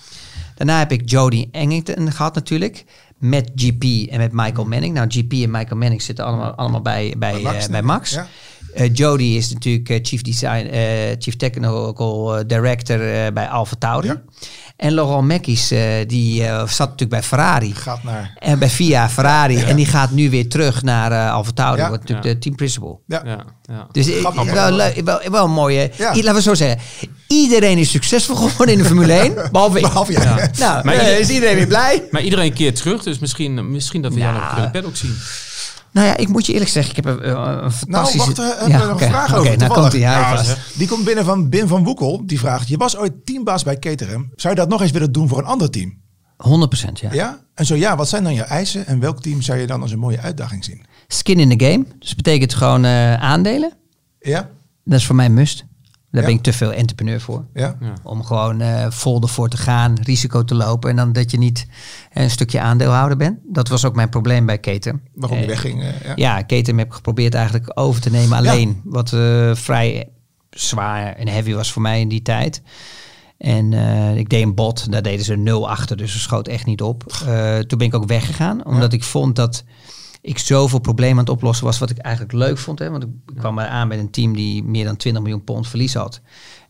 Daarna 0.54 0.78
heb 0.78 0.92
ik 0.92 1.10
Jody 1.10 1.48
Engington 1.52 2.12
gehad 2.12 2.34
natuurlijk. 2.34 2.84
Met 3.18 3.50
GP 3.54 3.82
en 4.10 4.18
met 4.18 4.32
Michael 4.32 4.64
Manning. 4.66 4.94
Nou, 4.94 5.06
GP 5.10 5.32
en 5.32 5.50
Michael 5.50 5.76
Manning 5.76 6.02
zitten 6.02 6.24
allemaal, 6.24 6.52
allemaal 6.54 6.82
bij, 6.82 7.14
bij, 7.18 7.32
Bij 7.32 7.42
Max, 7.42 7.68
bij 7.68 7.78
ik. 7.80 7.84
Max. 7.84 8.10
Ja. 8.10 8.26
Eh, 8.74 8.90
Jody 8.94 9.24
is 9.24 9.52
natuurlijk 9.52 9.88
eh, 9.88 9.98
chief 10.02 10.22
design, 10.22 10.66
eh, 10.72 10.80
chief 11.18 11.36
technical 11.36 12.42
director 12.46 13.00
eh, 13.24 13.32
bij 13.32 13.48
Alfa 13.48 13.74
Tauri. 13.78 14.06
Ja. 14.08 14.22
En 14.76 14.92
Laurent 14.92 15.26
Mekkies, 15.26 15.70
eh, 15.70 15.80
die 16.06 16.44
eh, 16.44 16.56
zat 16.58 16.78
natuurlijk 16.78 17.10
bij 17.10 17.22
Ferrari. 17.22 17.74
Gaat 17.74 18.02
naar... 18.02 18.32
En 18.38 18.58
bij 18.58 18.68
Via 18.70 19.08
Ferrari. 19.08 19.56
En 19.62 19.76
die 19.76 19.86
gaat 19.86 20.10
nu 20.10 20.30
weer 20.30 20.48
terug 20.48 20.82
naar 20.82 21.12
eh 21.12 21.32
Alfa 21.32 21.50
Tauri. 21.54 21.80
Ja. 21.80 21.88
Wordt 21.88 22.00
natuurlijk 22.02 22.26
Ja. 22.28 22.32
de 22.34 22.38
team 22.40 22.54
principal. 22.56 23.02
Ja. 23.06 23.22
Ja, 23.24 23.44
ja. 23.62 23.86
Dus 23.92 24.06
wel, 24.20 24.76
wel, 25.04 25.20
wel 25.30 25.44
een 25.44 25.50
mooie. 25.50 25.90
Laten 25.98 26.34
we 26.34 26.42
zo 26.42 26.54
zeggen. 26.54 26.78
Iedereen 27.28 27.78
is 27.78 27.90
succesvol 27.90 28.34
geworden 28.36 28.74
in 28.74 28.80
de 28.82 28.86
Formule 28.88 29.12
1. 29.12 29.34
Behalve 29.52 29.76
ik. 29.76 29.82
Behalve 29.84 30.12
jij. 30.12 30.22
Ja. 30.22 30.50
Nou, 30.58 30.84
Maar 30.84 30.94
is 30.94 31.28
iedereen 31.28 31.56
weer 31.56 31.66
blij? 31.66 32.08
Maar 32.10 32.22
iedereen 32.22 32.52
keert 32.52 32.76
terug, 32.76 33.02
dus 33.02 33.18
misschien, 33.18 33.70
misschien 33.70 34.02
dat 34.02 34.12
we 34.14 34.20
jou 34.20 34.32
nog 34.34 34.56
in 34.56 34.62
de 34.62 34.70
paddock 34.70 34.96
zien. 34.96 35.16
Nou 35.92 36.06
ja, 36.06 36.16
ik 36.16 36.28
moet 36.28 36.46
je 36.46 36.52
eerlijk 36.52 36.70
zeggen. 36.70 36.96
Ik 36.96 37.04
heb 37.04 37.16
een, 37.16 37.22
eh, 37.22 37.32
Nou, 37.32 37.70
fantastische... 37.70 38.18
wacht, 38.26 38.38
eh, 38.38 38.58
heb 38.58 38.66
je 38.66 38.72
nog 38.86 38.92
oké. 38.92 39.04
een 39.04 39.10
vraag 39.10 39.28
Oké, 39.38 39.38
over? 39.38 39.58
nou. 39.68 39.98
Ja, 39.98 40.18
Ja, 40.18 40.36
vast. 40.36 40.46
zeg. 40.46 40.72
Die 40.76 40.88
komt 40.88 41.04
binnen 41.04 41.24
van 41.24 41.48
Bin 41.48 41.68
van 41.68 41.84
Woekel. 41.84 42.22
Die 42.26 42.38
vraagt, 42.38 42.68
je 42.68 42.76
was 42.76 42.96
ooit 42.96 43.12
teambaas 43.26 43.62
bij 43.62 43.78
Caterham. 43.78 44.30
Zou 44.36 44.54
je 44.54 44.60
dat 44.60 44.68
nog 44.68 44.80
eens 44.82 44.90
willen 44.90 45.12
doen 45.12 45.28
voor 45.28 45.38
een 45.38 45.44
ander 45.44 45.70
team? 45.70 45.96
100% 46.36 47.00
ja. 47.00 47.12
Ja? 47.12 47.38
En 47.54 47.66
zo 47.66 47.74
ja, 47.74 47.96
wat 47.96 48.08
zijn 48.08 48.22
dan 48.22 48.34
je 48.34 48.42
eisen? 48.42 48.86
En 48.86 49.00
welk 49.00 49.22
team 49.22 49.42
zou 49.42 49.58
je 49.58 49.66
dan 49.66 49.82
als 49.82 49.92
een 49.92 49.98
mooie 49.98 50.20
uitdaging 50.20 50.64
zien? 50.64 50.84
Skin 51.08 51.38
in 51.38 51.58
the 51.58 51.64
game. 51.64 51.84
Dus 51.98 52.14
betekent 52.14 52.54
gewoon 52.54 52.84
eh, 52.84 53.14
aandelen. 53.14 53.72
Ja? 54.20 54.48
Dat 54.84 54.98
is 54.98 55.06
voor 55.06 55.14
mij 55.16 55.26
een 55.26 55.34
must. 55.34 55.64
Daar 56.10 56.20
Ja. 56.22 56.28
ben 56.28 56.36
ik 56.36 56.42
te 56.42 56.52
veel 56.52 56.72
entrepreneur 56.72 57.20
voor. 57.20 57.44
Ja? 57.54 57.76
Ja. 57.80 57.92
Om 58.02 58.24
gewoon 58.24 58.60
eh, 58.60 58.86
vol 58.90 59.22
ervoor 59.22 59.48
te 59.48 59.56
gaan, 59.56 59.94
risico 60.02 60.44
te 60.44 60.54
lopen. 60.54 60.90
En 60.90 60.96
dan 60.96 61.12
dat 61.12 61.30
je 61.30 61.38
niet 61.38 61.66
eh, 62.12 62.22
een 62.22 62.30
stukje 62.30 62.60
aandeelhouder 62.60 63.16
bent. 63.16 63.38
Dat 63.44 63.68
was 63.68 63.84
ook 63.84 63.94
mijn 63.94 64.08
probleem 64.08 64.46
bij 64.46 64.58
Keten. 64.58 65.00
Waarom 65.14 65.38
die 65.38 65.46
Eh, 65.46 65.52
wegging? 65.52 65.82
eh, 65.82 65.88
ja. 66.04 66.12
Ja, 66.16 66.42
Keten 66.42 66.78
heb 66.78 66.86
ik 66.86 66.92
geprobeerd 66.92 67.34
eigenlijk 67.34 67.70
over 67.74 68.00
te 68.00 68.10
nemen 68.10 68.36
alleen. 68.38 68.80
Wat 68.84 69.12
eh, 69.12 69.54
vrij 69.54 70.08
zwaar 70.50 71.14
en 71.14 71.28
heavy 71.28 71.52
was 71.54 71.72
voor 71.72 71.82
mij 71.82 72.00
in 72.00 72.08
die 72.08 72.22
tijd. 72.22 72.62
En 73.38 73.72
eh, 73.72 74.16
ik 74.16 74.28
deed 74.28 74.42
een 74.42 74.54
bot, 74.54 74.92
daar 74.92 75.02
deden 75.02 75.24
ze 75.24 75.36
nul 75.36 75.70
achter, 75.70 75.96
dus 75.96 76.12
ze 76.12 76.18
schoot 76.18 76.48
echt 76.48 76.66
niet 76.66 76.82
op. 76.82 77.04
Eh, 77.26 77.58
toen 77.58 77.78
ben 77.78 77.86
ik 77.86 77.94
ook 77.94 78.06
weggegaan, 78.06 78.64
omdat 78.66 78.92
ik 78.92 79.04
vond 79.04 79.36
dat 79.36 79.64
ik 80.20 80.38
zoveel 80.38 80.78
problemen 80.78 81.14
aan 81.14 81.24
het 81.24 81.28
oplossen 81.32 81.64
was, 81.66 81.78
wat 81.78 81.90
ik 81.90 81.98
eigenlijk 81.98 82.34
leuk 82.34 82.58
vond. 82.58 82.78
Hè? 82.78 82.90
Want 82.90 83.02
ik 83.02 83.08
kwam 83.36 83.54
maar 83.54 83.66
aan 83.68 83.88
met 83.88 83.98
een 83.98 84.10
team 84.10 84.34
die 84.36 84.62
meer 84.64 84.84
dan 84.84 84.96
20 84.96 85.22
miljoen 85.22 85.44
pond 85.44 85.68
verlies 85.68 85.94
had. 85.94 86.20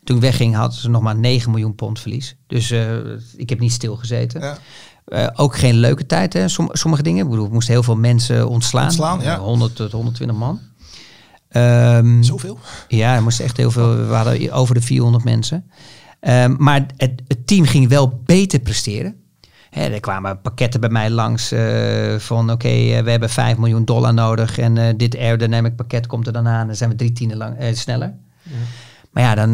Toen 0.05 0.17
ik 0.17 0.23
wegging 0.23 0.55
hadden 0.55 0.79
ze 0.79 0.89
nog 0.91 1.03
maar 1.03 1.17
9 1.17 1.51
miljoen 1.51 1.75
pond 1.75 2.01
verlies. 2.01 2.37
Dus 2.47 2.71
eh, 2.71 2.97
ik 3.37 3.49
heb 3.49 3.61
niet 3.61 3.73
stilgezeten. 3.73 4.41
Ja. 4.41 4.59
Eh, 5.05 5.27
ook 5.35 5.57
geen 5.57 5.75
leuke 5.75 6.07
tijd, 6.07 6.33
hè? 6.33 6.49
Som- 6.49 6.69
sommige 6.73 7.03
dingen. 7.03 7.25
Ik 7.25 7.31
bedoel, 7.31 7.47
ik 7.47 7.53
moest 7.53 7.69
heel 7.69 7.83
veel 7.83 7.97
mensen 7.97 8.49
ontslaan. 8.49 8.85
Ontslaan, 8.85 9.21
ja. 9.21 9.35
Eh, 9.35 9.41
100 9.41 9.77
tot 9.77 9.93
120 9.93 10.37
man. 10.37 10.61
Ehm, 11.49 12.23
Zoveel? 12.23 12.59
ja, 12.89 13.15
er 13.15 13.23
moest 13.23 13.41
echt 13.41 13.57
heel 13.57 13.71
veel. 13.71 13.97
We 14.07 14.15
hadden 14.15 14.53
over 14.53 14.75
de 14.75 14.81
400 14.81 15.25
mensen. 15.25 15.71
Ehm, 16.21 16.55
maar 16.59 16.87
het, 16.97 17.23
het 17.27 17.47
team 17.47 17.65
ging 17.65 17.89
wel 17.89 18.21
beter 18.25 18.59
presteren. 18.61 19.17
Hè, 19.71 19.89
er 19.89 20.01
kwamen 20.01 20.41
pakketten 20.41 20.81
bij 20.81 20.91
mij 20.91 21.11
langs 21.11 21.53
eh, 21.53 22.15
van 22.19 22.51
oké, 22.51 22.69
eh, 22.69 23.03
we 23.03 23.11
hebben 23.11 23.31
5 23.31 23.57
miljoen 23.57 23.85
dollar 23.85 24.15
nodig 24.15 24.59
en 24.59 24.79
eh, 24.79 24.95
dit 24.97 25.17
aerodynamic 25.17 25.77
pakket 25.77 26.07
komt 26.07 26.27
er 26.27 26.33
dan 26.33 26.49
aan. 26.49 26.67
Dan 26.67 26.77
zijn 26.77 26.91
we 26.91 26.97
drie 26.97 27.13
tienden 27.13 27.37
lang, 27.37 27.57
sneller. 27.73 28.15
Maar 29.11 29.23
ja, 29.23 29.35
dan, 29.35 29.53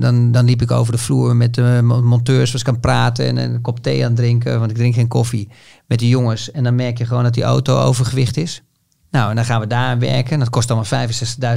dan, 0.00 0.32
dan 0.32 0.44
liep 0.44 0.62
ik 0.62 0.70
over 0.70 0.92
de 0.92 0.98
vloer 0.98 1.36
met 1.36 1.54
de 1.54 1.80
monteurs, 1.82 2.52
was 2.52 2.60
ik 2.60 2.68
aan 2.68 2.80
praten 2.80 3.26
en 3.26 3.36
een 3.36 3.60
kop 3.60 3.82
thee 3.82 4.00
aan 4.00 4.10
het 4.10 4.16
drinken, 4.16 4.58
want 4.58 4.70
ik 4.70 4.76
drink 4.76 4.94
geen 4.94 5.08
koffie, 5.08 5.48
met 5.86 5.98
die 5.98 6.08
jongens. 6.08 6.50
En 6.50 6.64
dan 6.64 6.74
merk 6.74 6.98
je 6.98 7.06
gewoon 7.06 7.22
dat 7.22 7.34
die 7.34 7.42
auto 7.42 7.78
overgewicht 7.78 8.36
is. 8.36 8.62
Nou, 9.10 9.30
en 9.30 9.36
dan 9.36 9.44
gaan 9.44 9.60
we 9.60 9.66
daar 9.66 9.98
werken. 9.98 10.32
En 10.32 10.38
dat 10.38 10.50
kost 10.50 10.70
allemaal 10.70 11.08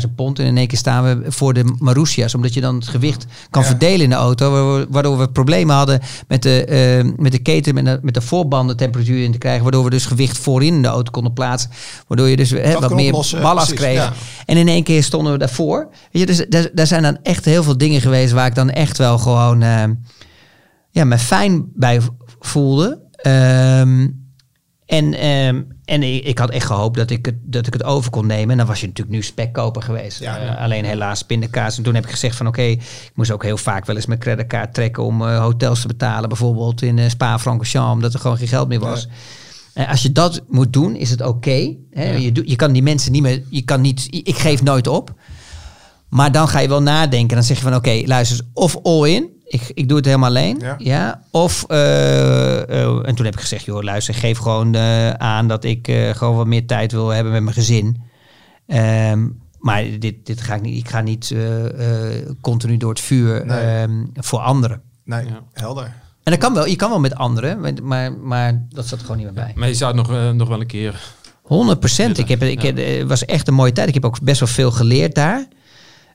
65.000 0.08 0.16
pond. 0.16 0.40
En 0.40 0.46
in 0.46 0.58
één 0.58 0.68
keer 0.68 0.78
staan 0.78 1.04
we 1.04 1.32
voor 1.32 1.54
de 1.54 1.76
Marussia's. 1.80 2.36
Omdat 2.36 2.54
je 2.54 2.62
dan 2.62 2.76
het 2.76 2.88
gewicht 2.88 3.26
kan 3.50 3.62
Ja. 3.62 3.68
verdelen 3.68 4.02
in 4.02 4.10
de 4.10 4.16
auto. 4.16 4.86
Waardoor, 4.90 5.18
we 5.18 5.30
problemen 5.30 5.76
hadden 5.76 6.00
met 6.28 6.44
de, 6.44 6.66
eh, 6.66 7.12
met 7.18 7.32
de 7.32 7.40
keten, 7.40 7.74
met 7.74 7.86
de, 7.86 8.00
met 8.02 8.14
de 8.14 8.22
voorbanden 8.22 8.78
temperatuur 8.78 9.24
in 9.24 9.32
te 9.32 9.38
krijgen. 9.38 9.64
Waardoor 9.64 9.84
we 9.84 9.90
dus 9.90 10.06
gewicht 10.06 10.38
voorin 10.38 10.74
in 10.74 10.82
de 10.82 10.88
auto 10.88 11.12
konden 11.12 11.34
plaatsen. 11.34 11.70
Waardoor 12.08 12.28
je 12.28 12.36
dus 12.36 12.50
hè, 12.50 12.74
wat 12.80 12.94
meer 12.94 13.08
oplossen, 13.08 13.42
ballast 13.42 13.68
precies, 13.74 13.86
kreeg. 13.86 13.98
ja. 14.04 14.14
En 14.46 14.58
in 14.58 14.68
één 14.68 14.84
keer 14.84 15.04
stonden 15.04 15.32
we 15.34 15.38
daarvoor. 15.40 15.88
Weet 16.12 16.22
je, 16.22 16.26
dus 16.26 16.46
daar, 16.50 16.70
daar 16.74 16.88
zijn 16.88 17.04
dan 17.04 17.18
echt 17.24 17.46
heel 17.46 17.64
veel 17.64 17.78
dingen 17.78 18.02
geweest 18.02 18.32
waar 18.34 18.48
ik 18.48 18.56
dan 18.56 18.70
echt 18.70 18.98
wel 18.98 19.18
gewoon 19.18 19.62
eh, 19.62 19.84
ja, 20.90 21.04
me 21.04 21.18
fijn 21.18 21.66
bij 21.76 22.00
voelde. 22.40 23.02
Ehm, 23.12 24.08
en 24.86 25.14
ehm, 25.14 25.62
en 25.86 26.04
ik, 26.04 26.24
ik 26.24 26.38
had 26.38 26.50
echt 26.50 26.66
gehoopt 26.66 26.98
dat 26.98 27.10
ik, 27.10 27.26
het, 27.26 27.36
dat 27.42 27.68
ik 27.68 27.74
het 27.74 27.84
over 27.84 28.12
kon 28.12 28.26
nemen. 28.28 28.52
En 28.52 28.58
dan 28.58 28.66
was 28.68 28.80
je 28.82 28.88
natuurlijk 28.88 29.16
nu 29.16 29.22
spekkoper 29.24 29.82
geweest. 29.82 30.20
Ja, 30.20 30.38
Eh, 30.40 30.46
ja. 30.46 30.54
alleen 30.54 30.86
helaas 30.86 31.22
pindakaas. 31.22 31.78
En 31.78 31.84
toen 31.84 31.96
heb 31.96 32.04
ik 32.04 32.10
gezegd 32.10 32.36
van 32.36 32.48
oké, 32.48 32.62
ik 32.62 33.12
moest 33.14 33.32
ook 33.32 33.44
heel 33.44 33.58
vaak 33.58 33.86
wel 33.86 33.96
eens 33.96 34.06
mijn 34.06 34.20
creditcard 34.20 34.74
trekken 34.74 35.04
om 35.04 35.22
eh, 35.28 35.40
hotels 35.40 35.82
te 35.82 35.88
betalen. 35.88 36.30
Bijvoorbeeld 36.30 36.82
in 36.82 37.00
eh, 37.00 37.10
Spa-Francorchamps, 37.10 37.94
omdat 37.94 38.14
er 38.14 38.20
gewoon 38.20 38.38
geen 38.38 38.48
geld 38.48 38.68
meer 38.68 38.80
was. 38.80 39.08
En 39.74 39.88
als 39.88 40.02
je 40.02 40.12
dat 40.12 40.42
moet 40.48 40.74
doen, 40.74 40.96
is 40.96 41.10
het 41.10 41.22
oké. 41.22 41.74
Ja. 41.92 42.02
je, 42.04 42.42
je 42.46 42.56
kan 42.56 42.72
die 42.72 42.84
mensen 42.84 43.12
niet 43.12 43.22
meer, 43.22 43.42
je 43.50 43.62
kan 43.62 43.82
niet, 43.82 44.08
ik 44.10 44.38
geef 44.38 44.64
nooit 44.64 44.88
op. 44.88 45.14
Maar 46.10 46.32
dan 46.32 46.48
ga 46.48 46.60
je 46.60 46.68
wel 46.68 46.82
nadenken. 46.82 47.36
Dan 47.36 47.46
zeg 47.46 47.58
je 47.58 47.64
van 47.64 47.76
oké, 47.76 48.02
luister 48.06 48.38
eens, 48.40 48.48
of 48.54 48.78
all 48.84 49.10
in. 49.10 49.30
Ik, 49.54 49.72
ik 49.74 49.88
doe 49.88 49.98
het 49.98 50.06
helemaal 50.06 50.30
alleen. 50.30 50.60
Ja. 50.60 50.76
Ja. 50.78 51.22
Of, 51.32 51.64
eh, 51.68 52.62
eh, 52.70 53.08
en 53.08 53.16
toen 53.16 53.26
heb 53.26 53.34
ik 53.34 53.40
gezegd, 53.40 53.66
joh, 53.66 53.84
luister, 53.84 54.14
geef 54.14 54.38
gewoon 54.38 54.76
eh, 54.76 55.10
aan 55.10 55.48
dat 55.48 55.64
ik 55.64 55.88
eh, 55.88 56.10
gewoon 56.10 56.36
wat 56.36 56.48
meer 56.48 56.66
tijd 56.66 56.92
wil 56.92 57.10
hebben 57.10 57.34
met 57.34 57.42
mijn 57.44 57.56
gezin. 57.56 58.02
Ehm, 58.68 59.28
maar 59.60 59.84
dit, 60.00 60.26
dit 60.26 60.42
ga 60.42 60.56
ik 60.56 60.62
niet, 60.62 60.78
ik 60.78 60.90
ga 60.90 61.02
niet 61.02 61.32
eh, 61.32 62.18
eh, 62.20 62.30
continu 62.42 62.78
door 62.78 62.90
het 62.90 63.00
vuur 63.00 63.46
Nee. 63.46 63.60
ehm, 63.60 63.92
voor 64.14 64.40
anderen. 64.40 64.82
Nee, 65.06 65.26
Ja. 65.26 65.40
helder. 65.54 65.84
En 66.24 66.32
dat 66.32 66.38
kan 66.38 66.54
wel, 66.54 66.68
je 66.68 66.76
kan 66.76 66.90
wel 66.90 67.00
met 67.00 67.16
anderen, 67.16 67.84
maar, 67.84 68.14
maar 68.14 68.66
dat 68.70 68.88
zat 68.88 69.00
er 69.00 69.06
gewoon 69.06 69.18
niet 69.24 69.34
meer 69.34 69.44
bij. 69.46 69.54
Maar 69.56 69.68
je 69.68 69.74
zou 69.74 69.98
het 69.98 70.08
nog, 70.08 70.34
nog 70.34 70.48
wel 70.48 70.60
een 70.62 70.68
keer... 70.68 71.02
100 71.44 71.80
procent. 71.80 72.18
Ik 72.18 72.28
heb, 72.28 72.42
ik 72.44 72.62
heb, 72.62 73.08
was 73.08 73.26
echt 73.26 73.48
een 73.48 73.54
mooie 73.54 73.72
tijd. 73.72 73.88
Ik 73.88 73.94
heb 73.94 74.06
ook 74.06 74.22
best 74.22 74.40
wel 74.40 74.50
veel 74.50 74.72
geleerd 74.72 75.16
daar. 75.16 75.48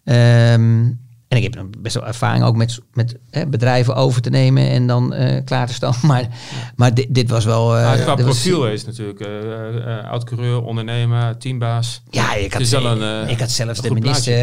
Ehm, 0.05 0.91
en 1.29 1.37
ik 1.37 1.43
heb 1.43 1.67
best 1.79 1.95
wel 1.95 2.07
ervaring 2.07 2.45
ook 2.45 2.57
met, 2.57 2.79
met 2.93 3.17
hè, 3.31 3.47
bedrijven 3.47 3.95
over 3.95 4.23
te 4.23 4.31
nemen 4.31 4.69
en 4.69 4.87
dan 4.87 5.15
eh, 5.15 5.45
klaar 5.45 5.67
te 5.67 5.73
staan. 5.73 5.95
Maar, 6.09 6.29
maar 6.77 6.95
dit, 6.95 7.07
dit 7.15 7.31
was 7.31 7.45
wel. 7.45 7.69
Maar 7.69 7.99
qua 7.99 8.15
dit 8.15 8.25
was- 8.27 8.41
profiel 8.41 8.69
is 8.69 8.85
natuurlijk 8.85 9.21
eh, 9.21 10.11
oud-coureur, 10.11 10.63
ondernemer, 10.63 11.39
teambaas. 11.39 12.03
ja, 12.11 12.35
ik 12.35 12.53
had, 12.53 12.73
een, 12.73 13.29
ik 13.29 13.39
had 13.41 13.51
zelfs 13.51 13.81
de 13.81 13.91
minister, 13.91 14.35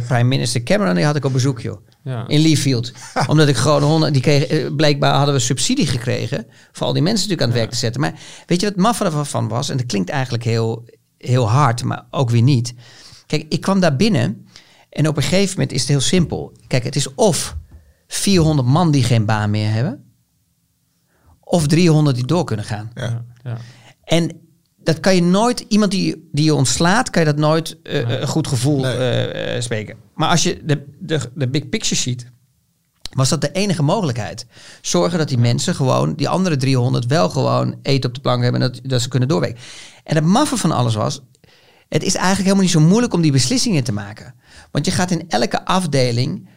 prime 0.00 0.22
minister 0.24 0.62
Cameron, 0.62 0.94
die 0.94 1.04
had 1.04 1.16
ik 1.16 1.24
op 1.24 1.32
bezoek, 1.32 1.60
joh. 1.60 1.80
Ja. 2.02 2.24
In 2.28 2.40
Leafield. 2.40 2.92
Omdat 3.26 3.48
ik 3.48 3.56
gewoon 3.56 3.82
honderd, 3.82 4.12
die 4.12 4.22
kreeg, 4.22 4.74
blijkbaar 4.76 5.14
hadden 5.14 5.34
we 5.34 5.40
subsidie 5.40 5.86
gekregen. 5.86 6.46
Voor 6.72 6.86
al 6.86 6.92
die 6.92 7.02
mensen 7.02 7.28
natuurlijk 7.28 7.42
aan 7.42 7.48
het 7.48 7.58
werk 7.58 7.70
te 7.70 7.76
zetten. 7.76 8.00
Maar 8.00 8.14
weet 8.46 8.60
je 8.60 8.66
wat 8.66 8.76
maffe 8.76 9.04
ervan 9.04 9.48
was? 9.48 9.68
En 9.68 9.76
dat 9.76 9.86
klinkt 9.86 10.10
eigenlijk 10.10 10.44
heel, 10.44 10.84
heel 11.18 11.50
hard, 11.50 11.82
maar 11.84 12.06
ook 12.10 12.30
weer 12.30 12.42
niet. 12.42 12.74
Kijk, 13.26 13.46
ik 13.48 13.60
kwam 13.60 13.80
daar 13.80 13.96
binnen. 13.96 14.45
En 14.96 15.08
op 15.08 15.16
een 15.16 15.22
gegeven 15.22 15.50
moment 15.50 15.72
is 15.72 15.80
het 15.80 15.88
heel 15.88 16.00
simpel. 16.00 16.52
Kijk, 16.66 16.84
het 16.84 16.96
is 16.96 17.14
of 17.14 17.56
400 18.06 18.68
man 18.68 18.90
die 18.90 19.02
geen 19.04 19.24
baan 19.24 19.50
meer 19.50 19.70
hebben. 19.70 20.04
Of 21.40 21.66
300 21.66 22.16
die 22.16 22.26
door 22.26 22.44
kunnen 22.44 22.64
gaan. 22.64 22.90
Ja. 22.94 23.24
Ja. 23.42 23.56
En 24.04 24.40
dat 24.76 25.00
kan 25.00 25.14
je 25.14 25.22
nooit, 25.22 25.64
iemand 25.68 25.90
die, 25.90 26.28
die 26.32 26.44
je 26.44 26.54
ontslaat, 26.54 27.10
kan 27.10 27.22
je 27.22 27.28
dat 27.28 27.38
nooit 27.38 27.76
eh, 27.82 28.08
een 28.20 28.26
goed 28.28 28.46
gevoel 28.46 28.80
Nee. 28.80 28.96
eh, 28.96 29.56
eh, 29.56 29.62
spreken. 29.62 29.96
Maar 30.14 30.28
als 30.28 30.42
je 30.42 30.60
de, 30.64 30.84
de, 30.98 31.20
de 31.34 31.48
big 31.48 31.68
picture 31.68 31.94
ziet, 31.94 32.30
was 33.12 33.28
dat 33.28 33.40
de 33.40 33.52
enige 33.52 33.82
mogelijkheid. 33.82 34.46
Zorgen 34.80 35.18
dat 35.18 35.28
die 35.28 35.38
mensen 35.38 35.74
gewoon, 35.74 36.14
die 36.14 36.28
andere 36.28 36.56
300, 36.56 37.06
wel 37.06 37.28
gewoon 37.28 37.78
eten 37.82 38.08
op 38.08 38.14
de 38.14 38.20
plank 38.20 38.42
hebben 38.42 38.62
en 38.62 38.72
dat, 38.72 38.80
dat 38.82 39.02
ze 39.02 39.08
kunnen 39.08 39.28
doorwerken. 39.28 39.60
En 40.04 40.14
het 40.14 40.24
maffe 40.24 40.56
van 40.56 40.72
alles 40.72 40.94
was, 40.94 41.20
het 41.88 42.02
is 42.02 42.14
eigenlijk 42.14 42.44
helemaal 42.44 42.62
niet 42.62 42.72
zo 42.72 42.80
moeilijk 42.80 43.12
om 43.12 43.20
die 43.20 43.32
beslissingen 43.32 43.84
te 43.84 43.92
maken. 43.92 44.34
Want 44.70 44.84
je 44.84 44.90
gaat 44.92 45.10
in 45.10 45.24
elke 45.28 45.64
afdeling, 45.64 46.48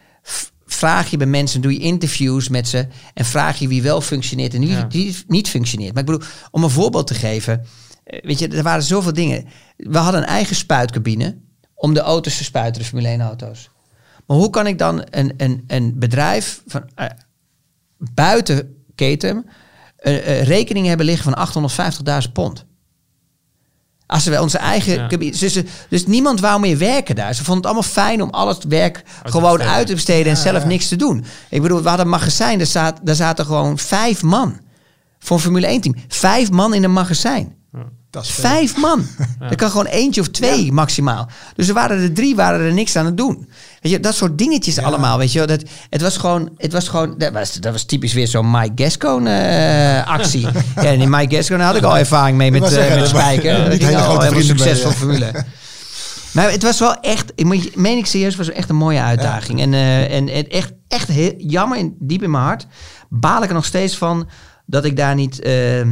vraag 0.66 1.10
je 1.10 1.16
bij 1.16 1.26
mensen, 1.26 1.60
doe 1.60 1.72
je 1.72 1.78
interviews 1.78 2.48
met 2.48 2.68
ze 2.68 2.86
en 3.14 3.24
vraag 3.24 3.58
je 3.58 3.68
wie 3.68 3.82
wel 3.82 4.00
functioneert 4.00 4.54
en 4.54 4.60
wie, 4.60 4.68
Ja. 4.70 4.86
wie 4.88 5.16
niet 5.26 5.48
functioneert. 5.48 5.92
Maar 5.94 6.02
ik 6.02 6.08
bedoel, 6.10 6.28
om 6.50 6.64
een 6.64 6.70
voorbeeld 6.70 7.06
te 7.06 7.14
geven, 7.14 7.66
eh, 8.04 8.20
weet 8.22 8.38
je, 8.38 8.48
er 8.48 8.62
waren 8.62 8.82
zoveel 8.82 9.12
dingen. 9.12 9.46
We 9.76 9.98
hadden 9.98 10.20
een 10.22 10.28
eigen 10.28 10.56
spuitcabine 10.56 11.36
om 11.74 11.94
de 11.94 12.00
auto's 12.00 12.36
te 12.36 12.44
spuiten, 12.44 12.80
de 12.82 12.88
Formule 12.88 13.08
1 13.08 13.20
auto's. 13.20 13.70
Maar 14.26 14.36
hoe 14.36 14.50
kan 14.50 14.66
ik 14.66 14.78
dan 14.78 15.04
een, 15.10 15.34
een, 15.36 15.64
een 15.66 15.98
bedrijf 15.98 16.62
van 16.66 16.82
eh, 16.94 17.06
buiten 17.98 18.74
keten 18.94 19.46
een 19.96 20.30
een 20.30 20.44
rekening 20.44 20.86
hebben 20.86 21.06
liggen 21.06 21.32
van 21.32 21.70
850.000 22.26 22.32
pond? 22.32 22.64
Als 24.10 24.24
we 24.24 24.40
onze 24.40 24.58
eigen. 24.58 24.94
Ja. 24.94 25.06
Dus, 25.30 25.58
dus 25.88 26.06
niemand 26.06 26.40
wou 26.40 26.60
meer 26.60 26.78
werken 26.78 27.14
daar. 27.14 27.34
Ze 27.34 27.44
vonden 27.44 27.56
het 27.56 27.64
allemaal 27.64 27.90
fijn 27.92 28.22
om 28.22 28.30
al 28.30 28.48
het 28.48 28.64
werk 28.64 29.02
gewoon 29.22 29.52
besteden. 29.52 29.74
uit 29.76 29.86
te 29.86 29.94
besteden 29.94 30.24
en 30.32 30.36
Ja, 30.36 30.42
zelf 30.42 30.62
ja. 30.62 30.68
niks 30.68 30.88
te 30.88 30.96
doen. 30.96 31.24
Ik 31.48 31.62
bedoel, 31.62 31.82
we 31.82 31.88
hadden 31.88 32.06
een 32.06 32.12
magazijn, 32.12 32.58
daar, 32.58 32.66
zat, 32.66 32.98
daar 33.02 33.14
zaten 33.14 33.44
gewoon 33.44 33.78
vijf 33.78 34.22
man. 34.22 34.60
Voor 35.18 35.36
een 35.36 35.42
Formule 35.42 35.66
1 35.66 35.80
team. 35.80 35.94
Vijf 36.08 36.50
man 36.50 36.74
in 36.74 36.84
een 36.84 36.92
magazijn. 36.92 37.54
Is. 38.20 38.30
Vijf 38.30 38.76
man. 38.76 39.06
Er 39.50 39.56
kan 39.56 39.70
gewoon 39.70 39.86
eentje 39.86 40.20
of 40.20 40.28
twee 40.28 40.72
maximaal. 40.72 41.28
Dus 41.56 41.68
er 41.68 41.74
waren 41.74 42.02
er 42.02 42.12
drie, 42.12 42.36
waren 42.36 42.60
er 42.60 42.72
niks 42.72 42.96
aan 42.96 43.04
het 43.06 43.16
doen. 43.16 43.48
Weet 43.80 43.92
je, 43.92 44.00
dat 44.00 44.14
soort 44.14 44.38
dingetjes 44.38 44.78
allemaal. 44.78 45.18
Weet 45.18 45.32
je, 45.32 45.44
dat, 45.46 45.62
het 45.90 46.00
was 46.00 46.16
gewoon, 46.16 46.50
het 46.56 46.72
was 46.72 46.88
gewoon, 46.88 47.14
dat 47.18 47.32
was, 47.32 47.52
dat 47.54 47.72
was 47.72 47.84
typisch 47.84 48.12
weer 48.12 48.28
zo'n 48.28 48.50
Mike 48.50 48.82
Gascone 48.82 49.30
eh, 49.30 50.06
actie. 50.06 50.40
ja, 50.76 50.82
en 50.82 51.00
in 51.00 51.10
Mike 51.10 51.34
Gascone 51.36 51.62
had 51.62 51.76
ik 51.76 51.82
al 51.82 51.98
ervaring 51.98 52.36
mee 52.36 52.50
met, 52.50 52.68
zeggen, 52.68 53.00
met 53.00 53.08
Spijker. 53.08 53.56
Dat 53.58 53.66
ging 53.66 53.82
hele 53.82 53.96
al 53.96 54.02
helemaal 54.02 54.28
vrienden 54.28 54.58
succesvol 54.58 54.90
formule. 54.90 55.44
Maar 56.32 56.50
het 56.50 56.62
was 56.62 56.78
wel 56.78 56.94
echt, 57.00 57.32
ik 57.34 57.44
moet- 57.44 57.76
meen 57.76 57.98
ik 57.98 58.06
serieus, 58.06 58.36
het 58.36 58.46
was 58.46 58.54
echt 58.56 58.68
een 58.68 58.76
mooie 58.76 59.00
uitdaging. 59.00 59.60
En, 59.60 59.74
eh, 59.74 60.16
en, 60.16 60.28
en 60.28 60.48
echt, 60.50 60.72
echt 60.88 61.08
heel, 61.08 61.34
jammer, 61.36 61.78
in, 61.78 61.96
diep 61.98 62.22
in 62.22 62.30
mijn 62.30 62.44
hart, 62.44 62.66
baal 63.08 63.42
ik 63.42 63.48
er 63.48 63.54
nog 63.54 63.64
steeds 63.64 63.96
van 63.96 64.28
dat 64.66 64.84
ik 64.84 64.96
daar 64.96 65.14
niet, 65.14 65.40
ehm, 65.40 65.54
eh, 65.54 65.86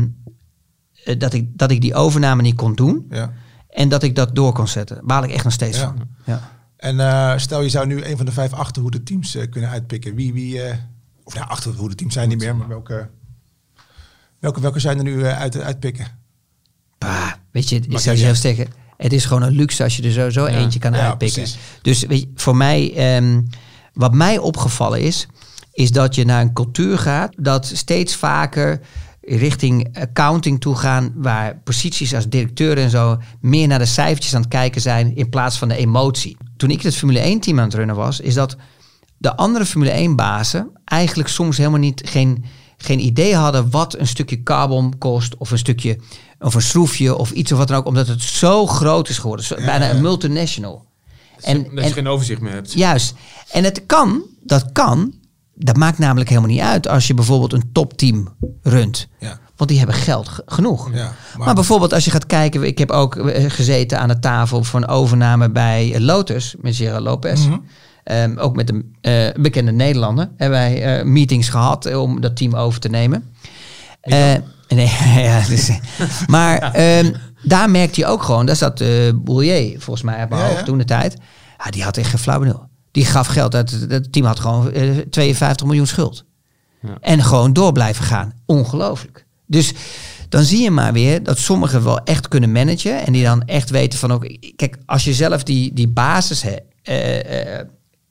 dat, 1.17 1.33
ik, 1.33 1.59
dat 1.59 1.71
ik 1.71 1.81
die 1.81 1.95
overname 1.95 2.43
niet 2.43 2.57
kon 2.57 2.75
doen. 2.75 3.07
Ja. 3.11 3.33
En 3.71 3.89
dat 3.89 4.03
ik 4.03 4.15
dat 4.17 4.35
door 4.35 4.53
kon 4.53 4.69
zetten. 4.69 5.01
Baal 5.05 5.25
ik 5.25 5.31
echt 5.31 5.45
nog 5.45 5.53
steeds 5.53 5.79
Ja. 5.79 5.85
van. 5.85 6.09
Ja. 6.25 6.51
En 6.77 7.01
eh, 7.01 7.39
stel 7.39 7.63
je 7.63 7.69
zou 7.69 7.87
nu 7.87 8.05
een 8.05 8.17
van 8.17 8.27
de 8.27 8.33
vijf 8.33 8.53
achterhoede 8.53 9.03
teams 9.03 9.35
eh, 9.35 9.51
kunnen 9.51 9.71
uitpikken. 9.71 10.15
Wie, 10.15 10.33
wie 10.33 10.63
eh, 10.63 10.77
of 11.25 11.35
nou, 11.35 11.49
achterhoede 11.49 11.95
teams 11.95 12.15
zijn 12.15 12.29
niet 12.29 12.39
meer, 12.39 12.57
maar 12.57 12.69
welke, 12.69 13.09
welke, 14.39 14.61
welke 14.61 14.79
zijn 14.79 14.97
er 14.99 15.05
nu 15.05 15.23
eh, 15.25 15.39
uit, 15.39 15.61
uitpikken? 15.61 16.07
Bah, 16.99 17.33
weet 17.51 17.69
je, 17.69 17.77
ik 17.89 17.99
zou 17.99 18.17
je 18.17 18.25
heel 18.25 18.35
zeggen, 18.35 18.67
het 18.97 19.13
is 19.13 19.25
gewoon 19.25 19.43
een 19.43 19.53
luxe 19.53 19.83
als 19.83 19.97
je 19.97 20.03
er 20.03 20.13
sowieso 20.13 20.47
eentje 20.47 20.79
kan 20.79 20.93
Ja, 20.93 21.07
uitpikken. 21.09 21.43
precies. 21.43 21.59
Dus 21.83 22.03
weet 22.03 22.21
je, 22.21 22.31
voor 22.35 22.57
mij, 22.57 22.95
ehm, 22.97 23.43
wat 23.93 24.15
mij 24.15 24.39
opgevallen 24.39 25.01
is, 25.01 25.27
is 25.73 25.91
dat 25.91 26.15
je 26.15 26.25
naar 26.25 26.41
een 26.43 26.53
cultuur 26.53 26.99
gaat 26.99 27.33
dat 27.37 27.67
steeds 27.67 28.15
vaker 28.17 28.81
richting 29.37 29.97
accounting 29.99 30.61
toe 30.61 30.77
gaan, 30.77 31.13
waar 31.15 31.61
posities 31.65 32.15
als 32.15 32.29
directeur 32.29 32.79
en 32.79 32.91
zo 32.91 33.19
meer 33.41 33.67
naar 33.67 33.79
de 33.79 33.85
cijfertjes 33.85 34.35
aan 34.35 34.41
het 34.41 34.51
kijken 34.51 34.81
zijn 34.81 35.17
in 35.17 35.29
plaats 35.29 35.59
van 35.59 35.69
de 35.69 35.77
emotie. 35.77 36.37
Toen 36.57 36.71
ik 36.71 36.83
het 36.83 36.97
Formule 36.97 37.19
1 37.19 37.41
team 37.41 37.59
aan 37.59 37.65
het 37.65 37.75
runnen 37.75 37.97
was, 37.97 38.21
is 38.21 38.35
dat 38.35 38.57
de 39.19 39.37
andere 39.37 39.65
Formule 39.65 39.91
1 39.91 40.17
bazen 40.17 40.71
eigenlijk 40.85 41.29
soms 41.29 41.57
helemaal 41.57 41.79
niet 41.79 42.03
geen, 42.05 42.45
geen 42.77 43.01
idee 43.01 43.35
hadden 43.35 43.71
wat 43.71 43.99
een 43.99 44.07
stukje 44.07 44.43
carbon 44.43 44.99
kost 44.99 45.37
of 45.37 45.51
een 45.51 45.59
stukje 45.59 45.99
of 46.39 46.55
een 46.55 46.63
schroefje 46.63 47.17
of 47.17 47.31
iets 47.31 47.53
of 47.53 47.59
wat 47.59 47.69
dan 47.69 47.77
ook, 47.77 47.87
omdat 47.87 48.07
het 48.07 48.23
zo 48.23 48.67
groot 48.67 49.09
is 49.09 49.19
geworden, 49.19 49.47
zo, 49.47 49.55
bijna 49.55 49.91
een 49.91 50.03
multinational. 50.03 50.87
En, 51.41 51.63
dat 51.63 51.73
je 51.73 51.81
en, 51.81 51.93
geen 51.93 52.09
overzicht 52.09 52.41
meer 52.41 52.53
hebt. 52.53 52.73
Juist. 52.73 53.15
En 53.51 53.65
het 53.65 53.83
kan, 53.87 54.23
dat 54.43 54.73
kan, 54.73 55.15
dat 55.59 55.77
maakt 55.77 55.99
namelijk 55.99 56.29
helemaal 56.29 56.51
niet 56.51 56.61
uit 56.61 56.89
als 56.89 57.07
je 57.07 57.15
bijvoorbeeld 57.15 57.53
een 57.53 57.71
topteam 57.73 58.29
runt. 58.63 59.09
Ja. 59.19 59.39
Want 59.57 59.71
die 59.71 59.79
hebben 59.79 59.97
geld 59.97 60.29
ge- 60.29 60.43
genoeg. 60.47 60.91
Ja, 60.95 61.13
maar, 61.37 61.55
bijvoorbeeld 61.55 61.93
als 61.93 62.05
je 62.05 62.11
gaat 62.11 62.27
kijken, 62.27 62.63
ik 62.63 62.79
heb 62.79 62.91
ook 62.91 63.17
eh, 63.17 63.51
gezeten 63.51 64.01
aan 64.01 64.09
de 64.09 64.19
tafel 64.19 64.65
voor 64.65 64.81
een 64.81 64.89
overname 64.89 65.51
bij 65.51 65.95
eh, 65.95 66.01
Lotus 66.01 66.55
met 66.61 66.77
Gerard 66.77 67.03
Lopez. 67.03 67.47
Mhm. 67.47 67.57
Ehm, 68.05 68.39
ook 68.39 68.57
met 68.57 68.69
een 68.71 68.97
eh, 69.01 69.29
bekende 69.41 69.73
Nederlander 69.73 70.31
hebben 70.37 70.59
wij 70.59 71.05
meetings 71.05 71.49
gehad 71.49 71.87
eh, 71.87 72.01
om 72.03 72.21
dat 72.21 72.37
team 72.37 72.55
over 72.55 72.81
te 72.81 72.89
nemen. 72.89 73.25
Nee, 74.69 74.91
ja, 75.25 75.41
dus, 75.49 75.71
maar 76.27 76.59
ehm, 76.59 77.13
daar 77.43 77.71
merkte 77.71 78.01
je 78.01 78.07
ook 78.07 78.23
gewoon, 78.23 78.47
daar 78.47 78.57
zat 78.57 78.81
uh, 78.81 78.89
Boulier 79.15 79.81
volgens 79.81 80.05
mij 80.05 80.27
mijn 80.29 80.53
Ja, 80.53 80.63
toen 80.63 80.79
de 80.79 80.85
tijd. 80.85 81.17
Ja, 81.65 81.71
die 81.71 81.83
had 81.83 81.97
echt 81.97 82.11
geen 82.11 82.19
flauw 82.19 82.39
benul. 82.39 82.68
Die 82.91 83.05
gaf 83.05 83.27
geld 83.27 83.55
uit. 83.55 83.71
Het 83.71 83.91
het 83.91 84.13
team 84.13 84.27
had 84.27 84.41
gewoon 84.41 84.73
eh, 84.73 84.97
52 85.11 85.67
miljoen 85.67 85.87
schuld. 85.87 86.25
Ja. 86.83 86.97
En 87.01 87.23
gewoon 87.23 87.53
door 87.53 87.73
blijven 87.73 88.05
gaan. 88.05 88.33
Ongelooflijk. 88.47 89.25
Dus 89.47 89.73
dan 90.29 90.43
zie 90.43 90.63
je 90.63 90.71
maar 90.71 90.93
weer 90.93 91.23
dat 91.23 91.39
sommigen 91.39 91.85
wel 91.85 91.99
echt 92.05 92.29
kunnen 92.29 92.53
managen. 92.53 93.07
En 93.07 93.13
die 93.13 93.23
dan 93.25 93.43
echt 93.45 93.71
weten 93.71 93.99
van 93.99 94.13
ook. 94.13 94.27
Kijk, 94.57 94.77
als 94.87 95.05
je 95.05 95.15
zelf 95.15 95.43
die, 95.43 95.73
die 95.75 95.89
basis 95.89 96.45
eh, 96.83 97.57
eh, 97.59 97.67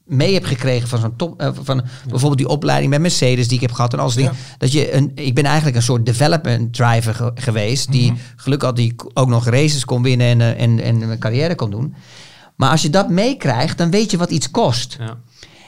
mee 0.06 0.34
hebt 0.34 0.46
gekregen 0.46 0.88
van 0.88 1.00
zo'n 1.00 1.16
top. 1.16 1.42
eh, 1.42 1.50
van 1.64 1.84
bijvoorbeeld 2.08 2.38
die 2.38 2.48
opleiding 2.48 2.90
bij 2.90 3.00
Mercedes 3.00 3.48
die 3.48 3.56
ik 3.56 3.62
heb 3.62 3.72
gehad 3.72 3.94
en 3.94 4.00
alles. 4.00 4.14
Ja. 4.14 4.32
Dat 4.58 4.72
je 4.72 4.94
een. 4.94 5.12
Ik 5.16 5.36
ben 5.36 5.44
eigenlijk 5.44 5.76
een 5.76 5.82
soort 5.84 6.06
development 6.06 6.74
driver 6.74 7.16
ge- 7.16 7.32
geweest. 7.36 7.92
Die 7.92 8.14
gelukkig 8.36 8.68
had 8.68 8.78
die 8.78 8.96
ook 9.14 9.28
nog 9.28 9.46
races 9.46 9.86
kon 9.86 10.02
winnen 10.04 10.28
en, 10.28 10.42
eh, 10.58 10.64
en, 10.64 10.80
en 10.80 11.02
een 11.02 11.20
carrière 11.20 11.56
kon 11.56 11.70
doen. 11.72 11.96
Maar 12.58 12.70
als 12.70 12.82
je 12.82 12.90
dat 12.90 13.10
meekrijgt, 13.10 13.78
dan 13.78 13.92
weet 13.92 14.12
je 14.12 14.18
wat 14.18 14.30
iets 14.32 14.52
kost. 14.52 14.96
Ja. 15.00 15.18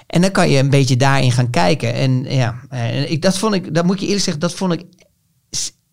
En 0.07 0.21
dan 0.21 0.31
kan 0.31 0.49
je 0.49 0.57
een 0.57 0.69
beetje 0.69 0.97
daarin 0.97 1.31
gaan 1.31 1.49
kijken. 1.49 1.93
En 1.93 2.23
ja, 2.23 2.55
en 2.69 3.11
ik, 3.11 3.21
dat 3.21 3.37
vond 3.37 3.53
ik, 3.53 3.73
dat 3.73 3.85
moet 3.85 3.93
ik 3.93 3.99
je 3.99 4.05
eerlijk 4.05 4.23
zeggen, 4.23 4.41
dat 4.41 4.53
vond 4.53 4.73
ik 4.73 4.85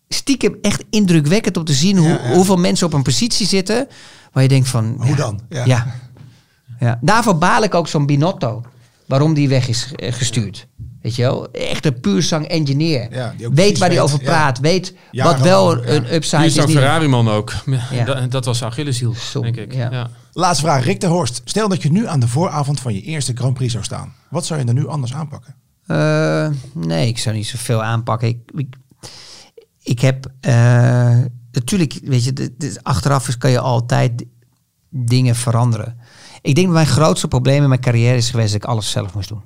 stiekem 0.09 0.57
echt 0.61 0.83
indrukwekkend 0.89 1.57
om 1.57 1.63
te 1.63 1.73
zien 1.73 1.97
hoe, 1.97 2.07
Ja, 2.07 2.19
ja. 2.23 2.33
hoeveel 2.33 2.55
mensen 2.57 2.87
op 2.87 2.93
een 2.93 3.03
positie 3.03 3.47
zitten. 3.47 3.87
Waar 4.31 4.43
je 4.43 4.49
denkt 4.49 4.67
van. 4.67 4.95
Hoe 4.97 5.07
ja, 5.09 5.15
dan? 5.15 5.41
Ja. 5.49 5.65
Ja. 5.65 5.87
ja. 6.79 6.99
Daarvoor 7.01 7.37
baal 7.37 7.63
ik 7.63 7.73
ook 7.75 7.87
zo'n 7.87 8.05
Binotto. 8.05 8.63
Waarom 9.05 9.33
die 9.33 9.49
weg 9.49 9.67
is 9.67 9.91
eh, 9.95 10.13
gestuurd. 10.13 10.67
Weet 11.01 11.15
je 11.15 11.21
wel? 11.21 11.51
Echt 11.51 11.85
een 11.85 11.99
puur 11.99 12.21
zang 12.23 12.45
engineer. 12.45 13.07
Ja, 13.11 13.33
die 13.37 13.49
weet 13.49 13.77
waar 13.77 13.89
hij 13.89 14.01
over 14.01 14.19
ja. 14.19 14.25
praat. 14.25 14.59
Weet 14.59 14.93
wat 15.11 15.39
wel 15.39 15.77
ja. 15.77 15.91
een 15.91 16.13
upside 16.13 16.41
is. 16.41 16.47
is 16.47 16.53
zo'n 16.53 16.65
niet- 16.65 16.75
Ferrari-man 16.77 17.29
ook. 17.29 17.53
Ja. 17.91 18.03
Dat, 18.05 18.31
dat 18.31 18.45
was 18.45 18.63
Achilleshiel, 18.63 19.15
denk 19.41 19.55
ik. 19.57 19.73
ja. 19.73 20.09
Laatste 20.37 20.65
vraag, 20.65 20.83
Rick 20.83 20.99
de 20.99 21.07
Horst. 21.07 21.41
Stel 21.45 21.67
dat 21.67 21.81
je 21.81 21.91
nu 21.91 22.07
aan 22.07 22.19
de 22.19 22.27
vooravond 22.27 22.79
van 22.79 22.93
je 22.93 23.01
eerste 23.01 23.33
Grand 23.35 23.53
Prix 23.53 23.71
zou 23.71 23.83
staan. 23.83 24.13
Wat 24.29 24.45
zou 24.45 24.59
je 24.59 24.65
er 24.65 24.73
nu 24.73 24.87
anders 24.87 25.13
aanpakken? 25.13 25.55
Eh, 25.85 26.47
nee, 26.73 27.07
ik 27.07 27.17
zou 27.17 27.35
niet 27.35 27.47
zoveel 27.47 27.83
aanpakken. 27.83 28.27
Ik, 28.27 28.37
ik, 28.55 28.75
ik 29.81 29.99
heb 29.99 30.31
eh, 30.39 30.53
natuurlijk, 31.51 31.99
weet 32.03 32.23
je, 32.23 32.33
dit- 32.33 32.59
dit- 32.59 32.83
achteraf 32.83 33.27
is, 33.27 33.37
kan 33.37 33.51
je 33.51 33.59
altijd 33.59 34.25
dingen 34.89 35.35
veranderen. 35.35 35.97
Ik 36.41 36.55
denk 36.55 36.67
dat 36.67 36.75
mijn 36.75 36.87
grootste 36.87 37.27
probleem 37.27 37.63
in 37.63 37.69
mijn 37.69 37.81
carrière 37.81 38.17
is 38.17 38.29
geweest 38.29 38.51
dat 38.53 38.61
ik 38.63 38.67
alles 38.69 38.91
zelf 38.91 39.13
moest 39.13 39.29
doen. 39.29 39.43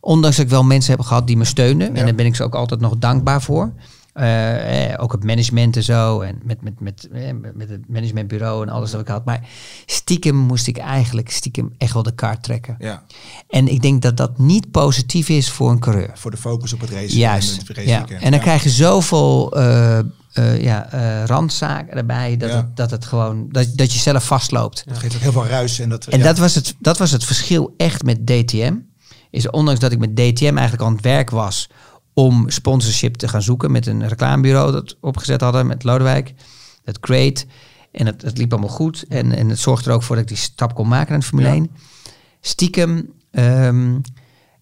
Ondanks 0.00 0.36
dat 0.36 0.44
ik 0.44 0.50
wel 0.50 0.64
mensen 0.64 0.96
heb 0.96 1.06
gehad 1.06 1.26
die 1.26 1.36
me 1.36 1.44
steunden. 1.44 1.92
Ja. 1.92 1.98
En 2.00 2.04
daar 2.04 2.14
ben 2.14 2.26
ik 2.26 2.36
ze 2.36 2.42
ook 2.44 2.54
altijd 2.54 2.80
nog 2.80 2.98
dankbaar 2.98 3.42
voor. 3.42 3.72
Eh, 4.16 4.92
eh, 4.92 5.02
ook 5.02 5.12
het 5.12 5.24
management 5.24 5.76
en 5.76 5.82
zo. 5.82 6.20
En 6.20 6.40
met, 6.44 6.62
met, 6.62 6.80
met, 6.80 7.08
eh, 7.12 7.30
met 7.54 7.68
het 7.68 7.88
managementbureau 7.88 8.62
en 8.66 8.72
alles 8.72 8.90
dat 8.90 9.00
ik 9.00 9.08
had. 9.08 9.24
Maar 9.24 9.48
stiekem 9.86 10.36
moest 10.36 10.66
ik 10.66 10.78
eigenlijk 10.78 11.30
stiekem 11.30 11.74
echt 11.78 11.92
wel 11.92 12.02
de 12.02 12.14
kaart 12.14 12.42
trekken. 12.42 12.76
Ja, 12.78 13.02
En 13.48 13.68
ik 13.68 13.82
denk 13.82 14.02
dat 14.02 14.16
dat 14.16 14.38
niet 14.38 14.70
positief 14.70 15.28
is 15.28 15.50
voor 15.50 15.70
een 15.70 15.78
coureur. 15.78 16.10
voor 16.14 16.30
de 16.30 16.36
focus 16.36 16.72
op 16.72 16.80
het 16.80 16.90
racen. 16.90 17.18
Juist. 17.18 17.52
En, 17.52 17.58
het 17.66 17.76
race 17.76 17.88
ja. 17.88 18.06
en 18.08 18.20
dan 18.20 18.32
Ja. 18.32 18.38
krijg 18.38 18.62
je 18.62 18.70
zoveel 18.70 19.56
eh, 19.56 20.62
ja, 20.62 20.88
randzaken 21.26 21.96
erbij 21.96 22.36
dat, 22.36 22.50
het, 22.50 22.76
dat 22.76 22.90
het 22.90 23.04
gewoon 23.04 23.48
dat, 23.50 23.72
dat 23.74 23.92
je 23.92 23.98
zelf 23.98 24.24
vastloopt. 24.26 24.82
Dat 24.86 24.98
geeft 24.98 25.14
ook 25.14 25.20
heel 25.20 25.32
veel 25.32 25.46
ruis. 25.46 25.78
En, 25.78 25.88
dat, 25.88 26.06
En 26.06 26.20
dat, 26.20 26.38
was 26.38 26.54
het, 26.54 26.74
dat 26.78 26.98
was 26.98 27.10
het 27.10 27.24
verschil 27.24 27.74
echt 27.76 28.02
met 28.02 28.26
DTM. 28.26 28.74
Is 29.30 29.50
ondanks 29.50 29.80
dat 29.80 29.92
ik 29.92 29.98
met 29.98 30.16
DTM 30.16 30.56
eigenlijk 30.56 30.82
aan 30.82 30.92
het 30.92 31.02
werk 31.04 31.30
was 31.30 31.68
om 32.18 32.50
sponsorship 32.50 33.14
te 33.14 33.28
gaan 33.28 33.42
zoeken 33.42 33.70
met 33.70 33.86
een 33.86 34.08
reclamebureau 34.08 34.72
dat 34.72 34.96
opgezet 35.00 35.40
hadden 35.40 35.66
met 35.66 35.84
Lodewijk, 35.84 36.34
dat 36.84 37.00
Crate. 37.00 37.44
En 37.92 38.06
het, 38.06 38.22
het 38.22 38.38
liep 38.38 38.52
allemaal 38.52 38.70
goed. 38.70 39.04
En, 39.08 39.32
en 39.32 39.48
het 39.48 39.58
zorgde 39.58 39.90
er 39.90 39.96
ook 39.96 40.02
voor 40.02 40.16
dat 40.16 40.24
ik 40.24 40.30
die 40.30 40.40
stap 40.40 40.74
kon 40.74 40.88
maken 40.88 41.10
naar 41.10 41.20
de 41.20 41.26
Formule 41.26 41.48
Ja. 41.48 41.54
1. 41.54 41.70
Stiekem 42.40 43.12
ehm, 43.30 43.98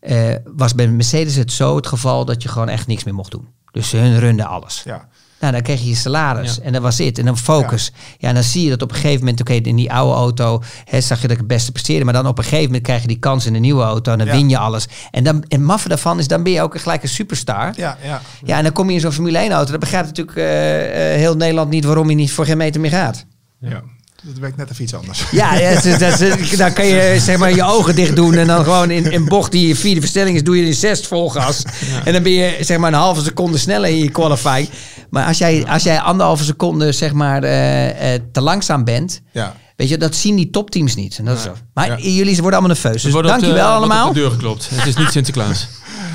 eh, 0.00 0.34
was 0.44 0.74
bij 0.74 0.88
Mercedes 0.88 1.36
het 1.36 1.52
zo 1.52 1.76
het 1.76 1.86
geval 1.86 2.24
dat 2.24 2.42
je 2.42 2.48
gewoon 2.48 2.68
echt 2.68 2.86
niks 2.86 3.04
meer 3.04 3.14
mocht 3.14 3.30
doen. 3.30 3.48
Dus 3.70 3.92
hun 3.92 4.18
runden 4.18 4.46
alles. 4.46 4.82
Ja. 4.84 5.08
Nou, 5.44 5.56
dan 5.56 5.64
kreeg 5.64 5.80
je 5.80 5.88
je 5.88 5.94
salaris 5.94 6.54
Ja. 6.54 6.62
en 6.62 6.72
dat 6.72 6.82
was 6.82 6.98
het. 6.98 7.18
En 7.18 7.24
dan 7.24 7.38
focus. 7.38 7.92
Ja. 8.18 8.28
en 8.28 8.34
dan 8.34 8.42
zie 8.42 8.64
je 8.64 8.70
dat 8.70 8.82
op 8.82 8.90
een 8.90 8.96
gegeven 8.96 9.18
moment, 9.18 9.40
oké, 9.40 9.52
in 9.52 9.76
die 9.76 9.92
oude 9.92 10.14
auto 10.14 10.62
hè, 10.84 11.00
zag 11.00 11.16
je 11.16 11.22
dat 11.22 11.30
ik 11.30 11.38
het 11.38 11.46
beste 11.46 11.72
presteerde. 11.72 12.04
Maar 12.04 12.14
dan 12.14 12.26
op 12.26 12.38
een 12.38 12.44
gegeven 12.44 12.64
moment 12.64 12.82
krijg 12.82 13.00
je 13.02 13.08
die 13.08 13.18
kans 13.18 13.46
in 13.46 13.52
de 13.52 13.58
nieuwe 13.58 13.82
auto 13.82 14.12
en 14.12 14.18
dan 14.18 14.26
Ja. 14.26 14.32
win 14.32 14.48
je 14.48 14.58
alles. 14.58 14.86
En 15.10 15.24
dan, 15.24 15.44
en 15.48 15.64
maffe 15.64 15.88
daarvan 15.88 16.18
is, 16.18 16.28
dan 16.28 16.42
ben 16.42 16.52
je 16.52 16.62
ook 16.62 16.80
gelijk 16.80 17.02
een 17.02 17.08
superstar. 17.08 17.72
Ja, 17.76 17.98
ja. 18.04 18.20
Ja, 18.44 18.56
en 18.56 18.62
dan 18.62 18.72
kom 18.72 18.88
je 18.88 18.94
in 18.94 19.00
zo'n 19.00 19.12
Formule 19.12 19.38
1 19.38 19.52
auto. 19.52 19.70
Dan 19.70 19.80
begrijpt 19.80 20.06
natuurlijk 20.06 20.36
eh, 20.36 21.12
eh, 21.12 21.18
heel 21.18 21.36
Nederland 21.36 21.70
niet 21.70 21.84
waarom 21.84 22.08
je 22.10 22.14
niet 22.16 22.32
voor 22.32 22.44
geen 22.44 22.56
meter 22.56 22.80
meer 22.80 22.90
gaat. 22.90 23.26
ja. 23.60 23.82
Dat 24.26 24.38
werkt 24.38 24.56
net 24.56 24.70
even 24.70 24.82
iets 24.82 24.94
anders. 24.94 25.24
Ja, 25.30 25.54
ja, 25.54 25.74
dat 25.74 25.84
is- 25.84 25.98
dat 25.98 26.20
is- 26.20 26.56
dan 26.56 26.72
kan 26.72 26.86
je 26.86 27.16
zeg 27.20 27.36
maar 27.38 27.54
je 27.54 27.64
ogen 27.64 27.94
dicht 27.94 28.16
doen 28.16 28.34
en 28.34 28.46
dan 28.46 28.64
gewoon 28.64 28.90
in 28.90 29.12
een 29.12 29.24
bocht 29.24 29.52
die 29.52 29.68
je 29.68 29.76
vierde 29.76 30.00
verstelling 30.00 30.36
is, 30.36 30.42
doe 30.42 30.56
je 30.56 30.66
in 30.66 30.74
zes 30.74 31.00
vol 31.06 31.30
gas. 31.30 31.62
En 32.04 32.12
dan 32.12 32.22
ben 32.22 32.32
je 32.32 32.56
zeg 32.60 32.78
maar 32.78 32.92
een 32.92 32.98
halve 32.98 33.22
seconde 33.22 33.58
sneller 33.58 33.88
in 33.90 33.98
je 33.98 34.10
qualifying. 34.10 34.68
Maar 35.10 35.26
als 35.26 35.38
jij, 35.38 35.66
als 35.68 35.82
jij 35.82 36.00
anderhalve 36.00 36.44
seconde 36.44 36.92
zeg 36.92 37.12
maar 37.12 37.42
eh, 37.42 38.14
eh, 38.14 38.20
te 38.32 38.40
langzaam 38.40 38.84
bent, 38.84 39.20
Ja. 39.32 39.54
weet 39.76 39.88
je, 39.88 39.96
dat 39.98 40.14
zien 40.14 40.36
die 40.36 40.50
topteams 40.50 40.94
niet. 40.94 41.18
En 41.18 41.24
dat 41.24 41.36
is 41.36 41.42
zo. 41.42 41.52
Maar 41.74 41.86
Ja. 41.86 41.96
jullie 41.98 42.34
worden 42.40 42.58
allemaal 42.58 42.76
nerveus. 42.76 43.04
Er 43.04 43.10
Dus 43.12 43.20
de- 43.22 43.26
dankjewel 43.28 43.54
wordt 43.54 43.70
allemaal. 43.76 44.08
op 44.08 44.14
de 44.14 44.20
deur 44.20 44.30
geklopt. 44.30 44.68
Het 44.74 44.86
is 44.86 44.96
niet 44.96 45.10
Sinterklaas. 45.10 45.68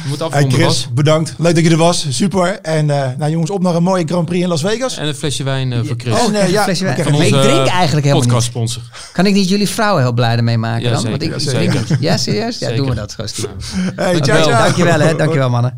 Moet 0.09 0.19
Hey 0.31 0.45
Chris, 0.49 0.65
Bas. 0.65 0.87
bedankt. 0.93 1.33
Leuk 1.37 1.55
dat 1.55 1.63
je 1.63 1.69
er 1.69 1.77
was. 1.77 2.05
Super. 2.09 2.59
En 2.61 2.89
eh, 2.89 3.07
nou 3.17 3.31
jongens, 3.31 3.49
op 3.49 3.61
naar 3.61 3.75
een 3.75 3.83
mooie 3.83 4.03
Grand 4.07 4.25
Prix 4.25 4.43
in 4.43 4.49
Las 4.49 4.61
Vegas. 4.61 4.97
En 4.97 5.07
een 5.07 5.15
flesje 5.15 5.43
wijn 5.43 5.73
eh, 5.73 5.79
voor 5.83 5.95
Chris. 5.97 6.13
Oh, 6.13 6.31
nee, 6.31 6.51
ja. 6.51 6.63
Flesje 6.63 6.83
wijn. 6.83 7.03
Van 7.03 7.13
ik 7.13 7.27
drink 7.33 7.65
eh, 7.67 7.73
eigenlijk 7.73 8.05
helemaal 8.05 8.13
niet. 8.13 8.13
podcast 8.21 8.45
sponsor. 8.45 8.81
Kan 9.13 9.25
ik 9.25 9.33
niet 9.33 9.49
jullie 9.49 9.69
vrouwen 9.69 10.01
heel 10.03 10.13
blij 10.13 10.35
ermee 10.35 10.57
maken 10.57 10.83
Ja, 10.83 10.89
dan? 10.91 11.01
zeker. 11.01 11.19
Want 11.19 11.23
ik 11.23 11.39
Ja, 11.39 11.51
drink 11.51 11.71
zeker. 11.73 11.97
Ja, 11.99 12.17
serieus? 12.17 12.59
Ja, 12.59 12.67
Zeker. 12.67 12.75
doen 12.75 12.89
we 12.89 12.95
dat 12.95 13.13
gewoon. 13.13 13.29
Hey, 13.95 13.95
ciao, 13.95 14.11
Dankjewel. 14.13 14.43
ciao. 14.43 14.63
Dankjewel 14.63 14.99
hè. 14.99 15.15
Dankjewel 15.15 15.49
mannen. 15.49 15.77